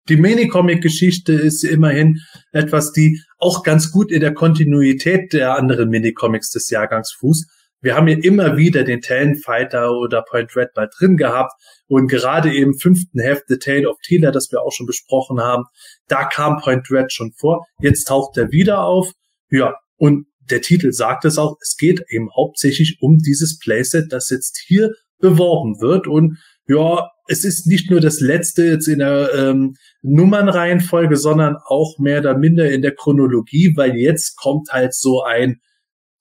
Die 0.08 0.16
Minicomic-Geschichte 0.16 1.34
ist 1.34 1.62
immerhin 1.62 2.18
etwas, 2.52 2.92
die 2.92 3.20
auch 3.38 3.62
ganz 3.62 3.92
gut 3.92 4.10
in 4.10 4.20
der 4.20 4.32
Kontinuität 4.32 5.32
der 5.32 5.56
anderen 5.56 5.90
Minicomics 5.90 6.50
des 6.50 6.70
Jahrgangs 6.70 7.12
fußt. 7.12 7.48
Wir 7.82 7.96
haben 7.96 8.06
hier 8.06 8.24
immer 8.24 8.56
wieder 8.56 8.84
den 8.84 9.02
Fighter 9.02 9.92
oder 9.98 10.22
Point 10.22 10.54
Red 10.56 10.70
mal 10.76 10.88
drin 10.96 11.16
gehabt 11.16 11.52
und 11.88 12.06
gerade 12.06 12.54
im 12.56 12.74
fünften 12.74 13.20
Heft 13.20 13.44
The 13.48 13.58
Tale 13.58 13.90
of 13.90 13.96
Tila, 14.02 14.30
das 14.30 14.50
wir 14.52 14.62
auch 14.62 14.72
schon 14.72 14.86
besprochen 14.86 15.40
haben, 15.40 15.64
da 16.06 16.24
kam 16.24 16.58
Point 16.58 16.90
Red 16.90 17.12
schon 17.12 17.32
vor. 17.32 17.66
Jetzt 17.80 18.04
taucht 18.04 18.38
er 18.38 18.52
wieder 18.52 18.84
auf. 18.84 19.10
Ja, 19.50 19.74
und 19.96 20.26
der 20.50 20.60
Titel 20.60 20.92
sagt 20.92 21.24
es 21.24 21.38
auch, 21.38 21.56
es 21.60 21.76
geht 21.76 22.04
eben 22.08 22.30
hauptsächlich 22.34 22.98
um 23.00 23.18
dieses 23.18 23.58
Playset, 23.58 24.12
das 24.12 24.30
jetzt 24.30 24.62
hier 24.64 24.92
beworben 25.18 25.80
wird 25.80 26.06
und 26.06 26.38
ja, 26.68 27.08
es 27.28 27.44
ist 27.44 27.66
nicht 27.66 27.90
nur 27.90 28.00
das 28.00 28.20
letzte 28.20 28.64
jetzt 28.64 28.88
in 28.88 28.98
der 29.00 29.30
ähm, 29.34 29.74
Nummernreihenfolge, 30.02 31.16
sondern 31.16 31.56
auch 31.66 31.98
mehr 31.98 32.20
oder 32.20 32.36
minder 32.36 32.70
in 32.70 32.82
der 32.82 32.94
Chronologie, 32.94 33.72
weil 33.76 33.96
jetzt 33.96 34.36
kommt 34.36 34.70
halt 34.70 34.94
so 34.94 35.22
ein 35.22 35.60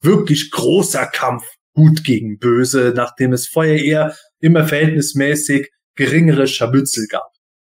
wirklich 0.01 0.51
großer 0.51 1.05
Kampf 1.07 1.43
gut 1.73 2.03
gegen 2.03 2.37
böse, 2.37 2.93
nachdem 2.95 3.33
es 3.33 3.47
vorher 3.47 3.83
eher 3.83 4.15
immer 4.39 4.67
verhältnismäßig 4.67 5.69
geringere 5.95 6.47
Scharmützel 6.47 7.07
gab. 7.09 7.29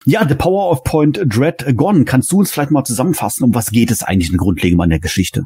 Ja, 0.06 0.28
The 0.28 0.36
Power 0.36 0.70
of 0.70 0.84
Point 0.84 1.20
Dread 1.26 1.66
Gone. 1.76 2.06
Kannst 2.06 2.32
du 2.32 2.40
uns 2.40 2.52
vielleicht 2.52 2.72
mal 2.72 2.84
zusammenfassen, 2.84 3.44
um 3.44 3.56
was 3.56 3.72
geht 3.72 3.90
es 3.90 4.04
eigentlich 4.04 4.32
in 4.32 4.38
Grundlegend 4.38 4.82
an 4.82 4.90
der 4.90 5.00
Geschichte? 5.00 5.44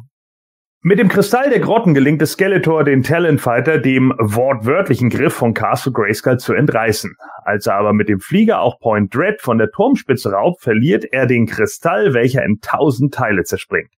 Mit 0.82 0.98
dem 0.98 1.10
Kristall 1.10 1.50
der 1.50 1.60
Grotten 1.60 1.94
gelingt 1.94 2.22
es 2.22 2.34
Skeletor, 2.34 2.86
den 2.86 3.04
Talonfighter 3.04 3.80
dem 3.80 4.14
wortwörtlichen 4.18 5.10
Griff 5.10 5.34
von 5.34 5.54
Castle 5.54 5.92
Grayskull 5.92 6.40
zu 6.40 6.54
entreißen. 6.54 7.16
Als 7.44 7.68
er 7.68 7.76
aber 7.76 7.92
mit 7.92 8.08
dem 8.08 8.22
Flieger 8.22 8.62
auch 8.62 8.80
Point 8.80 9.14
Dread 9.14 9.42
von 9.42 9.58
der 9.58 9.72
Turmspitze 9.72 10.32
raubt, 10.32 10.62
verliert 10.62 11.04
er 11.12 11.26
den 11.26 11.48
Kristall, 11.48 12.14
welcher 12.14 12.46
in 12.46 12.60
tausend 12.62 13.14
Teile 13.14 13.44
zerspringt. 13.44 13.90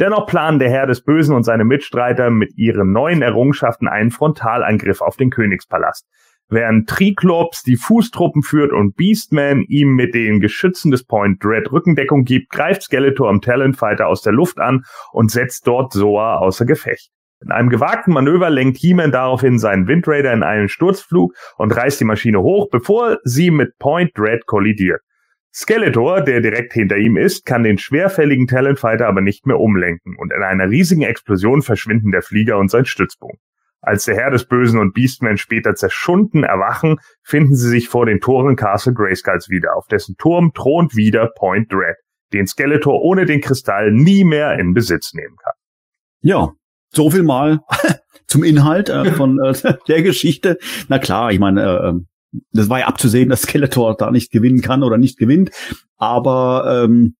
Dennoch 0.00 0.26
planen 0.26 0.58
der 0.58 0.70
Herr 0.70 0.86
des 0.86 1.02
Bösen 1.02 1.34
und 1.34 1.44
seine 1.44 1.64
Mitstreiter 1.64 2.30
mit 2.30 2.56
ihren 2.56 2.92
neuen 2.92 3.22
Errungenschaften 3.22 3.88
einen 3.88 4.10
Frontalangriff 4.10 5.00
auf 5.00 5.16
den 5.16 5.30
Königspalast. 5.30 6.06
Während 6.48 6.88
Triklops 6.88 7.62
die 7.62 7.76
Fußtruppen 7.76 8.42
führt 8.42 8.72
und 8.72 8.94
Beastman 8.94 9.62
ihm 9.68 9.94
mit 9.94 10.14
den 10.14 10.40
Geschützen 10.40 10.90
des 10.90 11.04
Point 11.04 11.42
Dread 11.42 11.72
Rückendeckung 11.72 12.24
gibt, 12.24 12.50
greift 12.50 12.82
Skeletor 12.82 13.28
am 13.28 13.40
Talonfighter 13.40 14.06
aus 14.06 14.20
der 14.20 14.34
Luft 14.34 14.58
an 14.58 14.84
und 15.12 15.30
setzt 15.30 15.66
dort 15.66 15.92
Soa 15.92 16.36
außer 16.36 16.66
Gefecht. 16.66 17.10
In 17.42 17.50
einem 17.50 17.70
gewagten 17.70 18.12
Manöver 18.12 18.50
lenkt 18.50 18.78
He-Man 18.78 19.12
daraufhin 19.12 19.58
seinen 19.58 19.88
Windraider 19.88 20.32
in 20.32 20.42
einen 20.42 20.68
Sturzflug 20.68 21.34
und 21.56 21.74
reißt 21.74 22.00
die 22.00 22.04
Maschine 22.04 22.40
hoch, 22.40 22.68
bevor 22.70 23.18
sie 23.24 23.50
mit 23.50 23.78
Point 23.78 24.12
Dread 24.16 24.46
kollidiert. 24.46 25.00
Skeletor, 25.54 26.22
der 26.22 26.40
direkt 26.40 26.72
hinter 26.72 26.96
ihm 26.96 27.16
ist, 27.16 27.44
kann 27.44 27.62
den 27.62 27.76
schwerfälligen 27.76 28.46
Talonfighter 28.46 29.06
aber 29.06 29.20
nicht 29.20 29.46
mehr 29.46 29.60
umlenken 29.60 30.16
und 30.16 30.32
in 30.32 30.42
einer 30.42 30.70
riesigen 30.70 31.02
Explosion 31.02 31.62
verschwinden 31.62 32.10
der 32.10 32.22
Flieger 32.22 32.58
und 32.58 32.70
sein 32.70 32.86
Stützpunkt. 32.86 33.38
Als 33.82 34.04
der 34.04 34.14
Herr 34.14 34.30
des 34.30 34.46
Bösen 34.46 34.78
und 34.78 34.94
Beastman 34.94 35.36
später 35.36 35.74
zerschunden 35.74 36.44
erwachen, 36.44 36.98
finden 37.22 37.56
sie 37.56 37.68
sich 37.68 37.88
vor 37.88 38.06
den 38.06 38.20
Toren 38.20 38.54
Castle 38.56 38.94
Grayskulls 38.94 39.50
wieder. 39.50 39.76
Auf 39.76 39.88
dessen 39.88 40.16
Turm 40.16 40.52
thront 40.54 40.94
wieder 40.94 41.28
Point 41.36 41.70
Dread, 41.70 41.96
den 42.32 42.46
Skeletor 42.46 43.02
ohne 43.02 43.26
den 43.26 43.40
Kristall 43.40 43.90
nie 43.90 44.24
mehr 44.24 44.58
in 44.58 44.72
Besitz 44.72 45.12
nehmen 45.14 45.36
kann. 45.36 45.54
Ja, 46.20 46.52
so 46.90 47.10
viel 47.10 47.24
mal 47.24 47.60
zum 48.26 48.44
Inhalt 48.44 48.88
äh, 48.88 49.10
von 49.12 49.38
äh, 49.42 49.52
der 49.88 50.02
Geschichte. 50.02 50.58
Na 50.88 50.98
klar, 50.98 51.32
ich 51.32 51.40
meine, 51.40 51.62
äh, 51.62 51.88
ähm, 51.88 52.06
das 52.52 52.68
war 52.68 52.80
ja 52.80 52.86
abzusehen, 52.86 53.28
dass 53.30 53.42
Skeletor 53.42 53.96
da 53.96 54.10
nicht 54.10 54.30
gewinnen 54.30 54.60
kann 54.60 54.82
oder 54.82 54.98
nicht 54.98 55.18
gewinnt. 55.18 55.50
Aber 55.96 56.84
ähm, 56.84 57.14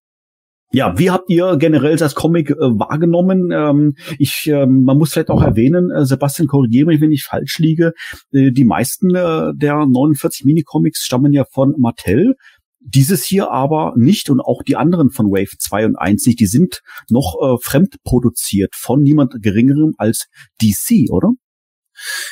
ja, 0.75 0.99
wie 0.99 1.11
habt 1.11 1.29
ihr 1.29 1.57
generell 1.59 1.97
das 1.97 2.15
Comic 2.15 2.51
äh, 2.51 2.55
wahrgenommen? 2.57 3.51
Ähm, 3.53 3.95
ich, 4.19 4.47
äh, 4.47 4.65
man 4.67 4.97
muss 4.97 5.13
vielleicht 5.13 5.29
auch 5.29 5.43
erwähnen, 5.43 5.91
äh, 5.91 6.07
Sebastian, 6.07 6.49
korrigiere 6.49 6.87
mich, 6.87 7.01
wenn 7.03 7.13
ich 7.13 7.25
falsch 7.25 7.59
liege. 7.59 7.93
Äh, 8.33 8.53
die 8.53 8.65
meisten 8.65 9.15
äh, 9.15 9.53
der 9.55 9.85
49 9.85 10.47
Minicomics 10.47 11.01
stammen 11.01 11.35
ja 11.35 11.45
von 11.45 11.75
Mattel. 11.79 12.37
Dieses 12.81 13.23
hier 13.25 13.51
aber 13.51 13.93
nicht 13.97 14.31
und 14.31 14.41
auch 14.41 14.63
die 14.63 14.77
anderen 14.77 15.11
von 15.11 15.27
Wave 15.27 15.57
2 15.59 15.87
und 15.87 15.97
1 15.97 16.27
nicht. 16.27 16.41
Die 16.41 16.47
sind 16.47 16.81
noch 17.11 17.37
äh, 17.41 17.59
fremd 17.63 17.97
produziert 18.03 18.75
von 18.75 19.03
niemand 19.03 19.43
geringerem 19.43 19.93
als 19.99 20.27
DC, 20.63 21.11
oder? 21.11 21.33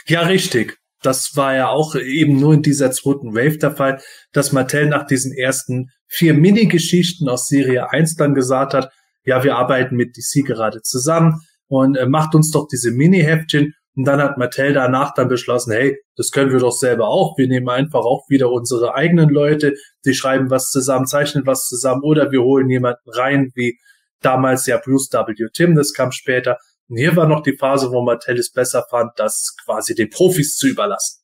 Ja, 0.07 0.23
richtig 0.23 0.80
das 1.03 1.37
war 1.37 1.55
ja 1.55 1.69
auch 1.69 1.95
eben 1.95 2.39
nur 2.39 2.55
in 2.55 2.63
dieser 2.63 2.91
zweiten 2.91 3.35
Wave 3.35 3.59
der 3.59 3.75
Fall, 3.75 4.01
dass 4.33 4.53
Mattel 4.53 4.87
nach 4.87 5.07
diesen 5.07 5.33
ersten 5.33 5.91
vier 6.07 6.35
Mini-Geschichten 6.35 7.29
aus 7.29 7.49
Serie 7.49 7.91
1 7.91 8.17
dann 8.17 8.35
gesagt 8.35 8.75
hat, 8.75 8.91
ja, 9.25 9.45
wir 9.45 9.57
arbeiten 9.57 9.97
mit 9.97 10.17
DC 10.17 10.45
gerade 10.47 10.83
zusammen 10.83 11.41
und 11.69 11.97
äh, 11.97 12.07
macht 12.07 12.35
uns 12.35 12.51
doch 12.51 12.67
diese 12.71 12.91
Mini-Heftchen. 12.91 13.75
Und 13.97 14.05
dann 14.05 14.21
hat 14.21 14.39
Mattel 14.39 14.73
danach 14.73 15.15
dann 15.15 15.29
beschlossen, 15.29 15.73
hey, 15.73 15.97
das 16.17 16.31
können 16.31 16.53
wir 16.53 16.61
doch 16.61 16.73
selber 16.73 17.09
auch. 17.09 17.37
Wir 17.37 17.49
nehmen 17.49 17.69
einfach 17.69 18.01
auch 18.01 18.25
wieder 18.29 18.51
unsere 18.51 18.95
eigenen 18.95 19.29
Leute, 19.31 19.75
die 20.05 20.15
schreiben 20.15 20.49
was 20.49 20.71
zusammen, 20.71 21.07
zeichnen 21.07 21.47
was 21.47 21.67
zusammen 21.67 22.03
oder 22.03 22.31
wir 22.31 22.43
holen 22.43 22.69
jemanden 22.69 23.11
rein, 23.11 23.51
wie 23.55 23.79
damals 24.21 24.67
ja 24.67 24.79
Bruce 24.79 25.11
W. 25.13 25.49
Tim, 25.53 25.75
das 25.75 25.93
kam 25.93 26.13
später. 26.13 26.59
Hier 26.95 27.17
war 27.17 27.29
noch 27.29 27.43
die 27.43 27.57
Phase, 27.57 27.91
wo 27.93 28.03
Mattel 28.03 28.39
es 28.39 28.51
besser 28.51 28.85
fand, 28.91 29.13
das 29.17 29.55
quasi 29.65 29.95
den 29.95 30.11
Profis 30.11 30.57
zu 30.57 30.69
überlassen. 30.69 31.21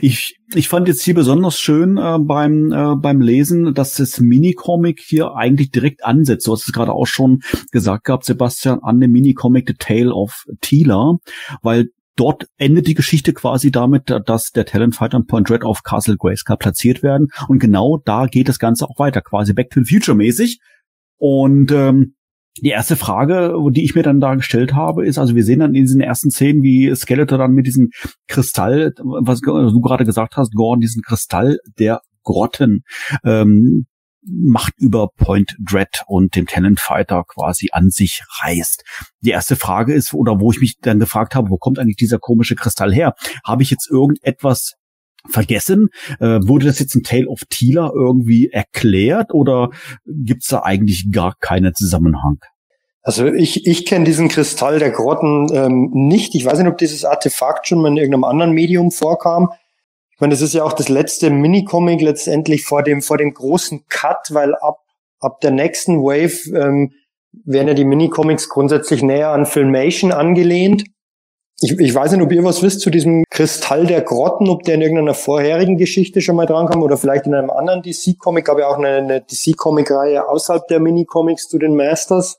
Ich, 0.00 0.36
ich 0.54 0.68
fand 0.68 0.88
jetzt 0.88 1.02
hier 1.02 1.14
besonders 1.14 1.58
schön 1.58 1.96
äh, 1.96 2.18
beim, 2.18 2.72
äh, 2.72 2.96
beim 2.96 3.20
Lesen, 3.20 3.72
dass 3.72 3.94
das 3.94 4.18
Minicomic 4.18 5.00
hier 5.00 5.36
eigentlich 5.36 5.70
direkt 5.70 6.04
ansetzt. 6.04 6.46
Du 6.46 6.52
hast 6.52 6.66
es 6.66 6.72
gerade 6.72 6.92
auch 6.92 7.06
schon 7.06 7.40
gesagt 7.70 8.04
gehabt, 8.04 8.24
Sebastian, 8.24 8.80
an 8.82 9.00
dem 9.00 9.12
Minicomic 9.12 9.68
The 9.68 9.74
Tale 9.78 10.12
of 10.12 10.44
Tila, 10.60 11.18
weil 11.62 11.90
dort 12.16 12.46
endet 12.58 12.88
die 12.88 12.94
Geschichte 12.94 13.32
quasi 13.32 13.70
damit, 13.70 14.12
dass 14.26 14.50
der 14.50 14.66
Talentfighter 14.66 15.16
und 15.16 15.28
Point 15.28 15.50
Red 15.50 15.62
auf 15.62 15.82
Castle 15.82 16.16
Grayskull 16.16 16.56
platziert 16.56 17.02
werden. 17.02 17.28
Und 17.48 17.60
genau 17.60 17.98
da 18.04 18.26
geht 18.26 18.48
das 18.48 18.58
Ganze 18.58 18.86
auch 18.86 18.98
weiter, 18.98 19.22
quasi 19.22 19.52
Back 19.52 19.70
to 19.70 19.82
the 19.82 19.94
Future 19.94 20.16
mäßig. 20.16 20.58
Und 21.16 21.70
ähm, 21.70 22.14
die 22.62 22.70
erste 22.70 22.96
Frage, 22.96 23.54
die 23.72 23.84
ich 23.84 23.94
mir 23.94 24.02
dann 24.02 24.20
da 24.20 24.34
gestellt 24.34 24.74
habe, 24.74 25.06
ist, 25.06 25.18
also 25.18 25.34
wir 25.34 25.44
sehen 25.44 25.60
dann 25.60 25.74
in 25.74 25.84
diesen 25.84 26.00
ersten 26.00 26.30
Szenen, 26.30 26.62
wie 26.62 26.94
Skeletor 26.94 27.38
dann 27.38 27.52
mit 27.52 27.66
diesem 27.66 27.90
Kristall, 28.28 28.92
was 28.98 29.40
du 29.40 29.80
gerade 29.80 30.04
gesagt 30.04 30.36
hast, 30.36 30.54
Gordon, 30.54 30.80
diesen 30.80 31.02
Kristall 31.02 31.58
der 31.78 32.00
Grotten, 32.22 32.82
ähm, 33.24 33.86
Macht 34.22 34.74
über 34.76 35.08
Point 35.16 35.56
Dread 35.58 36.02
und 36.06 36.36
dem 36.36 36.44
Talent 36.44 36.78
Fighter 36.78 37.24
quasi 37.26 37.68
an 37.72 37.88
sich 37.88 38.22
reißt. 38.42 38.84
Die 39.22 39.30
erste 39.30 39.56
Frage 39.56 39.94
ist, 39.94 40.12
oder 40.12 40.40
wo 40.40 40.52
ich 40.52 40.60
mich 40.60 40.76
dann 40.78 40.98
gefragt 40.98 41.34
habe, 41.34 41.48
wo 41.48 41.56
kommt 41.56 41.78
eigentlich 41.78 41.96
dieser 41.96 42.18
komische 42.18 42.54
Kristall 42.54 42.92
her? 42.92 43.14
Habe 43.46 43.62
ich 43.62 43.70
jetzt 43.70 43.90
irgendetwas 43.90 44.74
vergessen? 45.28 45.88
Äh, 46.18 46.40
wurde 46.42 46.66
das 46.66 46.78
jetzt 46.78 46.94
in 46.94 47.02
Tale 47.02 47.28
of 47.28 47.44
Tila 47.48 47.90
irgendwie 47.94 48.48
erklärt 48.50 49.32
oder 49.32 49.70
gibt's 50.06 50.48
da 50.48 50.62
eigentlich 50.62 51.10
gar 51.12 51.34
keinen 51.38 51.74
Zusammenhang? 51.74 52.38
Also 53.02 53.26
ich, 53.26 53.66
ich 53.66 53.86
kenne 53.86 54.04
diesen 54.04 54.28
Kristall 54.28 54.78
der 54.78 54.90
Grotten 54.90 55.48
ähm, 55.54 55.90
nicht. 55.92 56.34
Ich 56.34 56.44
weiß 56.44 56.58
nicht, 56.58 56.68
ob 56.68 56.78
dieses 56.78 57.04
Artefakt 57.04 57.66
schon 57.66 57.80
mal 57.80 57.88
in 57.88 57.96
irgendeinem 57.96 58.24
anderen 58.24 58.52
Medium 58.52 58.90
vorkam. 58.90 59.50
Ich 60.12 60.20
meine, 60.20 60.32
das 60.32 60.42
ist 60.42 60.52
ja 60.52 60.64
auch 60.64 60.74
das 60.74 60.90
letzte 60.90 61.30
Minicomic 61.30 62.02
letztendlich 62.02 62.64
vor 62.64 62.82
dem, 62.82 63.00
vor 63.00 63.16
dem 63.16 63.32
großen 63.32 63.86
Cut, 63.88 64.28
weil 64.30 64.54
ab, 64.54 64.80
ab 65.18 65.40
der 65.40 65.50
nächsten 65.50 66.02
Wave 66.02 66.54
ähm, 66.54 66.92
werden 67.44 67.68
ja 67.68 67.74
die 67.74 67.86
Minicomics 67.86 68.50
grundsätzlich 68.50 69.02
näher 69.02 69.30
an 69.30 69.46
Filmation 69.46 70.12
angelehnt 70.12 70.84
Ich, 71.62 71.78
ich 71.78 71.94
weiß 71.94 72.12
nicht, 72.12 72.22
ob 72.22 72.32
ihr 72.32 72.42
was 72.42 72.62
wisst 72.62 72.80
zu 72.80 72.90
diesem 72.90 73.24
Kristall 73.28 73.86
der 73.86 74.00
Grotten, 74.00 74.48
ob 74.48 74.62
der 74.62 74.76
in 74.76 74.82
irgendeiner 74.82 75.14
vorherigen 75.14 75.76
Geschichte 75.76 76.22
schon 76.22 76.36
mal 76.36 76.46
dran 76.46 76.66
kam 76.66 76.82
oder 76.82 76.96
vielleicht 76.96 77.26
in 77.26 77.34
einem 77.34 77.50
anderen 77.50 77.82
DC-Comic, 77.82 78.46
gab 78.46 78.58
ja 78.58 78.68
auch 78.68 78.78
eine, 78.78 78.96
eine 78.96 79.20
DC-Comic-Reihe 79.20 80.26
außerhalb 80.28 80.66
der 80.68 80.80
Mini-Comics 80.80 81.48
zu 81.48 81.58
den 81.58 81.76
Masters. 81.76 82.38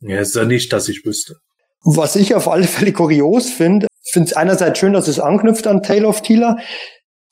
Ja, 0.00 0.20
ist 0.20 0.36
ja 0.36 0.44
nicht, 0.44 0.72
dass 0.72 0.88
ich 0.88 1.04
wüsste. 1.04 1.36
Was 1.82 2.14
ich 2.14 2.34
auf 2.34 2.46
alle 2.46 2.64
Fälle 2.64 2.92
kurios 2.92 3.50
finde, 3.50 3.86
finde 4.10 4.28
es 4.28 4.36
einerseits 4.36 4.78
schön, 4.78 4.92
dass 4.92 5.08
es 5.08 5.18
anknüpft 5.18 5.66
an 5.66 5.82
Tale 5.82 6.06
of 6.06 6.22
Tila, 6.22 6.56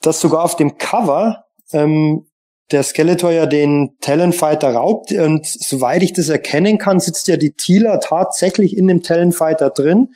dass 0.00 0.20
sogar 0.20 0.44
auf 0.44 0.56
dem 0.56 0.78
Cover 0.78 1.44
ähm, 1.72 2.26
der 2.70 2.82
Skeletor 2.82 3.30
ja 3.30 3.46
den 3.46 3.96
Talonfighter 4.00 4.74
raubt 4.74 5.12
und 5.12 5.46
soweit 5.46 6.02
ich 6.02 6.12
das 6.12 6.28
erkennen 6.28 6.78
kann, 6.78 7.00
sitzt 7.00 7.28
ja 7.28 7.36
die 7.36 7.52
Tila 7.52 7.98
tatsächlich 7.98 8.76
in 8.76 8.88
dem 8.88 9.02
Talonfighter 9.02 9.70
drin. 9.70 10.08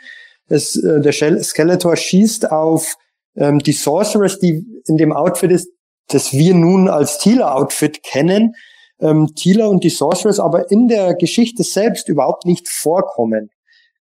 Es, 0.53 0.77
äh, 0.77 1.01
der 1.01 1.13
Skeletor 1.13 1.97
schießt 1.97 2.51
auf 2.51 2.97
ähm, 3.37 3.59
die 3.61 3.73
Sorceress, 3.73 4.39
die 4.39 4.65
in 4.87 4.97
dem 4.97 5.13
Outfit 5.13 5.51
ist, 5.51 5.69
das 6.09 6.33
wir 6.33 6.55
nun 6.55 6.89
als 6.89 7.19
Tila-Outfit 7.19 8.03
kennen. 8.03 8.55
Ähm, 9.01 9.35
Tila 9.35 9.67
und 9.67 9.83
die 9.83 9.91
Sorceress 9.91 10.39
aber 10.39 10.71
in 10.71 10.89
der 10.89 11.15
Geschichte 11.15 11.63
selbst 11.63 12.09
überhaupt 12.09 12.45
nicht 12.45 12.69
vorkommen. 12.69 13.51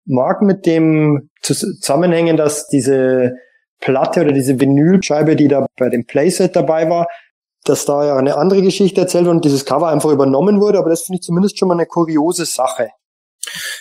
Mag 0.06 0.42
mit 0.42 0.66
dem 0.66 1.30
zusammenhängen, 1.42 2.36
dass 2.36 2.68
diese 2.68 3.36
Platte 3.80 4.22
oder 4.22 4.34
diese 4.34 4.60
Vinylscheibe, 4.60 5.36
die 5.36 5.48
da 5.48 5.66
bei 5.78 5.90
dem 5.90 6.06
Playset 6.06 6.56
dabei 6.56 6.90
war, 6.90 7.08
dass 7.64 7.86
da 7.86 8.06
ja 8.06 8.18
eine 8.18 8.36
andere 8.36 8.62
Geschichte 8.62 9.02
erzählt 9.02 9.28
und 9.28 9.46
dieses 9.46 9.66
Cover 9.66 9.88
einfach 9.88 10.12
übernommen 10.12 10.60
wurde, 10.60 10.80
aber 10.80 10.90
das 10.90 11.04
finde 11.04 11.20
ich 11.20 11.26
zumindest 11.26 11.58
schon 11.58 11.70
mal 11.70 11.76
eine 11.76 11.86
kuriose 11.86 12.46
Sache. 12.46 12.90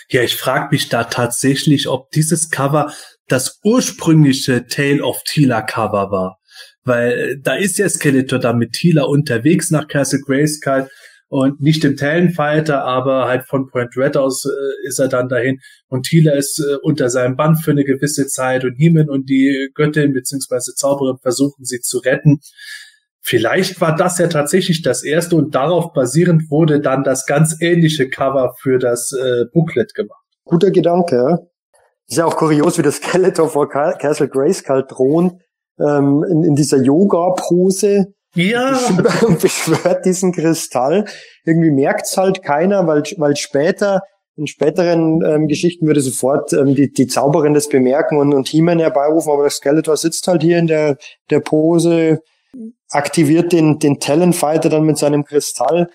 Ja, 0.09 0.21
ich 0.21 0.35
frage 0.35 0.69
mich 0.71 0.89
da 0.89 1.05
tatsächlich, 1.05 1.87
ob 1.87 2.11
dieses 2.11 2.49
Cover 2.49 2.93
das 3.27 3.59
ursprüngliche 3.63 4.67
Tale 4.67 5.03
of 5.03 5.21
Tila 5.23 5.61
Cover 5.61 6.11
war. 6.11 6.39
Weil 6.83 7.11
äh, 7.11 7.37
da 7.41 7.55
ist 7.55 7.77
ja 7.77 7.87
Skeletor 7.87 8.39
da 8.39 8.53
mit 8.53 8.73
Tila 8.73 9.03
unterwegs 9.03 9.71
nach 9.71 9.87
Castle 9.87 10.19
Grayskull 10.19 10.89
und 11.29 11.61
nicht 11.61 11.83
im 11.83 11.95
Talonfighter, 11.95 12.83
aber 12.83 13.27
halt 13.27 13.47
von 13.47 13.67
Point 13.67 13.97
Red 13.97 14.17
aus 14.17 14.45
äh, 14.45 14.87
ist 14.87 14.99
er 14.99 15.07
dann 15.07 15.29
dahin 15.29 15.59
und 15.87 16.03
Tila 16.03 16.33
ist 16.33 16.59
äh, 16.59 16.75
unter 16.83 17.09
seinem 17.09 17.35
Band 17.35 17.63
für 17.63 17.71
eine 17.71 17.85
gewisse 17.85 18.27
Zeit 18.27 18.63
und 18.65 18.75
Heeman 18.75 19.09
und 19.09 19.29
die 19.29 19.69
Göttin 19.73 20.13
beziehungsweise 20.13 20.75
Zauberin 20.75 21.17
versuchen 21.21 21.65
sie 21.65 21.79
zu 21.79 21.99
retten. 21.99 22.39
Vielleicht 23.25 23.79
war 23.79 23.95
das 23.95 24.17
ja 24.17 24.27
tatsächlich 24.27 24.81
das 24.81 25.01
erste 25.01 25.37
und 25.37 25.55
darauf 25.55 25.93
basierend 25.93 26.51
wurde 26.51 26.81
dann 26.81 27.05
das 27.05 27.25
ganz 27.25 27.55
ähnliche 27.61 28.09
Cover 28.09 28.53
für 28.59 28.79
das 28.79 29.13
äh, 29.13 29.45
Booklet 29.53 29.95
gemacht. 29.95 30.19
Guter 30.43 30.71
Gedanke, 30.71 31.15
ja. 31.15 31.39
Ist 32.05 32.17
ja 32.17 32.25
auch 32.25 32.35
kurios, 32.35 32.77
wie 32.77 32.81
das 32.81 32.97
Skeletor 32.97 33.49
vor 33.49 33.69
Castle 33.69 34.27
Grayskull 34.27 34.85
thront, 34.87 35.41
ähm, 35.79 36.25
in, 36.29 36.43
in 36.43 36.55
dieser 36.55 36.81
Yoga-Pose. 36.81 38.13
Ja. 38.35 38.77
Beschwört 39.41 40.05
diesen 40.05 40.33
Kristall. 40.33 41.05
Irgendwie 41.45 41.71
merkt's 41.71 42.17
halt 42.17 42.43
keiner, 42.43 42.85
weil, 42.87 43.03
weil 43.15 43.37
später, 43.37 44.01
in 44.35 44.47
späteren 44.47 45.23
ähm, 45.23 45.47
Geschichten 45.47 45.87
würde 45.87 46.01
sofort 46.01 46.51
ähm, 46.51 46.75
die, 46.75 46.91
die 46.91 47.07
Zauberin 47.07 47.53
das 47.53 47.69
bemerken 47.69 48.17
und, 48.17 48.33
und 48.33 48.49
He-Man 48.49 48.79
herbeirufen, 48.79 49.31
aber 49.31 49.45
das 49.45 49.55
Skeletor 49.55 49.95
sitzt 49.95 50.27
halt 50.27 50.41
hier 50.41 50.57
in 50.57 50.67
der, 50.67 50.97
der 51.29 51.39
Pose, 51.39 52.19
aktiviert 52.93 53.51
den, 53.51 53.79
den 53.79 53.99
Talonfighter 53.99 54.69
dann 54.69 54.83
mit 54.83 54.97
seinem 54.97 55.25
Kristall, 55.25 55.89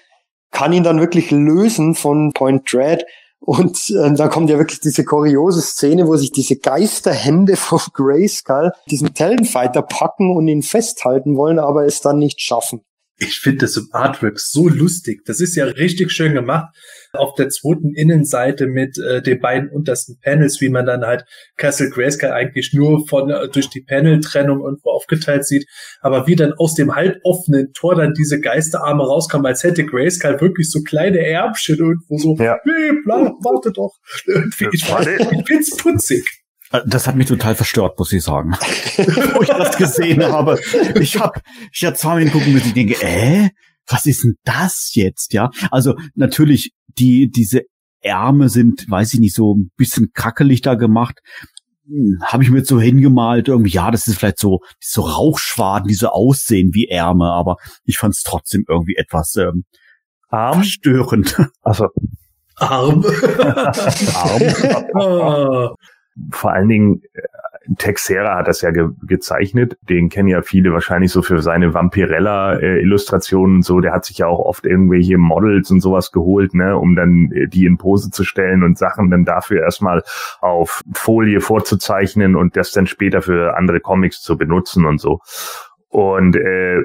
kann 0.51 0.73
ihn 0.73 0.83
dann 0.83 1.01
wirklich 1.01 1.31
lösen 1.31 1.95
von 1.95 2.33
Point 2.33 2.73
Dread. 2.73 3.05
Und 3.41 3.91
äh, 3.91 4.13
da 4.15 4.29
kommt 4.29 4.51
ja 4.51 4.59
wirklich 4.59 4.81
diese 4.81 5.05
kuriose 5.05 5.61
Szene, 5.61 6.07
wo 6.09 6.17
sich 6.17 6.33
diese 6.33 6.57
Geisterhände 6.57 7.57
von 7.57 7.81
Grayskull 7.93 8.73
diesen 8.91 9.15
Talonfighter 9.15 9.83
packen 9.83 10.37
und 10.37 10.49
ihn 10.49 10.63
festhalten 10.63 11.37
wollen, 11.37 11.59
aber 11.59 11.85
es 11.85 12.01
dann 12.01 12.19
nicht 12.19 12.41
schaffen. 12.41 12.83
Ich 13.19 13.41
finde 13.41 13.59
das 13.59 13.77
im 13.77 13.89
Artwork 13.93 14.39
so 14.39 14.69
lustig. 14.69 15.25
Das 15.25 15.41
ist 15.41 15.57
ja 15.57 15.65
richtig 15.65 16.13
schön 16.13 16.35
gemacht 16.35 16.75
auf 17.13 17.35
der 17.35 17.49
zweiten 17.49 17.95
Innenseite 17.95 18.67
mit 18.67 18.99
äh, 18.99 19.23
den 19.23 19.41
beiden 19.41 19.71
untersten 19.71 20.19
Panels, 20.21 20.61
wie 20.61 20.69
man 20.69 20.87
dann 20.87 21.05
halt 21.05 21.25
Castle 21.57 21.91
Grayskull 21.91 22.31
eigentlich 22.31 22.73
nur 22.75 23.07
von 23.09 23.31
äh, 23.31 23.49
durch 23.49 23.69
die 23.69 23.83
Paneltrennung 23.83 24.61
irgendwo 24.61 24.91
aufgeteilt 24.91 25.47
sieht, 25.47 25.67
aber 26.01 26.27
wie 26.27 26.37
dann 26.37 26.53
aus 26.55 26.75
dem 26.75 26.95
halboffenen 26.95 27.73
Tor 27.73 27.95
dann 27.97 28.15
diese 28.15 28.41
Geisterarme 28.41 29.03
rauskommen, 29.03 29.47
als 29.47 29.65
hätte 29.65 29.85
Grayskull 29.85 30.41
wirklich 30.41 30.71
so 30.71 30.83
kleine 30.83 31.19
Ärmchen 31.19 31.77
irgendwo 31.77 32.19
so, 32.19 32.37
ja. 32.43 32.59
nee, 32.65 32.93
bleib, 33.05 33.33
warte 33.43 33.73
doch. 33.73 33.97
Irgendwie, 34.27 34.69
ich, 34.73 34.85
ich 34.85 35.47
find's 35.47 35.77
putzig. 35.77 36.25
Das 36.87 37.07
hat 37.07 37.17
mich 37.17 37.29
total 37.29 37.55
verstört, 37.55 37.99
muss 37.99 38.13
ich 38.13 38.23
sagen. 38.23 38.53
Wo 39.35 39.43
ich 39.43 39.49
das 39.49 39.77
gesehen 39.77 40.23
habe. 40.23 40.61
Ich 41.01 41.19
habe 41.19 41.41
ich 41.73 41.85
hab 41.85 41.97
zwei 41.97 42.17
Minuten 42.17 42.33
gucken 42.33 42.53
müssen, 42.53 42.69
ich 42.69 42.75
denke, 42.75 43.03
äh, 43.03 43.49
was 43.87 44.05
ist 44.07 44.25
denn 44.25 44.35
das 44.45 44.91
jetzt, 44.93 45.33
ja? 45.33 45.51
Also 45.71 45.95
natürlich, 46.15 46.73
die, 46.99 47.31
diese 47.31 47.63
Ärme 48.01 48.49
sind, 48.49 48.89
weiß 48.89 49.15
ich 49.15 49.21
nicht, 49.21 49.35
so 49.35 49.55
ein 49.55 49.71
bisschen 49.77 50.11
krackelig 50.13 50.61
da 50.61 50.75
gemacht. 50.75 51.21
Hm, 51.87 52.19
habe 52.23 52.43
ich 52.43 52.51
mir 52.51 52.59
jetzt 52.59 52.69
so 52.69 52.79
hingemalt, 52.81 53.49
irgendwie, 53.49 53.71
ja, 53.71 53.91
das 53.91 54.07
ist 54.07 54.19
vielleicht 54.19 54.39
so, 54.39 54.61
so 54.79 55.03
Rauchschwaden, 55.03 55.89
die 55.89 55.95
so 55.95 56.09
aussehen 56.09 56.75
wie 56.75 56.89
Ärme, 56.89 57.33
aber 57.33 57.57
ich 57.85 57.97
fand 57.97 58.15
es 58.15 58.23
trotzdem 58.23 58.65
irgendwie 58.69 58.97
etwas 58.97 59.37
ähm, 59.37 59.65
Arm? 60.29 60.63
störend. 60.65 61.41
Also 61.63 61.87
Arm. 62.57 63.07
Arm. 64.95 65.75
Vor 66.31 66.53
allen 66.53 66.69
Dingen, 66.69 67.03
äh, 67.13 67.23
Texera 67.77 68.37
hat 68.37 68.49
das 68.49 68.63
ja 68.63 68.71
ge 68.71 68.89
gezeichnet. 69.03 69.77
Den 69.89 70.09
kennen 70.09 70.29
ja 70.29 70.41
viele 70.43 70.73
wahrscheinlich 70.73 71.13
so 71.13 71.21
für 71.21 71.43
seine 71.43 71.75
Vampirella-Illustrationen 71.75 73.57
und 73.57 73.63
so. 73.63 73.81
Der 73.81 73.93
hat 73.93 74.07
sich 74.07 74.19
ja 74.19 74.27
auch 74.27 74.39
oft 74.39 74.65
irgendwelche 74.65 75.19
Models 75.19 75.71
und 75.71 75.81
sowas 75.81 76.11
geholt, 76.11 76.55
ne, 76.55 76.77
um 76.77 76.97
dann 76.97 77.31
äh, 77.33 77.47
die 77.47 77.67
in 77.67 77.77
Pose 77.77 78.11
zu 78.11 78.25
stellen 78.25 78.63
und 78.63 78.79
Sachen 78.79 79.11
dann 79.11 79.25
dafür 79.25 79.63
erstmal 79.63 80.03
auf 80.41 80.83
Folie 80.95 81.41
vorzuzeichnen 81.41 82.37
und 82.37 82.57
das 82.57 82.73
dann 82.73 82.87
später 82.87 83.21
für 83.21 83.57
andere 83.57 83.81
Comics 83.81 84.23
zu 84.23 84.39
benutzen 84.39 84.87
und 84.87 84.99
so. 85.01 85.21
Und 85.91 86.37
äh, 86.37 86.83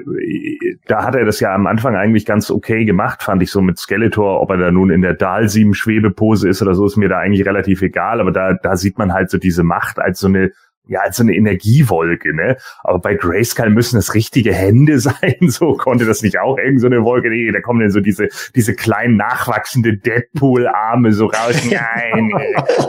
da 0.86 1.04
hat 1.04 1.14
er 1.14 1.26
das 1.26 1.38
ja 1.38 1.54
am 1.54 1.66
Anfang 1.66 1.94
eigentlich 1.94 2.24
ganz 2.24 2.50
okay 2.50 2.84
gemacht, 2.86 3.22
fand 3.22 3.42
ich 3.42 3.50
so 3.50 3.60
mit 3.60 3.78
Skeletor. 3.78 4.40
Ob 4.40 4.50
er 4.50 4.56
da 4.56 4.70
nun 4.70 4.90
in 4.90 5.02
der 5.02 5.14
Dalsim-Schwebepose 5.14 6.48
ist 6.48 6.62
oder 6.62 6.74
so, 6.74 6.86
ist 6.86 6.96
mir 6.96 7.08
da 7.08 7.18
eigentlich 7.18 7.46
relativ 7.46 7.82
egal. 7.82 8.20
Aber 8.20 8.32
da, 8.32 8.54
da 8.54 8.76
sieht 8.76 8.96
man 8.98 9.12
halt 9.12 9.30
so 9.30 9.36
diese 9.36 9.62
Macht 9.62 9.98
als 9.98 10.20
so 10.20 10.28
eine 10.28 10.52
ja, 10.86 11.00
als 11.00 11.16
so 11.16 11.22
eine 11.22 11.34
Energiewolke, 11.34 12.34
ne? 12.34 12.56
Aber 12.82 12.98
bei 12.98 13.14
Grayskull 13.14 13.70
müssen 13.70 13.96
das 13.96 14.14
richtige 14.14 14.52
Hände 14.52 14.98
sein, 15.00 15.36
so 15.48 15.76
konnte 15.76 16.04
das 16.04 16.22
nicht 16.22 16.38
auch 16.38 16.58
irgend 16.58 16.80
so 16.80 16.86
eine 16.86 17.02
Wolke, 17.04 17.30
nee, 17.30 17.50
da 17.50 17.60
kommen 17.60 17.80
dann 17.80 17.90
so 17.90 18.00
diese, 18.00 18.28
diese 18.54 18.74
kleinen 18.74 19.16
nachwachsende 19.16 19.96
Deadpool-Arme 19.96 21.12
so 21.12 21.26
raus, 21.26 21.62
nein, 21.70 22.30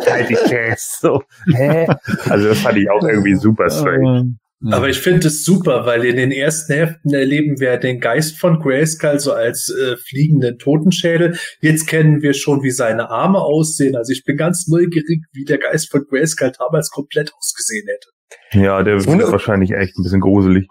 halt 0.10 0.30
die 0.30 0.36
fest, 0.36 1.02
so, 1.02 1.24
hä? 1.54 1.88
Also 2.30 2.50
das 2.50 2.60
fand 2.60 2.78
ich 2.78 2.90
auch 2.90 3.04
irgendwie 3.04 3.36
super 3.36 3.70
strange. 3.70 4.36
Aber 4.72 4.90
ich 4.90 5.00
finde 5.00 5.28
es 5.28 5.44
super, 5.44 5.86
weil 5.86 6.06
in 6.06 6.16
den 6.16 6.32
ersten 6.32 6.74
Heften 6.74 7.14
erleben 7.14 7.60
wir 7.60 7.78
den 7.78 8.00
Geist 8.00 8.40
von 8.40 8.60
Grayskull 8.60 9.20
so 9.20 9.34
als 9.34 9.70
äh, 9.70 9.96
fliegenden 9.98 10.58
Totenschädel. 10.58 11.38
Jetzt 11.62 11.88
kennen 11.88 12.22
wir 12.22 12.34
schon, 12.34 12.64
wie 12.64 12.72
seine 12.72 13.10
Arme 13.10 13.40
aussehen. 13.40 13.96
Also 13.96 14.12
ich 14.12 14.24
bin 14.24 14.38
ganz 14.38 14.68
neugierig, 14.68 15.22
wie 15.34 15.44
der 15.44 15.58
Geist 15.58 15.92
von 15.92 16.04
Grayskull 16.10 16.52
damals 16.58 16.90
komplett 16.90 17.32
ausgesehen 17.38 17.86
hätte. 17.88 18.64
Ja, 18.64 18.82
der 18.84 19.06
wird 19.06 19.32
wahrscheinlich 19.32 19.72
echt 19.72 19.98
ein 19.98 20.04
bisschen 20.04 20.22
gruselig. 20.22 20.68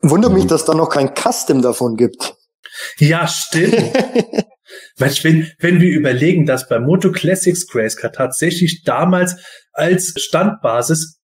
Wundert 0.00 0.32
mich, 0.32 0.46
dass 0.46 0.64
da 0.64 0.74
noch 0.74 0.90
kein 0.90 1.14
Custom 1.14 1.62
davon 1.62 1.96
gibt. 1.96 2.34
Ja, 2.98 3.26
stimmt. 3.26 3.74
wenn, 4.96 5.50
wenn 5.58 5.80
wir 5.80 5.90
überlegen, 5.90 6.46
dass 6.46 6.68
bei 6.68 6.78
Moto 6.78 7.10
Classics 7.10 7.66
Grayskull 7.66 8.10
tatsächlich 8.12 8.82
damals 8.84 9.36
als 9.72 10.14
Standbasis 10.16 11.17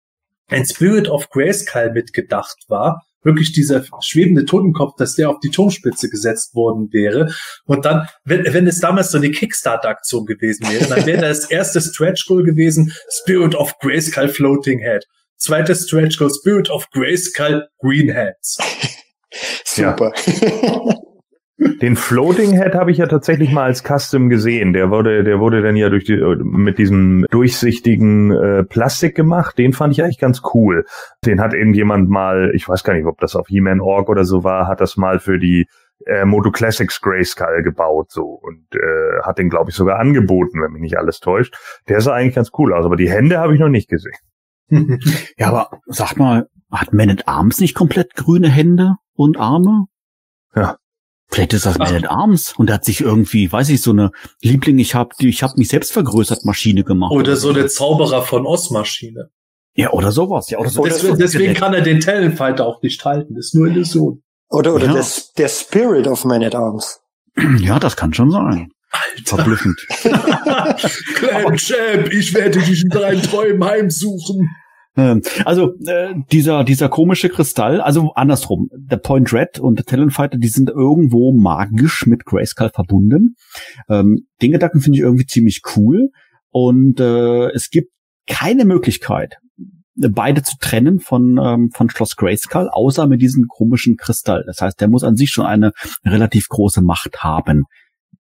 ein 0.51 0.65
Spirit 0.65 1.09
of 1.09 1.29
Grayskull 1.29 1.91
mitgedacht 1.91 2.57
war, 2.67 3.01
wirklich 3.23 3.51
dieser 3.51 3.83
schwebende 4.01 4.45
Totenkopf, 4.45 4.95
dass 4.97 5.15
der 5.15 5.29
auf 5.29 5.39
die 5.39 5.49
Turmspitze 5.49 6.09
gesetzt 6.09 6.55
worden 6.55 6.89
wäre. 6.91 7.33
Und 7.65 7.85
dann, 7.85 8.07
wenn, 8.23 8.45
wenn 8.53 8.67
es 8.67 8.79
damals 8.79 9.11
so 9.11 9.17
eine 9.17 9.31
Kickstarter-Aktion 9.31 10.25
gewesen 10.25 10.67
wäre, 10.69 10.85
dann 10.87 11.05
wäre 11.05 11.21
das 11.21 11.49
erste 11.49 11.81
Stretch 11.81 12.25
Goal 12.27 12.43
gewesen, 12.43 12.93
Spirit 13.09 13.55
of 13.55 13.77
Grayskull 13.79 14.29
Floating 14.29 14.79
Head. 14.79 15.05
Zweites 15.37 15.87
Stretch 15.87 16.17
Goal, 16.17 16.31
Spirit 16.31 16.69
of 16.69 16.89
Grayskull 16.91 17.67
Green 17.79 18.11
Heads. 18.11 18.57
Super. 19.65 20.11
Ja. 20.25 20.95
Den 21.81 21.95
Floating 21.95 22.51
Head 22.53 22.73
habe 22.73 22.89
ich 22.89 22.97
ja 22.97 23.05
tatsächlich 23.05 23.51
mal 23.51 23.65
als 23.65 23.83
Custom 23.83 24.29
gesehen. 24.29 24.73
Der 24.73 24.89
wurde, 24.89 25.23
der 25.23 25.39
wurde 25.39 25.61
dann 25.61 25.75
ja 25.75 25.89
durch 25.89 26.05
die, 26.05 26.17
mit 26.43 26.79
diesem 26.79 27.25
durchsichtigen 27.29 28.31
äh, 28.31 28.63
Plastik 28.63 29.15
gemacht. 29.15 29.59
Den 29.59 29.73
fand 29.73 29.93
ich 29.93 30.03
eigentlich 30.03 30.17
ganz 30.17 30.41
cool. 30.55 30.85
Den 31.23 31.39
hat 31.39 31.53
irgendjemand 31.53 32.09
mal, 32.09 32.51
ich 32.55 32.67
weiß 32.67 32.83
gar 32.83 32.93
nicht, 32.93 33.05
ob 33.05 33.19
das 33.19 33.35
auf 33.35 33.47
He-Man 33.47 33.79
Org 33.79 34.09
oder 34.09 34.25
so 34.25 34.43
war, 34.43 34.67
hat 34.67 34.81
das 34.81 34.97
mal 34.97 35.19
für 35.19 35.37
die 35.37 35.67
äh, 36.07 36.25
Moto 36.25 36.49
Classics 36.49 36.99
Grayskull 36.99 37.61
gebaut 37.61 38.09
so 38.09 38.23
und 38.23 38.65
äh, 38.73 39.21
hat 39.21 39.37
den 39.37 39.49
glaube 39.49 39.69
ich 39.69 39.75
sogar 39.75 39.99
angeboten, 39.99 40.61
wenn 40.61 40.71
mich 40.71 40.81
nicht 40.81 40.97
alles 40.97 41.19
täuscht. 41.19 41.55
Der 41.87 42.01
sah 42.01 42.13
eigentlich 42.13 42.35
ganz 42.35 42.49
cool 42.57 42.73
aus, 42.73 42.85
aber 42.85 42.95
die 42.95 43.09
Hände 43.09 43.37
habe 43.37 43.53
ich 43.53 43.59
noch 43.59 43.69
nicht 43.69 43.89
gesehen. 43.89 44.17
Ja, 45.37 45.49
aber 45.49 45.79
sag 45.85 46.17
mal, 46.17 46.47
hat 46.71 46.93
Man 46.93 47.09
at 47.09 47.27
Arms 47.27 47.59
nicht 47.59 47.75
komplett 47.75 48.15
grüne 48.15 48.49
Hände 48.49 48.95
und 49.13 49.37
Arme? 49.37 49.85
Ja. 50.55 50.77
Vielleicht 51.31 51.53
ist 51.53 51.65
das 51.65 51.77
Man 51.77 51.95
at 51.95 52.09
Arms 52.09 52.53
und 52.57 52.69
er 52.69 52.75
hat 52.75 52.85
sich 52.85 52.99
irgendwie, 53.01 53.49
weiß 53.51 53.69
ich, 53.69 53.81
so 53.81 53.91
eine 53.91 54.11
Liebling, 54.41 54.79
ich 54.79 54.95
hab, 54.95 55.15
die, 55.17 55.29
ich 55.29 55.43
hab 55.43 55.57
mich 55.57 55.69
selbst 55.69 55.93
vergrößert 55.93 56.43
Maschine 56.45 56.83
gemacht. 56.83 57.11
Oder 57.13 57.37
so 57.37 57.49
eine 57.51 57.67
Zauberer 57.67 58.23
von 58.23 58.45
Oz-Maschine. 58.45 59.29
Ja, 59.73 59.91
oder 59.91 60.11
sowas. 60.11 60.49
Ja, 60.49 60.57
oder 60.59 60.69
so. 60.69 60.83
Deswegen, 60.83 61.17
deswegen 61.17 61.53
kann 61.53 61.73
er 61.73 61.81
den 61.81 62.01
Talonfighter 62.01 62.65
auch 62.65 62.81
nicht 62.81 63.03
halten. 63.05 63.35
Das 63.35 63.45
ist 63.47 63.55
nur 63.55 63.67
Illusion. 63.67 64.21
Oder, 64.49 64.73
oder 64.75 64.87
Ja. 64.87 64.93
der, 64.93 65.05
der 65.37 65.47
Spirit 65.47 66.07
of 66.07 66.25
Man 66.25 66.43
at 66.43 66.53
Arms. 66.55 66.99
Ja, 67.59 67.79
das 67.79 67.95
kann 67.95 68.13
schon 68.13 68.29
sein. 68.31 68.69
Alter. 68.91 69.35
Verblüffend. 69.37 69.79
Clan 71.15 71.55
Champ, 71.55 72.11
ich 72.11 72.33
werde 72.33 72.59
dich 72.59 72.83
in 72.83 72.89
deinen 72.89 73.21
Träumen 73.23 73.63
heimsuchen. 73.63 74.49
Ähm, 74.97 75.21
Also 75.45 75.73
äh, 75.85 76.13
dieser 76.31 76.63
dieser 76.63 76.89
komische 76.89 77.29
Kristall, 77.29 77.79
also 77.81 78.11
andersrum, 78.13 78.69
der 78.75 78.97
Point 78.97 79.31
Red 79.31 79.59
und 79.59 79.77
der 79.79 79.85
Talonfighter, 79.85 80.37
die 80.37 80.49
sind 80.49 80.69
irgendwo 80.69 81.31
magisch 81.31 82.05
mit 82.05 82.25
Grayskull 82.25 82.69
verbunden. 82.69 83.35
Ähm, 83.89 84.27
den 84.41 84.51
Gedanken 84.51 84.81
finde 84.81 84.97
ich 84.97 85.03
irgendwie 85.03 85.25
ziemlich 85.25 85.61
cool 85.75 86.09
und 86.49 86.99
äh, 86.99 87.49
es 87.51 87.69
gibt 87.69 87.91
keine 88.27 88.65
Möglichkeit, 88.65 89.37
beide 89.95 90.43
zu 90.43 90.57
trennen 90.59 90.99
von 90.99 91.39
ähm, 91.41 91.69
von 91.73 91.89
Schloss 91.89 92.15
Grayskull, 92.17 92.69
außer 92.69 93.07
mit 93.07 93.21
diesem 93.21 93.45
komischen 93.47 93.95
Kristall. 93.95 94.43
Das 94.45 94.61
heißt, 94.61 94.81
der 94.81 94.89
muss 94.89 95.03
an 95.03 95.15
sich 95.15 95.29
schon 95.29 95.45
eine 95.45 95.71
relativ 96.05 96.47
große 96.49 96.81
Macht 96.81 97.19
haben. 97.19 97.63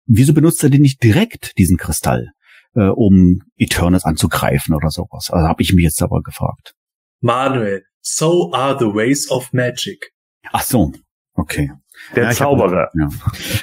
Wieso 0.05 0.34
benutzt 0.34 0.63
er 0.63 0.69
den 0.69 0.81
nicht 0.81 1.01
direkt 1.01 1.57
diesen 1.57 1.77
Kristall? 1.77 2.30
Äh, 2.75 2.87
um 2.87 3.41
Eternus 3.57 4.03
anzugreifen 4.05 4.75
oder 4.75 4.89
sowas. 4.89 5.29
Also 5.31 5.47
habe 5.47 5.61
ich 5.61 5.73
mich 5.73 5.83
jetzt 5.83 6.01
aber 6.01 6.21
gefragt. 6.21 6.73
Manuel, 7.21 7.83
so 8.01 8.51
are 8.53 8.77
the 8.79 8.85
ways 8.85 9.29
of 9.31 9.51
magic. 9.53 10.11
Ach 10.51 10.61
so, 10.63 10.91
okay. 11.35 11.71
Der 12.15 12.23
Ja, 12.23 12.31
ich 12.31 12.41
hab- 12.41 12.47
Zauberer. 12.49 12.89
Ja. 12.99 13.09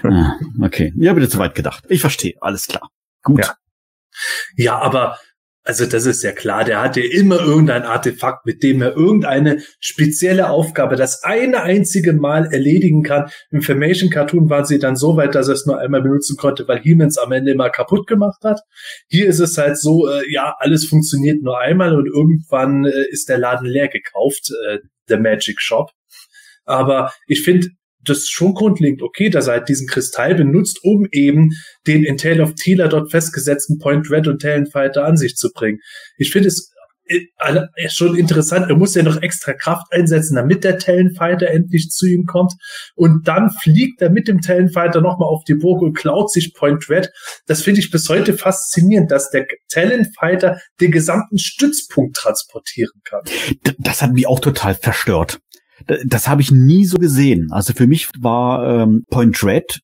Ah, 0.04 0.38
okay. 0.62 0.92
Ja, 0.96 1.12
bitte 1.12 1.28
zu 1.28 1.38
weit 1.38 1.54
gedacht. 1.54 1.84
Ich 1.88 2.00
verstehe, 2.00 2.34
alles 2.40 2.66
klar. 2.66 2.88
Gut. 3.22 3.44
Ja. 3.44 3.54
Ja, 4.56 4.78
aber 4.78 5.18
also 5.62 5.84
das 5.84 6.06
ist 6.06 6.22
ja 6.22 6.32
klar, 6.32 6.64
der 6.64 6.80
hatte 6.80 7.00
immer 7.00 7.38
irgendein 7.38 7.82
Artefakt, 7.82 8.46
mit 8.46 8.62
dem 8.62 8.80
er 8.80 8.96
irgendeine 8.96 9.62
spezielle 9.78 10.48
Aufgabe 10.48 10.96
das 10.96 11.22
eine 11.22 11.62
einzige 11.62 12.14
Mal 12.14 12.46
erledigen 12.46 13.02
kann. 13.02 13.30
Im 13.50 13.60
Formation 13.60 14.08
Cartoon 14.08 14.48
waren 14.48 14.64
sie 14.64 14.78
dann 14.78 14.96
so 14.96 15.16
weit, 15.16 15.34
dass 15.34 15.48
er 15.48 15.54
es 15.54 15.66
nur 15.66 15.78
einmal 15.78 16.00
benutzen 16.00 16.36
konnte, 16.38 16.66
weil 16.66 16.80
Hemans 16.80 17.18
am 17.18 17.32
Ende 17.32 17.52
immer 17.52 17.68
kaputt 17.68 18.06
gemacht 18.06 18.42
hat. 18.42 18.60
Hier 19.08 19.26
ist 19.26 19.38
es 19.38 19.58
halt 19.58 19.76
so, 19.76 20.08
äh, 20.08 20.22
ja, 20.32 20.54
alles 20.58 20.86
funktioniert 20.86 21.42
nur 21.42 21.58
einmal 21.60 21.94
und 21.94 22.06
irgendwann 22.06 22.86
äh, 22.86 23.04
ist 23.10 23.28
der 23.28 23.38
Laden 23.38 23.66
leer 23.66 23.88
gekauft, 23.88 24.50
äh, 24.68 24.78
der 25.10 25.20
Magic 25.20 25.60
Shop. 25.60 25.90
Aber 26.64 27.12
ich 27.26 27.42
finde, 27.42 27.68
das 28.05 28.18
ist 28.18 28.31
schon 28.31 28.55
grundlegend 28.55 29.02
okay, 29.02 29.31
dass 29.31 29.47
er 29.47 29.55
halt 29.55 29.68
diesen 29.68 29.86
Kristall 29.86 30.35
benutzt, 30.35 30.81
um 30.82 31.06
eben 31.12 31.51
den 31.86 32.05
in 32.05 32.16
Tale 32.16 32.43
of 32.43 32.55
Teela 32.55 32.89
dort 32.89 33.10
festgesetzten 33.10 33.78
Point 33.78 34.10
Red 34.10 34.27
und 34.28 34.40
Talonfighter 34.40 35.05
an 35.05 35.16
sich 35.16 35.36
zu 35.36 35.51
bringen. 35.52 35.78
Ich 36.16 36.31
finde 36.31 36.48
es 36.48 36.72
äh, 37.10 37.27
äh, 37.74 37.89
schon 37.89 38.16
interessant. 38.16 38.70
Er 38.70 38.77
muss 38.77 38.94
ja 38.94 39.02
noch 39.02 39.20
extra 39.20 39.52
Kraft 39.52 39.86
einsetzen, 39.90 40.36
damit 40.36 40.62
der 40.62 40.78
Talonfighter 40.78 41.48
endlich 41.48 41.90
zu 41.90 42.06
ihm 42.06 42.24
kommt. 42.24 42.52
Und 42.94 43.27
dann 43.27 43.51
fliegt 43.51 44.01
er 44.01 44.10
mit 44.10 44.28
dem 44.28 44.40
Talonfighter 44.40 45.01
nochmal 45.01 45.28
auf 45.28 45.43
die 45.43 45.55
Burg 45.55 45.82
und 45.82 45.94
klaut 45.94 46.31
sich 46.31 46.55
Point 46.55 46.89
Red. 46.89 47.10
Das 47.47 47.62
finde 47.62 47.81
ich 47.81 47.90
bis 47.90 48.09
heute 48.09 48.35
faszinierend, 48.35 49.10
dass 49.10 49.31
der 49.31 49.47
Talonfighter 49.68 50.60
den 50.81 50.93
gesamten 50.93 51.39
Stützpunkt 51.39 52.16
transportieren 52.16 53.01
kann. 53.05 53.22
Das 53.78 54.02
hat 54.02 54.12
mich 54.12 54.28
auch 54.28 54.39
total 54.39 54.77
verstört. 54.77 55.40
D- 55.89 56.02
Das 56.07 56.28
habe 56.28 56.43
ich 56.43 56.51
nie 56.51 56.85
so 56.85 56.98
gesehen. 56.98 57.48
Also 57.51 57.73
für 57.73 57.86
mich 57.86 58.09
war 58.19 58.82
ähm, 58.82 59.05
Point 59.11 59.43
Red 59.43 59.81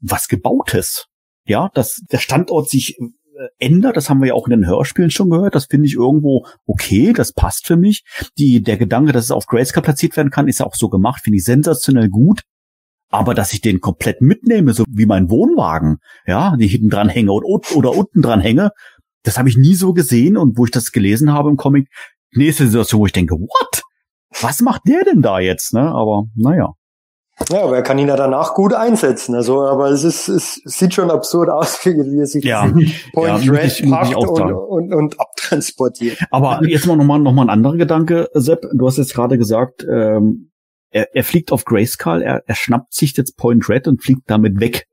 was 0.00 0.28
Gebautes. 0.28 1.06
Ja, 1.46 1.70
dass 1.74 2.00
der 2.12 2.18
Standort 2.18 2.68
sich 2.68 2.96
äh, 2.98 3.46
ändert, 3.58 3.96
das 3.96 4.08
haben 4.08 4.20
wir 4.20 4.28
ja 4.28 4.34
auch 4.34 4.46
in 4.46 4.52
den 4.52 4.66
Hörspielen 4.66 5.10
schon 5.10 5.30
gehört. 5.30 5.54
Das 5.54 5.66
finde 5.66 5.86
ich 5.86 5.94
irgendwo 5.94 6.46
okay, 6.66 7.12
das 7.12 7.32
passt 7.32 7.66
für 7.66 7.76
mich. 7.76 8.02
Die, 8.38 8.62
der 8.62 8.76
Gedanke, 8.76 9.12
dass 9.12 9.24
es 9.24 9.30
auf 9.30 9.46
Grayscale 9.46 9.82
platziert 9.82 10.16
werden 10.16 10.30
kann, 10.30 10.48
ist 10.48 10.60
ja 10.60 10.66
auch 10.66 10.74
so 10.74 10.88
gemacht, 10.88 11.22
finde 11.24 11.38
ich 11.38 11.44
sensationell 11.44 12.08
gut. 12.08 12.42
Aber 13.12 13.34
dass 13.34 13.52
ich 13.52 13.60
den 13.60 13.80
komplett 13.80 14.20
mitnehme, 14.20 14.72
so 14.72 14.84
wie 14.88 15.06
mein 15.06 15.30
Wohnwagen, 15.30 15.96
ja, 16.26 16.56
die 16.56 16.68
hinten 16.68 16.90
dran 16.90 17.08
hänge 17.08 17.32
oder, 17.32 17.46
oder 17.74 17.92
unten 17.96 18.22
dran 18.22 18.40
hänge, 18.40 18.70
das 19.24 19.36
habe 19.36 19.48
ich 19.48 19.56
nie 19.56 19.74
so 19.74 19.92
gesehen. 19.92 20.36
Und 20.36 20.56
wo 20.56 20.64
ich 20.64 20.70
das 20.70 20.92
gelesen 20.92 21.32
habe 21.32 21.50
im 21.50 21.56
Comic, 21.56 21.88
nächste 22.32 22.66
Situation, 22.66 23.00
wo 23.00 23.06
ich 23.06 23.12
denke, 23.12 23.34
what? 23.34 23.79
Was 24.40 24.60
macht 24.60 24.82
der 24.86 25.04
denn 25.04 25.22
da 25.22 25.38
jetzt? 25.38 25.74
Ne? 25.74 25.82
Aber 25.82 26.24
naja. 26.36 26.74
Ja, 27.48 27.62
aber 27.62 27.76
er 27.76 27.82
kann 27.82 27.98
ihn 27.98 28.08
ja 28.08 28.16
danach 28.16 28.54
gut 28.54 28.74
einsetzen. 28.74 29.34
Also, 29.34 29.62
aber 29.62 29.88
es 29.88 30.04
ist, 30.04 30.28
es 30.28 30.60
sieht 30.64 30.92
schon 30.92 31.10
absurd 31.10 31.48
aus, 31.48 31.78
wie, 31.84 32.18
er 32.18 32.26
sich 32.26 32.44
Ja, 32.44 32.70
Point 33.12 33.44
ja, 33.44 33.52
Red 33.52 33.90
packt 33.90 34.14
und, 34.14 34.52
und, 34.52 34.94
und 34.94 35.20
abtransportiert. 35.20 36.18
Aber 36.30 36.60
jetzt 36.66 36.86
mal 36.86 36.96
nochmal 36.96 37.18
noch 37.18 37.32
mal 37.32 37.42
ein 37.42 37.50
anderer 37.50 37.76
Gedanke, 37.76 38.28
Sepp. 38.34 38.66
Du 38.74 38.86
hast 38.86 38.98
jetzt 38.98 39.14
gerade 39.14 39.38
gesagt, 39.38 39.86
ähm, 39.90 40.50
er, 40.90 41.14
er 41.14 41.24
fliegt 41.24 41.52
auf 41.52 41.64
Grayskull, 41.64 42.22
er, 42.22 42.42
er 42.46 42.54
schnappt 42.54 42.92
sich 42.92 43.16
jetzt 43.16 43.36
Point 43.36 43.68
Red 43.68 43.88
und 43.88 44.02
fliegt 44.02 44.22
damit 44.26 44.60
weg. 44.60 44.86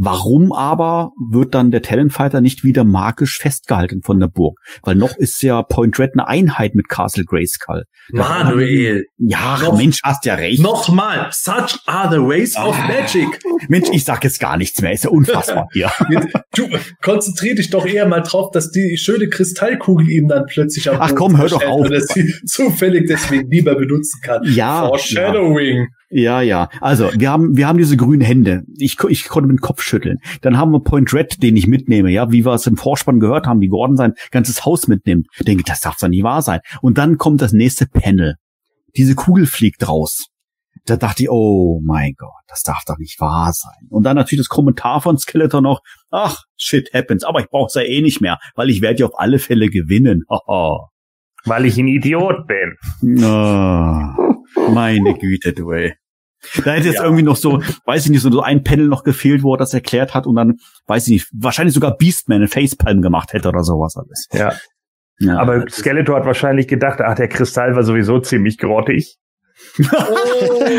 Warum 0.00 0.52
aber 0.52 1.10
wird 1.30 1.54
dann 1.54 1.70
der 1.72 1.82
Talonfighter 1.82 2.40
nicht 2.40 2.62
wieder 2.62 2.84
magisch 2.84 3.38
festgehalten 3.38 4.02
von 4.02 4.20
der 4.20 4.28
Burg? 4.28 4.56
Weil 4.82 4.94
noch 4.94 5.16
ist 5.16 5.42
ja 5.42 5.62
Point 5.62 5.98
Red 5.98 6.12
eine 6.14 6.28
Einheit 6.28 6.74
mit 6.76 6.88
Castle 6.88 7.24
Grayskull. 7.24 7.82
Manuel, 8.12 9.06
Ja, 9.18 9.58
Noch- 9.62 9.76
Mensch, 9.76 9.98
hast 10.04 10.24
ja 10.24 10.34
recht. 10.36 10.62
nochmal, 10.62 11.28
such 11.32 11.78
are 11.86 12.08
the 12.14 12.20
ways 12.20 12.56
of 12.56 12.76
Ah. 12.78 12.86
magic. 12.88 13.40
Mensch, 13.68 13.88
ich 13.92 14.04
sag 14.04 14.22
jetzt 14.24 14.38
gar 14.40 14.56
nichts 14.56 14.80
mehr. 14.80 14.92
Ist 14.92 15.04
ja 15.04 15.10
unfassbar 15.10 15.66
hier. 15.72 15.90
Du 16.54 16.66
konzentrier 17.02 17.54
dich 17.54 17.70
doch 17.70 17.86
eher 17.86 18.06
mal 18.08 18.20
drauf, 18.20 18.50
dass 18.52 18.70
die 18.72 18.96
schöne 18.96 19.28
Kristallkugel 19.28 20.08
ihm 20.10 20.26
dann 20.28 20.46
plötzlich 20.46 20.88
am 20.90 20.96
Ach 20.98 21.08
Boden 21.08 21.16
komm, 21.18 21.38
hör 21.38 21.48
doch 21.48 21.64
auf. 21.64 21.88
Er 21.90 22.00
sie 22.00 22.34
zufällig 22.46 23.06
deswegen 23.08 23.48
lieber 23.50 23.74
benutzen 23.76 24.20
kann. 24.22 24.42
Ja, 24.44 24.86
Foreshadowing. 24.88 25.78
Ja, 25.78 25.86
ja. 26.42 26.68
Also, 26.80 27.10
wir 27.14 27.30
haben, 27.30 27.56
wir 27.56 27.66
haben 27.66 27.78
diese 27.78 27.96
grünen 27.96 28.22
Hände. 28.22 28.62
Ich, 28.78 28.96
ich 29.08 29.28
konnte 29.28 29.48
mit 29.48 29.58
dem 29.58 29.60
Kopf 29.60 29.82
schütteln. 29.82 30.18
Dann 30.40 30.56
haben 30.56 30.72
wir 30.72 30.80
Point 30.80 31.12
Red, 31.12 31.42
den 31.42 31.56
ich 31.56 31.66
mitnehme, 31.66 32.10
ja, 32.10 32.32
wie 32.32 32.44
wir 32.44 32.54
es 32.54 32.66
im 32.66 32.76
Vorspann 32.76 33.20
gehört 33.20 33.46
haben, 33.46 33.60
wie 33.60 33.68
Gordon 33.68 33.96
sein 33.96 34.14
ganzes 34.30 34.64
Haus 34.64 34.88
mitnimmt. 34.88 35.26
Ich 35.36 35.44
denke, 35.44 35.64
das 35.66 35.80
darf 35.80 35.96
doch 35.98 36.08
nicht 36.08 36.22
wahr 36.22 36.42
sein. 36.42 36.60
Und 36.80 36.98
dann 36.98 37.18
kommt 37.18 37.42
das 37.42 37.52
nächste 37.52 37.86
Panel. 37.86 38.36
Diese 38.96 39.14
Kugel 39.14 39.46
fliegt 39.46 39.86
raus. 39.86 40.28
Da 40.86 40.96
dachte 40.96 41.24
ich, 41.24 41.30
oh 41.30 41.80
mein 41.84 42.14
Gott, 42.16 42.30
das 42.46 42.62
darf 42.62 42.82
doch 42.86 42.96
nicht 42.96 43.20
wahr 43.20 43.52
sein. 43.52 43.88
Und 43.90 44.04
dann 44.04 44.16
natürlich 44.16 44.46
das 44.46 44.48
Kommentar 44.48 45.02
von 45.02 45.18
Skeletor 45.18 45.60
noch, 45.60 45.80
ach, 46.10 46.44
shit 46.56 46.88
happens, 46.94 47.24
aber 47.24 47.40
ich 47.40 47.48
brauch's 47.48 47.74
ja 47.74 47.82
eh 47.82 48.00
nicht 48.00 48.22
mehr, 48.22 48.38
weil 48.54 48.70
ich 48.70 48.80
werde 48.80 49.00
ja 49.00 49.06
auf 49.06 49.18
alle 49.18 49.38
Fälle 49.38 49.68
gewinnen. 49.68 50.24
Weil 51.44 51.66
ich 51.66 51.78
ein 51.78 51.86
Idiot 51.86 52.46
bin. 52.48 52.74
Na, 53.00 54.16
meine 54.70 55.14
Güte, 55.14 55.52
du 55.52 55.70
ey. 55.72 55.94
Da 56.64 56.72
hätte 56.72 56.86
jetzt 56.86 56.96
Ja. 56.98 57.04
irgendwie 57.04 57.24
noch 57.24 57.36
so, 57.36 57.60
weiß 57.84 58.04
ich 58.04 58.10
nicht, 58.10 58.22
so 58.22 58.40
ein 58.40 58.62
Panel 58.62 58.86
noch 58.86 59.02
gefehlt, 59.02 59.42
wo 59.42 59.54
er 59.54 59.58
das 59.58 59.74
erklärt 59.74 60.14
hat 60.14 60.26
und 60.26 60.36
dann, 60.36 60.58
weiß 60.86 61.08
ich 61.08 61.12
nicht, 61.12 61.28
wahrscheinlich 61.32 61.74
sogar 61.74 61.96
Beastman 61.96 62.36
eine 62.38 62.48
Facepalm 62.48 63.02
gemacht 63.02 63.32
hätte 63.32 63.48
oder 63.48 63.64
sowas 63.64 63.96
alles. 63.96 64.28
Ja. 64.32 64.52
Ja. 65.20 65.38
Aber 65.38 65.68
Skeletor 65.68 66.16
hat 66.16 66.26
wahrscheinlich 66.26 66.68
gedacht, 66.68 67.00
ach, 67.00 67.16
der 67.16 67.28
Kristall 67.28 67.74
war 67.74 67.82
sowieso 67.82 68.20
ziemlich 68.20 68.56
grottig. 68.56 69.16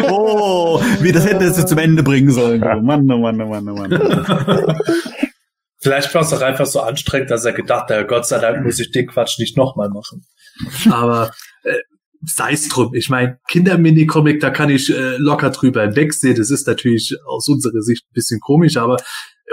oh, 0.10 0.82
wie 1.02 1.12
das 1.12 1.26
hätte 1.28 1.44
es 1.44 1.66
zum 1.66 1.78
Ende 1.78 2.04
bringen 2.04 2.32
sollen. 2.32 2.64
Oh 2.64 2.80
Mann, 2.82 3.12
oh 3.12 3.18
Mann, 3.18 3.42
oh 3.42 3.48
Mann, 3.48 3.68
oh 3.68 3.76
Mann. 3.76 3.92
Vielleicht 5.82 6.14
war 6.14 6.22
es 6.22 6.30
doch 6.30 6.42
einfach 6.42 6.66
so 6.66 6.82
anstrengend, 6.82 7.32
dass 7.32 7.46
er 7.46 7.54
gedacht 7.54 7.90
hat, 7.90 8.08
Gott 8.08 8.26
sei 8.26 8.40
Dank 8.40 8.66
muss 8.66 8.80
ich 8.80 8.92
den 8.92 9.08
Quatsch 9.08 9.40
nicht 9.40 9.58
nochmal 9.58 9.90
machen. 9.90 10.26
Aber 10.92 11.32
äh, 11.64 11.76
sei 12.26 12.54
es 12.54 12.68
drum. 12.68 12.94
Ich 12.94 13.10
meine, 13.10 13.40
Kindermini-Comic, 13.50 14.40
da 14.40 14.50
kann 14.50 14.70
ich 14.70 14.90
äh, 14.90 15.18
locker 15.18 15.52
drüber 15.52 15.84
hinwegsehen. 15.84 16.36
Das 16.36 16.52
ist 16.52 16.68
natürlich 16.68 17.16
aus 17.26 17.48
unserer 17.48 17.82
Sicht 17.82 18.06
ein 18.06 18.14
bisschen 18.14 18.40
komisch, 18.40 18.78
aber 18.78 18.98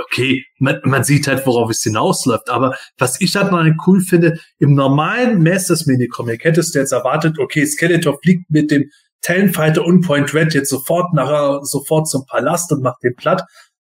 okay, 0.04 0.44
man, 0.58 0.80
man 0.84 1.04
sieht 1.04 1.26
halt, 1.26 1.46
worauf 1.46 1.70
es 1.70 1.82
hinausläuft. 1.82 2.50
Aber 2.50 2.76
was 2.98 3.20
ich 3.20 3.36
halt 3.36 3.52
noch 3.52 3.64
cool 3.86 4.00
finde, 4.00 4.38
im 4.58 4.74
normalen 4.74 5.42
Masters 5.42 5.86
Mini-Comic 5.86 6.44
hättest 6.44 6.74
du 6.74 6.80
jetzt 6.80 6.92
erwartet, 6.92 7.38
okay, 7.38 7.64
Skeletor 7.64 8.18
fliegt 8.22 8.50
mit 8.50 8.70
dem 8.70 8.90
Talonfighter 9.22 9.84
und 9.84 10.02
Point 10.02 10.32
Red 10.34 10.54
jetzt 10.54 10.70
sofort 10.70 11.14
nachher, 11.14 11.60
sofort 11.62 12.08
zum 12.08 12.26
Palast 12.26 12.70
und 12.72 12.82
macht 12.82 13.02
den 13.02 13.14
platt. 13.14 13.42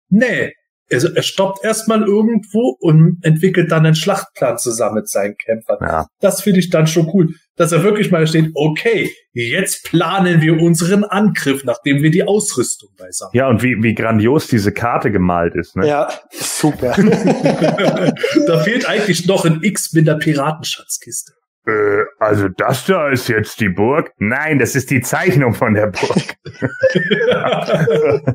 Nee, 0.09 0.52
also 0.93 1.09
er 1.09 1.23
stoppt 1.23 1.65
erstmal 1.65 2.02
irgendwo 2.02 2.77
und 2.81 3.19
entwickelt 3.23 3.70
dann 3.70 3.86
einen 3.86 3.94
Schlachtplan 3.94 4.59
zusammen 4.59 4.97
mit 4.97 5.09
seinen 5.09 5.36
Kämpfern. 5.36 5.78
Ja. 5.81 6.07
Das 6.20 6.43
finde 6.43 6.59
ich 6.61 6.70
dann 6.70 6.86
schon 6.86 7.09
cool, 7.15 7.35
dass 7.61 7.73
er 7.73 7.82
wirklich 7.82 8.11
mal 8.11 8.27
steht, 8.27 8.53
okay, 8.55 9.15
jetzt 9.35 9.85
planen 9.85 10.41
wir 10.41 10.59
unseren 10.62 11.05
Angriff, 11.05 11.62
nachdem 11.62 12.03
wir 12.03 12.11
die 12.11 12.23
Ausrüstung 12.27 12.89
beisammen. 12.97 13.32
Ja, 13.35 13.49
und 13.49 13.62
wie, 13.62 13.82
wie 13.82 13.95
grandios 13.95 14.47
diese 14.47 14.73
Karte 14.73 15.11
gemalt 15.11 15.55
ist. 15.55 15.77
Ne? 15.77 15.87
Ja, 15.87 16.09
super. 16.32 16.95
da 18.47 18.61
fehlt 18.61 18.89
eigentlich 18.89 19.27
noch 19.27 19.45
ein 19.45 19.61
X 19.62 19.93
mit 19.93 20.07
der 20.07 20.15
Piratenschatzkiste. 20.15 21.35
Äh, 21.66 22.05
also 22.19 22.49
das 22.49 22.87
da 22.87 23.09
ist 23.09 23.28
jetzt 23.28 23.61
die 23.61 23.69
Burg? 23.69 24.12
Nein, 24.19 24.59
das 24.59 24.74
ist 24.74 24.91
die 24.91 25.01
Zeichnung 25.01 25.55
von 25.55 25.74
der 25.74 25.89
Burg. 25.89 26.37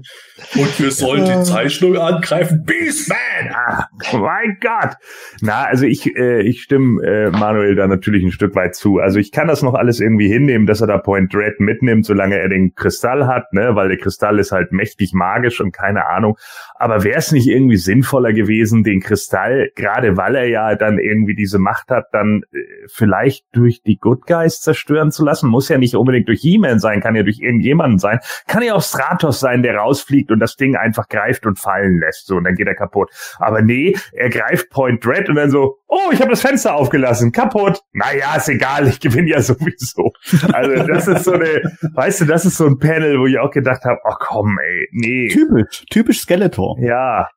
Und 0.55 0.79
wir 0.79 0.91
sollen 0.91 1.25
die 1.25 1.43
Zeichnung 1.43 1.97
angreifen. 1.97 2.63
Beastman! 2.65 3.17
Ah, 3.53 3.85
mein 4.13 4.57
Gott. 4.61 4.95
Na, 5.41 5.65
also 5.65 5.85
ich, 5.85 6.15
äh, 6.15 6.41
ich 6.41 6.61
stimme 6.61 7.03
äh, 7.03 7.31
Manuel 7.31 7.75
da 7.75 7.87
natürlich 7.87 8.23
ein 8.23 8.31
Stück 8.31 8.55
weit 8.55 8.75
zu. 8.75 8.99
Also 8.99 9.19
ich 9.19 9.31
kann 9.31 9.47
das 9.47 9.61
noch 9.61 9.73
alles 9.73 9.99
irgendwie 9.99 10.27
hinnehmen, 10.27 10.67
dass 10.67 10.81
er 10.81 10.87
da 10.87 10.97
Point 10.97 11.33
Dread 11.33 11.59
mitnimmt, 11.59 12.05
solange 12.05 12.37
er 12.37 12.49
den 12.49 12.75
Kristall 12.75 13.27
hat, 13.27 13.53
ne, 13.53 13.75
weil 13.75 13.89
der 13.89 13.97
Kristall 13.97 14.39
ist 14.39 14.51
halt 14.51 14.71
mächtig 14.71 15.13
magisch 15.13 15.61
und 15.61 15.71
keine 15.71 16.07
Ahnung. 16.07 16.37
Aber 16.77 17.03
wäre 17.03 17.17
es 17.17 17.31
nicht 17.31 17.47
irgendwie 17.47 17.77
sinnvoller 17.77 18.33
gewesen, 18.33 18.83
den 18.83 18.99
Kristall, 18.99 19.71
gerade 19.75 20.17
weil 20.17 20.35
er 20.35 20.47
ja 20.47 20.75
dann 20.75 20.99
irgendwie 20.99 21.35
diese 21.35 21.57
Macht 21.57 21.89
hat, 21.89 22.07
dann 22.11 22.43
äh, 22.51 22.57
vielleicht 22.87 23.45
durch 23.53 23.81
die 23.81 23.97
Good 23.97 24.27
Guys 24.27 24.59
zerstören 24.59 25.11
zu 25.11 25.23
lassen? 25.23 25.49
Muss 25.49 25.69
ja 25.69 25.77
nicht 25.77 25.95
unbedingt 25.95 26.27
durch 26.27 26.41
He-Man 26.41 26.79
sein, 26.79 26.99
kann 26.99 27.15
ja 27.15 27.23
durch 27.23 27.39
irgendjemanden 27.39 27.97
sein. 27.97 28.19
Kann 28.47 28.63
ja 28.63 28.73
auch 28.73 28.83
Stratos 28.83 29.39
sein, 29.39 29.63
der 29.63 29.77
rausfliegt 29.77 30.31
und 30.31 30.39
das 30.39 30.55
Ding 30.55 30.75
einfach 30.75 31.07
greift 31.07 31.45
und 31.45 31.59
fallen 31.59 31.99
lässt. 31.99 32.27
So, 32.27 32.35
und 32.35 32.43
dann 32.43 32.55
geht 32.55 32.67
er 32.67 32.75
kaputt. 32.75 33.09
Aber 33.39 33.61
nee, 33.61 33.95
er 34.11 34.29
greift 34.29 34.69
Point 34.69 35.05
Dread 35.05 35.29
und 35.29 35.35
dann 35.35 35.49
so, 35.49 35.77
oh, 35.87 36.11
ich 36.11 36.19
habe 36.19 36.31
das 36.31 36.41
Fenster 36.41 36.75
aufgelassen, 36.75 37.31
kaputt. 37.31 37.81
Naja, 37.93 38.35
ist 38.35 38.49
egal, 38.49 38.87
ich 38.87 38.99
gewinne 38.99 39.29
ja 39.29 39.41
sowieso. 39.45 40.11
Also 40.53 40.83
das 40.87 41.07
ist 41.07 41.23
so 41.23 41.33
eine, 41.33 41.61
weißt 41.93 42.21
du, 42.21 42.25
das 42.25 42.45
ist 42.45 42.57
so 42.57 42.65
ein 42.65 42.79
Panel, 42.79 43.19
wo 43.19 43.25
ich 43.27 43.37
auch 43.39 43.51
gedacht 43.51 43.83
habe, 43.85 43.99
oh 44.03 44.15
komm, 44.19 44.57
ey, 44.63 44.87
nee. 44.91 45.27
Typisch, 45.29 45.85
typisch 45.89 46.21
Skeletor. 46.21 46.77
Ja, 46.79 47.27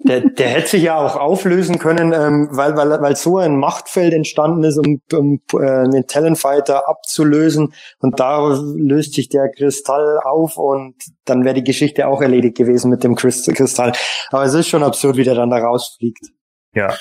Der, 0.00 0.20
der 0.22 0.48
hätte 0.48 0.68
sich 0.68 0.82
ja 0.82 0.96
auch 0.96 1.16
auflösen 1.16 1.78
können, 1.78 2.12
ähm, 2.12 2.48
weil, 2.50 2.76
weil, 2.76 2.90
weil 3.02 3.14
so 3.14 3.38
ein 3.38 3.56
Machtfeld 3.56 4.12
entstanden 4.12 4.64
ist, 4.64 4.78
um, 4.78 5.00
um 5.12 5.40
äh, 5.52 5.64
einen 5.84 6.06
Talonfighter 6.08 6.88
abzulösen. 6.88 7.72
Und 8.00 8.18
da 8.18 8.48
löst 8.74 9.14
sich 9.14 9.28
der 9.28 9.48
Kristall 9.50 10.18
auf 10.24 10.56
und 10.56 10.94
dann 11.24 11.44
wäre 11.44 11.54
die 11.54 11.62
Geschichte 11.62 12.08
auch 12.08 12.20
erledigt 12.20 12.56
gewesen 12.56 12.90
mit 12.90 13.04
dem 13.04 13.14
Christ- 13.14 13.54
Kristall. 13.54 13.92
Aber 14.30 14.42
es 14.44 14.54
ist 14.54 14.66
schon 14.68 14.82
absurd, 14.82 15.16
wie 15.16 15.24
der 15.24 15.34
dann 15.36 15.50
da 15.50 15.58
rausfliegt. 15.58 16.26
ja. 16.74 16.92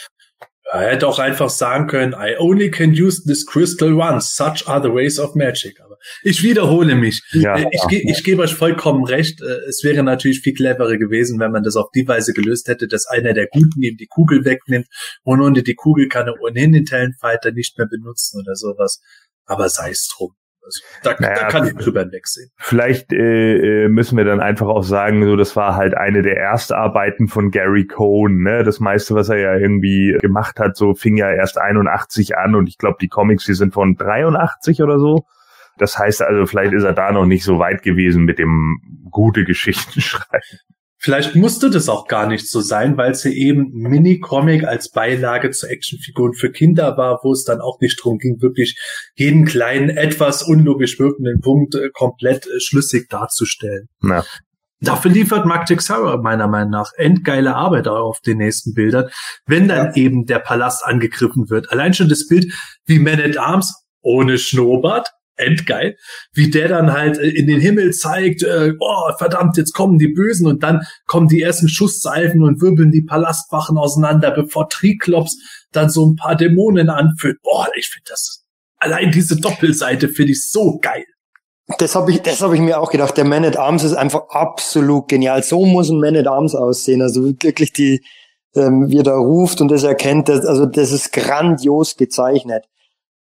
Er 0.72 0.92
hätte 0.92 1.08
auch 1.08 1.18
einfach 1.18 1.50
sagen 1.50 1.88
können, 1.88 2.14
I 2.14 2.36
only 2.38 2.70
can 2.70 2.92
use 2.92 3.24
this 3.24 3.44
crystal 3.46 3.94
once. 3.94 4.36
Such 4.36 4.68
are 4.68 4.82
the 4.84 4.94
ways 4.94 5.18
of 5.20 5.34
magic. 5.34 5.80
Aber 5.84 5.98
ich 6.22 6.44
wiederhole 6.44 6.94
mich. 6.96 7.24
Ja, 7.32 7.58
Äh, 7.58 7.66
ich, 7.72 7.88
ge- 7.88 8.04
ich 8.08 8.24
gebe 8.24 8.44
euch 8.44 8.54
vollkommen 8.54 9.04
recht. 9.04 9.42
Äh, 9.42 9.68
Es 9.68 9.84
wäre 9.84 10.04
natürlich 10.04 10.42
viel 10.42 10.54
cleverer 10.54 10.98
gewesen, 10.98 11.40
wenn 11.40 11.52
man 11.52 11.64
das 11.64 11.76
auf 11.76 11.90
die 11.96 12.08
Weise 12.08 12.34
gelöst 12.34 12.68
hätte, 12.68 12.88
dass 12.88 13.08
einer 13.08 13.34
der 13.34 13.48
Guten 13.48 13.82
ihm 13.82 13.98
die 13.98 14.06
Kugel 14.08 14.46
wegnimmt 14.46 14.86
und 15.24 15.42
ohne 15.42 15.64
die 15.64 15.74
Kugel 15.76 16.08
kann 16.08 16.28
er 16.28 16.40
ohnehin 16.40 16.72
den 16.72 16.86
Talonfighter 16.86 17.52
nicht 17.52 17.78
mehr 17.80 17.88
benutzen 17.88 18.40
oder 18.40 18.56
sowas. 18.56 19.02
Aber 19.46 19.70
sei 19.70 19.90
es 19.90 20.08
drum. 20.16 20.34
Also, 20.70 20.82
da, 21.04 21.16
Naja, 21.20 21.42
da 21.42 21.48
kann 21.48 21.68
ich 21.68 21.74
drüber 21.74 22.02
hinwegsehen. 22.02 22.52
Vielleicht 22.58 23.12
äh, 23.12 23.86
äh, 23.86 23.90
müssen 23.90 24.18
wir 24.18 24.26
dann 24.26 24.40
einfach 24.40 24.68
auch 24.68 24.84
sagen, 24.84 25.24
so 25.26 25.36
das 25.36 25.56
war 25.56 25.76
halt 25.76 25.96
eine 25.96 26.22
der 26.22 26.38
Erstarbeiten 26.38 27.28
von 27.28 27.52
Gary 27.52 27.88
Cohn. 27.88 28.44
Ne? 28.44 28.64
Das 28.64 28.80
meiste, 28.80 29.16
was 29.16 29.30
er 29.30 29.38
ja 29.38 29.56
irgendwie 29.56 30.18
gemacht 30.22 30.60
hat, 30.60 30.78
so 30.78 30.94
fing 30.94 31.18
ja 31.18 31.32
erst 31.32 31.58
81 31.58 32.38
an 32.38 32.56
und 32.56 32.68
ich 32.68 32.78
glaube, 32.78 32.98
die 33.02 33.08
Comics, 33.08 33.46
die 33.46 33.54
sind 33.54 33.74
von 33.74 33.96
83 33.96 34.82
oder 34.82 35.00
so. 35.00 35.26
Das 35.78 35.98
heißt 35.98 36.22
also, 36.22 36.46
vielleicht 36.46 36.74
ist 36.74 36.84
er 36.84 36.94
da 36.94 37.12
noch 37.12 37.26
nicht 37.26 37.44
so 37.44 37.58
weit 37.58 37.82
gewesen 37.82 38.26
mit 38.26 38.38
dem 38.38 38.82
gute 39.10 39.46
Geschichten 39.46 40.02
schreiben. 40.02 40.60
Vielleicht 41.02 41.36
musste 41.36 41.70
das 41.70 41.88
auch 41.88 42.08
gar 42.08 42.28
nicht 42.28 42.50
so 42.50 42.60
sein, 42.60 42.98
weil 42.98 43.12
es 43.12 43.24
ja 43.24 43.32
eben 43.32 43.72
Mini-Comic 43.72 44.66
als 44.66 44.92
Beilage 44.92 45.52
zu 45.52 45.68
Actionfiguren 45.68 46.34
für 46.34 46.52
Kinder 46.52 46.98
war, 46.98 47.22
wo 47.24 47.32
es 47.32 47.46
dann 47.46 47.62
auch 47.62 47.80
nicht 47.80 48.04
drum 48.04 48.18
ging, 48.18 48.42
wirklich 48.42 48.78
jeden 49.16 49.46
kleinen, 49.46 49.90
etwas 49.90 50.44
unlogisch 50.44 51.00
wirkenden 51.00 51.40
Punkt 51.40 51.76
äh, 51.76 51.90
komplett 51.94 52.48
äh, 52.48 52.60
schlüssig 52.60 53.08
darzustellen. 53.10 53.88
Na, 54.02 54.26
Dafür 54.82 55.12
liefert 55.12 55.46
Mark 55.46 55.66
Texera 55.66 56.18
meiner 56.18 56.48
Meinung 56.48 56.72
nach 56.72 56.92
endgeile 56.96 57.56
Arbeit 57.56 57.88
auf 57.88 58.22
den 58.22 58.38
nächsten 58.38 58.74
Bildern, 58.74 59.10
wenn 59.46 59.68
dann 59.68 59.94
eben 59.96 60.26
der 60.26 60.40
Palast 60.40 60.86
angegriffen 60.86 61.50
wird. 61.50 61.72
Allein 61.72 61.94
schon 61.94 62.08
das 62.08 62.28
Bild 62.28 62.54
wie 62.86 63.00
Man 63.00 63.20
at 63.20 63.38
Arms 63.38 63.86
ohne 64.02 64.38
Schnurrbart, 64.38 65.10
endgeil, 65.40 65.96
wie 66.34 66.50
der 66.50 66.68
dann 66.68 66.94
halt 66.94 67.18
äh, 67.18 67.30
in 67.30 67.48
den 67.48 67.60
Himmel 67.60 67.92
zeigt, 67.92 68.44
äh, 68.44 68.74
oh 68.80 69.12
verdammt, 69.18 69.58
jetzt 69.58 69.74
kommen 69.74 69.98
die 69.98 70.10
Bösen 70.10 70.48
und 70.48 70.64
dann 70.64 70.82
kommen 71.06 71.28
die 71.28 71.42
ersten 71.42 71.70
Schusssalven 71.70 72.44
und 72.44 72.62
wirbeln 72.62 72.92
die 72.92 73.04
Palastwachen 73.04 73.78
auseinander, 73.78 74.32
bevor 74.32 74.70
Triklops 74.70 75.38
dann 75.72 75.90
so 75.90 76.06
ein 76.06 76.16
paar 76.16 76.36
Dämonen 76.36 76.90
anführt. 76.90 77.38
Boah, 77.44 77.68
ich 77.76 77.88
finde 77.88 78.10
das, 78.10 78.44
allein 78.78 79.12
diese 79.12 79.40
Doppelseite 79.40 80.10
finde 80.10 80.32
ich 80.34 80.50
so 80.50 80.80
geil. 80.80 81.06
Das 81.78 81.96
habe 81.96 82.12
ich, 82.12 82.22
das 82.22 82.42
habe 82.42 82.56
ich 82.56 82.62
mir 82.62 82.80
auch 82.80 82.90
gedacht. 82.90 83.16
Der 83.16 83.26
Man 83.26 83.46
at 83.46 83.58
Arms 83.58 83.84
ist 83.84 83.94
einfach 83.94 84.30
absolut 84.30 85.08
genial. 85.08 85.44
So 85.44 85.66
muss 85.66 85.90
ein 85.90 86.00
Man 86.00 86.16
at 86.16 86.28
Arms 86.28 86.56
aussehen. 86.56 87.02
Also 87.02 87.24
wirklich 87.24 87.74
die, 87.74 88.04
ähm, 88.56 88.90
wie 88.90 88.98
er 88.98 89.04
da 89.04 89.16
ruft 89.16 89.62
und 89.62 89.70
das 89.70 89.84
erkennt. 89.84 90.30
Das, 90.30 90.46
also 90.46 90.66
das 90.66 90.92
ist 90.92 91.14
grandios 91.14 91.96
gezeichnet. 91.96 92.66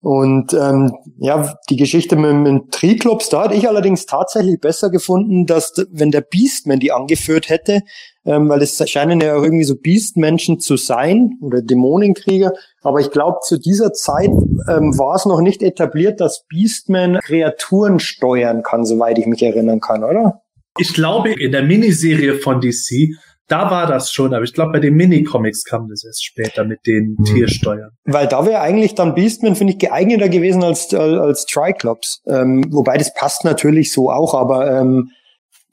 Und 0.03 0.53
ähm, 0.53 0.91
ja, 1.17 1.55
die 1.69 1.77
Geschichte 1.77 2.17
mit, 2.17 2.33
mit 2.33 2.47
dem 2.47 2.69
Triklops, 2.71 3.29
da 3.29 3.45
hatte 3.45 3.55
ich 3.55 3.69
allerdings 3.69 4.05
tatsächlich 4.05 4.59
besser 4.59 4.89
gefunden, 4.89 5.45
dass 5.45 5.73
wenn 5.91 6.11
der 6.11 6.19
Beastman 6.19 6.81
die 6.81 6.91
angeführt 6.91 7.47
hätte, 7.47 7.83
ähm, 8.25 8.49
weil 8.49 8.61
es 8.61 8.77
scheinen 8.89 9.21
ja 9.21 9.33
irgendwie 9.33 9.63
so 9.63 9.75
Beastmenschen 9.77 10.59
zu 10.59 10.75
sein 10.75 11.37
oder 11.41 11.61
Dämonenkrieger. 11.61 12.51
Aber 12.81 12.99
ich 12.99 13.11
glaube, 13.11 13.37
zu 13.43 13.57
dieser 13.57 13.93
Zeit 13.93 14.31
ähm, 14.67 14.97
war 14.97 15.15
es 15.15 15.25
noch 15.25 15.39
nicht 15.39 15.63
etabliert, 15.63 16.19
dass 16.19 16.43
Beastman 16.49 17.19
Kreaturen 17.23 18.01
steuern 18.01 18.61
kann, 18.61 18.83
soweit 18.83 19.17
ich 19.17 19.25
mich 19.25 19.41
erinnern 19.41 19.79
kann, 19.79 20.03
oder? 20.03 20.41
Ich 20.77 20.93
glaube, 20.93 21.31
in 21.31 21.53
der 21.53 21.63
Miniserie 21.63 22.39
von 22.39 22.59
DC, 22.59 23.15
da 23.47 23.69
war 23.69 23.87
das 23.87 24.11
schon, 24.11 24.33
aber 24.33 24.43
ich 24.43 24.53
glaube, 24.53 24.73
bei 24.73 24.79
den 24.79 24.95
Minicomics 24.95 25.63
kam 25.63 25.87
das 25.89 26.03
erst 26.05 26.25
später 26.25 26.63
mit 26.63 26.79
den 26.87 27.17
Hm. 27.17 27.25
Tiersteuern. 27.25 27.91
Weil 28.05 28.27
da 28.27 28.45
wäre 28.45 28.61
eigentlich 28.61 28.95
dann 28.95 29.15
Beastman, 29.15 29.55
finde 29.55 29.73
ich, 29.73 29.79
geeigneter 29.79 30.29
gewesen 30.29 30.63
als, 30.63 30.93
als, 30.93 31.19
als 31.19 31.45
Triclops. 31.45 32.21
Ähm, 32.27 32.65
wobei 32.71 32.97
das 32.97 33.13
passt 33.13 33.43
natürlich 33.43 33.91
so 33.91 34.09
auch, 34.09 34.33
aber 34.33 34.71
ähm, 34.71 35.09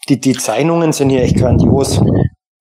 die, 0.08 0.20
die 0.20 0.32
Zeichnungen 0.32 0.92
sind 0.92 1.10
hier 1.10 1.22
echt 1.22 1.36
grandios. 1.36 2.00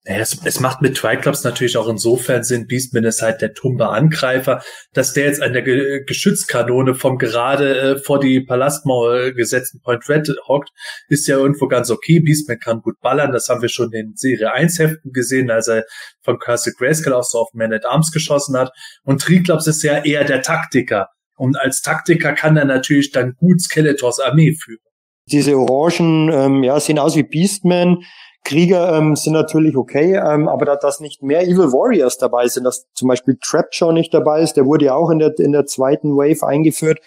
Naja, 0.05 0.21
es, 0.21 0.39
es 0.45 0.61
macht 0.61 0.81
mit 0.81 0.95
Triclops 0.95 1.43
natürlich 1.43 1.75
auch 1.75 1.89
insofern 1.89 2.43
Sinn. 2.43 2.67
Beastman 2.67 3.03
ist 3.03 3.21
halt 3.21 3.41
der 3.41 3.53
tumbe 3.53 3.89
Angreifer, 3.89 4.61
dass 4.93 5.13
der 5.13 5.25
jetzt 5.25 5.41
an 5.41 5.51
der 5.51 5.61
Ge 5.61 6.03
Geschützkanone 6.05 6.95
vom 6.95 7.17
gerade 7.17 7.79
äh, 7.79 7.97
vor 7.97 8.19
die 8.19 8.39
Palastmauer 8.39 9.31
gesetzten 9.31 9.81
Point 9.81 10.07
Red 10.07 10.29
hockt, 10.47 10.69
ist 11.09 11.27
ja 11.27 11.37
irgendwo 11.37 11.67
ganz 11.67 11.91
okay. 11.91 12.21
Beastman 12.21 12.59
kann 12.59 12.81
gut 12.81 12.99
ballern, 13.01 13.33
das 13.33 13.49
haben 13.49 13.61
wir 13.61 13.69
schon 13.69 13.91
in 13.91 14.13
Serie 14.15 14.53
1 14.53 14.79
Heften 14.79 15.11
gesehen, 15.11 15.51
als 15.51 15.67
er 15.67 15.83
von 16.21 16.39
Cursed 16.39 16.77
Grayskull 16.77 17.13
auch 17.13 17.23
so 17.23 17.39
auf 17.39 17.49
Man 17.53 17.73
at 17.73 17.85
Arms 17.85 18.11
geschossen 18.11 18.57
hat. 18.57 18.71
Und 19.03 19.21
Triclops 19.21 19.67
ist 19.67 19.83
ja 19.83 20.03
eher 20.03 20.23
der 20.23 20.41
Taktiker. 20.41 21.09
Und 21.35 21.57
als 21.57 21.81
Taktiker 21.81 22.33
kann 22.33 22.55
er 22.55 22.65
natürlich 22.65 23.11
dann 23.11 23.33
gut 23.37 23.61
Skeletors 23.61 24.19
Armee 24.19 24.53
führen. 24.53 24.79
Diese 25.25 25.55
Orangen, 25.57 26.29
ähm, 26.31 26.63
ja, 26.63 26.79
sehen 26.79 26.99
aus 26.99 27.15
wie 27.15 27.23
Beastman. 27.23 28.03
Krieger 28.45 28.97
ähm, 28.97 29.15
sind 29.15 29.33
natürlich 29.33 29.75
okay, 29.75 30.15
ähm, 30.15 30.47
aber 30.47 30.65
da, 30.65 30.75
dass 30.75 30.99
nicht 30.99 31.21
mehr 31.21 31.43
Evil 31.43 31.71
Warriors 31.71 32.17
dabei 32.17 32.47
sind, 32.47 32.63
dass 32.63 32.87
zum 32.93 33.07
Beispiel 33.07 33.37
Trapjaw 33.41 33.91
nicht 33.91 34.13
dabei 34.13 34.41
ist, 34.41 34.53
der 34.53 34.65
wurde 34.65 34.85
ja 34.85 34.95
auch 34.95 35.09
in 35.09 35.19
der, 35.19 35.37
in 35.37 35.51
der 35.51 35.65
zweiten 35.65 36.15
Wave 36.15 36.47
eingeführt, 36.47 36.99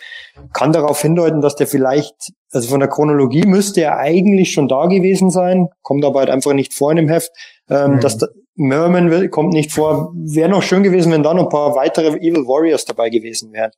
kann 0.53 0.73
darauf 0.73 1.01
hindeuten, 1.01 1.41
dass 1.41 1.57
der 1.57 1.67
vielleicht, 1.67 2.15
also 2.53 2.69
von 2.69 2.81
der 2.81 2.89
Chronologie 2.89 3.47
müsste 3.47 3.81
er 3.81 3.97
eigentlich 3.97 4.53
schon 4.53 4.69
da 4.69 4.87
gewesen 4.87 5.31
sein, 5.31 5.69
kommt 5.83 6.05
aber 6.05 6.21
halt 6.21 6.31
einfach 6.31 6.53
nicht 6.53 6.75
vor 6.75 6.91
in 6.91 6.97
dem 6.99 7.09
Heft, 7.09 7.31
ähm, 7.69 7.95
Mhm. 7.95 8.01
dass 8.01 8.19
da, 8.19 8.27
Merman 8.55 9.11
will, 9.11 9.31
kommt 9.31 9.55
nicht 9.55 9.73
vor. 9.73 10.13
Wäre 10.15 10.51
noch 10.51 10.63
schön 10.63 10.83
gewesen, 10.83 11.11
wenn 11.11 11.23
da 11.23 11.33
noch 11.33 11.45
ein 11.45 11.49
paar 11.49 11.75
weitere 11.75 12.19
Evil 12.19 12.47
Warriors 12.47 12.85
dabei 12.85 13.09
gewesen 13.09 13.53
wären. 13.53 13.71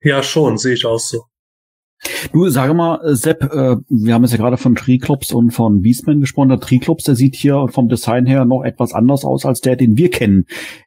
Ja, 0.00 0.22
schon, 0.22 0.56
sehe 0.56 0.74
ich 0.74 0.86
auch 0.86 0.98
so. 0.98 1.24
Du, 2.32 2.48
sage 2.48 2.74
mal, 2.74 3.00
äh, 3.04 3.14
Sepp, 3.14 3.42
äh, 3.42 3.76
wir 3.88 4.14
haben 4.14 4.22
jetzt 4.22 4.32
ja 4.32 4.38
gerade 4.38 4.56
von 4.56 4.76
Triklops 4.76 5.32
und 5.32 5.50
von 5.50 5.82
Beastman 5.82 6.20
gesprochen. 6.20 6.50
Der 6.50 6.60
Triklops, 6.60 7.04
der 7.04 7.16
sieht 7.16 7.34
hier 7.34 7.66
vom 7.68 7.88
Design 7.88 8.26
her 8.26 8.44
noch 8.44 8.62
etwas 8.62 8.92
anders 8.94 9.24
aus 9.24 9.44
als 9.44 9.60
der, 9.60 9.76
den 9.76 9.96
wir 9.96 10.10
kennen. 10.10 10.44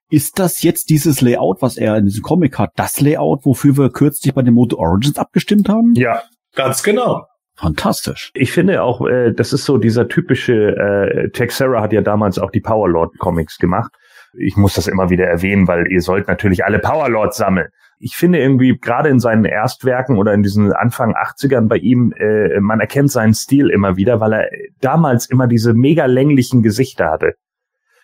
Ist 0.09 0.39
das 0.39 0.63
jetzt 0.63 0.89
dieses 0.89 1.21
Layout, 1.21 1.61
was 1.61 1.77
er 1.77 1.97
in 1.97 2.05
diesem 2.05 2.21
Comic 2.21 2.57
hat, 2.57 2.71
das 2.75 3.01
Layout, 3.01 3.45
wofür 3.45 3.77
wir 3.77 3.89
kürzlich 3.89 4.33
bei 4.33 4.41
den 4.41 4.53
Moto 4.53 4.77
Origins 4.77 5.17
abgestimmt 5.17 5.69
haben? 5.69 5.93
ja, 5.95 6.21
Ganz 6.55 6.83
genau. 6.83 7.25
Fantastisch. 7.55 8.31
Ich 8.33 8.51
finde 8.51 8.81
auch, 8.81 9.05
äh, 9.05 9.33
das 9.33 9.53
ist 9.53 9.65
so 9.65 9.77
dieser 9.77 10.07
typische, 10.07 10.53
äh, 10.53 11.29
Texera 11.29 11.81
hat 11.81 11.93
ja 11.93 12.01
damals 12.01 12.39
auch 12.39 12.51
die 12.51 12.61
Powerlord 12.61 13.17
Comics 13.19 13.57
gemacht. 13.57 13.91
Ich 14.37 14.55
muss 14.55 14.73
das 14.73 14.87
immer 14.87 15.09
wieder 15.09 15.25
erwähnen, 15.25 15.67
weil 15.67 15.91
ihr 15.91 16.01
sollt 16.01 16.27
natürlich 16.27 16.65
alle 16.65 16.79
Powerlords 16.79 17.37
sammeln. 17.37 17.67
Ich 18.03 18.15
finde 18.15 18.39
irgendwie 18.39 18.77
gerade 18.77 19.09
in 19.09 19.19
seinen 19.19 19.45
Erstwerken 19.45 20.17
oder 20.17 20.33
in 20.33 20.41
diesen 20.41 20.73
Anfang 20.73 21.15
80ern 21.15 21.67
bei 21.67 21.77
ihm, 21.77 22.13
äh, 22.17 22.59
man 22.59 22.79
erkennt 22.79 23.11
seinen 23.11 23.33
Stil 23.33 23.69
immer 23.69 23.95
wieder, 23.95 24.19
weil 24.19 24.33
er 24.33 24.49
damals 24.79 25.27
immer 25.27 25.47
diese 25.47 25.73
mega 25.73 26.07
länglichen 26.07 26.63
Gesichter 26.63 27.11
hatte. 27.11 27.35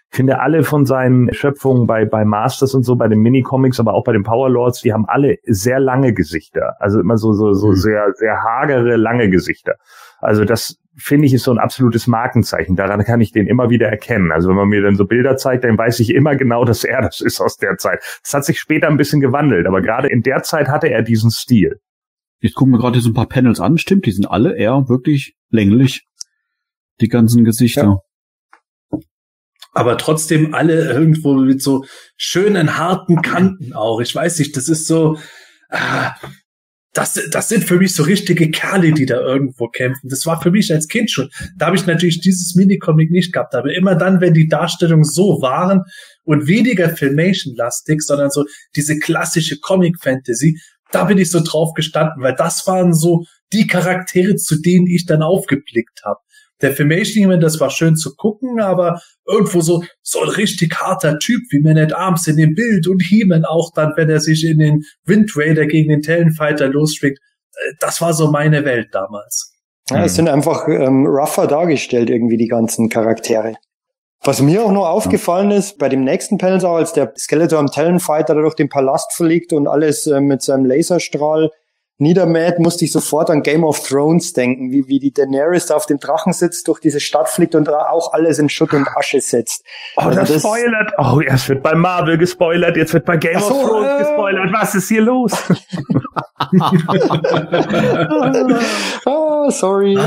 Ich 0.10 0.16
finde 0.16 0.40
alle 0.40 0.64
von 0.64 0.86
seinen 0.86 1.34
Schöpfungen 1.34 1.86
bei, 1.86 2.06
bei 2.06 2.24
Masters 2.24 2.74
und 2.74 2.84
so, 2.84 2.96
bei 2.96 3.08
den 3.08 3.20
Minicomics, 3.20 3.80
aber 3.80 3.94
auch 3.94 4.04
bei 4.04 4.14
den 4.14 4.24
Powerlords, 4.24 4.82
die 4.82 4.94
haben 4.94 5.06
alle 5.06 5.38
sehr 5.46 5.80
lange 5.80 6.14
Gesichter. 6.14 6.76
Also 6.80 7.00
immer 7.00 7.18
so, 7.18 7.34
so, 7.34 7.54
so 7.54 7.74
sehr, 7.74 8.14
sehr 8.14 8.42
hagere, 8.42 8.96
lange 8.96 9.30
Gesichter. 9.30 9.76
Also 10.20 10.46
das 10.46 10.78
finde 10.98 11.28
ich 11.28 11.34
ist 11.34 11.44
so 11.44 11.52
ein 11.52 11.60
absolutes 11.60 12.08
Markenzeichen. 12.08 12.76
Daran 12.76 13.04
kann 13.04 13.22
ich 13.22 13.32
den 13.32 13.48
immer 13.48 13.70
wieder 13.70 13.88
erkennen. 13.88 14.32
Also 14.32 14.50
wenn 14.50 14.56
man 14.56 14.68
mir 14.68 14.82
dann 14.82 14.96
so 14.96 15.06
Bilder 15.06 15.38
zeigt, 15.38 15.64
dann 15.64 15.78
weiß 15.78 16.00
ich 16.00 16.14
immer 16.14 16.36
genau, 16.36 16.66
dass 16.66 16.84
er 16.84 17.02
das 17.02 17.22
ist 17.22 17.40
aus 17.40 17.58
der 17.58 17.78
Zeit. 17.78 18.04
Es 18.24 18.34
hat 18.34 18.46
sich 18.46 18.60
später 18.60 18.88
ein 18.88 18.98
bisschen 18.98 19.22
gewandelt, 19.22 19.68
aber 19.68 19.82
gerade 19.82 20.08
in 20.08 20.24
der 20.24 20.44
Zeit 20.44 20.68
hatte 20.68 20.90
er 20.90 21.04
diesen 21.04 21.30
Stil. 21.30 21.80
Ich 22.40 22.56
gucke 22.56 22.72
mir 22.72 22.80
gerade 22.80 23.00
so 23.00 23.10
ein 23.10 23.14
paar 23.14 23.28
Panels 23.28 23.60
an, 23.60 23.78
stimmt, 23.78 24.06
die 24.06 24.12
sind 24.12 24.30
alle 24.30 24.56
eher 24.56 24.90
wirklich 24.90 25.36
länglich. 25.50 26.06
Die 27.00 27.08
ganzen 27.08 27.44
Gesichter. 27.44 28.02
Ja. 28.92 29.00
Aber 29.74 29.98
trotzdem 30.00 30.56
alle 30.56 30.92
irgendwo 30.92 31.36
mit 31.36 31.62
so 31.62 31.86
schönen, 32.16 32.78
harten 32.78 33.22
Kanten 33.22 33.74
auch. 33.74 34.02
Ich 34.02 34.16
weiß 34.16 34.40
nicht, 34.40 34.58
das 34.58 34.70
ist 34.70 34.88
so, 34.88 35.18
ah, 35.70 36.16
das, 36.98 37.14
das 37.30 37.48
sind 37.48 37.64
für 37.64 37.78
mich 37.78 37.94
so 37.94 38.02
richtige 38.02 38.50
Kerle, 38.50 38.92
die 38.92 39.06
da 39.06 39.22
irgendwo 39.22 39.68
kämpfen. 39.68 40.10
Das 40.10 40.26
war 40.26 40.42
für 40.42 40.50
mich 40.50 40.74
als 40.74 40.88
Kind 40.88 41.12
schon. 41.12 41.30
Da 41.56 41.68
habe 41.68 41.76
ich 41.76 41.86
natürlich 41.86 42.22
dieses 42.22 42.56
Minicomic 42.56 43.12
nicht 43.12 43.32
gehabt. 43.32 43.54
Aber 43.54 43.72
immer 43.72 43.94
dann, 43.94 44.20
wenn 44.20 44.34
die 44.34 44.48
Darstellungen 44.48 45.04
so 45.04 45.40
waren 45.40 45.84
und 46.24 46.48
weniger 46.48 46.90
Filmation-lastig, 46.90 48.02
sondern 48.02 48.32
so 48.32 48.46
diese 48.76 48.98
klassische 48.98 49.60
Comic-Fantasy, 49.60 50.60
da 50.92 51.04
bin 51.04 51.20
ich 51.20 51.30
so 51.30 51.40
drauf 51.40 51.76
gestanden, 51.76 52.24
weil 52.24 52.34
das 52.34 52.66
waren 52.66 52.96
so 52.96 53.26
die 53.54 53.68
Charaktere, 53.68 54.36
zu 54.36 54.60
denen 54.60 54.88
ich 54.88 55.06
dann 55.06 55.22
aufgeblickt 55.22 56.02
habe. 56.04 56.20
Der 56.62 56.72
Filmation 56.74 57.26
Human, 57.26 57.40
das 57.40 57.60
war 57.60 57.70
schön 57.70 57.96
zu 57.96 58.16
gucken, 58.16 58.60
aber 58.60 59.00
irgendwo 59.26 59.62
so, 59.62 59.84
so 60.02 60.22
ein 60.22 60.30
richtig 60.30 60.76
harter 60.80 61.20
Typ 61.20 61.42
wie 61.52 61.60
Man 61.60 61.78
at 61.78 61.94
Arms 61.94 62.28
in 62.28 62.38
dem 62.38 62.56
Bild 62.56 62.88
und 62.88 63.02
He-Man 63.02 63.46
auch 63.46 63.72
dann, 63.74 63.94
wenn 63.96 64.10
er 64.10 64.20
sich 64.20 64.46
in 64.46 64.60
den 64.60 64.84
Wind 65.06 65.32
Raider 65.36 65.66
gegen 65.68 65.90
den 65.90 66.02
Talonfighter 66.02 66.68
losschwingt. 66.68 67.20
Äh, 67.54 67.74
das 67.80 68.02
war 68.02 68.14
so 68.14 68.32
meine 68.32 68.66
Welt 68.66 68.90
damals. 68.92 69.54
Ja, 69.90 70.04
es 70.04 70.16
sind 70.16 70.28
einfach 70.28 70.68
ähm, 70.68 71.06
rougher 71.06 71.48
dargestellt, 71.48 72.10
irgendwie 72.10 72.38
die 72.38 72.48
ganzen 72.48 72.90
Charaktere. 72.90 73.56
Was 74.24 74.42
mir 74.42 74.64
auch 74.64 74.72
noch 74.72 74.88
aufgefallen 74.88 75.52
ist, 75.52 75.78
bei 75.78 75.90
dem 75.90 76.04
nächsten 76.04 76.38
Panel, 76.38 76.66
als 76.66 76.92
der 76.92 77.14
Skeletor 77.18 77.60
am 77.60 77.68
Talonfighter 77.68 78.34
durch 78.34 78.56
den 78.56 78.68
Palast 78.68 79.14
fliegt 79.14 79.54
und 79.54 79.68
alles 79.68 80.08
äh, 80.08 80.20
mit 80.20 80.42
seinem 80.42 80.66
Laserstrahl 80.66 81.52
niedermäht, 82.00 82.60
musste 82.60 82.86
ich 82.86 82.92
sofort 82.92 83.30
an 83.30 83.42
Game 83.42 83.64
of 83.64 83.88
Thrones 83.88 84.34
denken, 84.34 84.72
wie, 84.72 84.88
wie 84.88 85.00
die 85.00 85.12
Daenerys 85.12 85.66
da 85.68 85.76
auf 85.76 85.86
dem 85.86 86.00
Drachen 86.00 86.34
sitzt, 86.34 86.68
durch 86.68 86.80
diese 86.80 87.00
Stadt 87.00 87.30
fliegt 87.30 87.56
und 87.56 87.68
da 87.68 87.90
auch 87.90 88.14
alles 88.14 88.40
in 88.40 88.50
Schutt 88.50 88.74
und 88.74 88.88
Asche 88.96 89.20
setzt. 89.22 89.64
Oh, 89.98 90.02
also 90.02 90.20
das, 90.20 90.30
das 90.30 90.42
spoilert. 90.42 90.92
Oh, 90.98 91.20
erst 91.22 91.50
wird 91.50 91.64
bei 91.64 91.74
Marvel 91.74 92.18
gespoilert, 92.18 92.78
jetzt 92.78 92.94
wird 92.94 93.06
bei 93.06 93.18
Game 93.18 93.40
so, 93.40 93.54
of 93.54 93.68
Thrones 93.68 93.88
äh, 93.88 93.98
gespoilert. 94.00 94.54
Was 94.54 94.76
ist 94.76 94.90
hier 94.90 95.02
los? 95.02 95.32
oh, 99.06 99.50
sorry. 99.50 99.98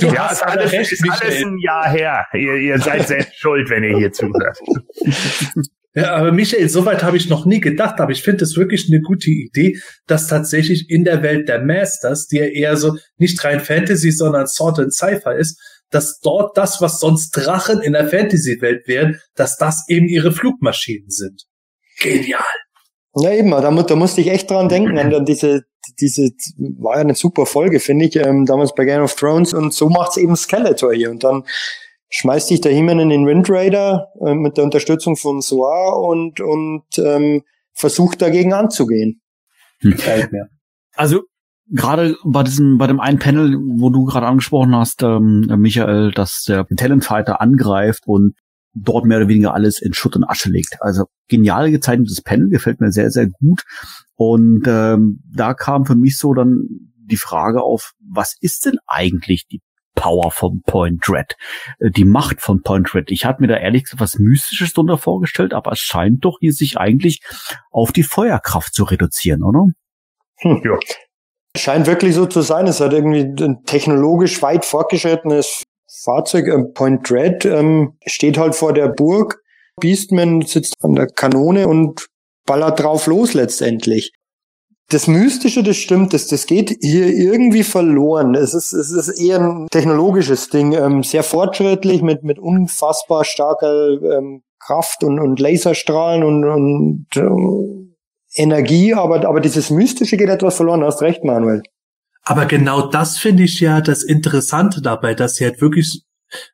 Du 0.00 0.06
ja, 0.08 0.28
hast 0.28 0.42
alles, 0.42 0.72
recht, 0.72 0.92
ist 0.92 1.04
alles 1.08 1.42
ein 1.42 1.58
Jahr 1.58 1.88
her. 1.88 2.26
Ihr, 2.34 2.56
ihr 2.56 2.78
seid 2.78 3.08
selbst 3.08 3.36
schuld, 3.36 3.70
wenn 3.70 3.84
ihr 3.84 3.96
hier 3.96 4.12
zuhört. 4.12 4.58
Ja, 5.94 6.14
aber 6.14 6.30
Michael, 6.30 6.68
soweit 6.68 7.02
habe 7.02 7.16
ich 7.16 7.28
noch 7.28 7.46
nie 7.46 7.60
gedacht, 7.60 7.98
aber 7.98 8.12
ich 8.12 8.22
finde 8.22 8.44
es 8.44 8.56
wirklich 8.56 8.86
eine 8.88 9.00
gute 9.00 9.30
Idee, 9.30 9.78
dass 10.06 10.28
tatsächlich 10.28 10.88
in 10.88 11.02
der 11.04 11.22
Welt 11.22 11.48
der 11.48 11.64
Masters, 11.64 12.28
die 12.28 12.36
ja 12.36 12.44
eher 12.44 12.76
so 12.76 12.96
nicht 13.18 13.42
rein 13.44 13.60
Fantasy, 13.60 14.12
sondern 14.12 14.46
Sword 14.46 14.78
and 14.78 14.94
Cypher 14.94 15.36
ist, 15.36 15.60
dass 15.90 16.20
dort 16.20 16.56
das, 16.56 16.80
was 16.80 17.00
sonst 17.00 17.30
Drachen 17.32 17.82
in 17.82 17.94
der 17.94 18.08
Fantasy-Welt 18.08 18.86
wären, 18.86 19.20
dass 19.34 19.56
das 19.56 19.84
eben 19.88 20.08
ihre 20.08 20.30
Flugmaschinen 20.30 21.10
sind. 21.10 21.46
Genial. 22.00 22.44
Ja, 23.16 23.32
eben, 23.32 23.50
da, 23.50 23.70
da 23.70 23.96
musste 23.96 24.20
ich 24.20 24.28
echt 24.28 24.48
dran 24.50 24.68
denken, 24.68 24.96
an 24.96 25.24
diese, 25.24 25.64
diese, 25.98 26.30
war 26.78 26.94
ja 26.94 27.00
eine 27.00 27.16
super 27.16 27.44
Folge, 27.44 27.80
finde 27.80 28.04
ich, 28.04 28.14
ähm, 28.14 28.46
damals 28.46 28.72
bei 28.74 28.84
Game 28.84 29.02
of 29.02 29.16
Thrones 29.16 29.52
und 29.52 29.74
so 29.74 29.88
macht's 29.88 30.16
eben 30.16 30.36
Skeletor 30.36 30.94
hier 30.94 31.10
und 31.10 31.24
dann 31.24 31.42
schmeißt 32.10 32.48
sich 32.48 32.60
der 32.60 32.72
He-Man 32.72 32.98
in 32.98 33.08
den 33.08 33.26
Wind 33.26 33.48
Raider 33.48 34.08
äh, 34.20 34.34
mit 34.34 34.56
der 34.56 34.64
Unterstützung 34.64 35.16
von 35.16 35.40
Soar 35.40 35.98
und, 36.02 36.40
und 36.40 36.84
ähm, 36.98 37.42
versucht 37.72 38.20
dagegen 38.20 38.52
anzugehen. 38.52 39.22
Hm. 39.80 39.94
Also 40.94 41.22
gerade 41.70 42.16
bei 42.24 42.42
diesem, 42.42 42.78
bei 42.78 42.86
dem 42.86 43.00
einen 43.00 43.18
Panel, 43.18 43.56
wo 43.56 43.90
du 43.90 44.04
gerade 44.04 44.26
angesprochen 44.26 44.74
hast, 44.74 45.02
ähm, 45.02 45.46
Michael, 45.56 46.10
dass 46.10 46.42
der 46.46 46.66
Talentfighter 46.66 47.40
angreift 47.40 48.02
und 48.06 48.34
dort 48.74 49.04
mehr 49.04 49.18
oder 49.18 49.28
weniger 49.28 49.54
alles 49.54 49.80
in 49.80 49.94
Schutt 49.94 50.16
und 50.16 50.24
Asche 50.24 50.50
legt. 50.50 50.76
Also 50.80 51.04
genial 51.28 51.70
gezeichnetes 51.70 52.22
Panel, 52.22 52.48
gefällt 52.48 52.80
mir 52.80 52.92
sehr, 52.92 53.10
sehr 53.10 53.28
gut. 53.28 53.62
Und 54.14 54.64
ähm, 54.66 55.22
da 55.32 55.54
kam 55.54 55.86
für 55.86 55.96
mich 55.96 56.18
so 56.18 56.34
dann 56.34 56.66
die 56.98 57.16
Frage 57.16 57.62
auf, 57.62 57.92
was 58.00 58.36
ist 58.40 58.66
denn 58.66 58.78
eigentlich 58.86 59.46
die 59.48 59.60
Power 60.00 60.30
von 60.30 60.62
Point 60.62 61.06
Red, 61.10 61.36
äh, 61.78 61.90
die 61.90 62.06
Macht 62.06 62.40
von 62.40 62.62
Point 62.62 62.94
Red. 62.94 63.10
Ich 63.10 63.26
hatte 63.26 63.42
mir 63.42 63.48
da 63.48 63.56
ehrlich 63.58 63.84
gesagt 63.84 64.00
was 64.00 64.18
Mystisches 64.18 64.72
drunter 64.72 64.96
vorgestellt, 64.96 65.52
aber 65.52 65.72
es 65.72 65.80
scheint 65.80 66.24
doch 66.24 66.38
hier 66.40 66.54
sich 66.54 66.78
eigentlich 66.78 67.20
auf 67.70 67.92
die 67.92 68.02
Feuerkraft 68.02 68.72
zu 68.72 68.84
reduzieren, 68.84 69.42
oder? 69.42 69.66
Hm, 70.38 70.62
ja. 70.64 70.78
Scheint 71.54 71.86
wirklich 71.86 72.14
so 72.14 72.24
zu 72.24 72.40
sein. 72.40 72.66
Es 72.66 72.80
hat 72.80 72.94
irgendwie 72.94 73.44
ein 73.44 73.62
technologisch 73.66 74.40
weit 74.40 74.64
fortgeschrittenes 74.64 75.64
Fahrzeug. 76.02 76.46
Ähm, 76.46 76.72
Point 76.72 77.10
Red 77.10 77.44
ähm, 77.44 77.98
steht 78.06 78.38
halt 78.38 78.54
vor 78.54 78.72
der 78.72 78.88
Burg. 78.88 79.42
Beastman 79.80 80.40
sitzt 80.42 80.76
an 80.82 80.94
der 80.94 81.08
Kanone 81.08 81.68
und 81.68 82.06
ballert 82.46 82.80
drauf 82.80 83.06
los 83.06 83.34
letztendlich 83.34 84.12
das 84.90 85.06
Mystische, 85.06 85.62
das 85.62 85.76
stimmt, 85.76 86.12
das, 86.12 86.26
das 86.26 86.46
geht 86.46 86.76
hier 86.80 87.06
irgendwie 87.06 87.62
verloren. 87.62 88.34
Es 88.34 88.54
ist, 88.54 88.72
es 88.72 88.90
ist 88.90 89.20
eher 89.20 89.40
ein 89.40 89.68
technologisches 89.70 90.50
Ding, 90.50 90.72
ähm, 90.72 91.02
sehr 91.02 91.22
fortschrittlich 91.22 92.02
mit, 92.02 92.24
mit 92.24 92.38
unfassbar 92.38 93.24
starker 93.24 93.90
ähm, 94.02 94.42
Kraft 94.58 95.02
und, 95.04 95.18
und 95.18 95.40
Laserstrahlen 95.40 96.22
und, 96.24 96.44
und 96.44 97.06
äh, 97.16 98.40
Energie, 98.40 98.94
aber, 98.94 99.26
aber 99.26 99.40
dieses 99.40 99.70
Mystische 99.70 100.16
geht 100.16 100.28
etwas 100.28 100.56
verloren. 100.56 100.84
Hast 100.84 101.02
recht, 101.02 101.24
Manuel. 101.24 101.62
Aber 102.22 102.46
genau 102.46 102.82
das 102.82 103.16
finde 103.16 103.44
ich 103.44 103.60
ja 103.60 103.80
das 103.80 104.02
Interessante 104.02 104.82
dabei, 104.82 105.14
dass 105.14 105.36
sie 105.36 105.44
halt 105.44 105.60
wirklich 105.60 106.02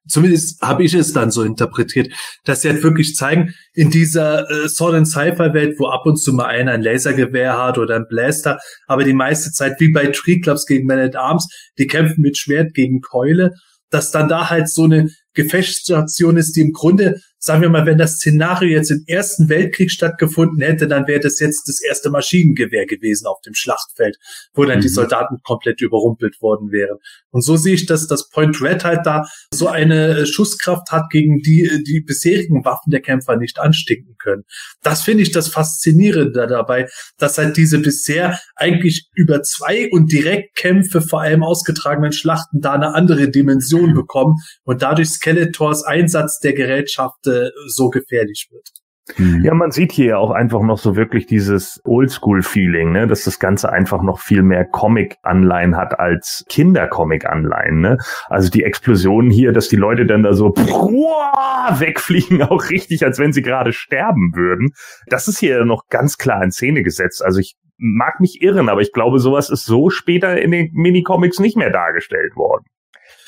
Zumindest 0.09 0.61
habe 0.63 0.85
ich 0.85 0.95
es 0.95 1.13
dann 1.13 1.31
so 1.31 1.43
interpretiert, 1.43 2.13
dass 2.45 2.63
sie 2.63 2.71
halt 2.71 2.83
wirklich 2.83 3.15
zeigen, 3.15 3.55
in 3.75 3.91
dieser 3.91 4.51
äh, 4.51 4.69
Sword 4.69 4.95
and 4.95 5.09
Sci-Fi-Welt, 5.09 5.79
wo 5.79 5.87
ab 5.87 6.07
und 6.07 6.17
zu 6.17 6.33
mal 6.33 6.47
einer 6.47 6.73
ein 6.73 6.83
Lasergewehr 6.83 7.59
hat 7.59 7.79
oder 7.79 7.97
ein 7.97 8.07
Blaster, 8.09 8.59
aber 8.87 9.05
die 9.05 9.13
meiste 9.13 9.53
Zeit 9.53 9.81
wie 9.81 9.93
bei 9.93 10.07
Tree 10.07 10.41
Clubs 10.41 10.67
gegen 10.67 10.87
Man 10.87 10.99
at 10.99 11.17
Arms, 11.17 11.49
die 11.79 11.87
kämpfen 11.87 12.23
mit 12.23 12.37
Schwert 12.39 12.75
gegen 12.75 13.01
Keule, 13.01 13.53
dass 13.91 14.11
dann 14.11 14.29
da 14.29 14.51
halt 14.51 14.69
so 14.69 14.85
eine 14.85 15.11
Gefechtsstation 15.35 16.37
ist, 16.37 16.57
die 16.57 16.61
im 16.61 16.73
Grunde 16.73 17.21
sagen 17.47 17.63
wir 17.63 17.69
mal, 17.69 17.87
wenn 17.87 17.97
das 17.97 18.17
Szenario 18.17 18.71
jetzt 18.71 18.91
im 18.91 19.05
Ersten 19.07 19.49
Weltkrieg 19.49 19.91
stattgefunden 19.91 20.61
hätte, 20.61 20.89
dann 20.89 21.07
wäre 21.07 21.21
das 21.21 21.39
jetzt 21.39 21.69
das 21.69 21.81
erste 21.81 22.11
Maschinengewehr 22.11 22.87
gewesen 22.87 23.27
auf 23.27 23.41
dem 23.41 23.55
Schlachtfeld, 23.55 24.19
wo 24.53 24.65
dann 24.65 24.79
mhm. 24.79 24.83
die 24.83 24.89
Soldaten 24.89 25.37
komplett 25.45 25.81
überrumpelt 25.81 26.43
worden 26.43 26.73
wären. 26.73 26.99
Und 27.31 27.43
so 27.43 27.57
sehe 27.57 27.75
ich, 27.75 27.87
dass 27.87 28.07
das 28.09 28.29
Point 28.31 28.61
Red 28.61 28.85
halt 28.85 29.07
da 29.07 29.25
so 29.55 29.69
eine 29.69 30.19
äh, 30.19 30.27
Schusskraft 30.27 30.91
hat, 30.91 31.11
gegen 31.11 31.39
die 31.39 31.65
äh, 31.65 31.83
die 31.85 32.01
bisherigen 32.01 32.65
Waffen 32.65 32.91
der 32.91 33.01
Kämpfer 33.01 33.37
nicht 33.37 33.61
anstinken 33.61 34.17
können. 34.19 34.43
Das 34.83 35.03
finde 35.03 35.23
ich 35.23 35.31
das 35.31 35.49
Faszinierende 35.49 36.47
dabei, 36.49 36.89
dass 37.19 37.39
halt 37.39 37.57
diese 37.57 37.79
bisher 37.79 38.39
eigentlich 38.57 39.09
über 39.15 39.43
zwei 39.43 39.89
und 39.91 40.11
Direktkämpfe 40.11 41.01
vor 41.01 41.21
allem 41.21 41.45
ausgetragenen 41.45 42.13
Schlachten 42.13 42.61
da 42.61 42.73
eine 42.73 42.95
andere 42.95 43.29
Dimension 43.31 43.95
bekommen 43.95 44.37
und 44.65 44.83
dadurch 44.83 45.11
Skeletors 45.11 45.85
Einsatz 45.85 46.41
der 46.41 46.55
Gerätschaft 46.55 47.27
äh, 47.45 47.51
so 47.69 47.91
gefährlich 47.91 48.49
wird. 48.51 48.69
Mhm. 49.17 49.45
Ja, 49.45 49.55
man 49.55 49.71
sieht 49.71 49.93
hier 49.93 50.19
auch 50.19 50.33
einfach 50.33 50.63
noch 50.63 50.79
so 50.79 50.97
wirklich 50.97 51.27
dieses 51.27 51.81
Oldschool-Feeling, 51.85 52.91
ne, 52.91 53.07
dass 53.07 53.23
das 53.25 53.39
Ganze 53.39 53.73
einfach 53.73 54.03
noch 54.03 54.19
viel 54.19 54.43
mehr 54.43 54.65
Comic-Anleihen 54.65 55.77
hat 55.77 55.99
als 56.01 56.45
Kinder-Comic-Anleihen, 56.49 57.81
ne. 57.81 57.99
Also 58.29 58.51
die 58.51 58.65
Explosionen 58.65 59.31
hier, 59.31 59.53
dass 59.53 59.69
die 59.69 59.77
Leute 59.77 60.07
dann 60.07 60.25
da 60.25 60.33
so 60.33 60.49
wegfliegen, 61.79 62.43
auch 62.43 62.69
richtig, 62.71 63.05
als 63.05 63.19
wenn 63.19 63.33
sie 63.33 63.43
gerade 63.43 63.73
sterben 63.73 64.33
würden. 64.35 64.71
Das 65.07 65.29
ist 65.29 65.39
hier 65.39 65.65
noch 65.65 65.85
ganz 65.89 66.19
klar 66.19 66.43
in 66.43 66.51
Szene 66.51 66.83
gesetzt. 66.83 67.25
Also 67.25 67.39
ich 67.39 67.55
mag 67.79 68.21
mich 68.21 68.43
irren, 68.43 68.69
aber 68.69 68.81
ich 68.81 68.93
glaube, 68.93 69.21
sowas 69.21 69.51
ist 69.51 69.67
so 69.67 69.91
später 69.91 70.41
in 70.41 70.51
den 70.51 70.71
Minicomics 70.73 71.39
nicht 71.39 71.57
mehr 71.57 71.71
dargestellt 71.71 72.35
worden. 72.35 72.65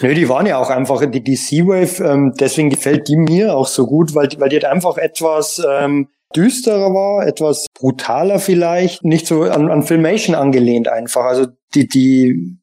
Nö, 0.00 0.14
die 0.14 0.28
waren 0.28 0.46
ja 0.46 0.58
auch 0.58 0.70
einfach 0.70 1.04
die, 1.10 1.22
die 1.22 1.36
Sea-Wave, 1.36 2.04
ähm, 2.04 2.34
deswegen 2.38 2.70
gefällt 2.70 3.08
die 3.08 3.16
mir 3.16 3.56
auch 3.56 3.66
so 3.66 3.86
gut, 3.86 4.14
weil, 4.14 4.28
weil 4.38 4.48
die 4.48 4.56
halt 4.56 4.64
einfach 4.64 4.96
etwas 4.96 5.60
ähm, 5.68 6.08
düsterer 6.36 6.94
war, 6.94 7.26
etwas 7.26 7.66
brutaler 7.74 8.38
vielleicht, 8.38 9.04
nicht 9.04 9.26
so 9.26 9.42
an, 9.42 9.70
an 9.70 9.82
Filmation 9.82 10.36
angelehnt 10.36 10.88
einfach. 10.88 11.24
Also 11.24 11.46
die, 11.74 11.88
die 11.88 12.57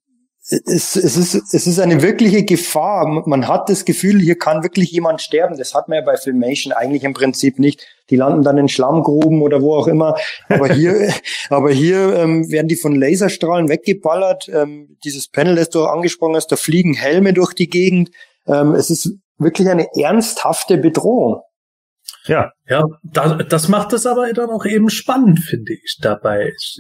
es, 0.48 0.96
es, 0.96 1.18
ist, 1.18 1.54
es 1.54 1.66
ist 1.66 1.80
eine 1.80 2.04
wirkliche 2.04 2.44
Gefahr. 2.44 3.24
Man 3.26 3.48
hat 3.48 3.68
das 3.68 3.84
Gefühl, 3.84 4.20
hier 4.22 4.38
kann 4.38 4.62
wirklich 4.62 4.92
jemand 4.92 5.22
sterben. 5.22 5.58
Das 5.58 5.74
hat 5.74 5.88
man 5.90 5.98
ja 5.98 6.06
bei 6.06 6.18
Filmation 6.18 6.72
eigentlich 6.72 7.04
im 7.04 7.14
Prinzip 7.14 7.58
nicht. 7.58 7.88
Die 8.12 8.16
landen 8.16 8.44
dann 8.44 8.60
in 8.60 8.70
Schlammgruben 8.70 9.42
oder 9.42 9.64
wo 9.64 9.76
auch 9.76 9.88
immer. 9.88 10.16
Aber 10.48 10.72
hier, 10.72 11.12
aber 11.50 11.72
hier 11.72 12.16
ähm, 12.16 12.52
werden 12.52 12.68
die 12.68 12.76
von 12.76 12.94
Laserstrahlen 12.94 13.70
weggeballert. 13.70 14.48
Ähm, 14.50 14.98
dieses 15.04 15.30
Panel, 15.30 15.56
das 15.56 15.72
du 15.72 15.86
angesprochen 15.86 16.36
hast, 16.36 16.52
da 16.52 16.58
fliegen 16.58 16.94
Helme 16.94 17.34
durch 17.34 17.54
die 17.54 17.70
Gegend. 17.70 18.12
Ähm, 18.48 18.76
es 18.76 18.92
ist 18.92 19.16
wirklich 19.40 19.68
eine 19.68 19.88
ernsthafte 19.96 20.78
Bedrohung. 20.78 21.42
Ja. 22.28 22.52
Ja, 22.68 22.86
da, 23.04 23.36
das 23.36 23.68
macht 23.68 23.94
es 23.94 24.06
aber 24.06 24.32
dann 24.34 24.50
auch 24.50 24.66
eben 24.66 24.90
spannend, 24.90 25.40
finde 25.40 25.74
ich, 25.74 25.98
dabei. 26.02 26.52
Ich, 26.56 26.78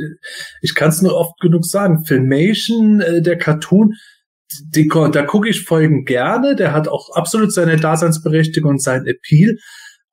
ich 0.62 0.76
kann 0.76 0.90
es 0.90 1.02
nur 1.02 1.16
oft 1.16 1.40
genug 1.40 1.66
sagen. 1.66 2.06
Filmation, 2.06 3.02
äh, 3.02 3.22
der 3.22 3.38
Cartoon, 3.38 3.94
die, 4.74 4.88
da 4.88 5.24
gucke 5.24 5.50
ich 5.50 5.64
Folgen 5.64 6.06
gerne, 6.06 6.56
der 6.56 6.74
hat 6.74 6.88
auch 6.88 7.10
absolut 7.16 7.54
seine 7.54 7.78
Daseinsberechtigung 7.78 8.72
und 8.72 8.82
sein 8.82 9.06
Appeal, 9.06 9.58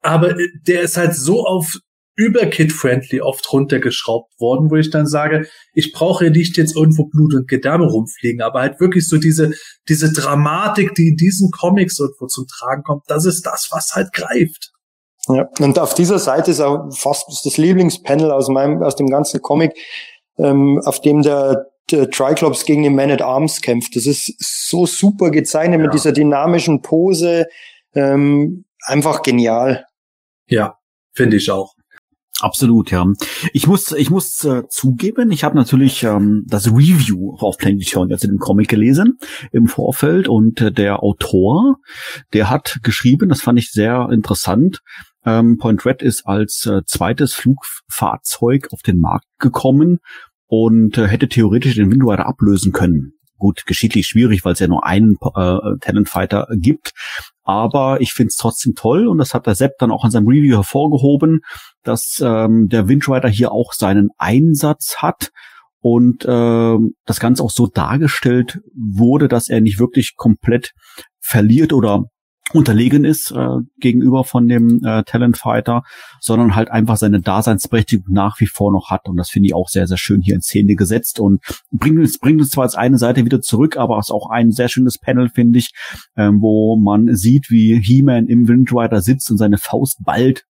aber 0.01 0.39
äh, 0.39 0.49
der 0.67 0.83
ist 0.83 0.97
halt 0.97 1.15
so 1.15 1.45
auf 1.45 1.79
überkid-friendly 2.15 3.23
oft 3.23 3.51
runtergeschraubt 3.53 4.39
worden, 4.39 4.71
wo 4.71 4.77
ich 4.77 4.91
dann 4.91 5.07
sage, 5.07 5.49
ich 5.73 5.93
brauche 5.93 6.31
nicht 6.31 6.59
jetzt 6.59 6.77
irgendwo 6.77 7.07
Blut 7.07 7.35
und 7.35 7.49
Gedärme 7.49 7.87
rumfliegen, 7.87 8.43
aber 8.43 8.61
halt 8.61 8.81
wirklich 8.81 9.09
so 9.09 9.17
diese, 9.17 9.53
diese 9.89 10.13
Dramatik, 10.13 10.95
die 10.95 11.09
in 11.09 11.17
diesen 11.17 11.51
Comics 11.51 11.99
irgendwo 11.99 12.27
zum 12.27 12.47
Tragen 12.47 12.83
kommt, 12.83 13.05
das 13.09 13.25
ist 13.25 13.47
das, 13.47 13.69
was 13.71 13.93
halt 13.95 14.13
greift. 14.13 14.72
Ja, 15.29 15.49
und 15.61 15.79
auf 15.79 15.95
dieser 15.95 16.19
Seite 16.19 16.51
ist 16.51 16.61
auch 16.61 16.91
fast 16.93 17.29
das 17.45 17.57
Lieblingspanel 17.57 18.31
aus 18.31 18.49
meinem, 18.49 18.83
aus 18.83 18.97
dem 18.97 19.09
ganzen 19.09 19.41
Comic, 19.41 19.73
ähm, 20.39 20.81
auf 20.85 21.01
dem 21.01 21.23
der, 21.23 21.67
der 21.91 22.11
Triclops 22.11 22.65
gegen 22.65 22.83
den 22.83 22.97
Man 22.97 23.11
at 23.11 23.23
Arms 23.23 23.61
kämpft. 23.61 23.95
Das 23.95 24.07
ist 24.07 24.35
so 24.39 24.85
super 24.87 25.31
gezeichnet 25.31 25.79
ja. 25.79 25.85
mit 25.87 25.95
dieser 25.95 26.13
dynamischen 26.13 26.83
Pose, 26.83 27.47
ähm, 27.95 28.65
einfach 28.85 29.23
genial. 29.23 29.85
Ja, 30.49 30.79
finde 31.13 31.37
ich 31.37 31.51
auch. 31.51 31.75
Absolut, 32.41 32.91
ja. 32.91 33.07
Ich 33.53 33.69
muss, 33.69 33.93
ich 33.93 34.11
muss 34.11 34.43
äh, 34.43 34.63
zugeben, 34.69 35.31
ich 35.31 35.45
habe 35.45 35.55
natürlich 35.55 36.03
ähm, 36.03 36.45
das 36.49 36.67
Review 36.67 37.37
auf 37.39 37.57
Planet 37.57 37.89
Show 37.89 38.03
also 38.03 38.27
den 38.27 38.39
Comic 38.39 38.69
gelesen 38.69 39.19
im 39.53 39.69
Vorfeld 39.69 40.27
und 40.27 40.61
äh, 40.61 40.73
der 40.73 41.05
Autor, 41.05 41.77
der 42.33 42.51
hat 42.51 42.81
geschrieben, 42.83 43.29
das 43.29 43.43
fand 43.43 43.61
ich 43.61 43.71
sehr 43.71 44.09
interessant, 44.11 44.81
ähm, 45.25 45.59
Point 45.59 45.85
Red 45.85 46.03
ist 46.03 46.27
als 46.27 46.67
äh, 46.67 46.83
zweites 46.87 47.35
Flugfahrzeug 47.35 48.69
auf 48.73 48.83
den 48.83 48.99
Markt 48.99 49.27
gekommen 49.39 49.99
und 50.47 50.99
äh, 50.99 51.09
hätte 51.09 51.29
theoretisch 51.29 51.75
den 51.75 51.91
Windrider 51.91 52.27
ablösen 52.27 52.73
können. 52.73 53.15
Gut, 53.39 53.65
geschichtlich 53.67 54.07
schwierig, 54.07 54.45
weil 54.45 54.53
es 54.53 54.61
ja 54.61 54.69
nur 54.69 54.87
einen 54.87 55.15
äh, 55.15 55.59
Talent 55.81 56.09
Fighter 56.09 56.47
gibt. 56.53 56.93
Aber 57.43 58.01
ich 58.01 58.13
finde 58.13 58.29
es 58.29 58.37
trotzdem 58.37 58.75
toll 58.77 59.09
und 59.09 59.19
das 59.19 59.35
hat 59.35 59.47
der 59.47 59.57
Sepp 59.57 59.73
dann 59.79 59.91
auch 59.91 60.05
in 60.05 60.13
seinem 60.13 60.29
Review 60.29 60.57
hervorgehoben, 60.57 61.41
dass 61.83 62.23
ähm, 62.25 62.69
der 62.69 62.87
Windrider 62.87 63.29
hier 63.29 63.51
auch 63.51 63.73
seinen 63.73 64.11
Einsatz 64.17 64.97
hat 64.99 65.31
und 65.81 66.25
äh, 66.25 66.79
das 67.05 67.19
Ganze 67.19 67.43
auch 67.43 67.51
so 67.51 67.67
dargestellt 67.67 68.61
wurde, 68.75 69.27
dass 69.27 69.49
er 69.49 69.61
nicht 69.61 69.81
wirklich 69.81 70.15
komplett 70.17 70.73
verliert 71.21 71.73
oder 71.73 72.05
unterlegen 72.53 73.05
ist 73.05 73.31
äh, 73.31 73.59
gegenüber 73.79 74.25
von 74.25 74.49
dem 74.49 74.81
äh, 74.85 75.03
Talent 75.05 75.37
Fighter, 75.39 75.83
sondern 76.21 76.55
halt 76.55 76.71
einfach 76.71 76.97
seine 76.97 77.21
Daseinsberechtigung 77.21 78.07
nach 78.11 78.41
wie 78.41 78.47
vor 78.47 78.73
noch 78.73 78.91
hat. 78.91 79.09
Und 79.09 79.17
das 79.17 79.31
finde 79.31 79.47
ich 79.47 79.55
auch 79.55 79.69
sehr, 79.69 79.87
sehr 79.87 79.97
schön 79.97 80.21
hier 80.21 80.35
in 80.35 80.43
Szene 80.43 80.75
gesetzt 80.75 81.21
und 81.21 81.43
bringt 81.71 81.99
uns, 81.99 82.19
bringt 82.19 82.41
uns 82.41 82.51
zwar 82.51 82.65
als 82.65 82.75
eine 82.75 82.99
Seite 82.99 83.25
wieder 83.25 83.41
zurück, 83.41 83.77
aber 83.77 83.99
es 83.99 84.07
ist 84.07 84.13
auch 84.13 84.31
ein 84.31 84.51
sehr 84.51 84.69
schönes 84.69 84.99
Panel, 84.99 85.29
finde 85.29 85.59
ich, 85.59 85.73
ähm, 86.17 86.41
wo 86.41 86.77
man 86.77 87.15
sieht, 87.15 87.51
wie 87.51 87.81
He-Man 87.81 88.27
im 88.27 88.49
Windrider 88.49 89.01
sitzt 89.01 89.31
und 89.31 89.39
seine 89.39 89.59
Faust 89.59 89.99
ballt 90.05 90.45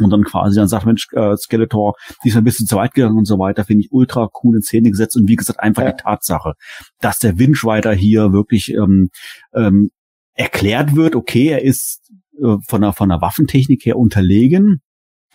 und 0.00 0.10
dann 0.10 0.24
quasi 0.24 0.56
dann 0.56 0.68
sagt, 0.68 0.86
Mensch, 0.86 1.06
äh, 1.12 1.36
Skeletor, 1.36 1.94
die 2.24 2.28
ist 2.28 2.36
ein 2.36 2.44
bisschen 2.44 2.66
zu 2.66 2.76
weit 2.76 2.94
gegangen 2.94 3.16
und 3.16 3.26
so 3.26 3.38
weiter, 3.38 3.64
finde 3.64 3.82
ich 3.84 3.92
ultra 3.92 4.28
cool 4.42 4.56
in 4.56 4.62
Szene 4.62 4.90
gesetzt 4.90 5.16
und 5.16 5.28
wie 5.28 5.36
gesagt 5.36 5.60
einfach 5.60 5.82
ja. 5.82 5.92
die 5.92 6.02
Tatsache, 6.02 6.54
dass 7.00 7.18
der 7.18 7.38
Windrider 7.38 7.92
hier 7.92 8.32
wirklich 8.32 8.72
ähm, 8.74 9.10
ähm, 9.54 9.90
erklärt 10.34 10.94
wird, 10.94 11.16
okay, 11.16 11.48
er 11.48 11.62
ist 11.62 12.10
äh, 12.42 12.56
von 12.66 12.82
der, 12.82 12.92
von 12.92 13.08
der 13.08 13.20
Waffentechnik 13.20 13.84
her 13.86 13.96
unterlegen, 13.96 14.82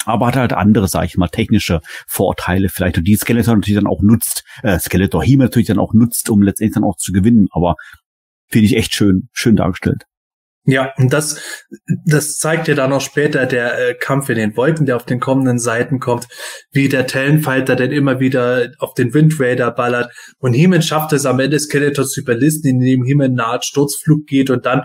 aber 0.05 0.27
hat 0.27 0.35
halt 0.35 0.53
andere, 0.53 0.87
sag 0.87 1.05
ich 1.05 1.17
mal, 1.17 1.27
technische 1.27 1.81
Vorteile 2.07 2.69
vielleicht, 2.69 2.97
und 2.97 3.05
die 3.05 3.15
Skeletor 3.15 3.55
natürlich 3.55 3.79
dann 3.79 3.87
auch 3.87 4.01
nutzt, 4.01 4.43
äh, 4.63 4.79
Skeletor 4.79 5.23
He 5.23 5.35
natürlich 5.35 5.67
dann 5.67 5.79
auch 5.79 5.93
nutzt, 5.93 6.29
um 6.29 6.41
letztendlich 6.41 6.75
dann 6.75 6.83
auch 6.83 6.97
zu 6.97 7.11
gewinnen, 7.11 7.47
aber 7.51 7.75
finde 8.47 8.65
ich 8.65 8.75
echt 8.75 8.93
schön, 8.95 9.29
schön 9.33 9.55
dargestellt. 9.55 10.03
Ja, 10.65 10.93
und 10.97 11.13
das, 11.13 11.41
das 12.05 12.37
zeigt 12.37 12.67
ja 12.67 12.75
dann 12.75 12.93
auch 12.93 13.01
später 13.01 13.45
der 13.45 13.89
äh, 13.89 13.93
Kampf 13.95 14.29
in 14.29 14.35
den 14.35 14.55
Wolken, 14.55 14.85
der 14.85 14.97
auf 14.97 15.05
den 15.05 15.19
kommenden 15.19 15.57
Seiten 15.57 15.99
kommt, 15.99 16.27
wie 16.71 16.89
der 16.89 17.07
Talonfighter 17.07 17.75
denn 17.75 17.91
immer 17.91 18.19
wieder 18.19 18.69
auf 18.77 18.93
den 18.93 19.13
Wind 19.13 19.39
Raider 19.39 19.71
ballert. 19.71 20.13
Und 20.37 20.53
Heeman 20.53 20.81
schafft 20.81 21.13
es 21.13 21.25
am 21.25 21.39
Ende 21.39 21.59
Skeletor 21.59 22.05
zu 22.05 22.21
überlisten, 22.21 22.69
indem 22.69 23.03
Heeman 23.03 23.39
eine 23.39 23.59
Sturzflug 23.63 24.27
geht 24.27 24.49
und 24.49 24.65
dann 24.65 24.83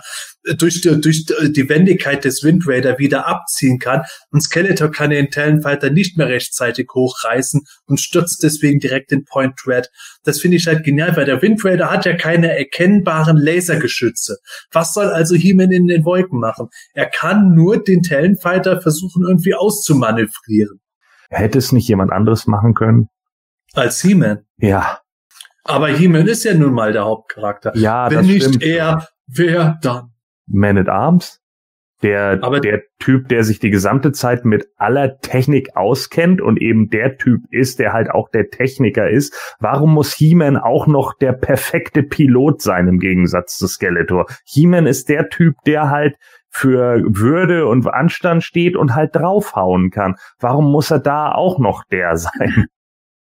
durch 0.58 0.80
die, 0.80 1.00
durch 1.00 1.24
die 1.26 1.68
Wendigkeit 1.68 2.24
des 2.24 2.42
Wind 2.42 2.64
Raider 2.66 2.98
wieder 2.98 3.26
abziehen 3.26 3.78
kann. 3.78 4.02
Und 4.30 4.40
Skeletor 4.42 4.90
kann 4.90 5.10
den 5.10 5.30
Talonfighter 5.30 5.90
nicht 5.90 6.16
mehr 6.16 6.28
rechtzeitig 6.28 6.88
hochreißen 6.94 7.62
und 7.86 8.00
stürzt 8.00 8.42
deswegen 8.42 8.80
direkt 8.80 9.12
in 9.12 9.24
Point 9.24 9.54
Red. 9.66 9.90
Das 10.24 10.40
finde 10.40 10.56
ich 10.56 10.66
halt 10.66 10.84
genial, 10.84 11.16
weil 11.16 11.24
der 11.24 11.40
Wind 11.42 11.64
Raider 11.64 11.90
hat 11.90 12.04
ja 12.04 12.16
keine 12.16 12.56
erkennbaren 12.56 13.36
Lasergeschütze. 13.36 14.36
Was 14.72 14.92
soll 14.94 15.06
also 15.06 15.34
He-Man 15.34 15.72
in 15.72 15.86
den 15.86 16.04
Wolken 16.04 16.38
machen? 16.40 16.68
Er 16.92 17.06
kann 17.06 17.54
nur 17.54 17.82
den 17.82 18.02
Talonfighter 18.02 18.80
versuchen 18.80 19.24
irgendwie 19.26 19.54
auszumanövrieren. 19.54 20.80
Hätte 21.30 21.58
es 21.58 21.72
nicht 21.72 21.88
jemand 21.88 22.12
anderes 22.12 22.46
machen 22.46 22.74
können? 22.74 23.08
Als 23.72 24.00
He-Man? 24.02 24.44
Ja. 24.58 25.00
Aber 25.64 25.88
He-Man 25.88 26.28
ist 26.28 26.44
ja 26.44 26.54
nun 26.54 26.74
mal 26.74 26.92
der 26.92 27.04
Hauptcharakter. 27.04 27.76
Ja, 27.76 28.10
Wenn 28.10 28.18
das 28.18 28.26
nicht 28.26 28.44
stimmt. 28.44 28.62
er, 28.62 29.08
wer 29.26 29.78
dann? 29.82 30.13
Man 30.46 30.78
at 30.78 30.88
Arms. 30.88 31.40
Der, 32.02 32.40
Aber- 32.42 32.60
der 32.60 32.82
Typ, 32.98 33.28
der 33.28 33.44
sich 33.44 33.60
die 33.60 33.70
gesamte 33.70 34.12
Zeit 34.12 34.44
mit 34.44 34.66
aller 34.76 35.18
Technik 35.20 35.74
auskennt 35.76 36.40
und 36.42 36.60
eben 36.60 36.90
der 36.90 37.16
Typ 37.16 37.42
ist, 37.50 37.78
der 37.78 37.92
halt 37.94 38.10
auch 38.10 38.28
der 38.28 38.50
Techniker 38.50 39.08
ist. 39.08 39.56
Warum 39.60 39.94
muss 39.94 40.12
He-Man 40.14 40.56
auch 40.58 40.86
noch 40.86 41.14
der 41.16 41.32
perfekte 41.32 42.02
Pilot 42.02 42.60
sein 42.60 42.88
im 42.88 42.98
Gegensatz 42.98 43.56
zu 43.56 43.66
Skeletor? 43.68 44.26
He-Man 44.44 44.86
ist 44.86 45.08
der 45.08 45.28
Typ, 45.30 45.54
der 45.66 45.88
halt 45.88 46.16
für 46.50 47.00
Würde 47.06 47.66
und 47.66 47.86
Anstand 47.86 48.44
steht 48.44 48.76
und 48.76 48.94
halt 48.94 49.14
draufhauen 49.16 49.90
kann. 49.90 50.16
Warum 50.38 50.70
muss 50.70 50.90
er 50.90 51.00
da 51.00 51.32
auch 51.32 51.58
noch 51.58 51.84
der 51.90 52.16
sein? 52.16 52.66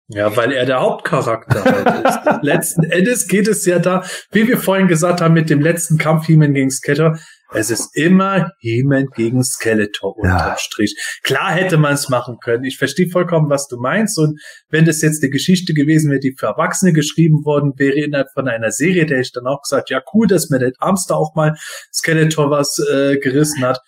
Ja, 0.09 0.37
weil 0.37 0.53
er 0.53 0.67
der 0.67 0.81
Hauptcharakter 0.81 1.65
halt 1.65 2.05
ist. 2.07 2.19
letzten 2.43 2.85
Endes 2.85 3.27
geht 3.27 3.49
es 3.49 3.65
ja 3.65 3.79
da, 3.79 4.05
wie 4.33 4.47
wir 4.47 4.59
vorhin 4.59 4.87
gesagt 4.87 5.23
haben, 5.23 5.33
mit 5.33 5.49
dem 5.49 5.63
letzten 5.63 5.97
Kampf 5.97 6.27
He-Man 6.27 6.53
gegen 6.53 6.71
Skeletor. 6.71 7.19
Es 7.55 7.71
ist 7.71 7.97
immer 7.97 8.51
He-Man 8.59 9.07
gegen 9.15 9.43
Skeletor 9.43 10.15
unterm 10.19 10.37
Ja. 10.37 10.57
Strich. 10.59 10.95
Klar 11.23 11.53
hätte 11.53 11.79
man 11.79 11.95
es 11.95 12.11
machen 12.11 12.39
können. 12.43 12.65
Ich 12.65 12.77
verstehe 12.77 13.09
vollkommen, 13.09 13.49
was 13.49 13.67
du 13.67 13.79
meinst. 13.79 14.19
Und 14.19 14.39
wenn 14.69 14.85
das 14.85 15.01
jetzt 15.01 15.23
eine 15.23 15.31
Geschichte 15.31 15.73
gewesen 15.73 16.11
wäre, 16.11 16.21
die 16.21 16.35
für 16.39 16.47
Erwachsene 16.47 16.93
geschrieben 16.93 17.45
worden 17.45 17.73
wäre, 17.77 17.95
innerhalb 17.95 18.29
von 18.35 18.47
einer 18.47 18.73
Serie, 18.73 19.07
der 19.07 19.21
ich 19.21 19.33
dann 19.33 19.47
auch 19.47 19.63
gesagt, 19.63 19.89
ja 19.89 20.03
cool, 20.13 20.27
dass 20.27 20.51
mir 20.51 20.59
der 20.59 20.73
Arms 20.81 21.07
da 21.07 21.15
auch 21.15 21.35
mal 21.35 21.55
Skeletor 21.93 22.51
was 22.51 22.79
äh, 22.93 23.17
gerissen 23.19 23.65
hat. 23.65 23.81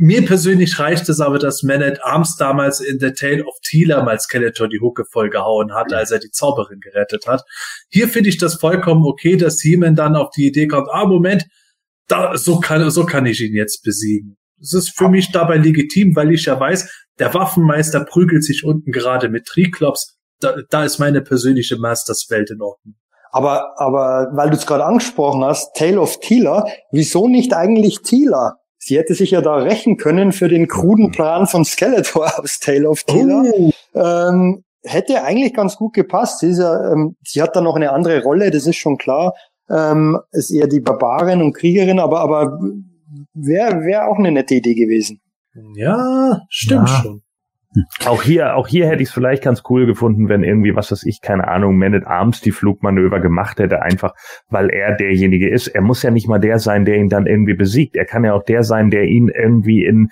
Mir 0.00 0.24
persönlich 0.24 0.78
reicht 0.78 1.08
es 1.08 1.18
aber, 1.18 1.40
dass 1.40 1.64
Man 1.64 1.82
at 1.82 2.04
Arms 2.04 2.36
damals 2.36 2.78
in 2.78 3.00
The 3.00 3.10
Tale 3.10 3.44
of 3.44 3.56
Tila 3.64 4.04
mal 4.04 4.20
Skeletor 4.20 4.68
die 4.68 4.78
Hucke 4.78 5.04
vollgehauen 5.04 5.74
hat, 5.74 5.92
als 5.92 6.12
er 6.12 6.20
die 6.20 6.30
Zauberin 6.30 6.78
gerettet 6.78 7.26
hat. 7.26 7.42
Hier 7.88 8.06
finde 8.06 8.28
ich 8.28 8.38
das 8.38 8.54
vollkommen 8.60 9.04
okay, 9.04 9.36
dass 9.36 9.60
He-Man 9.60 9.96
dann 9.96 10.14
auf 10.14 10.30
die 10.30 10.46
Idee 10.46 10.68
kommt, 10.68 10.86
ah, 10.92 11.04
Moment, 11.04 11.46
da, 12.06 12.36
so 12.36 12.60
kann, 12.60 12.88
so 12.90 13.06
kann 13.06 13.26
ich 13.26 13.40
ihn 13.40 13.56
jetzt 13.56 13.82
besiegen. 13.82 14.36
Das 14.60 14.72
ist 14.72 14.96
für 14.96 15.08
mich 15.08 15.32
dabei 15.32 15.56
legitim, 15.56 16.14
weil 16.14 16.32
ich 16.32 16.44
ja 16.44 16.60
weiß, 16.60 16.88
der 17.18 17.34
Waffenmeister 17.34 18.04
prügelt 18.04 18.44
sich 18.44 18.64
unten 18.64 18.92
gerade 18.92 19.28
mit 19.28 19.46
Triklops. 19.46 20.16
Da, 20.38 20.58
da 20.70 20.84
ist 20.84 21.00
meine 21.00 21.22
persönliche 21.22 21.76
Masters-Welt 21.76 22.52
in 22.52 22.62
Ordnung. 22.62 22.94
Aber, 23.32 23.72
aber 23.80 24.30
weil 24.32 24.50
du 24.50 24.56
es 24.56 24.64
gerade 24.64 24.84
angesprochen 24.84 25.42
hast, 25.42 25.74
Tale 25.74 26.00
of 26.00 26.20
Tila, 26.20 26.68
wieso 26.92 27.26
nicht 27.26 27.52
eigentlich 27.52 28.02
Tila? 28.02 28.58
Sie 28.78 28.96
hätte 28.96 29.14
sich 29.14 29.32
ja 29.32 29.40
da 29.40 29.56
rächen 29.56 29.96
können 29.96 30.32
für 30.32 30.48
den 30.48 30.68
kruden 30.68 31.10
Plan 31.10 31.46
von 31.46 31.64
Skeletor 31.64 32.30
aus 32.38 32.58
Tale 32.60 32.88
of 32.88 33.02
Tila. 33.04 33.44
Ähm, 33.94 34.64
hätte 34.84 35.22
eigentlich 35.24 35.54
ganz 35.54 35.76
gut 35.76 35.92
gepasst. 35.94 36.40
Sie, 36.40 36.48
ist 36.48 36.58
ja, 36.58 36.92
ähm, 36.92 37.16
sie 37.24 37.42
hat 37.42 37.56
da 37.56 37.60
noch 37.60 37.76
eine 37.76 37.92
andere 37.92 38.22
Rolle, 38.22 38.50
das 38.50 38.66
ist 38.66 38.76
schon 38.76 38.96
klar. 38.96 39.34
Ähm, 39.68 40.18
ist 40.32 40.50
eher 40.50 40.66
die 40.66 40.80
Barbarin 40.80 41.42
und 41.42 41.52
Kriegerin, 41.52 41.98
aber, 41.98 42.20
aber 42.20 42.58
wäre 43.34 43.82
wär 43.82 44.08
auch 44.08 44.18
eine 44.18 44.32
nette 44.32 44.54
Idee 44.54 44.74
gewesen. 44.74 45.20
Ja, 45.74 46.40
stimmt 46.48 46.88
Ja. 46.88 47.02
schon. 47.02 47.22
Auch 48.06 48.22
hier, 48.22 48.56
auch 48.56 48.66
hier 48.66 48.86
hätte 48.86 49.02
ich 49.02 49.08
es 49.08 49.14
vielleicht 49.14 49.42
ganz 49.42 49.62
cool 49.68 49.86
gefunden, 49.86 50.28
wenn 50.28 50.42
irgendwie, 50.42 50.74
was 50.74 50.90
weiß 50.90 51.04
ich, 51.04 51.20
keine 51.20 51.48
Ahnung, 51.48 51.78
Man 51.78 51.94
at 51.94 52.06
Arms 52.06 52.40
die 52.40 52.50
Flugmanöver 52.50 53.20
gemacht 53.20 53.58
hätte, 53.58 53.82
einfach 53.82 54.14
weil 54.48 54.70
er 54.70 54.96
derjenige 54.96 55.48
ist. 55.48 55.68
Er 55.68 55.82
muss 55.82 56.02
ja 56.02 56.10
nicht 56.10 56.28
mal 56.28 56.38
der 56.38 56.58
sein, 56.58 56.84
der 56.84 56.96
ihn 56.96 57.08
dann 57.08 57.26
irgendwie 57.26 57.54
besiegt. 57.54 57.96
Er 57.96 58.04
kann 58.04 58.24
ja 58.24 58.34
auch 58.34 58.44
der 58.44 58.62
sein, 58.62 58.90
der 58.90 59.04
ihn 59.04 59.28
irgendwie 59.28 59.84
in 59.84 60.10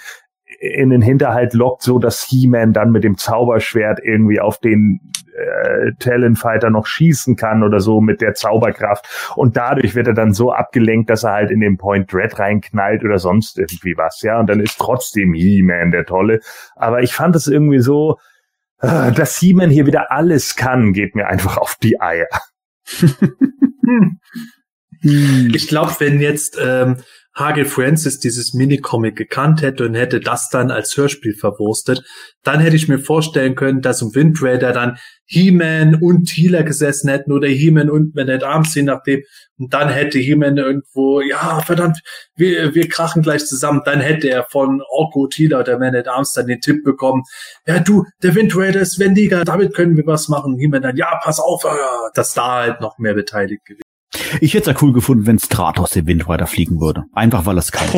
in 0.60 0.90
den 0.90 1.02
Hinterhalt 1.02 1.52
lockt, 1.54 1.82
so 1.82 1.98
dass 1.98 2.22
He-Man 2.22 2.72
dann 2.72 2.90
mit 2.90 3.04
dem 3.04 3.18
Zauberschwert 3.18 4.00
irgendwie 4.02 4.40
auf 4.40 4.58
den 4.58 5.00
äh, 5.36 5.92
Talonfighter 5.98 6.70
noch 6.70 6.86
schießen 6.86 7.36
kann 7.36 7.62
oder 7.62 7.80
so 7.80 8.00
mit 8.00 8.20
der 8.20 8.34
Zauberkraft. 8.34 9.32
Und 9.36 9.56
dadurch 9.56 9.94
wird 9.94 10.06
er 10.06 10.14
dann 10.14 10.32
so 10.32 10.52
abgelenkt, 10.52 11.10
dass 11.10 11.24
er 11.24 11.32
halt 11.32 11.50
in 11.50 11.60
den 11.60 11.76
Point 11.76 12.12
Dread 12.12 12.38
reinknallt 12.38 13.04
oder 13.04 13.18
sonst 13.18 13.58
irgendwie 13.58 13.96
was, 13.96 14.22
ja. 14.22 14.40
Und 14.40 14.48
dann 14.48 14.60
ist 14.60 14.78
trotzdem 14.78 15.34
He-Man 15.34 15.90
der 15.90 16.06
Tolle. 16.06 16.40
Aber 16.74 17.02
ich 17.02 17.12
fand 17.12 17.36
es 17.36 17.46
irgendwie 17.46 17.80
so, 17.80 18.18
äh, 18.80 19.12
dass 19.12 19.38
He-Man 19.38 19.70
hier 19.70 19.86
wieder 19.86 20.10
alles 20.10 20.56
kann, 20.56 20.92
geht 20.92 21.14
mir 21.14 21.26
einfach 21.26 21.56
auf 21.56 21.76
die 21.82 22.00
Eier. 22.00 22.28
Ich 25.02 25.68
glaube, 25.68 25.94
wenn 25.98 26.20
jetzt 26.20 26.58
ähm, 26.60 26.96
Hage 27.36 27.66
Francis 27.66 28.18
dieses 28.18 28.54
Minicomic 28.54 29.14
gekannt 29.14 29.60
hätte 29.60 29.84
und 29.84 29.94
hätte 29.94 30.20
das 30.20 30.48
dann 30.48 30.70
als 30.70 30.96
Hörspiel 30.96 31.34
verwurstet, 31.34 32.02
dann 32.42 32.60
hätte 32.60 32.76
ich 32.76 32.88
mir 32.88 32.98
vorstellen 32.98 33.54
können, 33.54 33.82
dass 33.82 34.00
im 34.00 34.14
Wind 34.14 34.42
Raider 34.42 34.72
dann 34.72 34.96
He-Man 35.26 35.96
und 35.96 36.30
Healer 36.30 36.62
gesessen 36.62 37.10
hätten 37.10 37.32
oder 37.32 37.48
He-Man 37.48 37.90
und 37.90 38.14
Man 38.14 38.30
at 38.30 38.42
Arms, 38.42 38.74
je 38.74 38.82
nachdem. 38.82 39.22
Und 39.58 39.74
dann 39.74 39.90
hätte 39.90 40.18
He-Man 40.18 40.56
irgendwo, 40.56 41.20
ja, 41.20 41.60
verdammt, 41.60 41.98
wir, 42.36 42.74
wir 42.74 42.88
krachen 42.88 43.22
gleich 43.22 43.44
zusammen. 43.44 43.82
Dann 43.84 44.00
hätte 44.00 44.30
er 44.30 44.44
von 44.44 44.80
Orko 44.88 45.28
Healer 45.34 45.60
oder 45.60 45.78
Man 45.78 45.94
at 45.94 46.08
Arms 46.08 46.32
dann 46.32 46.46
den 46.46 46.60
Tipp 46.60 46.84
bekommen, 46.84 47.24
ja, 47.66 47.80
du, 47.80 48.04
der 48.22 48.34
Wind 48.34 48.56
Raider 48.56 48.80
ist 48.80 48.98
wendiger, 48.98 49.44
damit 49.44 49.74
können 49.74 49.96
wir 49.96 50.06
was 50.06 50.28
machen. 50.28 50.56
He-Man 50.58 50.82
dann, 50.82 50.96
ja, 50.96 51.20
pass 51.22 51.38
auf, 51.38 51.64
äh, 51.64 51.68
dass 52.14 52.32
da 52.32 52.62
halt 52.62 52.80
noch 52.80 52.98
mehr 52.98 53.14
beteiligt 53.14 53.64
gewesen. 53.66 53.85
Ich 54.40 54.54
hätte 54.54 54.70
es 54.70 54.76
ja 54.76 54.82
cool 54.82 54.92
gefunden, 54.92 55.26
wenn 55.26 55.38
Stratos 55.38 55.90
den 55.90 56.06
Wind 56.06 56.28
weiterfliegen 56.28 56.80
würde. 56.80 57.04
Einfach 57.12 57.46
weil 57.46 57.58
es 57.58 57.72
kann. 57.72 57.88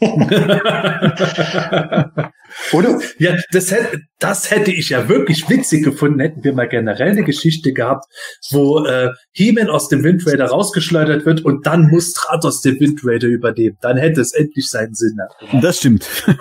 Oder? 2.72 3.00
Ja, 3.18 3.36
das 3.50 3.72
hätte, 3.72 4.02
das 4.20 4.50
hätte 4.50 4.70
ich 4.70 4.90
ja 4.90 5.08
wirklich 5.08 5.48
witzig 5.48 5.84
gefunden, 5.84 6.20
hätten 6.20 6.44
wir 6.44 6.54
mal 6.54 6.68
generell 6.68 7.10
eine 7.10 7.24
Geschichte 7.24 7.72
gehabt, 7.72 8.04
wo 8.50 8.84
äh, 8.84 9.10
He-Man 9.32 9.68
aus 9.68 9.88
dem 9.88 10.04
Wind 10.04 10.24
Raider 10.26 10.46
rausgeschleudert 10.46 11.26
wird 11.26 11.44
und 11.44 11.66
dann 11.66 11.88
muss 11.88 12.12
Stratos 12.12 12.60
den 12.60 12.78
Wind 12.78 13.00
Raider 13.04 13.26
übernehmen. 13.26 13.76
Dann 13.80 13.96
hätte 13.96 14.20
es 14.20 14.32
endlich 14.32 14.68
seinen 14.68 14.94
Sinn. 14.94 15.18
Das 15.60 15.78
stimmt. 15.78 16.06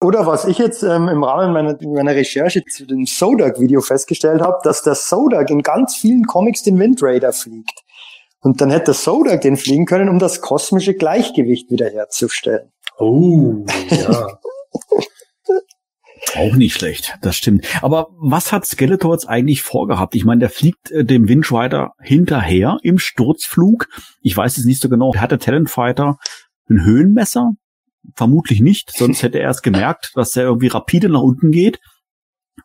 Oder 0.00 0.26
was 0.26 0.44
ich 0.44 0.58
jetzt 0.58 0.82
ähm, 0.82 1.08
im 1.08 1.24
Rahmen 1.24 1.54
meiner, 1.54 1.78
meiner 1.82 2.14
Recherche 2.14 2.62
zu 2.64 2.86
dem 2.86 3.06
Sodak-Video 3.06 3.80
festgestellt 3.80 4.42
habe, 4.42 4.58
dass 4.62 4.82
der 4.82 4.94
Sodak 4.94 5.48
in 5.50 5.62
ganz 5.62 5.96
vielen 5.96 6.24
Comics 6.24 6.62
den 6.62 6.78
Wind 6.78 7.02
Raider 7.02 7.32
fliegt. 7.32 7.72
Und 8.40 8.60
dann 8.60 8.70
hätte 8.70 8.92
Sodak 8.92 9.40
den 9.40 9.56
fliegen 9.56 9.86
können, 9.86 10.08
um 10.08 10.18
das 10.18 10.40
kosmische 10.40 10.94
Gleichgewicht 10.94 11.70
wiederherzustellen. 11.70 12.70
Oh, 12.98 13.64
ja. 13.90 14.38
Auch 16.34 16.54
nicht 16.54 16.74
schlecht, 16.74 17.16
das 17.22 17.36
stimmt. 17.36 17.66
Aber 17.82 18.08
was 18.18 18.52
hat 18.52 18.66
Skeletor 18.66 19.12
jetzt 19.12 19.28
eigentlich 19.28 19.62
vorgehabt? 19.62 20.14
Ich 20.14 20.24
meine, 20.24 20.40
der 20.40 20.50
fliegt 20.50 20.90
äh, 20.90 21.04
dem 21.04 21.28
Windrider 21.28 21.92
hinterher 22.00 22.78
im 22.82 22.98
Sturzflug. 22.98 23.88
Ich 24.20 24.36
weiß 24.36 24.58
es 24.58 24.64
nicht 24.64 24.82
so 24.82 24.88
genau. 24.88 25.14
Hat 25.14 25.30
der 25.30 25.38
Talentfighter 25.38 26.18
ein 26.68 26.84
Höhenmesser? 26.84 27.52
Vermutlich 28.14 28.60
nicht, 28.60 28.92
sonst 28.96 29.22
hätte 29.22 29.40
er 29.40 29.50
es 29.50 29.62
gemerkt, 29.62 30.12
dass 30.14 30.36
er 30.36 30.44
irgendwie 30.44 30.68
rapide 30.68 31.08
nach 31.08 31.22
unten 31.22 31.50
geht. 31.50 31.80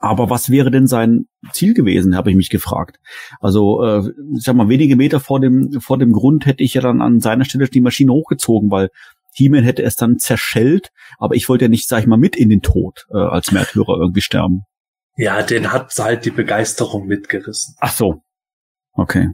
Aber 0.01 0.31
was 0.31 0.49
wäre 0.49 0.71
denn 0.71 0.87
sein 0.87 1.27
Ziel 1.53 1.75
gewesen, 1.75 2.15
habe 2.17 2.31
ich 2.31 2.35
mich 2.35 2.49
gefragt. 2.49 2.99
Also, 3.39 3.83
äh, 3.83 4.11
ich 4.35 4.43
sag 4.43 4.55
mal, 4.55 4.67
wenige 4.67 4.95
Meter 4.95 5.19
vor 5.19 5.39
dem, 5.39 5.79
vor 5.79 5.99
dem 5.99 6.11
Grund 6.11 6.47
hätte 6.47 6.63
ich 6.63 6.73
ja 6.73 6.81
dann 6.81 7.01
an 7.01 7.19
seiner 7.19 7.45
Stelle 7.45 7.67
die 7.67 7.81
Maschine 7.81 8.11
hochgezogen, 8.11 8.71
weil 8.71 8.89
He-Man 9.33 9.63
hätte 9.63 9.83
es 9.83 9.95
dann 9.95 10.17
zerschellt, 10.17 10.91
aber 11.19 11.35
ich 11.35 11.47
wollte 11.47 11.65
ja 11.65 11.69
nicht, 11.69 11.87
sag 11.87 11.99
ich 11.99 12.07
mal, 12.07 12.17
mit 12.17 12.35
in 12.35 12.49
den 12.49 12.61
Tod 12.61 13.05
äh, 13.11 13.17
als 13.17 13.51
Märtyrer 13.51 13.97
irgendwie 13.97 14.21
sterben. 14.21 14.63
Ja, 15.15 15.43
den 15.43 15.71
hat 15.71 15.93
halt 15.99 16.25
die 16.25 16.31
Begeisterung 16.31 17.05
mitgerissen. 17.05 17.75
Ach 17.79 17.93
so. 17.93 18.23
Okay. 18.93 19.29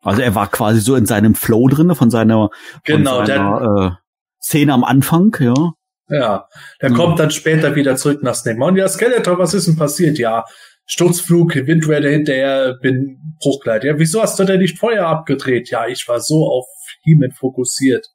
Also 0.00 0.22
er 0.22 0.34
war 0.34 0.48
quasi 0.48 0.80
so 0.80 0.96
in 0.96 1.06
seinem 1.06 1.34
Flow 1.34 1.68
drinne 1.68 1.94
von 1.94 2.10
seiner, 2.10 2.50
genau, 2.84 3.16
von 3.18 3.26
seiner 3.26 3.98
äh, 3.98 4.04
Szene 4.40 4.72
am 4.72 4.84
Anfang, 4.84 5.36
ja. 5.40 5.72
Ja, 6.08 6.48
der 6.82 6.90
mhm. 6.90 6.94
kommt 6.94 7.18
dann 7.18 7.30
später 7.30 7.74
wieder 7.76 7.96
zurück 7.96 8.22
nach 8.22 8.34
Snake 8.34 8.58
Ja, 8.76 8.88
Skeletor, 8.88 9.38
was 9.38 9.54
ist 9.54 9.66
denn 9.66 9.76
passiert? 9.76 10.18
Ja, 10.18 10.44
Sturzflug, 10.86 11.54
Wind 11.54 11.88
Raider 11.88 12.10
hinterher, 12.10 12.76
bin 12.82 13.36
Bruchkleid. 13.40 13.84
Ja, 13.84 13.98
wieso 13.98 14.20
hast 14.20 14.38
du 14.38 14.44
denn 14.44 14.60
nicht 14.60 14.78
Feuer 14.78 15.06
abgedreht? 15.06 15.70
Ja, 15.70 15.86
ich 15.86 16.06
war 16.06 16.20
so 16.20 16.46
auf 16.46 16.66
he 17.02 17.16
fokussiert. 17.38 18.06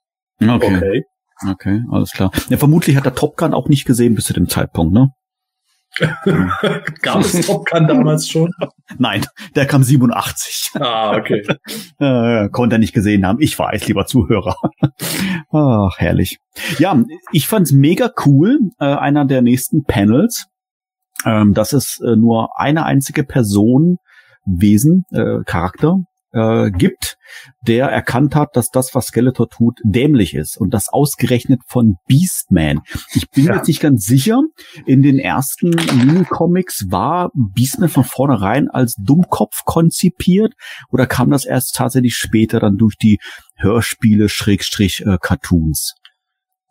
Okay. 0.41 0.55
okay. 0.55 1.03
Okay, 1.47 1.81
alles 1.91 2.11
klar. 2.11 2.31
Ja, 2.49 2.57
vermutlich 2.57 2.97
hat 2.97 3.05
der 3.05 3.15
Top 3.15 3.37
Gun 3.37 3.53
auch 3.53 3.69
nicht 3.69 3.85
gesehen 3.85 4.13
bis 4.13 4.25
zu 4.25 4.33
dem 4.33 4.49
Zeitpunkt, 4.49 4.93
ne? 4.93 5.09
Gab 7.01 7.21
es 7.21 7.45
Top 7.45 7.65
Gun 7.65 7.87
damals 7.87 8.29
schon? 8.29 8.51
Nein, 8.97 9.25
der 9.55 9.65
kam 9.65 9.83
87. 9.83 10.71
Ah, 10.79 11.17
okay. 11.17 11.43
äh, 11.99 12.49
konnte 12.49 12.75
er 12.75 12.79
nicht 12.79 12.93
gesehen 12.93 13.25
haben. 13.25 13.41
Ich 13.41 13.57
weiß, 13.57 13.87
lieber 13.87 14.05
Zuhörer. 14.05 14.55
Ach, 15.51 15.97
herrlich. 15.97 16.37
Ja, 16.77 17.01
ich 17.31 17.47
fand's 17.47 17.71
mega 17.71 18.11
cool. 18.25 18.59
Äh, 18.79 18.85
einer 18.85 19.25
der 19.25 19.41
nächsten 19.41 19.83
Panels, 19.83 20.45
ähm, 21.25 21.53
dass 21.53 21.73
es 21.73 21.99
äh, 21.99 22.15
nur 22.15 22.59
eine 22.59 22.85
einzige 22.85 23.23
Person, 23.23 23.97
Wesen, 24.45 25.03
äh, 25.11 25.43
Charakter 25.45 25.97
äh, 26.31 26.71
gibt, 26.71 27.17
der 27.67 27.87
erkannt 27.87 28.35
hat, 28.35 28.55
dass 28.55 28.69
das, 28.69 28.93
was 28.95 29.07
Skeletor 29.07 29.49
tut, 29.49 29.79
dämlich 29.83 30.33
ist 30.33 30.57
und 30.57 30.73
das 30.73 30.89
ausgerechnet 30.89 31.61
von 31.67 31.95
Beastman. 32.07 32.81
Ich 33.13 33.29
bin 33.29 33.45
ja. 33.45 33.55
jetzt 33.55 33.67
nicht 33.67 33.81
ganz 33.81 34.05
sicher, 34.05 34.41
in 34.85 35.01
den 35.01 35.19
ersten 35.19 35.69
Mini-Comics 35.69 36.87
war 36.89 37.31
Beastman 37.33 37.89
von 37.89 38.03
vornherein 38.03 38.69
als 38.69 38.95
Dummkopf 38.95 39.63
konzipiert 39.65 40.53
oder 40.89 41.05
kam 41.05 41.31
das 41.31 41.45
erst 41.45 41.75
tatsächlich 41.75 42.15
später 42.15 42.59
dann 42.59 42.77
durch 42.77 42.95
die 42.95 43.19
Hörspiele 43.57 44.29
Schrägstrich 44.29 45.03
äh, 45.05 45.17
Cartoons? 45.21 45.95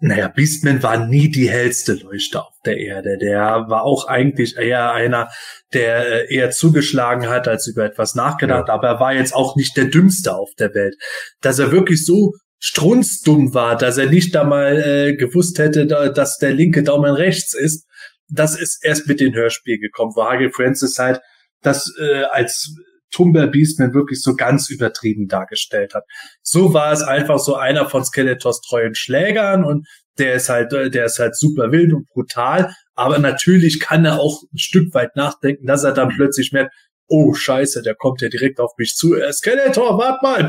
Naja, 0.01 0.29
Beastman 0.29 0.83
war 0.83 1.07
nie 1.07 1.29
die 1.29 1.51
hellste 1.51 1.95
Leuchte 1.95 2.41
auf 2.41 2.55
der 2.65 2.79
Erde. 2.79 3.19
Der 3.19 3.67
war 3.69 3.83
auch 3.83 4.07
eigentlich 4.07 4.57
eher 4.57 4.93
einer, 4.93 5.29
der 5.73 6.29
äh, 6.31 6.35
eher 6.35 6.51
zugeschlagen 6.51 7.29
hat, 7.29 7.49
als 7.49 7.67
über 7.67 7.85
etwas 7.85 8.15
nachgedacht. 8.15 8.69
Ja. 8.69 8.75
Aber 8.75 8.89
er 8.89 9.01
war 9.01 9.13
jetzt 9.13 9.35
auch 9.35 9.57
nicht 9.57 9.77
der 9.77 9.87
dümmste 9.87 10.37
auf 10.37 10.51
der 10.57 10.73
Welt. 10.75 10.95
Dass 11.41 11.59
er 11.59 11.73
wirklich 11.73 12.05
so 12.05 12.35
strunzdumm 12.61 13.55
war, 13.55 13.77
dass 13.77 13.99
er 13.99 14.07
nicht 14.07 14.35
da 14.35 14.45
mal 14.45 14.77
äh, 14.77 15.17
gewusst 15.17 15.59
hätte, 15.59 15.87
dass 15.87 16.39
der 16.39 16.53
linke 16.53 16.85
Daumen 16.85 17.15
rechts 17.15 17.55
ist, 17.55 17.87
das 18.29 18.59
ist 18.59 18.85
erst 18.85 19.07
mit 19.07 19.21
den 19.21 19.35
Hörspielen 19.35 19.81
gekommen, 19.81 20.13
wo 20.15 20.25
Hagel 20.25 20.51
Francis 20.53 20.99
halt 20.99 21.21
das 21.63 21.93
äh, 22.01 22.23
als 22.31 22.75
Tumber 23.11 23.47
Beastman 23.47 23.95
wirklich 23.95 24.23
so 24.23 24.35
ganz 24.37 24.71
übertrieben 24.71 25.29
dargestellt 25.29 25.95
hat. 25.95 26.05
So 26.43 26.75
war 26.75 26.93
es 26.93 27.03
einfach 27.03 27.39
so 27.39 27.57
einer 27.57 27.89
von 27.89 28.05
Skeletors 28.05 28.61
treuen 28.61 28.95
Schlägern 28.95 29.65
und 29.65 29.87
der 30.19 30.35
ist 30.35 30.49
halt, 30.49 30.73
der 30.73 31.05
ist 31.05 31.19
halt 31.19 31.37
super 31.37 31.71
wild 31.71 31.93
und 31.93 32.09
brutal. 32.09 32.75
Aber 32.95 33.19
natürlich 33.19 33.81
kann 33.81 34.05
er 34.05 34.19
auch 34.19 34.43
ein 34.53 34.59
Stück 34.59 34.93
weit 34.95 35.15
nachdenken, 35.17 35.67
dass 35.67 35.85
er 35.85 35.93
dann 35.93 36.09
plötzlich 36.09 36.53
merkt, 36.53 36.75
oh 37.09 37.33
Scheiße, 37.33 37.83
der 37.83 37.95
kommt 37.95 38.21
ja 38.21 38.29
direkt 38.29 38.61
auf 38.61 38.73
mich 38.79 38.95
zu. 38.95 39.17
Äh, 39.17 39.33
Skeletor, 39.33 39.99
wart 39.99 40.23
mal. 40.23 40.47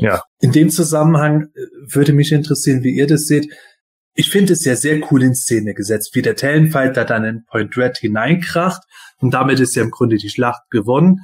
Ja. 0.00 0.22
In 0.40 0.52
dem 0.52 0.70
Zusammenhang 0.70 1.46
äh, 1.54 1.60
würde 1.94 2.12
mich 2.12 2.32
interessieren, 2.32 2.82
wie 2.82 2.94
ihr 2.94 3.06
das 3.06 3.26
seht. 3.26 3.52
Ich 4.14 4.30
finde 4.30 4.54
es 4.54 4.64
ja 4.64 4.76
sehr 4.76 5.00
cool 5.10 5.22
in 5.22 5.34
Szene 5.34 5.74
gesetzt, 5.74 6.14
wie 6.14 6.22
der 6.22 6.36
Talonfighter 6.36 7.04
dann 7.04 7.24
in 7.24 7.44
Point 7.46 7.76
Red 7.76 7.98
hineinkracht 7.98 8.82
und 9.18 9.34
damit 9.34 9.60
ist 9.60 9.76
ja 9.76 9.82
im 9.82 9.90
Grunde 9.90 10.16
die 10.16 10.30
Schlacht 10.30 10.62
gewonnen. 10.70 11.20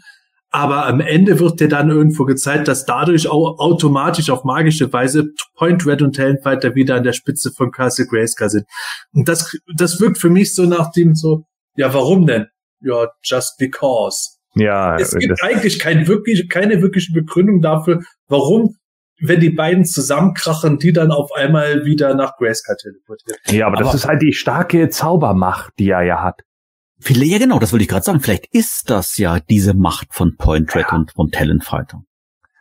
Aber 0.55 0.87
am 0.87 1.01
Ende 1.01 1.41
wird 1.41 1.61
dir 1.61 1.69
dann 1.69 1.89
irgendwo 1.89 2.25
gezeigt, 2.25 2.69
dass 2.69 2.85
dadurch 2.85 3.27
auch 3.27 3.59
automatisch 3.59 4.29
auf 4.29 4.45
magische 4.45 4.93
Weise 4.93 5.31
Point 5.57 5.87
Red 5.87 6.03
und 6.03 6.15
Talonfighter 6.15 6.75
wieder 6.75 6.97
an 6.97 7.05
der 7.05 7.15
Spitze 7.15 7.51
von 7.51 7.71
Castle 7.71 8.07
Grayskull 8.07 8.51
sind. 8.51 8.67
Und 9.15 9.29
das, 9.29 9.57
das 9.75 9.99
wirkt 9.99 10.19
für 10.19 10.29
mich 10.29 10.55
so 10.55 10.67
nach 10.67 10.93
dem 10.93 11.15
so, 11.15 11.47
ja, 11.75 11.95
warum 11.95 12.27
denn? 12.27 12.49
Ja, 12.81 13.09
just 13.23 13.57
because. 13.59 14.37
Ja, 14.55 14.97
es 14.97 15.17
gibt 15.17 15.43
eigentlich 15.43 15.79
kein 15.79 16.07
wirklich, 16.07 16.51
keine 16.51 16.83
wirkliche 16.83 17.15
Begründung 17.15 17.63
dafür, 17.63 18.03
warum 18.29 18.77
wenn 19.25 19.41
die 19.41 19.51
beiden 19.51 19.85
zusammenkrachen, 19.85 20.79
die 20.79 20.93
dann 20.93 21.13
auf 21.13 21.31
einmal 21.33 21.85
wieder 21.85 22.15
nach 22.15 22.37
Grayskull 22.37 22.77
teleportieren. 22.77 23.39
Ja, 23.49 23.69
aber, 23.69 23.77
aber 23.77 23.85
das 23.85 23.95
ist 23.95 24.09
halt 24.09 24.21
die 24.21 24.33
starke 24.33 24.89
Zaubermacht, 24.89 25.73
die 25.79 25.91
er 25.91 26.03
ja 26.03 26.23
hat. 26.23 26.43
Vielleicht, 27.03 27.33
ja 27.33 27.39
genau, 27.39 27.59
das 27.59 27.73
wollte 27.73 27.83
ich 27.83 27.89
gerade 27.89 28.05
sagen. 28.05 28.21
Vielleicht 28.21 28.47
ist 28.53 28.91
das 28.91 29.17
ja 29.19 29.41
diese 29.41 29.75
Macht 29.75 30.15
von 30.15 30.37
Point 30.37 30.75
Red 30.75 30.87
ja. 30.91 30.97
und 30.97 31.13
vom 31.13 31.31
Talent 31.31 31.65
Fighter. 31.65 32.03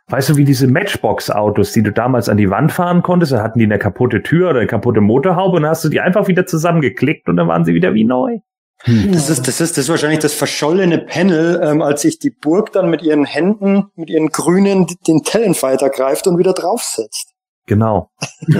Weißt 0.08 0.28
du, 0.28 0.36
wie 0.36 0.44
diese 0.44 0.66
Matchbox-Autos, 0.66 1.72
die 1.72 1.82
du 1.82 1.92
damals 1.92 2.28
an 2.28 2.36
die 2.36 2.50
Wand 2.50 2.72
fahren 2.72 3.02
konntest, 3.02 3.32
da 3.32 3.42
hatten 3.42 3.58
die 3.58 3.64
eine 3.64 3.78
kaputte 3.78 4.22
Tür 4.22 4.50
oder 4.50 4.58
eine 4.58 4.66
kaputte 4.66 5.00
Motorhaube 5.00 5.56
und 5.56 5.62
dann 5.62 5.70
hast 5.70 5.84
du 5.84 5.88
die 5.88 6.00
einfach 6.00 6.28
wieder 6.28 6.44
zusammengeklickt 6.44 7.28
und 7.28 7.36
dann 7.36 7.48
waren 7.48 7.64
sie 7.64 7.72
wieder 7.72 7.94
wie 7.94 8.04
neu. 8.04 8.38
Das 8.84 9.30
ist, 9.30 9.46
das 9.46 9.60
ist, 9.60 9.76
das 9.76 9.84
ist 9.84 9.88
wahrscheinlich 9.88 10.18
das 10.18 10.34
verschollene 10.34 10.98
Panel, 10.98 11.60
ähm, 11.62 11.82
als 11.82 12.02
sich 12.02 12.18
die 12.18 12.30
Burg 12.30 12.72
dann 12.72 12.90
mit 12.90 13.02
ihren 13.02 13.24
Händen, 13.24 13.86
mit 13.94 14.10
ihren 14.10 14.28
Grünen 14.30 14.86
den 15.06 15.22
Talonfighter 15.22 15.88
greift 15.88 16.26
und 16.26 16.36
wieder 16.36 16.52
draufsetzt. 16.52 17.31
Genau. 17.66 18.10
die 18.48 18.56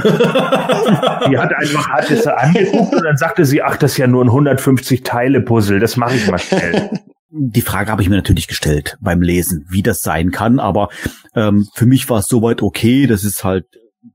hat 1.39 1.53
einfach 1.55 2.11
es 2.11 2.27
angeguckt 2.27 2.95
und 2.95 3.03
dann 3.03 3.16
sagte 3.16 3.45
sie, 3.45 3.62
ach, 3.62 3.77
das 3.77 3.93
ist 3.93 3.99
ja 3.99 4.07
nur 4.07 4.24
ein 4.24 4.29
150 4.29 5.03
Teile 5.03 5.41
Puzzle, 5.41 5.81
das 5.81 5.97
mache 5.97 6.15
ich 6.15 6.31
mal 6.31 6.39
schnell. 6.39 6.91
Die 7.31 7.62
Frage 7.62 7.91
habe 7.91 8.03
ich 8.03 8.09
mir 8.09 8.16
natürlich 8.16 8.47
gestellt 8.47 8.97
beim 9.01 9.23
Lesen, 9.23 9.66
wie 9.70 9.83
das 9.83 10.03
sein 10.03 10.31
kann, 10.31 10.61
aber 10.61 10.89
ähm, 11.35 11.66
für 11.74 11.87
mich 11.87 12.09
war 12.11 12.19
es 12.19 12.27
soweit 12.27 12.62
okay. 12.62 13.07
Das 13.07 13.24
ist 13.24 13.43
halt 13.43 13.65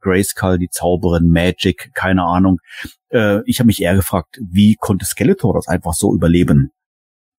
Grayskull, 0.01 0.57
die 0.57 0.69
Zauberin, 0.69 1.29
Magic, 1.29 1.91
keine 1.93 2.23
Ahnung. 2.23 2.59
Äh, 3.09 3.39
ich 3.45 3.59
habe 3.59 3.67
mich 3.67 3.81
eher 3.81 3.95
gefragt, 3.95 4.37
wie 4.39 4.75
konnte 4.79 5.05
Skeletor 5.05 5.53
das 5.55 5.67
einfach 5.67 5.93
so 5.93 6.13
überleben? 6.13 6.71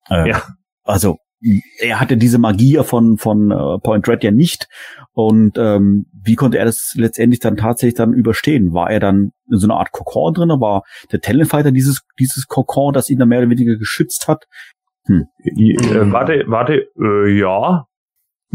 Äh, 0.08 0.30
Ja. 0.30 0.42
Also 0.82 1.18
er 1.78 2.00
hatte 2.00 2.16
diese 2.16 2.38
Magie 2.38 2.78
von 2.84 3.16
von 3.18 3.50
äh, 3.50 3.78
Point 3.82 4.08
Red 4.08 4.24
ja 4.24 4.30
nicht 4.32 4.66
und 5.12 5.56
ähm, 5.58 6.06
wie 6.12 6.34
konnte 6.34 6.58
er 6.58 6.64
das 6.64 6.94
letztendlich 6.96 7.40
dann 7.40 7.56
tatsächlich 7.56 7.94
dann 7.94 8.12
überstehen? 8.12 8.72
War 8.72 8.90
er 8.90 9.00
dann 9.00 9.32
in 9.50 9.58
so 9.58 9.66
einer 9.66 9.76
Art 9.78 9.92
Kokon 9.92 10.34
drin? 10.34 10.48
War 10.48 10.82
der 11.12 11.20
Talonfighter 11.20 11.70
dieses 11.72 12.02
dieses 12.18 12.46
Kokon, 12.48 12.92
das 12.92 13.08
ihn 13.10 13.18
dann 13.18 13.28
mehr 13.28 13.38
oder 13.40 13.50
weniger 13.50 13.76
geschützt 13.76 14.26
hat? 14.28 14.46
Äh, 15.08 15.24
warte, 16.12 16.44
warte, 16.48 16.88
äh, 17.00 17.38
ja. 17.38 17.86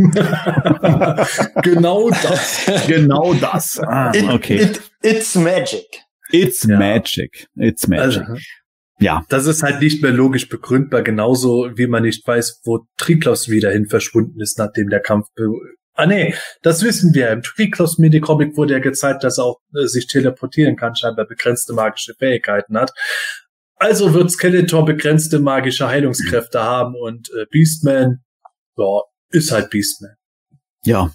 genau 1.64 2.10
das. 2.10 2.65
Genau 2.88 3.34
das. 3.34 3.80
Ah, 3.80 4.11
It, 4.14 4.30
okay. 4.30 4.55
it, 4.61 4.81
it's 5.01 5.35
magic. 5.35 5.85
It's 6.31 6.64
Ja. 6.68 6.77
magic. 6.80 7.47
It's 7.55 7.88
magic. 7.88 8.22
Also, 8.27 8.41
ja. 9.04 9.24
das 9.30 9.46
ist 9.46 9.64
halt 9.64 9.82
nicht 9.82 10.02
mehr 10.02 10.12
logisch 10.12 10.50
begründbar, 10.50 11.02
genauso 11.02 11.70
wie 11.76 11.88
man 11.88 12.04
nicht 12.04 12.28
weiß, 12.28 12.62
wo 12.64 12.86
Triklos 12.98 13.50
wieder 13.50 13.72
hin 13.72 13.88
verschwunden 13.88 14.40
ist, 14.42 14.58
nachdem 14.58 14.90
der 14.90 15.02
Kampf. 15.02 15.28
Ah 15.96 16.08
nee, 16.08 16.34
das 16.64 16.82
wissen 16.84 17.14
wir. 17.14 17.30
Im 17.32 17.44
Triklos 17.44 18.00
Minicomic 18.00 18.58
wurde 18.58 18.74
ja 18.74 18.80
gezeigt, 18.80 19.24
dass 19.24 19.38
er 19.38 19.46
auch 19.46 19.60
äh, 19.76 19.86
sich 19.86 20.08
teleportieren 20.08 20.76
kann, 20.76 20.96
scheinbar 20.96 21.28
begrenzte 21.28 21.74
magische 21.74 22.16
Fähigkeiten 22.16 22.78
hat. 22.78 22.92
Also 23.76 24.14
wird 24.14 24.32
Skeletor 24.32 24.86
begrenzte 24.86 25.40
magische 25.40 25.88
Heilungskräfte 25.88 26.62
haben 26.64 26.96
und 26.96 27.30
äh, 27.32 27.46
Beastman, 27.52 28.24
ja, 28.78 29.02
ist 29.30 29.52
halt 29.52 29.70
Beastman. 29.70 30.16
Ja, 30.86 31.12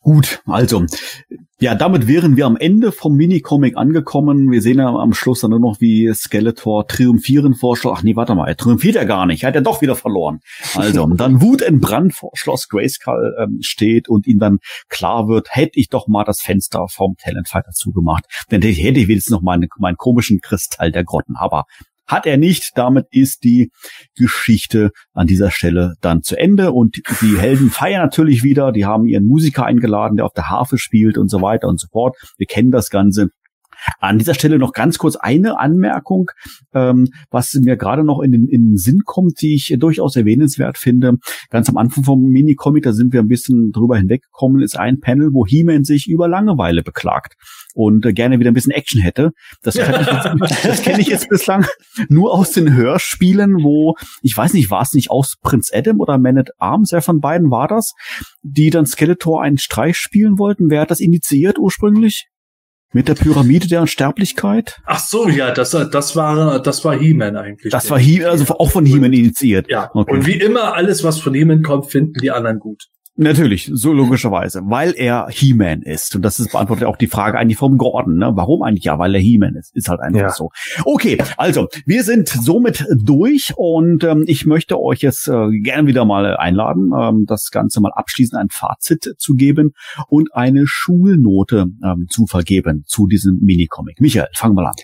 gut, 0.00 0.42
also, 0.46 0.84
ja, 1.60 1.74
damit 1.74 2.06
wären 2.06 2.36
wir 2.36 2.46
am 2.46 2.56
Ende 2.56 2.92
vom 2.92 3.16
Minicomic 3.16 3.76
angekommen. 3.76 4.50
Wir 4.52 4.62
sehen 4.62 4.78
ja 4.78 4.88
am 4.88 5.12
Schluss 5.12 5.40
dann 5.40 5.50
nur 5.50 5.58
noch, 5.58 5.80
wie 5.80 6.12
Skeletor 6.14 6.86
triumphieren 6.86 7.54
vor 7.54 7.76
Schloss. 7.76 7.98
Ach 7.98 8.02
nee, 8.04 8.14
warte 8.14 8.36
mal, 8.36 8.46
er 8.46 8.56
triumphiert 8.56 8.94
ja 8.94 9.02
gar 9.02 9.26
nicht. 9.26 9.42
Er 9.42 9.48
hat 9.48 9.56
ja 9.56 9.60
doch 9.60 9.82
wieder 9.82 9.96
verloren. 9.96 10.38
Also, 10.74 11.04
dann 11.06 11.42
Wut 11.42 11.60
in 11.60 11.80
Brand 11.80 12.14
vor 12.14 12.30
Schloss 12.34 12.68
Grayskull 12.68 13.34
ähm, 13.42 13.58
steht 13.60 14.08
und 14.08 14.28
ihm 14.28 14.38
dann 14.38 14.58
klar 14.88 15.26
wird, 15.26 15.48
hätte 15.50 15.80
ich 15.80 15.88
doch 15.88 16.06
mal 16.06 16.22
das 16.22 16.40
Fenster 16.40 16.86
vom 16.88 17.16
Talentfighter 17.20 17.72
zugemacht. 17.72 18.24
Dann 18.50 18.62
hätte 18.62 18.98
ich 19.00 19.08
wenigstens 19.08 19.32
noch 19.32 19.42
meinen, 19.42 19.68
meinen 19.78 19.96
komischen 19.96 20.40
Kristall 20.40 20.92
der 20.92 21.02
Grotten. 21.02 21.34
Hat 22.08 22.26
er 22.26 22.38
nicht. 22.38 22.72
Damit 22.74 23.06
ist 23.10 23.44
die 23.44 23.70
Geschichte 24.16 24.90
an 25.12 25.26
dieser 25.26 25.50
Stelle 25.50 25.94
dann 26.00 26.22
zu 26.22 26.38
Ende 26.38 26.72
und 26.72 26.96
die 27.20 27.38
Helden 27.38 27.70
feiern 27.70 28.02
natürlich 28.02 28.42
wieder. 28.42 28.72
Die 28.72 28.86
haben 28.86 29.06
ihren 29.06 29.26
Musiker 29.26 29.66
eingeladen, 29.66 30.16
der 30.16 30.24
auf 30.24 30.32
der 30.32 30.48
Harfe 30.48 30.78
spielt 30.78 31.18
und 31.18 31.28
so 31.28 31.42
weiter 31.42 31.68
und 31.68 31.78
so 31.78 31.86
fort. 31.92 32.16
Wir 32.38 32.46
kennen 32.46 32.70
das 32.70 32.90
Ganze. 32.90 33.28
An 34.00 34.18
dieser 34.18 34.34
Stelle 34.34 34.58
noch 34.58 34.72
ganz 34.72 34.98
kurz 34.98 35.16
eine 35.16 35.58
Anmerkung, 35.58 36.30
ähm, 36.74 37.08
was 37.30 37.54
mir 37.54 37.76
gerade 37.76 38.04
noch 38.04 38.20
in 38.20 38.32
den, 38.32 38.48
in 38.48 38.70
den 38.70 38.76
Sinn 38.76 39.00
kommt, 39.04 39.40
die 39.40 39.54
ich 39.54 39.74
durchaus 39.78 40.16
erwähnenswert 40.16 40.78
finde. 40.78 41.14
Ganz 41.50 41.68
am 41.68 41.76
Anfang 41.76 42.04
vom 42.04 42.22
Minicomic, 42.22 42.84
da 42.84 42.92
sind 42.92 43.12
wir 43.12 43.20
ein 43.20 43.28
bisschen 43.28 43.70
drüber 43.72 43.96
hinweggekommen, 43.96 44.62
ist 44.62 44.78
ein 44.78 45.00
Panel, 45.00 45.30
wo 45.32 45.46
He-Man 45.46 45.84
sich 45.84 46.06
über 46.08 46.28
Langeweile 46.28 46.82
beklagt 46.82 47.34
und 47.74 48.04
äh, 48.06 48.12
gerne 48.12 48.38
wieder 48.40 48.50
ein 48.50 48.54
bisschen 48.54 48.72
Action 48.72 49.00
hätte. 49.00 49.30
Das 49.62 49.76
kenne 49.76 50.00
ich, 50.00 50.06
jetzt- 50.08 50.64
das 50.64 50.82
kenn 50.82 51.00
ich 51.00 51.06
jetzt 51.08 51.28
bislang 51.28 51.66
nur 52.08 52.32
aus 52.34 52.52
den 52.52 52.72
Hörspielen, 52.74 53.62
wo, 53.62 53.94
ich 54.22 54.36
weiß 54.36 54.54
nicht, 54.54 54.70
war 54.70 54.82
es 54.82 54.92
nicht 54.94 55.10
aus 55.10 55.34
Prinz 55.40 55.70
Adam 55.72 56.00
oder 56.00 56.18
Man 56.18 56.38
at 56.38 56.50
Arms, 56.58 56.92
wer 56.92 57.02
von 57.02 57.20
beiden 57.20 57.50
war 57.50 57.68
das, 57.68 57.92
die 58.42 58.70
dann 58.70 58.86
Skeletor 58.86 59.42
einen 59.42 59.58
Streich 59.58 59.96
spielen 59.96 60.38
wollten? 60.38 60.70
Wer 60.70 60.80
hat 60.82 60.90
das 60.90 61.00
initiiert 61.00 61.58
ursprünglich? 61.58 62.26
Mit 62.92 63.06
der 63.08 63.14
Pyramide 63.14 63.68
der 63.68 63.82
Unsterblichkeit? 63.82 64.80
Ach 64.86 64.98
so, 64.98 65.28
ja, 65.28 65.50
das, 65.52 65.70
das 65.70 66.16
war, 66.16 66.60
das 66.62 66.84
war 66.84 66.98
He-Man 66.98 67.36
eigentlich. 67.36 67.70
Das 67.70 67.90
war 67.90 67.98
He 67.98 68.24
also 68.24 68.58
auch 68.58 68.70
von 68.70 68.86
He-Man 68.86 69.12
initiiert. 69.12 69.68
Ja, 69.68 69.90
Okay. 69.92 70.12
und 70.12 70.26
wie 70.26 70.36
immer, 70.40 70.74
alles, 70.74 71.04
was 71.04 71.18
von 71.20 71.34
He-Man 71.34 71.62
kommt, 71.62 71.90
finden 71.90 72.14
die 72.20 72.30
anderen 72.30 72.58
gut. 72.58 72.84
Natürlich, 73.20 73.68
so 73.74 73.92
logischerweise, 73.92 74.62
weil 74.66 74.94
er 74.96 75.26
He-Man 75.28 75.82
ist. 75.82 76.14
Und 76.14 76.22
das 76.22 76.38
ist 76.38 76.52
beantwortet 76.52 76.86
auch 76.86 76.96
die 76.96 77.08
Frage 77.08 77.36
eigentlich 77.36 77.58
vom 77.58 77.76
Gordon. 77.76 78.16
Ne? 78.18 78.30
Warum 78.34 78.62
eigentlich? 78.62 78.84
Ja, 78.84 79.00
weil 79.00 79.12
er 79.12 79.20
He-Man 79.20 79.56
ist. 79.56 79.74
Ist 79.74 79.88
halt 79.88 79.98
einfach 79.98 80.20
Ja. 80.20 80.30
so. 80.30 80.50
Okay, 80.84 81.18
also 81.36 81.66
wir 81.84 82.04
sind 82.04 82.28
somit 82.28 82.86
durch 82.96 83.54
und 83.56 84.04
ähm, 84.04 84.22
ich 84.28 84.46
möchte 84.46 84.80
euch 84.80 85.00
jetzt 85.00 85.26
äh, 85.26 85.48
gerne 85.58 85.88
wieder 85.88 86.04
mal 86.04 86.36
einladen, 86.36 86.92
ähm, 86.96 87.24
das 87.26 87.50
Ganze 87.50 87.80
mal 87.80 87.90
abschließend 87.92 88.40
ein 88.40 88.50
Fazit 88.50 89.16
zu 89.18 89.34
geben 89.34 89.72
und 90.06 90.32
eine 90.36 90.68
Schulnote 90.68 91.66
ähm, 91.82 92.06
zu 92.08 92.26
vergeben 92.26 92.84
zu 92.86 93.08
diesem 93.08 93.40
Minicomic. 93.40 94.00
Michael, 94.00 94.28
fangen 94.34 94.54
wir 94.54 94.68
an. 94.68 94.74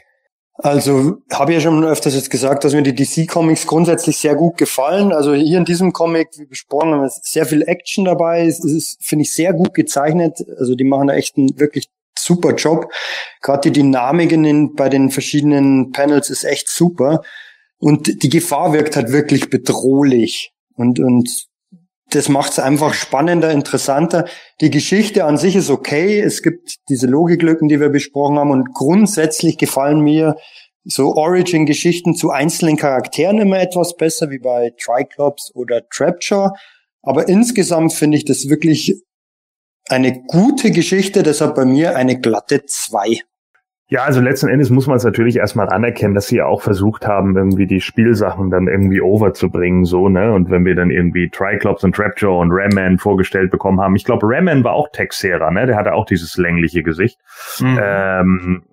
Also 0.56 1.16
habe 1.32 1.50
ich 1.50 1.56
ja 1.56 1.62
schon 1.62 1.84
öfters 1.84 2.14
jetzt 2.14 2.30
gesagt, 2.30 2.62
dass 2.62 2.74
mir 2.74 2.82
die 2.82 2.94
DC-Comics 2.94 3.66
grundsätzlich 3.66 4.18
sehr 4.18 4.36
gut 4.36 4.56
gefallen. 4.56 5.12
Also 5.12 5.34
hier 5.34 5.58
in 5.58 5.64
diesem 5.64 5.92
Comic, 5.92 6.28
wie 6.36 6.46
besprochen, 6.46 6.92
haben 6.92 7.02
wir 7.02 7.10
sehr 7.10 7.44
viel 7.44 7.62
Action 7.62 8.04
dabei. 8.04 8.46
Es 8.46 8.64
ist, 8.64 8.98
finde 9.00 9.24
ich, 9.24 9.32
sehr 9.32 9.52
gut 9.52 9.74
gezeichnet. 9.74 10.44
Also 10.58 10.76
die 10.76 10.84
machen 10.84 11.08
da 11.08 11.14
echt 11.14 11.36
einen 11.36 11.58
wirklich 11.58 11.88
super 12.16 12.54
Job. 12.54 12.86
Gerade 13.42 13.70
die 13.70 13.80
Dynamik 13.80 14.30
in 14.30 14.44
den, 14.44 14.74
bei 14.74 14.88
den 14.88 15.10
verschiedenen 15.10 15.90
Panels 15.90 16.30
ist 16.30 16.44
echt 16.44 16.68
super. 16.68 17.22
Und 17.78 18.22
die 18.22 18.28
Gefahr 18.28 18.72
wirkt 18.72 18.94
halt 18.94 19.10
wirklich 19.10 19.50
bedrohlich. 19.50 20.52
Und, 20.76 21.00
und 21.00 21.28
das 22.10 22.28
macht 22.28 22.52
es 22.52 22.58
einfach 22.58 22.94
spannender, 22.94 23.50
interessanter. 23.50 24.26
Die 24.60 24.70
Geschichte 24.70 25.24
an 25.24 25.36
sich 25.36 25.56
ist 25.56 25.70
okay. 25.70 26.20
Es 26.20 26.42
gibt 26.42 26.76
diese 26.88 27.06
Logiklücken, 27.06 27.68
die 27.68 27.80
wir 27.80 27.88
besprochen 27.88 28.38
haben. 28.38 28.50
Und 28.50 28.72
grundsätzlich 28.72 29.58
gefallen 29.58 30.00
mir 30.00 30.36
so 30.84 31.14
Origin-Geschichten 31.14 32.14
zu 32.14 32.30
einzelnen 32.30 32.76
Charakteren 32.76 33.38
immer 33.38 33.58
etwas 33.58 33.96
besser, 33.96 34.30
wie 34.30 34.38
bei 34.38 34.72
Triclops 34.78 35.50
oder 35.54 35.88
Trapjaw. 35.88 36.50
Aber 37.02 37.28
insgesamt 37.28 37.94
finde 37.94 38.18
ich 38.18 38.24
das 38.24 38.48
wirklich 38.48 39.02
eine 39.88 40.22
gute 40.22 40.70
Geschichte. 40.70 41.22
Deshalb 41.22 41.54
bei 41.54 41.64
mir 41.64 41.96
eine 41.96 42.20
glatte 42.20 42.64
zwei. 42.66 43.20
Ja, 43.94 44.02
also 44.02 44.20
letzten 44.20 44.48
Endes 44.48 44.70
muss 44.70 44.88
man 44.88 44.96
es 44.96 45.04
natürlich 45.04 45.36
erstmal 45.36 45.68
anerkennen, 45.68 46.14
dass 46.14 46.26
sie 46.26 46.38
ja 46.38 46.46
auch 46.46 46.62
versucht 46.62 47.06
haben, 47.06 47.36
irgendwie 47.36 47.68
die 47.68 47.80
Spielsachen 47.80 48.50
dann 48.50 48.66
irgendwie 48.66 49.00
overzubringen, 49.00 49.84
so, 49.84 50.08
ne? 50.08 50.32
Und 50.32 50.50
wenn 50.50 50.64
wir 50.64 50.74
dann 50.74 50.90
irgendwie 50.90 51.30
Triclops 51.30 51.84
und 51.84 51.94
Trapjaw 51.94 52.40
und 52.40 52.50
Ramman 52.50 52.98
vorgestellt 52.98 53.52
bekommen 53.52 53.80
haben, 53.80 53.94
ich 53.94 54.02
glaube, 54.02 54.26
Ramman 54.26 54.64
war 54.64 54.72
auch 54.72 54.88
Texera, 54.90 55.52
ne? 55.52 55.66
Der 55.66 55.76
hatte 55.76 55.92
auch 55.92 56.06
dieses 56.06 56.36
längliche 56.36 56.82
Gesicht. 56.82 57.20
Ähm, 57.80 58.64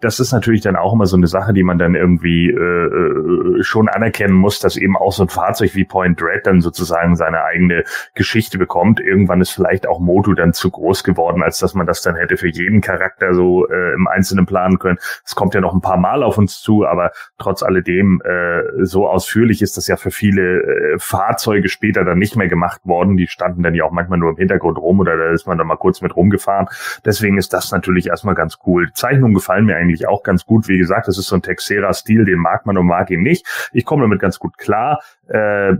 das 0.00 0.20
ist 0.20 0.32
natürlich 0.32 0.60
dann 0.60 0.76
auch 0.76 0.92
immer 0.92 1.06
so 1.06 1.16
eine 1.16 1.26
Sache, 1.26 1.52
die 1.52 1.62
man 1.62 1.78
dann 1.78 1.94
irgendwie 1.94 2.50
äh, 2.50 2.54
äh, 2.54 3.62
schon 3.62 3.88
anerkennen 3.88 4.34
muss, 4.34 4.60
dass 4.60 4.76
eben 4.76 4.96
auch 4.96 5.12
so 5.12 5.24
ein 5.24 5.28
Fahrzeug 5.28 5.74
wie 5.74 5.84
Point 5.84 6.20
Dread 6.20 6.46
dann 6.46 6.60
sozusagen 6.60 7.16
seine 7.16 7.44
eigene 7.44 7.84
Geschichte 8.14 8.58
bekommt. 8.58 9.00
Irgendwann 9.00 9.40
ist 9.40 9.50
vielleicht 9.50 9.86
auch 9.86 10.00
Motu 10.00 10.34
dann 10.34 10.52
zu 10.52 10.70
groß 10.70 11.04
geworden, 11.04 11.42
als 11.42 11.58
dass 11.58 11.74
man 11.74 11.86
das 11.86 12.02
dann 12.02 12.16
hätte 12.16 12.36
für 12.36 12.48
jeden 12.48 12.80
Charakter 12.80 13.34
so 13.34 13.68
äh, 13.68 13.94
im 13.94 14.06
Einzelnen 14.06 14.46
planen 14.46 14.78
können. 14.78 14.98
Es 15.24 15.34
kommt 15.34 15.54
ja 15.54 15.60
noch 15.60 15.74
ein 15.74 15.80
paar 15.80 15.96
Mal 15.96 16.22
auf 16.22 16.38
uns 16.38 16.60
zu, 16.60 16.86
aber 16.86 17.12
trotz 17.38 17.62
alledem 17.62 18.20
äh, 18.24 18.84
so 18.84 19.08
ausführlich 19.08 19.62
ist 19.62 19.76
das 19.76 19.86
ja 19.86 19.96
für 19.96 20.10
viele 20.10 20.62
äh, 20.62 20.98
Fahrzeuge 20.98 21.68
später 21.68 22.04
dann 22.04 22.18
nicht 22.18 22.36
mehr 22.36 22.48
gemacht 22.48 22.80
worden. 22.84 23.16
Die 23.16 23.26
standen 23.26 23.62
dann 23.62 23.74
ja 23.74 23.84
auch 23.84 23.92
manchmal 23.92 24.18
nur 24.18 24.30
im 24.30 24.36
Hintergrund 24.36 24.78
rum 24.78 25.00
oder 25.00 25.16
da 25.16 25.30
ist 25.30 25.46
man 25.46 25.58
dann 25.58 25.66
mal 25.66 25.76
kurz 25.76 26.00
mit 26.00 26.14
rumgefahren. 26.14 26.68
Deswegen 27.04 27.38
ist 27.38 27.52
das 27.52 27.70
natürlich 27.72 28.08
erstmal 28.08 28.34
ganz 28.34 28.58
cool. 28.66 28.86
Die 28.86 28.92
Zeichnungen 28.92 29.34
gefallen 29.58 29.66
mir 29.66 29.76
eigentlich 29.76 30.06
auch 30.06 30.22
ganz 30.22 30.44
gut. 30.44 30.68
Wie 30.68 30.78
gesagt, 30.78 31.08
das 31.08 31.18
ist 31.18 31.28
so 31.28 31.36
ein 31.36 31.42
Texera-Stil, 31.42 32.24
den 32.24 32.38
mag 32.38 32.66
man 32.66 32.78
und 32.78 32.86
mag 32.86 33.10
ihn 33.10 33.22
nicht. 33.22 33.46
Ich 33.72 33.84
komme 33.84 34.02
damit 34.02 34.20
ganz 34.20 34.38
gut 34.38 34.58
klar. 34.58 35.00
Äh, 35.28 35.74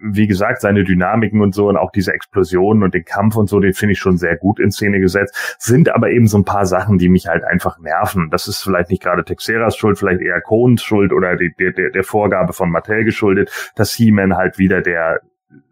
wie 0.00 0.26
gesagt, 0.26 0.60
seine 0.60 0.84
Dynamiken 0.84 1.40
und 1.40 1.54
so 1.54 1.68
und 1.68 1.76
auch 1.76 1.90
diese 1.92 2.12
Explosionen 2.12 2.82
und 2.82 2.94
den 2.94 3.04
Kampf 3.04 3.36
und 3.36 3.48
so, 3.48 3.60
den 3.60 3.72
finde 3.74 3.92
ich 3.92 3.98
schon 3.98 4.16
sehr 4.16 4.36
gut 4.36 4.58
in 4.58 4.70
Szene 4.70 5.00
gesetzt. 5.00 5.56
Sind 5.58 5.88
aber 5.88 6.10
eben 6.10 6.26
so 6.26 6.38
ein 6.38 6.44
paar 6.44 6.66
Sachen, 6.66 6.98
die 6.98 7.08
mich 7.08 7.28
halt 7.28 7.44
einfach 7.44 7.78
nerven. 7.78 8.28
Das 8.30 8.48
ist 8.48 8.62
vielleicht 8.62 8.90
nicht 8.90 9.02
gerade 9.02 9.24
Texeras 9.24 9.76
Schuld, 9.76 9.98
vielleicht 9.98 10.20
eher 10.20 10.40
Cohns 10.40 10.82
Schuld 10.82 11.12
oder 11.12 11.36
die, 11.36 11.52
der, 11.58 11.72
der, 11.72 11.90
der 11.90 12.04
Vorgabe 12.04 12.52
von 12.52 12.70
Mattel 12.70 13.04
geschuldet, 13.04 13.72
dass 13.76 13.92
He-Man 13.92 14.36
halt 14.36 14.58
wieder 14.58 14.80
der 14.82 15.20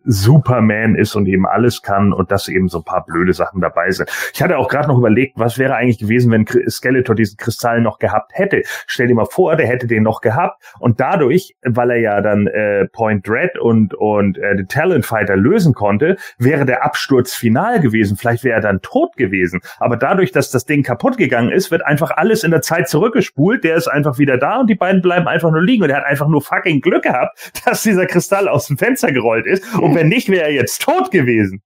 Superman 0.07 0.95
ist 0.95 1.15
und 1.15 1.27
eben 1.27 1.47
alles 1.47 1.83
kann 1.83 2.13
und 2.13 2.31
dass 2.31 2.49
eben 2.49 2.69
so 2.69 2.79
ein 2.79 2.85
paar 2.85 3.05
blöde 3.05 3.33
Sachen 3.33 3.61
dabei 3.61 3.91
sind. 3.91 4.11
Ich 4.33 4.43
hatte 4.43 4.59
auch 4.59 4.69
gerade 4.69 4.89
noch 4.89 4.99
überlegt, 4.99 5.35
was 5.37 5.59
wäre 5.59 5.75
eigentlich 5.75 5.99
gewesen, 5.99 6.31
wenn 6.33 6.47
Skeletor 6.69 7.15
diesen 7.15 7.37
Kristall 7.37 7.81
noch 7.81 7.99
gehabt 7.99 8.33
hätte. 8.35 8.63
Stell 8.87 9.09
dir 9.09 9.15
mal 9.15 9.27
vor, 9.27 9.57
der 9.57 9.67
hätte 9.67 9.87
den 9.87 10.03
noch 10.03 10.21
gehabt 10.21 10.63
und 10.79 11.01
dadurch, 11.01 11.57
weil 11.63 11.91
er 11.91 11.99
ja 11.99 12.21
dann 12.21 12.47
äh, 12.47 12.87
Point 12.87 13.27
Dread 13.27 13.59
und 13.59 13.95
und 13.95 14.39
äh, 14.39 14.57
den 14.57 14.69
Talent 14.69 15.05
Fighter 15.05 15.37
lösen 15.37 15.75
konnte, 15.75 16.17
wäre 16.39 16.65
der 16.65 16.85
Absturz 16.85 17.35
final 17.35 17.81
gewesen. 17.81 18.17
Vielleicht 18.17 18.45
wäre 18.45 18.57
er 18.57 18.61
dann 18.61 18.81
tot 18.83 19.17
gewesen. 19.17 19.61
Aber 19.79 19.97
dadurch, 19.97 20.33
dass 20.33 20.51
das 20.51 20.65
Ding 20.65 20.83
kaputt 20.83 21.17
gegangen 21.17 21.51
ist, 21.51 21.71
wird 21.71 21.85
einfach 21.85 22.11
alles 22.17 22.45
in 22.45 22.51
der 22.51 22.63
Zeit 22.63 22.89
zurückgespult. 22.89 23.65
Der 23.65 23.77
ist 23.77 23.89
einfach 23.89 24.19
wieder 24.19 24.39
da 24.39 24.61
und 24.61 24.69
die 24.69 24.75
beiden 24.75 25.03
bleiben 25.03 25.27
einfach 25.27 25.51
nur 25.51 25.63
liegen 25.63 25.83
und 25.83 25.91
er 25.91 25.99
hat 25.99 26.07
einfach 26.07 26.29
nur 26.29 26.43
fucking 26.43 26.81
Glück 26.81 27.03
gehabt, 27.03 27.53
dass 27.65 27.83
dieser 27.83 28.07
Kristall 28.07 28.49
aus 28.49 28.67
dem 28.67 28.79
Fenster 28.79 29.13
gerollt 29.13 29.47
ist 29.47 29.75
und 29.75 29.96
wenn 29.97 30.09
nicht, 30.09 30.29
wäre 30.29 30.45
er 30.45 30.53
jetzt 30.53 30.83
tot 30.83 31.11
gewesen. 31.11 31.63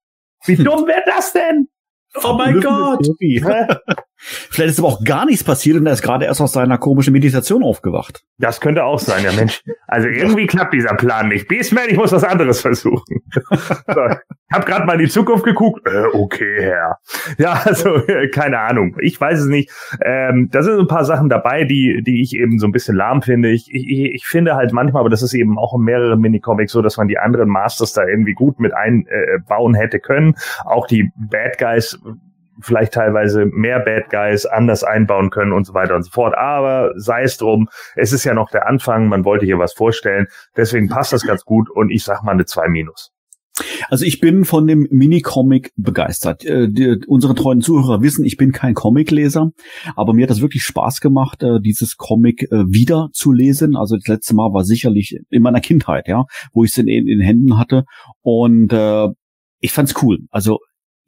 Wie 0.47 0.57
dumm 0.57 0.87
wäre 0.87 1.03
das 1.05 1.33
denn? 1.33 1.69
Oh 2.25 2.33
mein 2.33 2.61
Gott! 2.61 3.07
Vielleicht 4.23 4.73
ist 4.73 4.79
aber 4.79 4.89
auch 4.89 5.03
gar 5.03 5.25
nichts 5.25 5.43
passiert 5.43 5.79
und 5.79 5.87
er 5.87 5.95
ist 5.95 6.03
gerade 6.03 6.27
erst 6.27 6.41
aus 6.41 6.53
seiner 6.53 6.77
komischen 6.77 7.13
Meditation 7.13 7.63
aufgewacht. 7.63 8.23
Das 8.39 8.61
könnte 8.61 8.85
auch 8.85 8.99
sein, 8.99 9.25
ja 9.25 9.33
Mensch. 9.33 9.63
Also 9.87 10.09
irgendwie 10.09 10.47
klappt 10.47 10.75
dieser 10.75 10.95
Plan 10.95 11.29
nicht. 11.29 11.49
Beastman, 11.49 11.85
ich 11.89 11.97
muss 11.97 12.13
was 12.13 12.25
anderes 12.25 12.61
versuchen. 12.61 13.23
so, 13.41 14.01
hab 14.53 14.67
gerade 14.67 14.85
mal 14.85 14.95
in 14.95 15.07
die 15.07 15.09
Zukunft 15.09 15.45
geguckt. 15.45 15.87
Äh, 15.89 16.05
okay, 16.13 16.57
Herr. 16.61 16.99
Ja, 17.39 17.63
also 17.65 17.97
äh, 17.97 18.29
keine 18.29 18.61
Ahnung. 18.61 18.97
Ich 19.01 19.19
weiß 19.21 19.41
es 19.41 19.47
nicht. 19.47 19.71
Ähm, 20.05 20.49
da 20.53 20.63
sind 20.63 20.79
ein 20.79 20.87
paar 20.87 21.05
Sachen 21.05 21.29
dabei, 21.29 21.65
die 21.65 22.03
die 22.03 22.23
ich 22.23 22.35
eben 22.37 22.59
so 22.59 22.67
ein 22.67 22.73
bisschen 22.73 22.97
lahm 22.97 23.23
finde. 23.23 23.51
Ich, 23.51 23.69
ich, 23.73 23.89
ich 23.89 24.27
finde 24.27 24.55
halt 24.55 24.73
manchmal, 24.73 25.01
aber 25.01 25.11
das 25.11 25.23
ist 25.23 25.35
eben 25.35 25.59
auch 25.59 25.75
in 25.75 25.83
mehreren 25.83 26.21
Minicomics 26.21 26.73
so, 26.73 26.83
dass 26.83 26.97
man 26.97 27.09
die 27.09 27.19
anderen 27.19 27.49
Masters 27.49 27.93
da 27.93 28.07
irgendwie 28.07 28.35
gut 28.35 28.61
mit 28.61 28.73
einbauen 28.75 29.75
äh, 29.75 29.79
hätte 29.79 29.99
können. 29.99 30.35
Auch 30.65 30.87
die 30.87 31.11
Bad 31.17 31.59
Guys 31.59 31.99
vielleicht 32.63 32.95
teilweise 32.95 33.47
mehr 33.47 33.81
Bad 33.81 34.11
Guys 34.11 34.47
anders 34.47 34.85
einbauen 34.85 35.31
können 35.31 35.53
und 35.53 35.65
so 35.67 35.75
weiter 35.75 35.97
und 35.97 36.03
so 36.03 36.11
fort. 36.11 36.37
Aber 36.37 36.93
sei 36.97 37.23
es 37.23 37.37
drum, 37.37 37.69
es 37.97 38.13
ist 38.13 38.25
ja 38.25 38.35
noch 38.35 38.51
der 38.51 38.67
Anfang, 38.67 39.09
man 39.09 39.25
wollte 39.25 39.47
hier 39.47 39.59
was 39.59 39.73
vorstellen, 39.73 40.27
deswegen 40.57 40.89
passt 40.89 41.13
das 41.13 41.27
ganz 41.27 41.45
gut 41.45 41.71
und 41.71 41.91
ich 41.91 42.05
sag 42.05 42.23
mal 42.23 42.33
eine 42.33 42.45
2 42.45 42.69
minus. 42.69 43.13
Also 43.89 44.05
ich 44.05 44.21
bin 44.21 44.45
von 44.45 44.67
dem 44.67 44.87
Mini-Comic 44.91 45.73
begeistert. 45.77 46.45
Äh, 46.45 46.69
die, 46.71 47.01
unsere 47.07 47.35
treuen 47.35 47.61
Zuhörer 47.61 48.03
wissen, 48.03 48.25
ich 48.25 48.37
bin 48.37 48.53
kein 48.53 48.75
Comicleser, 48.75 49.51
aber 49.97 50.15
mir 50.15 50.23
hat 50.23 50.31
das 50.31 50.41
wirklich 50.41 50.65
Spaß 50.65 51.01
gemacht, 51.01 51.43
äh, 51.43 51.61
dieses 51.61 51.97
Comic 51.97 52.45
äh, 52.51 52.65
wieder 52.69 53.09
zu 53.13 53.33
lesen. 53.33 53.77
Also 53.77 53.97
das 53.97 54.07
letzte 54.07 54.35
Mal 54.35 54.53
war 54.53 54.65
sicherlich 54.65 55.19
in 55.29 55.43
meiner 55.43 55.61
Kindheit, 55.61 56.09
ja, 56.09 56.25
wo 56.53 56.65
ich 56.65 56.71
es 56.71 56.79
in, 56.79 56.89
in 56.89 57.07
den 57.07 57.21
Händen 57.21 57.59
hatte 57.59 57.85
und 58.23 58.73
äh, 58.73 59.09
ich 59.61 59.73
fand's 59.73 59.95
cool. 60.03 60.21
Also 60.31 60.59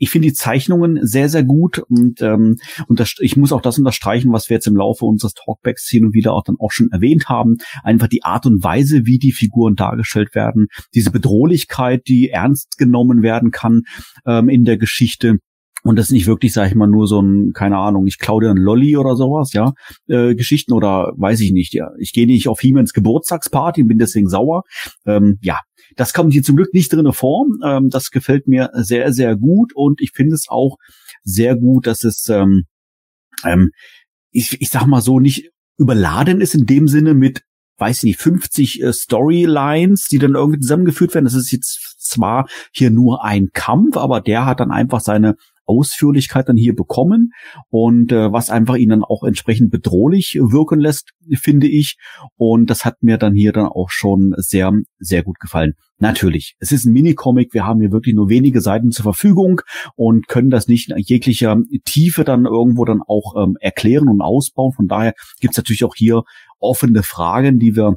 ich 0.03 0.11
finde 0.11 0.29
die 0.29 0.35
Zeichnungen 0.35 0.99
sehr, 1.07 1.29
sehr 1.29 1.45
gut 1.45 1.79
und, 1.79 2.21
ähm, 2.23 2.57
und 2.89 2.99
das, 2.99 3.15
ich 3.21 3.37
muss 3.37 3.53
auch 3.53 3.61
das 3.61 3.79
unterstreichen, 3.79 4.33
was 4.33 4.51
wir 4.51 4.57
jetzt 4.57 4.67
im 4.67 4.75
Laufe 4.75 5.05
unseres 5.05 5.33
Talkbacks 5.35 5.89
hin 5.89 6.07
und 6.07 6.13
wieder 6.13 6.33
auch 6.33 6.43
dann 6.43 6.57
auch 6.59 6.73
schon 6.73 6.91
erwähnt 6.91 7.29
haben. 7.29 7.59
Einfach 7.85 8.09
die 8.09 8.25
Art 8.25 8.45
und 8.45 8.65
Weise, 8.65 9.07
wie 9.07 9.21
die 9.21 9.31
Figuren 9.31 9.77
dargestellt 9.77 10.35
werden, 10.35 10.67
diese 10.93 11.13
Bedrohlichkeit, 11.13 12.09
die 12.09 12.31
ernst 12.31 12.79
genommen 12.79 13.23
werden 13.23 13.53
kann 13.53 13.83
ähm, 14.27 14.49
in 14.49 14.65
der 14.65 14.77
Geschichte. 14.77 15.39
Und 15.85 16.01
das 16.01 16.11
nicht 16.11 16.27
wirklich, 16.27 16.53
sag 16.53 16.69
ich 16.69 16.75
mal, 16.75 16.89
nur 16.89 17.07
so 17.07 17.23
ein, 17.23 17.53
keine 17.53 17.79
Ahnung, 17.79 18.07
ich 18.07 18.19
klaue 18.19 18.43
dir 18.43 18.51
ein 18.51 18.57
Lolly 18.57 18.97
oder 18.97 19.15
sowas, 19.15 19.53
ja, 19.53 19.73
äh, 20.09 20.35
Geschichten 20.35 20.73
oder 20.73 21.13
weiß 21.17 21.41
ich 21.41 21.53
nicht, 21.53 21.75
ja. 21.75 21.91
Ich 21.99 22.13
gehe 22.13 22.27
nicht 22.27 22.49
auf 22.49 22.61
Hiemens 22.61 22.93
Geburtstagsparty 22.93 23.83
und 23.83 23.89
bin 23.89 23.99
deswegen 23.99 24.29
sauer. 24.29 24.63
Ähm, 25.07 25.39
ja, 25.43 25.59
das 25.97 26.13
kommt 26.13 26.33
hier 26.33 26.43
zum 26.43 26.57
Glück 26.57 26.73
nicht 26.73 26.93
drin 26.93 27.13
vor. 27.13 27.47
Ähm, 27.65 27.89
das 27.91 28.11
gefällt 28.11 28.49
mir 28.49 28.71
sehr, 28.75 29.13
sehr 29.13 29.37
gut 29.37 29.73
und 29.75 30.01
ich 30.01 30.13
finde 30.13 30.35
es 30.35 30.47
auch 30.49 30.77
sehr 31.23 31.57
gut, 31.57 31.87
dass 31.87 32.05
es, 32.05 32.29
ähm, 32.29 32.65
ähm, 33.45 33.71
ich, 34.31 34.61
ich 34.61 34.71
sag 34.71 34.87
mal 34.87 35.01
so, 35.01 35.21
nicht 35.21 35.51
überladen 35.79 36.41
ist 36.41 36.55
in 36.55 36.67
dem 36.67 36.89
Sinne 36.89 37.15
mit 37.15 37.43
weiß 37.79 37.99
ich 37.99 38.05
nicht, 38.05 38.21
50 38.21 38.83
äh, 38.83 38.93
Storylines, 38.93 40.07
die 40.07 40.19
dann 40.19 40.37
irgendwie 40.37 40.61
zusammengeführt 40.61 41.15
werden. 41.15 41.25
Das 41.25 41.35
ist 41.35 41.51
jetzt 41.51 41.97
zwar 41.99 42.47
hier 42.73 42.91
nur 42.91 43.25
ein 43.25 43.49
Kampf, 43.53 43.97
aber 43.97 44.21
der 44.21 44.47
hat 44.47 44.61
dann 44.61 44.71
einfach 44.71 45.01
seine 45.01 45.37
Ausführlichkeit 45.73 46.49
dann 46.49 46.57
hier 46.57 46.75
bekommen 46.75 47.31
und 47.71 48.13
äh, 48.13 48.33
was 48.33 48.51
einfach 48.51 48.77
ihn 48.77 48.91
dann 48.91 49.05
auch 49.05 49.23
entsprechend 49.25 49.71
bedrohlich 49.71 50.39
wirken 50.41 50.81
lässt, 50.81 51.13
finde 51.41 51.67
ich. 51.69 51.97
Und 52.37 52.69
das 52.71 52.85
hat 52.85 53.03
mir 53.03 53.17
dann 53.17 53.35
hier 53.35 53.53
dann 53.53 53.67
auch 53.67 53.91
schon 53.91 54.35
sehr, 54.37 54.73
sehr 54.99 55.23
gut 55.23 55.39
gefallen. 55.41 55.73
Natürlich, 55.99 56.57
es 56.59 56.73
ist 56.73 56.85
ein 56.85 56.93
Minicomic, 56.93 57.55
wir 57.55 57.65
haben 57.65 57.81
hier 57.81 57.93
wirklich 57.93 58.15
nur 58.15 58.29
wenige 58.29 58.61
Seiten 58.61 58.91
zur 58.91 59.05
Verfügung 59.05 59.61
und 59.95 60.29
können 60.29 60.51
das 60.51 60.67
nicht 60.69 60.91
in 60.91 60.99
jeglicher 60.99 61.57
Tiefe 61.85 62.25
dann 62.25 62.45
irgendwo 62.45 62.85
dann 62.85 63.03
auch 63.07 63.35
ähm, 63.37 63.57
erklären 63.61 64.09
und 64.09 64.21
ausbauen. 64.21 64.73
Von 64.73 64.89
daher 64.89 65.15
gibt 65.41 65.53
es 65.53 65.59
natürlich 65.59 65.85
auch 65.85 65.95
hier 65.95 66.23
offene 66.59 67.03
Fragen, 67.03 67.59
die 67.59 67.77
wir 67.77 67.97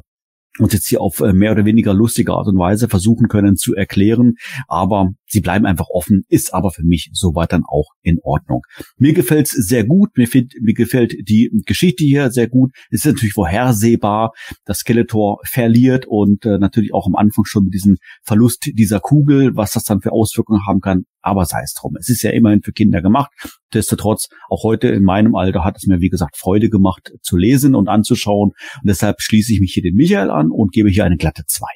uns 0.58 0.72
jetzt 0.72 0.88
hier 0.88 1.00
auf 1.00 1.20
äh, 1.20 1.32
mehr 1.32 1.52
oder 1.52 1.64
weniger 1.64 1.94
lustige 1.94 2.32
Art 2.32 2.48
und 2.48 2.58
Weise 2.58 2.88
versuchen 2.88 3.28
können 3.28 3.56
zu 3.56 3.74
erklären. 3.74 4.34
Aber 4.68 5.10
sie 5.26 5.40
bleiben 5.40 5.66
einfach 5.66 5.88
offen, 5.88 6.24
ist 6.28 6.54
aber 6.54 6.70
für 6.70 6.84
mich 6.84 7.10
soweit 7.12 7.52
dann 7.52 7.64
auch 7.66 7.90
in 8.02 8.18
Ordnung. 8.22 8.62
Mir 8.96 9.12
gefällt's 9.12 9.52
sehr 9.52 9.84
gut, 9.84 10.10
mir, 10.16 10.26
find, 10.26 10.54
mir 10.60 10.74
gefällt 10.74 11.14
die 11.28 11.50
Geschichte 11.66 12.04
hier 12.04 12.30
sehr 12.30 12.48
gut. 12.48 12.72
Es 12.90 13.04
ist 13.04 13.12
natürlich 13.12 13.34
vorhersehbar, 13.34 14.32
dass 14.64 14.78
Skeletor 14.78 15.40
verliert 15.44 16.06
und 16.06 16.44
äh, 16.44 16.58
natürlich 16.58 16.94
auch 16.94 17.06
am 17.06 17.16
Anfang 17.16 17.44
schon 17.44 17.64
mit 17.64 17.74
diesem 17.74 17.96
Verlust 18.22 18.70
dieser 18.72 19.00
Kugel, 19.00 19.56
was 19.56 19.72
das 19.72 19.84
dann 19.84 20.00
für 20.00 20.12
Auswirkungen 20.12 20.66
haben 20.66 20.80
kann. 20.80 21.04
Aber 21.20 21.44
sei 21.44 21.62
es 21.64 21.74
drum. 21.74 21.96
Es 21.98 22.08
ist 22.08 22.22
ja 22.22 22.30
immerhin 22.30 22.62
für 22.62 22.72
Kinder 22.72 23.02
gemacht. 23.02 23.32
Nichtsdestotrotz, 23.76 24.28
auch 24.48 24.62
heute 24.62 24.88
in 24.88 25.02
meinem 25.02 25.34
Alter 25.34 25.64
hat 25.64 25.76
es 25.76 25.86
mir, 25.86 26.00
wie 26.00 26.08
gesagt, 26.08 26.36
Freude 26.36 26.70
gemacht 26.70 27.12
zu 27.20 27.36
lesen 27.36 27.74
und 27.74 27.88
anzuschauen. 27.88 28.50
Und 28.50 28.86
deshalb 28.86 29.20
schließe 29.20 29.52
ich 29.52 29.60
mich 29.60 29.72
hier 29.74 29.82
den 29.82 29.94
Michael 29.94 30.30
an 30.30 30.50
und 30.50 30.72
gebe 30.72 30.88
hier 30.88 31.04
eine 31.04 31.16
glatte 31.16 31.44
2. 31.46 31.66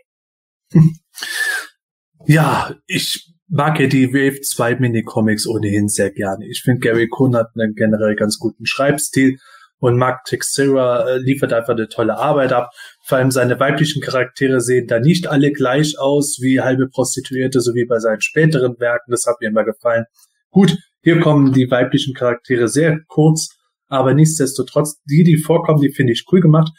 Ja, 2.27 2.75
ich 2.87 3.33
mag 3.51 3.81
ja 3.81 3.89
die 3.89 4.15
Wave 4.15 4.41
2 4.41 4.77
Minicomics 4.77 5.47
ohnehin 5.47 5.89
sehr 5.89 6.11
gerne. 6.11 6.47
Ich 6.47 6.63
finde, 6.63 6.81
Gary 6.81 7.09
Kuhn 7.09 7.35
hat 7.37 7.49
einen 7.55 7.75
generell 7.75 8.15
ganz 8.15 8.39
guten 8.39 8.65
Schreibstil 8.65 9.39
und 9.81 9.97
Mark 9.97 10.25
Texera 10.25 11.09
äh, 11.09 11.19
liefert 11.19 11.53
einfach 11.53 11.73
eine 11.73 11.89
tolle 11.89 12.17
Arbeit 12.17 12.53
ab. 12.53 12.71
Vor 13.05 13.19
allem 13.19 13.31
seine 13.31 13.59
weiblichen 13.59 14.03
Charaktere 14.03 14.61
sehen 14.61 14.87
da 14.87 15.01
nicht 15.01 15.27
alle 15.27 15.53
gleich 15.53 15.99
aus 15.99 16.39
wie 16.41 16.61
halbe 16.61 16.89
Prostituierte, 16.89 17.61
so 17.61 17.75
wie 17.75 17.87
bei 17.87 17.99
seinen 17.99 18.21
späteren 18.21 18.79
Werken. 18.79 19.11
Das 19.11 19.25
hat 19.27 19.37
mir 19.41 19.49
immer 19.49 19.65
gefallen. 19.65 20.05
Gut, 20.51 20.77
hier 21.03 21.19
kommen 21.19 21.53
die 21.53 21.71
weiblichen 21.71 22.15
Charaktere 22.15 22.69
sehr 22.69 23.01
kurz, 23.09 23.57
aber 23.89 24.15
nichtsdestotrotz, 24.15 25.01
die, 25.05 25.25
die 25.25 25.39
vorkommen, 25.39 25.81
die 25.81 25.93
finde 25.93 26.13
ich 26.13 26.27
cool 26.31 26.41
gemacht. 26.41 26.71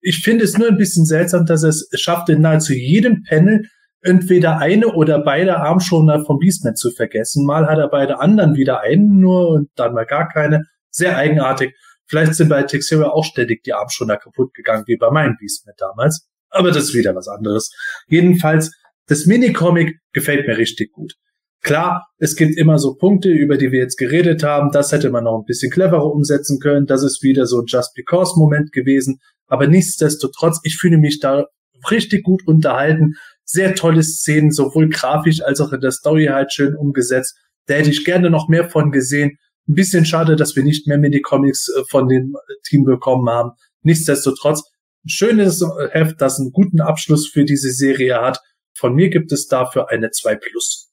Ich 0.00 0.22
finde 0.22 0.44
es 0.44 0.56
nur 0.56 0.68
ein 0.68 0.78
bisschen 0.78 1.04
seltsam, 1.04 1.44
dass 1.44 1.62
es 1.62 1.88
schafft, 1.92 2.30
in 2.30 2.40
nahezu 2.40 2.72
jedem 2.72 3.22
Panel 3.22 3.68
entweder 4.06 4.58
eine 4.58 4.88
oder 4.94 5.18
beide 5.18 5.58
Armschoner 5.58 6.24
vom 6.24 6.38
Beastman 6.38 6.76
zu 6.76 6.90
vergessen. 6.90 7.44
Mal 7.44 7.66
hat 7.66 7.78
er 7.78 7.88
beide 7.88 8.20
anderen 8.20 8.54
wieder 8.54 8.80
einen 8.80 9.20
nur 9.20 9.50
und 9.50 9.68
dann 9.76 9.94
mal 9.94 10.06
gar 10.06 10.28
keine. 10.28 10.62
Sehr 10.90 11.16
eigenartig. 11.16 11.74
Vielleicht 12.06 12.34
sind 12.34 12.48
bei 12.48 12.62
Texera 12.62 13.10
auch 13.10 13.24
ständig 13.24 13.64
die 13.64 13.72
Armschoner 13.72 14.16
kaputt 14.16 14.54
gegangen, 14.54 14.84
wie 14.86 14.96
bei 14.96 15.10
meinem 15.10 15.36
Beastman 15.38 15.74
damals. 15.76 16.28
Aber 16.50 16.70
das 16.70 16.84
ist 16.84 16.94
wieder 16.94 17.14
was 17.14 17.28
anderes. 17.28 17.70
Jedenfalls, 18.06 18.72
das 19.06 19.26
Minicomic 19.26 19.98
gefällt 20.12 20.46
mir 20.46 20.56
richtig 20.56 20.92
gut. 20.92 21.14
Klar, 21.62 22.06
es 22.18 22.36
gibt 22.36 22.56
immer 22.56 22.78
so 22.78 22.94
Punkte, 22.94 23.30
über 23.30 23.56
die 23.56 23.72
wir 23.72 23.80
jetzt 23.80 23.96
geredet 23.96 24.44
haben. 24.44 24.70
Das 24.70 24.92
hätte 24.92 25.10
man 25.10 25.24
noch 25.24 25.38
ein 25.38 25.44
bisschen 25.44 25.70
cleverer 25.70 26.12
umsetzen 26.12 26.60
können. 26.60 26.86
Das 26.86 27.02
ist 27.02 27.22
wieder 27.22 27.46
so 27.46 27.60
ein 27.60 27.66
Just 27.66 27.94
Because 27.94 28.38
Moment 28.38 28.72
gewesen. 28.72 29.18
Aber 29.48 29.66
nichtsdestotrotz, 29.66 30.60
ich 30.62 30.76
fühle 30.76 30.98
mich 30.98 31.18
da 31.18 31.46
richtig 31.90 32.24
gut 32.24 32.46
unterhalten 32.46 33.14
sehr 33.46 33.74
tolle 33.74 34.02
Szenen, 34.02 34.50
sowohl 34.50 34.88
grafisch 34.90 35.40
als 35.40 35.60
auch 35.60 35.72
in 35.72 35.80
der 35.80 35.92
Story 35.92 36.26
halt 36.26 36.52
schön 36.52 36.74
umgesetzt. 36.74 37.38
Da 37.66 37.74
hätte 37.74 37.90
ich 37.90 38.04
gerne 38.04 38.28
noch 38.28 38.48
mehr 38.48 38.68
von 38.68 38.92
gesehen. 38.92 39.38
Ein 39.68 39.74
bisschen 39.74 40.04
schade, 40.04 40.36
dass 40.36 40.54
wir 40.54 40.62
nicht 40.62 40.86
mehr 40.86 40.98
Mini-Comics 40.98 41.68
äh, 41.68 41.82
von 41.88 42.08
dem 42.08 42.36
Team 42.64 42.84
bekommen 42.84 43.28
haben. 43.30 43.52
Nichtsdestotrotz, 43.82 44.62
schönes 45.06 45.64
Heft, 45.90 46.20
das 46.20 46.38
einen 46.38 46.52
guten 46.52 46.80
Abschluss 46.80 47.28
für 47.28 47.44
diese 47.44 47.70
Serie 47.70 48.20
hat. 48.20 48.40
Von 48.74 48.94
mir 48.94 49.08
gibt 49.08 49.32
es 49.32 49.46
dafür 49.46 49.90
eine 49.90 50.10
2 50.10 50.36
Plus. 50.36 50.85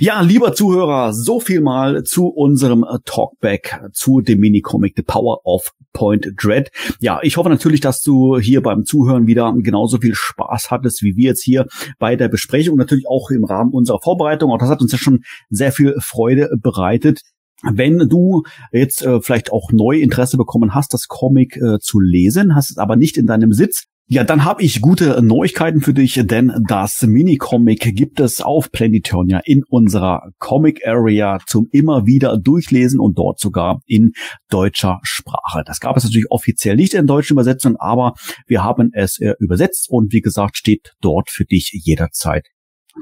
Ja, 0.00 0.20
lieber 0.20 0.54
Zuhörer, 0.54 1.12
so 1.12 1.40
viel 1.40 1.60
mal 1.60 2.02
zu 2.04 2.26
unserem 2.26 2.84
äh, 2.84 2.98
Talkback 3.04 3.80
zu 3.92 4.20
dem 4.20 4.40
Minicomic 4.40 4.94
The 4.96 5.02
Power 5.02 5.40
of 5.44 5.72
Point 5.92 6.28
Dread. 6.36 6.70
Ja, 7.00 7.20
ich 7.22 7.36
hoffe 7.36 7.48
natürlich, 7.48 7.80
dass 7.80 8.02
du 8.02 8.38
hier 8.38 8.62
beim 8.62 8.84
Zuhören 8.84 9.26
wieder 9.26 9.52
genauso 9.58 9.98
viel 9.98 10.14
Spaß 10.14 10.70
hattest 10.70 11.02
wie 11.02 11.16
wir 11.16 11.30
jetzt 11.30 11.42
hier 11.42 11.66
bei 11.98 12.16
der 12.16 12.28
Besprechung, 12.28 12.76
natürlich 12.76 13.06
auch 13.08 13.30
im 13.30 13.44
Rahmen 13.44 13.72
unserer 13.72 14.00
Vorbereitung. 14.00 14.50
Auch 14.50 14.58
das 14.58 14.68
hat 14.68 14.80
uns 14.80 14.92
ja 14.92 14.98
schon 14.98 15.20
sehr 15.50 15.72
viel 15.72 15.94
Freude 16.00 16.50
bereitet. 16.60 17.20
Wenn 17.62 18.08
du 18.08 18.42
jetzt 18.72 19.02
äh, 19.02 19.20
vielleicht 19.20 19.52
auch 19.52 19.70
neu 19.70 20.00
Interesse 20.00 20.36
bekommen 20.36 20.74
hast, 20.74 20.92
das 20.94 21.06
Comic 21.06 21.56
äh, 21.56 21.78
zu 21.78 22.00
lesen, 22.00 22.56
hast 22.56 22.70
es 22.70 22.78
aber 22.78 22.96
nicht 22.96 23.16
in 23.16 23.26
deinem 23.26 23.52
Sitz, 23.52 23.84
Ja, 24.12 24.24
dann 24.24 24.44
habe 24.44 24.62
ich 24.62 24.82
gute 24.82 25.22
Neuigkeiten 25.22 25.80
für 25.80 25.94
dich, 25.94 26.20
denn 26.22 26.52
das 26.68 27.00
Mini-Comic 27.00 27.96
gibt 27.96 28.20
es 28.20 28.42
auf 28.42 28.70
Planetonia 28.70 29.40
in 29.42 29.64
unserer 29.66 30.32
Comic 30.38 30.86
Area 30.86 31.38
zum 31.46 31.70
immer 31.72 32.04
wieder 32.04 32.36
durchlesen 32.36 33.00
und 33.00 33.16
dort 33.16 33.40
sogar 33.40 33.80
in 33.86 34.12
deutscher 34.50 35.00
Sprache. 35.02 35.62
Das 35.64 35.80
gab 35.80 35.96
es 35.96 36.04
natürlich 36.04 36.30
offiziell 36.30 36.76
nicht 36.76 36.92
in 36.92 37.06
deutschen 37.06 37.32
Übersetzungen, 37.32 37.76
aber 37.78 38.12
wir 38.46 38.62
haben 38.62 38.90
es 38.92 39.18
äh, 39.18 39.32
übersetzt 39.38 39.88
und 39.88 40.12
wie 40.12 40.20
gesagt 40.20 40.58
steht 40.58 40.92
dort 41.00 41.30
für 41.30 41.46
dich 41.46 41.70
jederzeit 41.72 42.48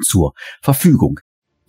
zur 0.04 0.34
Verfügung. 0.62 1.18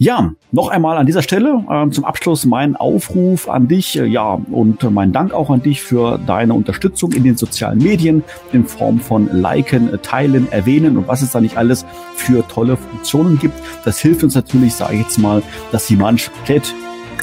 Ja, 0.03 0.33
noch 0.51 0.69
einmal 0.69 0.97
an 0.97 1.05
dieser 1.05 1.21
Stelle 1.21 1.63
äh, 1.69 1.87
zum 1.91 2.05
Abschluss 2.05 2.43
mein 2.43 2.75
Aufruf 2.75 3.47
an 3.47 3.67
dich, 3.67 3.99
äh, 3.99 4.05
ja, 4.07 4.41
und 4.49 4.81
mein 4.91 5.11
Dank 5.11 5.31
auch 5.31 5.51
an 5.51 5.61
dich 5.61 5.83
für 5.83 6.17
deine 6.25 6.55
Unterstützung 6.55 7.11
in 7.11 7.23
den 7.23 7.37
sozialen 7.37 7.77
Medien 7.77 8.23
in 8.51 8.65
Form 8.65 8.99
von 8.99 9.29
Liken, 9.31 9.91
Teilen, 10.01 10.51
Erwähnen 10.51 10.97
und 10.97 11.07
was 11.07 11.21
es 11.21 11.33
da 11.33 11.39
nicht 11.39 11.55
alles 11.55 11.85
für 12.15 12.43
tolle 12.47 12.77
Funktionen 12.77 13.37
gibt. 13.37 13.53
Das 13.85 13.99
hilft 13.99 14.23
uns 14.23 14.33
natürlich, 14.33 14.73
sage 14.73 14.95
ich 14.95 15.01
jetzt 15.01 15.19
mal, 15.19 15.43
dass 15.71 15.85
die 15.85 15.97
Mannschaft 15.97 16.33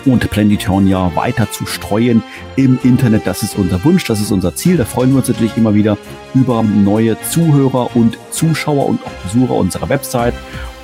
und 0.05 0.31
Planetonia 0.31 1.11
weiter 1.17 1.51
zu 1.51 1.67
streuen 1.67 2.23
im 2.55 2.79
Internet. 2.85 3.27
Das 3.27 3.43
ist 3.43 3.59
unser 3.59 3.83
Wunsch, 3.83 4.05
das 4.05 4.21
ist 4.21 4.31
unser 4.31 4.55
Ziel. 4.55 4.77
Da 4.77 4.85
freuen 4.85 5.11
wir 5.11 5.17
uns 5.17 5.27
natürlich 5.27 5.57
immer 5.57 5.75
wieder 5.75 5.99
über 6.33 6.63
neue 6.63 7.21
Zuhörer 7.23 7.97
und 7.97 8.17
Zuschauer 8.31 8.87
und 8.87 9.05
auch 9.05 9.11
Besucher 9.25 9.55
unserer 9.55 9.89
Website. 9.89 10.35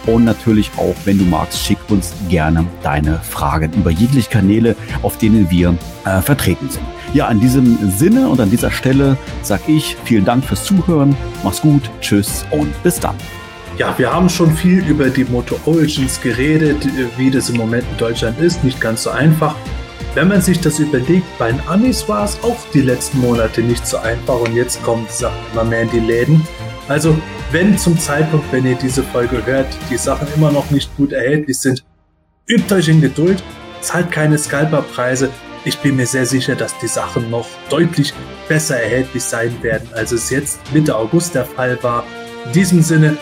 Und 0.07 0.25
natürlich 0.25 0.71
auch, 0.77 0.95
wenn 1.05 1.19
du 1.19 1.25
magst, 1.25 1.61
schick 1.61 1.79
uns 1.89 2.13
gerne 2.29 2.67
deine 2.83 3.19
Fragen 3.19 3.73
über 3.73 3.91
jegliche 3.91 4.29
Kanäle, 4.29 4.77
auf 5.03 5.17
denen 5.19 5.51
wir 5.51 5.77
äh, 6.05 6.21
vertreten 6.21 6.69
sind. 6.69 6.85
Ja, 7.15 7.31
in 7.31 7.41
diesem 7.41 7.79
Sinne 7.91 8.29
und 8.29 8.41
an 8.41 8.51
dieser 8.51 8.71
Stelle 8.71 9.17
sag 9.43 9.69
ich 9.69 9.97
vielen 10.05 10.25
Dank 10.25 10.45
fürs 10.45 10.65
Zuhören. 10.65 11.17
Mach's 11.43 11.61
gut, 11.63 11.91
tschüss 12.01 12.45
und 12.51 12.71
bis 12.83 13.01
dann. 13.01 13.17
Ja, 13.79 13.95
wir 13.99 14.13
haben 14.13 14.29
schon 14.29 14.55
viel 14.55 14.87
über 14.87 15.11
die 15.11 15.25
Moto 15.25 15.59
Origins 15.65 16.21
geredet, 16.21 16.87
wie 17.17 17.31
das 17.31 17.51
im 17.51 17.57
Moment 17.57 17.85
in 17.91 17.97
Deutschland 17.99 18.39
ist. 18.39 18.63
Nicht 18.63 18.81
ganz 18.81 19.03
so 19.03 19.11
einfach. 19.11 19.57
Wenn 20.15 20.29
man 20.29 20.41
sich 20.41 20.61
das 20.61 20.79
überlegt, 20.79 21.27
bei 21.39 21.51
den 21.51 21.61
Amis 21.67 22.09
war 22.09 22.25
es 22.25 22.39
auch 22.45 22.57
die 22.73 22.83
letzten 22.83 23.21
Monate 23.21 23.63
nicht 23.63 23.85
so 23.85 23.97
einfach 23.97 24.39
und 24.41 24.55
jetzt 24.55 24.79
die 24.87 25.13
Sachen 25.13 25.39
immer 25.53 25.65
mehr 25.65 25.83
in 25.83 25.91
die 25.91 25.99
Läden. 25.99 26.47
Also, 26.89 27.17
wenn 27.51 27.79
zum 27.79 27.99
Zeitpunkt, 27.99 28.53
wenn 28.53 28.67
ihr 28.67 28.75
diese 28.75 29.03
Folge 29.03 29.45
hört, 29.47 29.67
die 29.91 29.97
Sachen 29.97 30.29
immer 30.37 30.53
noch 30.53 30.71
nicht 30.71 30.95
gut 30.97 31.13
erhältlich 31.13 31.59
sind, 31.59 31.85
übt 32.47 32.75
euch 32.75 32.89
in 32.89 33.01
Geduld, 33.01 33.43
zahlt 33.81 34.11
keine 34.11 34.37
Scalperpreise. 34.37 35.31
Ich 35.65 35.79
bin 35.79 35.97
mir 35.97 36.07
sehr 36.07 36.27
sicher, 36.27 36.55
dass 36.57 36.77
die 36.79 36.89
Sachen 36.89 37.31
noch 37.31 37.47
deutlich 37.71 38.13
besser 38.49 38.77
erhältlich 38.77 39.25
sein 39.25 39.57
werden, 39.63 39.89
als 39.95 40.13
es 40.13 40.29
jetzt 40.29 40.61
Mitte 40.75 40.95
August 40.95 41.35
der 41.35 41.47
Fall 41.47 41.79
war. 41.83 42.05
In 42.47 42.53
diesem 42.53 42.83
Sinne, 42.83 43.17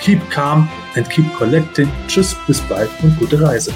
keep 0.00 0.30
calm 0.30 0.68
and 0.94 1.10
keep 1.10 1.32
collecting. 1.34 1.90
Tschüss, 2.06 2.36
bis 2.46 2.60
bald 2.60 2.90
und 3.02 3.18
gute 3.18 3.42
Reise. 3.42 3.72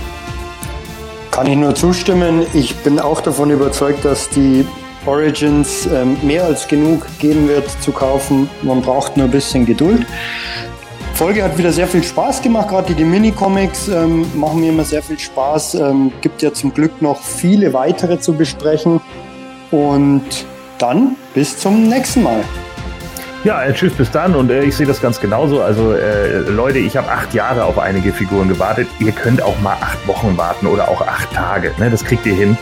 Kann 1.32 1.48
ich 1.48 1.56
nur 1.56 1.74
zustimmen. 1.74 2.46
Ich 2.54 2.76
bin 2.76 3.00
auch 3.00 3.20
davon 3.20 3.50
überzeugt, 3.50 4.04
dass 4.04 4.28
die 4.28 4.64
Origins 5.06 5.86
ähm, 5.86 6.16
mehr 6.22 6.44
als 6.44 6.68
genug 6.68 7.06
geben 7.18 7.48
wird 7.48 7.68
zu 7.82 7.92
kaufen. 7.92 8.48
Man 8.62 8.82
braucht 8.82 9.16
nur 9.16 9.26
ein 9.26 9.32
bisschen 9.32 9.66
Geduld. 9.66 10.06
Folge 11.14 11.44
hat 11.44 11.56
wieder 11.58 11.72
sehr 11.72 11.86
viel 11.86 12.02
Spaß 12.02 12.42
gemacht, 12.42 12.68
gerade 12.68 12.94
die, 12.94 13.04
Mini-Comics 13.04 13.88
ähm, 13.88 14.26
machen 14.34 14.60
mir 14.60 14.70
immer 14.70 14.84
sehr 14.84 15.02
viel 15.02 15.18
Spaß. 15.18 15.74
Ähm, 15.74 16.12
gibt 16.20 16.42
ja 16.42 16.52
zum 16.52 16.72
Glück 16.72 17.02
noch 17.02 17.22
viele 17.22 17.72
weitere 17.72 18.18
zu 18.18 18.32
besprechen. 18.32 19.00
Und 19.70 20.24
dann 20.78 21.16
bis 21.34 21.58
zum 21.58 21.88
nächsten 21.88 22.22
Mal. 22.22 22.42
Ja, 23.44 23.60
tschüss, 23.72 23.92
bis 23.92 24.10
dann. 24.10 24.34
Und 24.34 24.50
äh, 24.50 24.64
ich 24.64 24.76
sehe 24.76 24.86
das 24.86 25.00
ganz 25.00 25.20
genauso. 25.20 25.62
Also 25.62 25.92
äh, 25.92 26.38
Leute, 26.38 26.78
ich 26.78 26.96
habe 26.96 27.08
acht 27.10 27.34
Jahre 27.34 27.64
auf 27.64 27.78
einige 27.78 28.12
Figuren 28.12 28.48
gewartet. 28.48 28.88
Ihr 29.00 29.12
könnt 29.12 29.42
auch 29.42 29.58
mal 29.60 29.76
acht 29.80 30.06
Wochen 30.06 30.36
warten 30.36 30.66
oder 30.66 30.88
auch 30.88 31.06
acht 31.06 31.32
Tage. 31.32 31.72
Ne? 31.78 31.90
Das 31.90 32.04
kriegt 32.04 32.24
ihr 32.26 32.34
hin. 32.34 32.56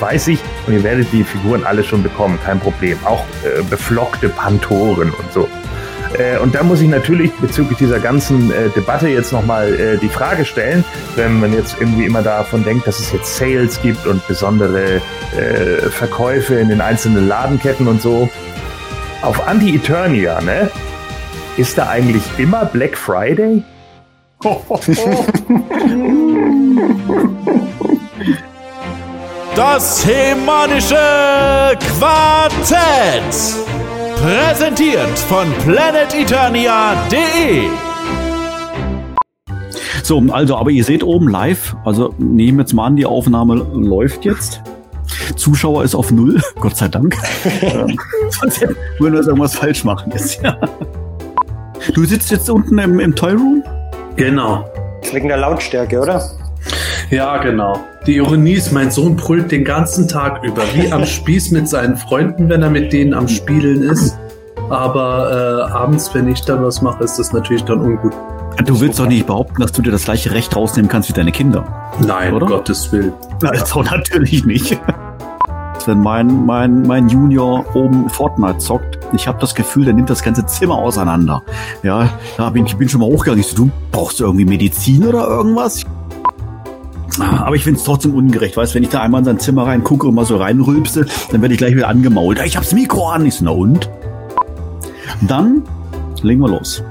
Weiß 0.00 0.28
ich. 0.28 0.40
Und 0.66 0.74
ihr 0.74 0.82
werdet 0.82 1.12
die 1.12 1.24
Figuren 1.24 1.64
alle 1.64 1.84
schon 1.84 2.02
bekommen. 2.02 2.38
Kein 2.44 2.60
Problem. 2.60 2.98
Auch 3.04 3.24
äh, 3.44 3.62
beflockte 3.62 4.28
Pantoren 4.28 5.10
und 5.10 5.32
so. 5.32 5.48
Äh, 6.18 6.38
und 6.38 6.54
da 6.54 6.62
muss 6.62 6.80
ich 6.80 6.88
natürlich 6.88 7.32
bezüglich 7.34 7.78
dieser 7.78 8.00
ganzen 8.00 8.50
äh, 8.50 8.68
Debatte 8.70 9.08
jetzt 9.08 9.32
nochmal 9.32 9.74
äh, 9.74 9.98
die 9.98 10.08
Frage 10.08 10.44
stellen, 10.44 10.84
wenn 11.14 11.40
man 11.40 11.52
jetzt 11.52 11.76
irgendwie 11.80 12.04
immer 12.04 12.22
davon 12.22 12.64
denkt, 12.64 12.86
dass 12.86 13.00
es 13.00 13.12
jetzt 13.12 13.36
Sales 13.36 13.80
gibt 13.82 14.06
und 14.06 14.26
besondere 14.26 15.00
äh, 15.36 15.90
Verkäufe 15.90 16.56
in 16.56 16.68
den 16.68 16.80
einzelnen 16.80 17.28
Ladenketten 17.28 17.88
und 17.88 18.00
so. 18.00 18.28
Auf 19.22 19.48
Anti-Eternia, 19.48 20.40
ne? 20.42 20.70
Ist 21.56 21.78
da 21.78 21.88
eigentlich 21.88 22.22
immer 22.38 22.66
Black 22.66 22.96
Friday? 22.96 23.62
Das 29.56 30.06
hemanische 30.06 30.94
Quartett. 31.98 33.56
Präsentiert 34.22 35.18
von 35.18 35.46
planeteternia.de. 35.64 37.68
So, 40.02 40.22
also, 40.30 40.56
aber 40.56 40.70
ihr 40.70 40.84
seht 40.84 41.02
oben 41.02 41.28
live, 41.28 41.74
also 41.86 42.14
nehmen 42.18 42.58
wir 42.58 42.64
jetzt 42.64 42.74
mal 42.74 42.84
an, 42.84 42.96
die 42.96 43.06
Aufnahme 43.06 43.54
läuft 43.54 44.26
jetzt. 44.26 44.60
Zuschauer 45.36 45.84
ist 45.84 45.94
auf 45.94 46.10
Null, 46.10 46.42
Gott 46.60 46.76
sei 46.76 46.88
Dank. 46.88 47.16
Ähm, 47.62 47.98
Sonst 48.28 48.60
würden 48.60 49.14
wir 49.14 49.26
irgendwas 49.26 49.56
falsch 49.56 49.84
machen 49.84 50.12
jetzt. 50.12 50.42
Ja. 50.42 50.58
Du 51.94 52.04
sitzt 52.04 52.30
jetzt 52.30 52.50
unten 52.50 52.76
im, 52.78 53.00
im 53.00 53.14
Toy 53.14 53.32
Room? 53.32 53.64
Genau. 54.16 54.68
Wegen 55.12 55.28
der 55.28 55.38
Lautstärke, 55.38 55.98
oder? 55.98 56.35
Ja, 57.10 57.36
genau. 57.38 57.84
Die 58.06 58.16
Ironie 58.16 58.54
ist, 58.54 58.72
mein 58.72 58.90
Sohn 58.90 59.16
brüllt 59.16 59.52
den 59.52 59.64
ganzen 59.64 60.08
Tag 60.08 60.42
über, 60.42 60.62
wie 60.74 60.90
am 60.92 61.04
Spieß 61.04 61.52
mit 61.52 61.68
seinen 61.68 61.96
Freunden, 61.96 62.48
wenn 62.48 62.62
er 62.62 62.70
mit 62.70 62.92
denen 62.92 63.14
am 63.14 63.28
Spielen 63.28 63.82
ist. 63.82 64.18
Aber 64.70 65.68
äh, 65.68 65.72
abends, 65.72 66.12
wenn 66.14 66.28
ich 66.28 66.40
da 66.42 66.60
was 66.60 66.82
mache, 66.82 67.04
ist 67.04 67.18
das 67.18 67.32
natürlich 67.32 67.64
dann 67.64 67.80
ungut. 67.80 68.12
Du 68.64 68.80
willst 68.80 68.98
doch 68.98 69.06
nicht 69.06 69.26
behaupten, 69.26 69.60
dass 69.60 69.70
du 69.70 69.82
dir 69.82 69.92
das 69.92 70.04
gleiche 70.04 70.32
Recht 70.32 70.56
rausnehmen 70.56 70.88
kannst 70.88 71.08
wie 71.08 71.12
deine 71.12 71.30
Kinder. 71.30 71.92
Nein, 72.00 72.34
Oder? 72.34 72.46
Gottes 72.46 72.90
Willen. 72.90 73.12
Also 73.42 73.82
natürlich 73.82 74.44
nicht. 74.44 74.80
Wenn 75.84 76.00
mein, 76.00 76.46
mein, 76.46 76.82
mein 76.82 77.08
Junior 77.08 77.64
oben 77.76 78.08
Fortnite 78.08 78.58
zockt, 78.58 78.98
ich 79.12 79.28
habe 79.28 79.38
das 79.40 79.54
Gefühl, 79.54 79.84
der 79.84 79.94
nimmt 79.94 80.10
das 80.10 80.22
ganze 80.22 80.44
Zimmer 80.46 80.76
auseinander. 80.76 81.42
Ja, 81.84 82.08
da 82.36 82.50
bin 82.50 82.66
ich 82.66 82.76
bin 82.76 82.88
schon 82.88 83.00
mal 83.00 83.06
hochgegangen. 83.06 83.40
Ich 83.40 83.46
so, 83.46 83.56
du 83.56 83.70
brauchst 83.92 84.20
irgendwie 84.20 84.46
Medizin 84.46 85.06
oder 85.06 85.28
irgendwas? 85.28 85.84
Aber 87.20 87.56
ich 87.56 87.64
find's 87.64 87.84
trotzdem 87.84 88.14
ungerecht, 88.14 88.56
weißt 88.56 88.74
wenn 88.74 88.82
ich 88.82 88.88
da 88.90 89.00
einmal 89.00 89.20
in 89.20 89.24
sein 89.24 89.38
Zimmer 89.38 89.66
reingucke 89.66 90.06
und 90.08 90.14
mal 90.14 90.24
so 90.26 90.36
reinrülpse, 90.36 91.06
dann 91.30 91.40
werde 91.40 91.54
ich 91.54 91.58
gleich 91.58 91.74
wieder 91.74 91.88
angemault. 91.88 92.40
Ich 92.44 92.56
hab's 92.56 92.72
Mikro 92.72 93.08
an. 93.08 93.24
Ich 93.24 93.36
so, 93.36 93.44
na 93.44 93.52
und? 93.52 93.88
Dann 95.22 95.62
legen 96.22 96.40
wir 96.40 96.48
los. 96.48 96.82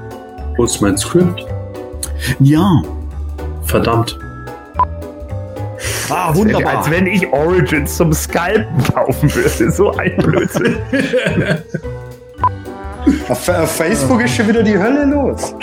Wo 0.57 0.63
ist 0.63 0.81
mein 0.81 0.97
Script? 0.97 1.45
Ja. 2.39 2.81
Verdammt. 3.63 4.17
Ah, 6.09 6.29
Als 6.29 6.37
wunderbar. 6.37 6.85
wenn 6.89 7.07
ich 7.07 7.27
Origins 7.33 7.97
zum 7.97 8.13
Scalpen 8.13 8.83
kaufen 8.93 9.33
würde. 9.35 9.71
So 9.71 9.91
ein 9.91 10.15
Blödsinn. 10.17 10.75
Auf, 13.29 13.47
auf 13.49 13.71
Facebook 13.71 14.21
ist 14.23 14.35
schon 14.35 14.47
wieder 14.47 14.63
die 14.63 14.77
Hölle 14.77 15.05
los. 15.05 15.55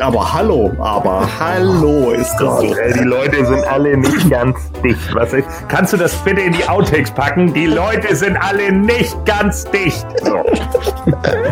Aber 0.00 0.32
hallo, 0.32 0.72
aber 0.78 1.28
hallo 1.38 2.10
ist 2.12 2.34
das 2.38 2.60
so. 2.60 2.74
Äh, 2.74 2.92
Die 2.94 3.04
Leute 3.04 3.44
sind 3.44 3.66
alle 3.66 3.96
nicht 3.96 4.30
ganz 4.30 4.58
dicht. 4.82 5.14
Was 5.14 5.32
ist? 5.32 5.46
Kannst 5.68 5.92
du 5.92 5.96
das 5.96 6.14
bitte 6.16 6.40
in 6.40 6.52
die 6.52 6.66
Outtakes 6.68 7.10
packen? 7.10 7.52
Die 7.52 7.66
Leute 7.66 8.14
sind 8.16 8.36
alle 8.36 8.72
nicht 8.72 9.14
ganz 9.24 9.64
dicht. 9.70 10.06
So. 10.22 10.42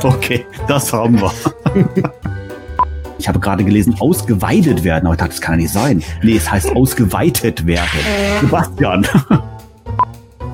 Okay, 0.09 0.45
das 0.69 0.93
haben 0.93 1.21
wir. 1.21 1.33
Ich 3.17 3.29
habe 3.29 3.39
gerade 3.39 3.65
gelesen, 3.65 3.97
ausgeweidet 4.01 4.85
werden, 4.85 5.07
aber 5.07 5.15
ich 5.15 5.19
dachte, 5.19 5.31
das 5.31 5.41
kann 5.41 5.55
ja 5.55 5.63
nicht 5.63 5.73
sein. 5.73 6.03
Nee, 6.23 6.37
es 6.37 6.51
heißt 6.51 6.77
ausgeweitet 6.77 7.65
werden. 7.67 7.89
Sebastian. 8.43 9.07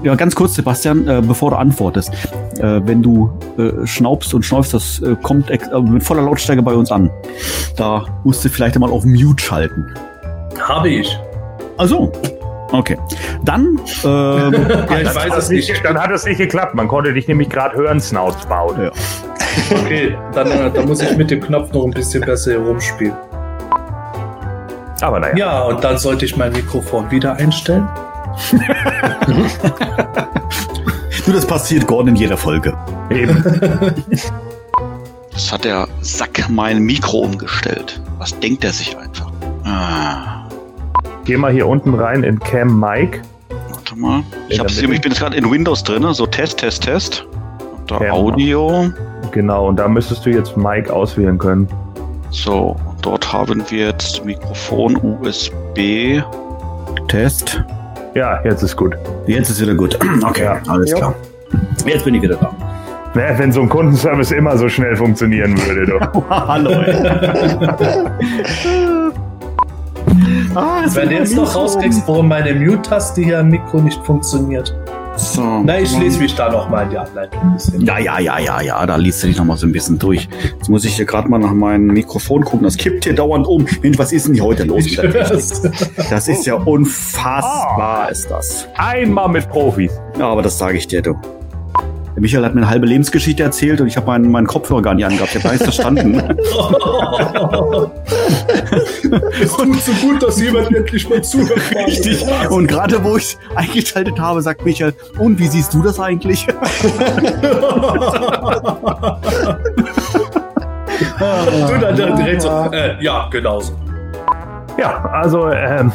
Ja, 0.03 0.15
ganz 0.15 0.35
kurz, 0.35 0.55
Sebastian, 0.55 1.07
äh, 1.07 1.21
bevor 1.23 1.51
du 1.51 1.57
antwortest. 1.57 2.11
Äh, 2.59 2.81
wenn 2.85 3.03
du 3.03 3.31
äh, 3.59 3.87
schnaubst 3.87 4.33
und 4.33 4.45
schnaufst, 4.45 4.73
das 4.73 5.01
äh, 5.03 5.15
kommt 5.23 5.51
ex- 5.51 5.69
äh, 5.69 5.81
mit 5.81 6.03
voller 6.03 6.23
Lautstärke 6.23 6.63
bei 6.63 6.73
uns 6.73 6.91
an. 6.91 7.11
Da 7.77 8.07
musst 8.25 8.45
du 8.45 8.49
vielleicht 8.49 8.79
mal 8.79 8.91
auf 8.91 9.05
Mute 9.05 9.43
schalten. 9.43 9.95
Habe 10.61 10.89
ich. 10.89 11.19
Also, 11.77 12.11
okay. 12.73 12.97
Dann, 13.45 13.79
ähm, 14.05 14.53
Ja, 14.91 15.01
ich 15.01 15.15
weiß 15.15 15.37
es 15.37 15.49
nicht. 15.51 15.73
Dann 15.85 15.99
hat 15.99 16.11
es 16.11 16.25
nicht 16.25 16.39
geklappt. 16.39 16.75
Man 16.75 16.89
konnte 16.89 17.13
dich 17.13 17.29
nämlich 17.29 17.51
gerade 17.51 17.77
hören, 17.77 18.01
Snoutsmaut. 18.01 18.79
Ja. 18.79 18.91
Okay, 19.85 20.17
dann, 20.33 20.51
äh, 20.51 20.71
dann 20.71 20.87
muss 20.87 21.03
ich 21.03 21.15
mit 21.17 21.31
dem 21.31 21.41
Knopf 21.41 21.73
noch 21.73 21.85
ein 21.85 21.91
bisschen 21.91 22.23
besser 22.25 22.53
herumspielen. 22.53 23.15
Aber 25.03 25.21
naja. 25.21 25.37
Ja, 25.37 25.63
und 25.65 25.83
dann 25.85 25.99
sollte 25.99 26.25
ich 26.25 26.37
mein 26.37 26.53
Mikrofon 26.53 27.11
wieder 27.11 27.35
einstellen. 27.35 27.87
du, 31.27 31.33
das 31.33 31.47
passiert 31.47 31.87
Gordon 31.87 32.09
in 32.09 32.17
jeder 32.17 32.37
Folge. 32.37 32.77
Eben. 33.11 33.45
Jetzt 34.11 35.53
hat 35.53 35.65
der 35.65 35.87
Sack 36.01 36.47
mein 36.49 36.81
Mikro 36.81 37.19
umgestellt. 37.19 38.01
Was 38.19 38.37
denkt 38.41 38.65
er 38.65 38.73
sich 38.73 38.97
einfach? 38.99 39.31
Ah, 39.65 40.45
Geh 41.25 41.37
mal 41.37 41.53
hier 41.53 41.69
unten 41.69 41.95
rein 41.95 42.25
in 42.25 42.39
Cam 42.41 42.81
Mike. 42.81 43.21
warte 43.71 43.95
mal. 43.97 44.23
Ich, 44.49 44.59
hab's, 44.59 44.79
ich 44.79 44.89
bin 44.89 45.01
jetzt 45.13 45.19
gerade 45.21 45.37
in 45.37 45.49
Windows 45.51 45.85
drin, 45.85 46.05
so 46.13 46.27
Test, 46.27 46.59
Test, 46.59 46.83
Test. 46.85 47.27
Und 47.77 47.91
da 47.91 48.01
Ja. 48.05 48.13
Audio. 48.13 48.91
Genau, 49.33 49.69
und 49.69 49.77
da 49.77 49.87
müsstest 49.87 50.25
du 50.27 50.31
jetzt 50.31 50.57
Mike 50.57 50.93
auswählen 50.93 51.39
können. 51.39 51.69
So, 52.31 52.77
und 52.89 53.05
dort 53.05 53.33
haben 53.33 53.63
wir 53.71 53.87
jetzt 53.89 54.25
Mikrofon 54.25 54.97
USB. 55.21 56.21
Test. 57.09 57.63
Ja, 58.15 58.41
jetzt 58.45 58.63
ist 58.63 58.77
gut. 58.77 58.97
Jetzt 59.27 59.51
ist 59.51 59.61
wieder 59.61 59.75
gut. 59.75 59.99
Okay, 60.25 60.45
Ja. 60.45 60.59
alles 60.69 60.91
Ja. 60.91 60.97
klar. 60.97 61.15
Jetzt 61.87 62.05
bin 62.05 62.15
ich 62.15 62.23
wieder 62.23 62.37
da. 62.37 62.51
Naja, 63.15 63.39
wenn 63.39 63.51
so 63.51 63.61
ein 63.63 63.69
Kundenservice 63.69 64.31
immer 64.33 64.57
so 64.57 64.69
schnell 64.69 64.95
funktionieren 64.95 65.57
würde, 65.67 65.87
du. 65.87 66.23
Hallo. 66.31 66.71
ah, 70.55 70.83
Wenn 70.95 71.09
du 71.09 71.15
jetzt 71.17 71.35
noch 71.37 71.55
rauskriegst, 71.55 72.03
warum 72.07 72.29
meine 72.29 72.55
Mute-Taste 72.55 73.21
hier 73.23 73.41
am 73.41 73.49
Mikro 73.49 73.79
nicht 73.81 74.01
funktioniert. 74.05 74.75
So. 75.17 75.63
Na, 75.65 75.79
ich 75.79 75.97
lese 75.99 76.19
mich 76.21 76.35
da 76.35 76.51
noch 76.51 76.69
mal 76.71 76.85
in 76.85 76.91
die 76.91 76.99
Anleitung 76.99 77.41
ein 77.43 77.55
bisschen. 77.55 77.85
Ja, 77.85 77.99
ja, 77.99 78.19
ja, 78.19 78.39
ja, 78.39 78.61
ja, 78.61 78.87
da 78.87 78.97
liest 78.97 79.23
du 79.23 79.27
dich 79.27 79.37
noch 79.37 79.45
mal 79.45 79.57
so 79.57 79.67
ein 79.67 79.73
bisschen 79.73 79.99
durch. 79.99 80.29
Jetzt 80.59 80.69
muss 80.69 80.85
ich 80.85 80.97
hier 80.97 81.05
gerade 81.05 81.29
mal 81.29 81.39
nach 81.39 81.53
meinem 81.53 81.87
Mikrofon 81.87 82.43
gucken. 82.45 82.63
Das 82.63 82.77
kippt 82.77 83.05
hier 83.05 83.15
dauernd 83.15 83.47
um. 83.47 83.67
Mensch, 83.83 83.99
was 83.99 84.13
ist 84.13 84.27
denn 84.27 84.35
hier 84.35 84.45
heute 84.45 84.65
los? 84.65 84.85
Das 86.11 86.29
ist 86.29 86.47
ja 86.47 86.55
unfassbar, 86.65 88.11
ist 88.11 88.31
das. 88.31 88.67
Einmal 88.77 89.29
mit 89.29 89.49
Profis. 89.51 89.93
Ja, 90.19 90.29
aber 90.29 90.43
das 90.43 90.59
sage 90.59 90.79
ich 90.79 90.87
dir, 90.87 91.03
du. 91.03 91.17
Der 92.15 92.23
Michael 92.23 92.45
hat 92.45 92.55
mir 92.55 92.63
eine 92.63 92.71
halbe 92.71 92.87
Lebensgeschichte 92.87 93.43
erzählt 93.43 93.81
und 93.81 93.87
ich 93.87 93.97
habe 93.97 94.07
meinen, 94.07 94.31
meinen 94.31 94.47
Kopfhörer 94.47 94.83
gar 94.83 94.95
nicht 94.95 95.05
angehabt. 95.05 95.35
Ich 95.35 95.37
habe 95.37 95.45
gar 95.45 95.53
nichts 95.53 95.65
verstanden. 95.65 96.21
es 99.43 99.53
tut 99.53 99.81
so 99.81 99.93
gut, 100.07 100.23
dass 100.23 100.41
jemand 100.41 100.75
endlich 100.75 101.09
mal 101.09 101.23
zuhört. 101.23 101.61
Richtig. 101.87 102.25
Und 102.51 102.67
gerade 102.67 103.03
wo 103.03 103.17
ich 103.17 103.37
eingeschaltet 103.55 104.19
habe, 104.19 104.43
sagt 104.43 104.65
Michael, 104.65 104.95
und 105.19 105.39
wie 105.39 105.47
siehst 105.47 105.73
du 105.75 105.83
das 105.83 105.99
eigentlich? 106.01 106.47
Du 111.21 111.79
dann 111.79 112.17
direkt 112.17 112.43
so, 112.43 112.49
äh, 112.49 113.03
ja, 113.03 113.29
genauso. 113.31 113.75
Ja, 114.79 115.05
also, 115.07 115.51
ähm. 115.51 115.93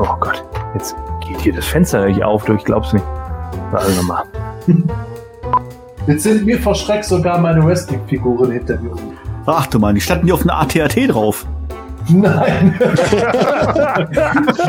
Oh 0.00 0.16
Gott, 0.20 0.42
jetzt 0.74 0.96
geht 1.26 1.40
hier 1.40 1.52
das 1.54 1.66
Fenster 1.66 2.06
nicht 2.06 2.22
auf, 2.22 2.44
du, 2.44 2.54
ich 2.54 2.64
glaub's 2.64 2.92
nicht. 2.92 3.04
Warte 3.70 3.92
nochmal. 3.92 4.24
Jetzt 6.08 6.22
sind 6.22 6.46
mir 6.46 6.58
vor 6.58 6.74
Schreck 6.74 7.04
sogar 7.04 7.38
meine 7.38 7.64
Wrestling-Figuren 7.64 8.50
hinter 8.50 8.80
mir. 8.80 8.92
Ach 9.44 9.66
du 9.66 9.78
Mann, 9.78 9.94
die 9.94 10.00
standen 10.00 10.24
hier 10.24 10.34
auf 10.34 10.42
einer 10.42 10.58
ATAT 10.58 10.96
drauf. 11.12 11.46
Nein. 12.08 12.74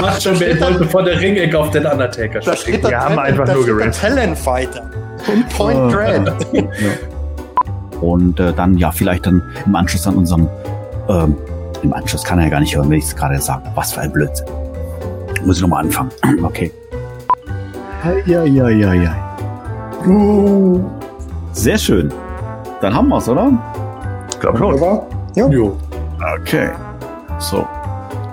Macht 0.02 0.22
schon, 0.22 0.38
wer 0.38 0.60
wollte 0.60 0.86
von 0.86 1.06
der 1.06 1.22
Ringecke 1.22 1.58
auf 1.58 1.72
den 1.72 1.86
Undertaker 1.86 2.42
Da 2.42 2.56
steht 2.58 2.84
der, 2.84 2.90
Wir 2.90 3.00
haben 3.00 3.18
einfach 3.18 3.46
nur 3.46 3.64
steht 3.64 3.68
der 3.68 3.76
gerest. 3.76 4.02
Talent 4.02 4.38
Fighter. 4.38 4.92
Und 5.28 5.50
Point 5.50 5.94
Dread. 5.94 6.34
Und 8.02 8.40
äh, 8.42 8.52
dann, 8.52 8.78
ja, 8.78 8.92
vielleicht 8.92 9.26
dann 9.26 9.42
im 9.66 9.76
Anschluss 9.76 10.08
an 10.08 10.16
unserem, 10.16 10.50
ähm, 11.08 11.38
im 11.84 11.94
Anschluss 11.94 12.26
kann 12.26 12.40
er 12.40 12.46
ja 12.46 12.52
gar 12.52 12.60
nicht 12.60 12.76
hören, 12.76 12.90
wenn 12.90 12.98
ich 12.98 13.06
es 13.06 13.16
gerade 13.16 13.40
sage. 13.40 13.64
Was 13.76 13.94
für 13.94 14.02
ein 14.02 14.12
Blödsinn. 14.12 14.48
Muss 15.46 15.56
ich 15.58 15.62
nochmal 15.62 15.86
anfangen. 15.86 16.12
Okay. 16.44 16.72
Ja, 18.26 18.44
ja, 18.44 18.70
ja, 18.70 18.94
ja. 18.94 19.16
Uh. 20.06 20.99
Sehr 21.52 21.78
schön. 21.78 22.14
Dann 22.82 22.94
haben 22.94 23.10
wir's, 23.10 23.28
oder? 23.28 23.52
Ich 24.32 24.40
glaub 24.40 24.58
schon. 24.58 24.78
Ja. 25.36 25.48
Jo. 25.48 25.78
Okay. 26.42 26.70
So. 27.40 27.68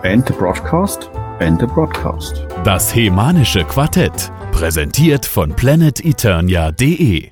End 0.03 0.27
the 0.27 0.33
broadcast. 0.35 1.11
End 1.41 1.61
the 1.61 1.67
broadcast. 1.67 2.47
Das 2.65 2.95
Hemanische 2.95 3.65
Quartett. 3.65 4.31
Präsentiert 4.53 5.27
von 5.27 5.53
planeteternia.de 5.53 7.31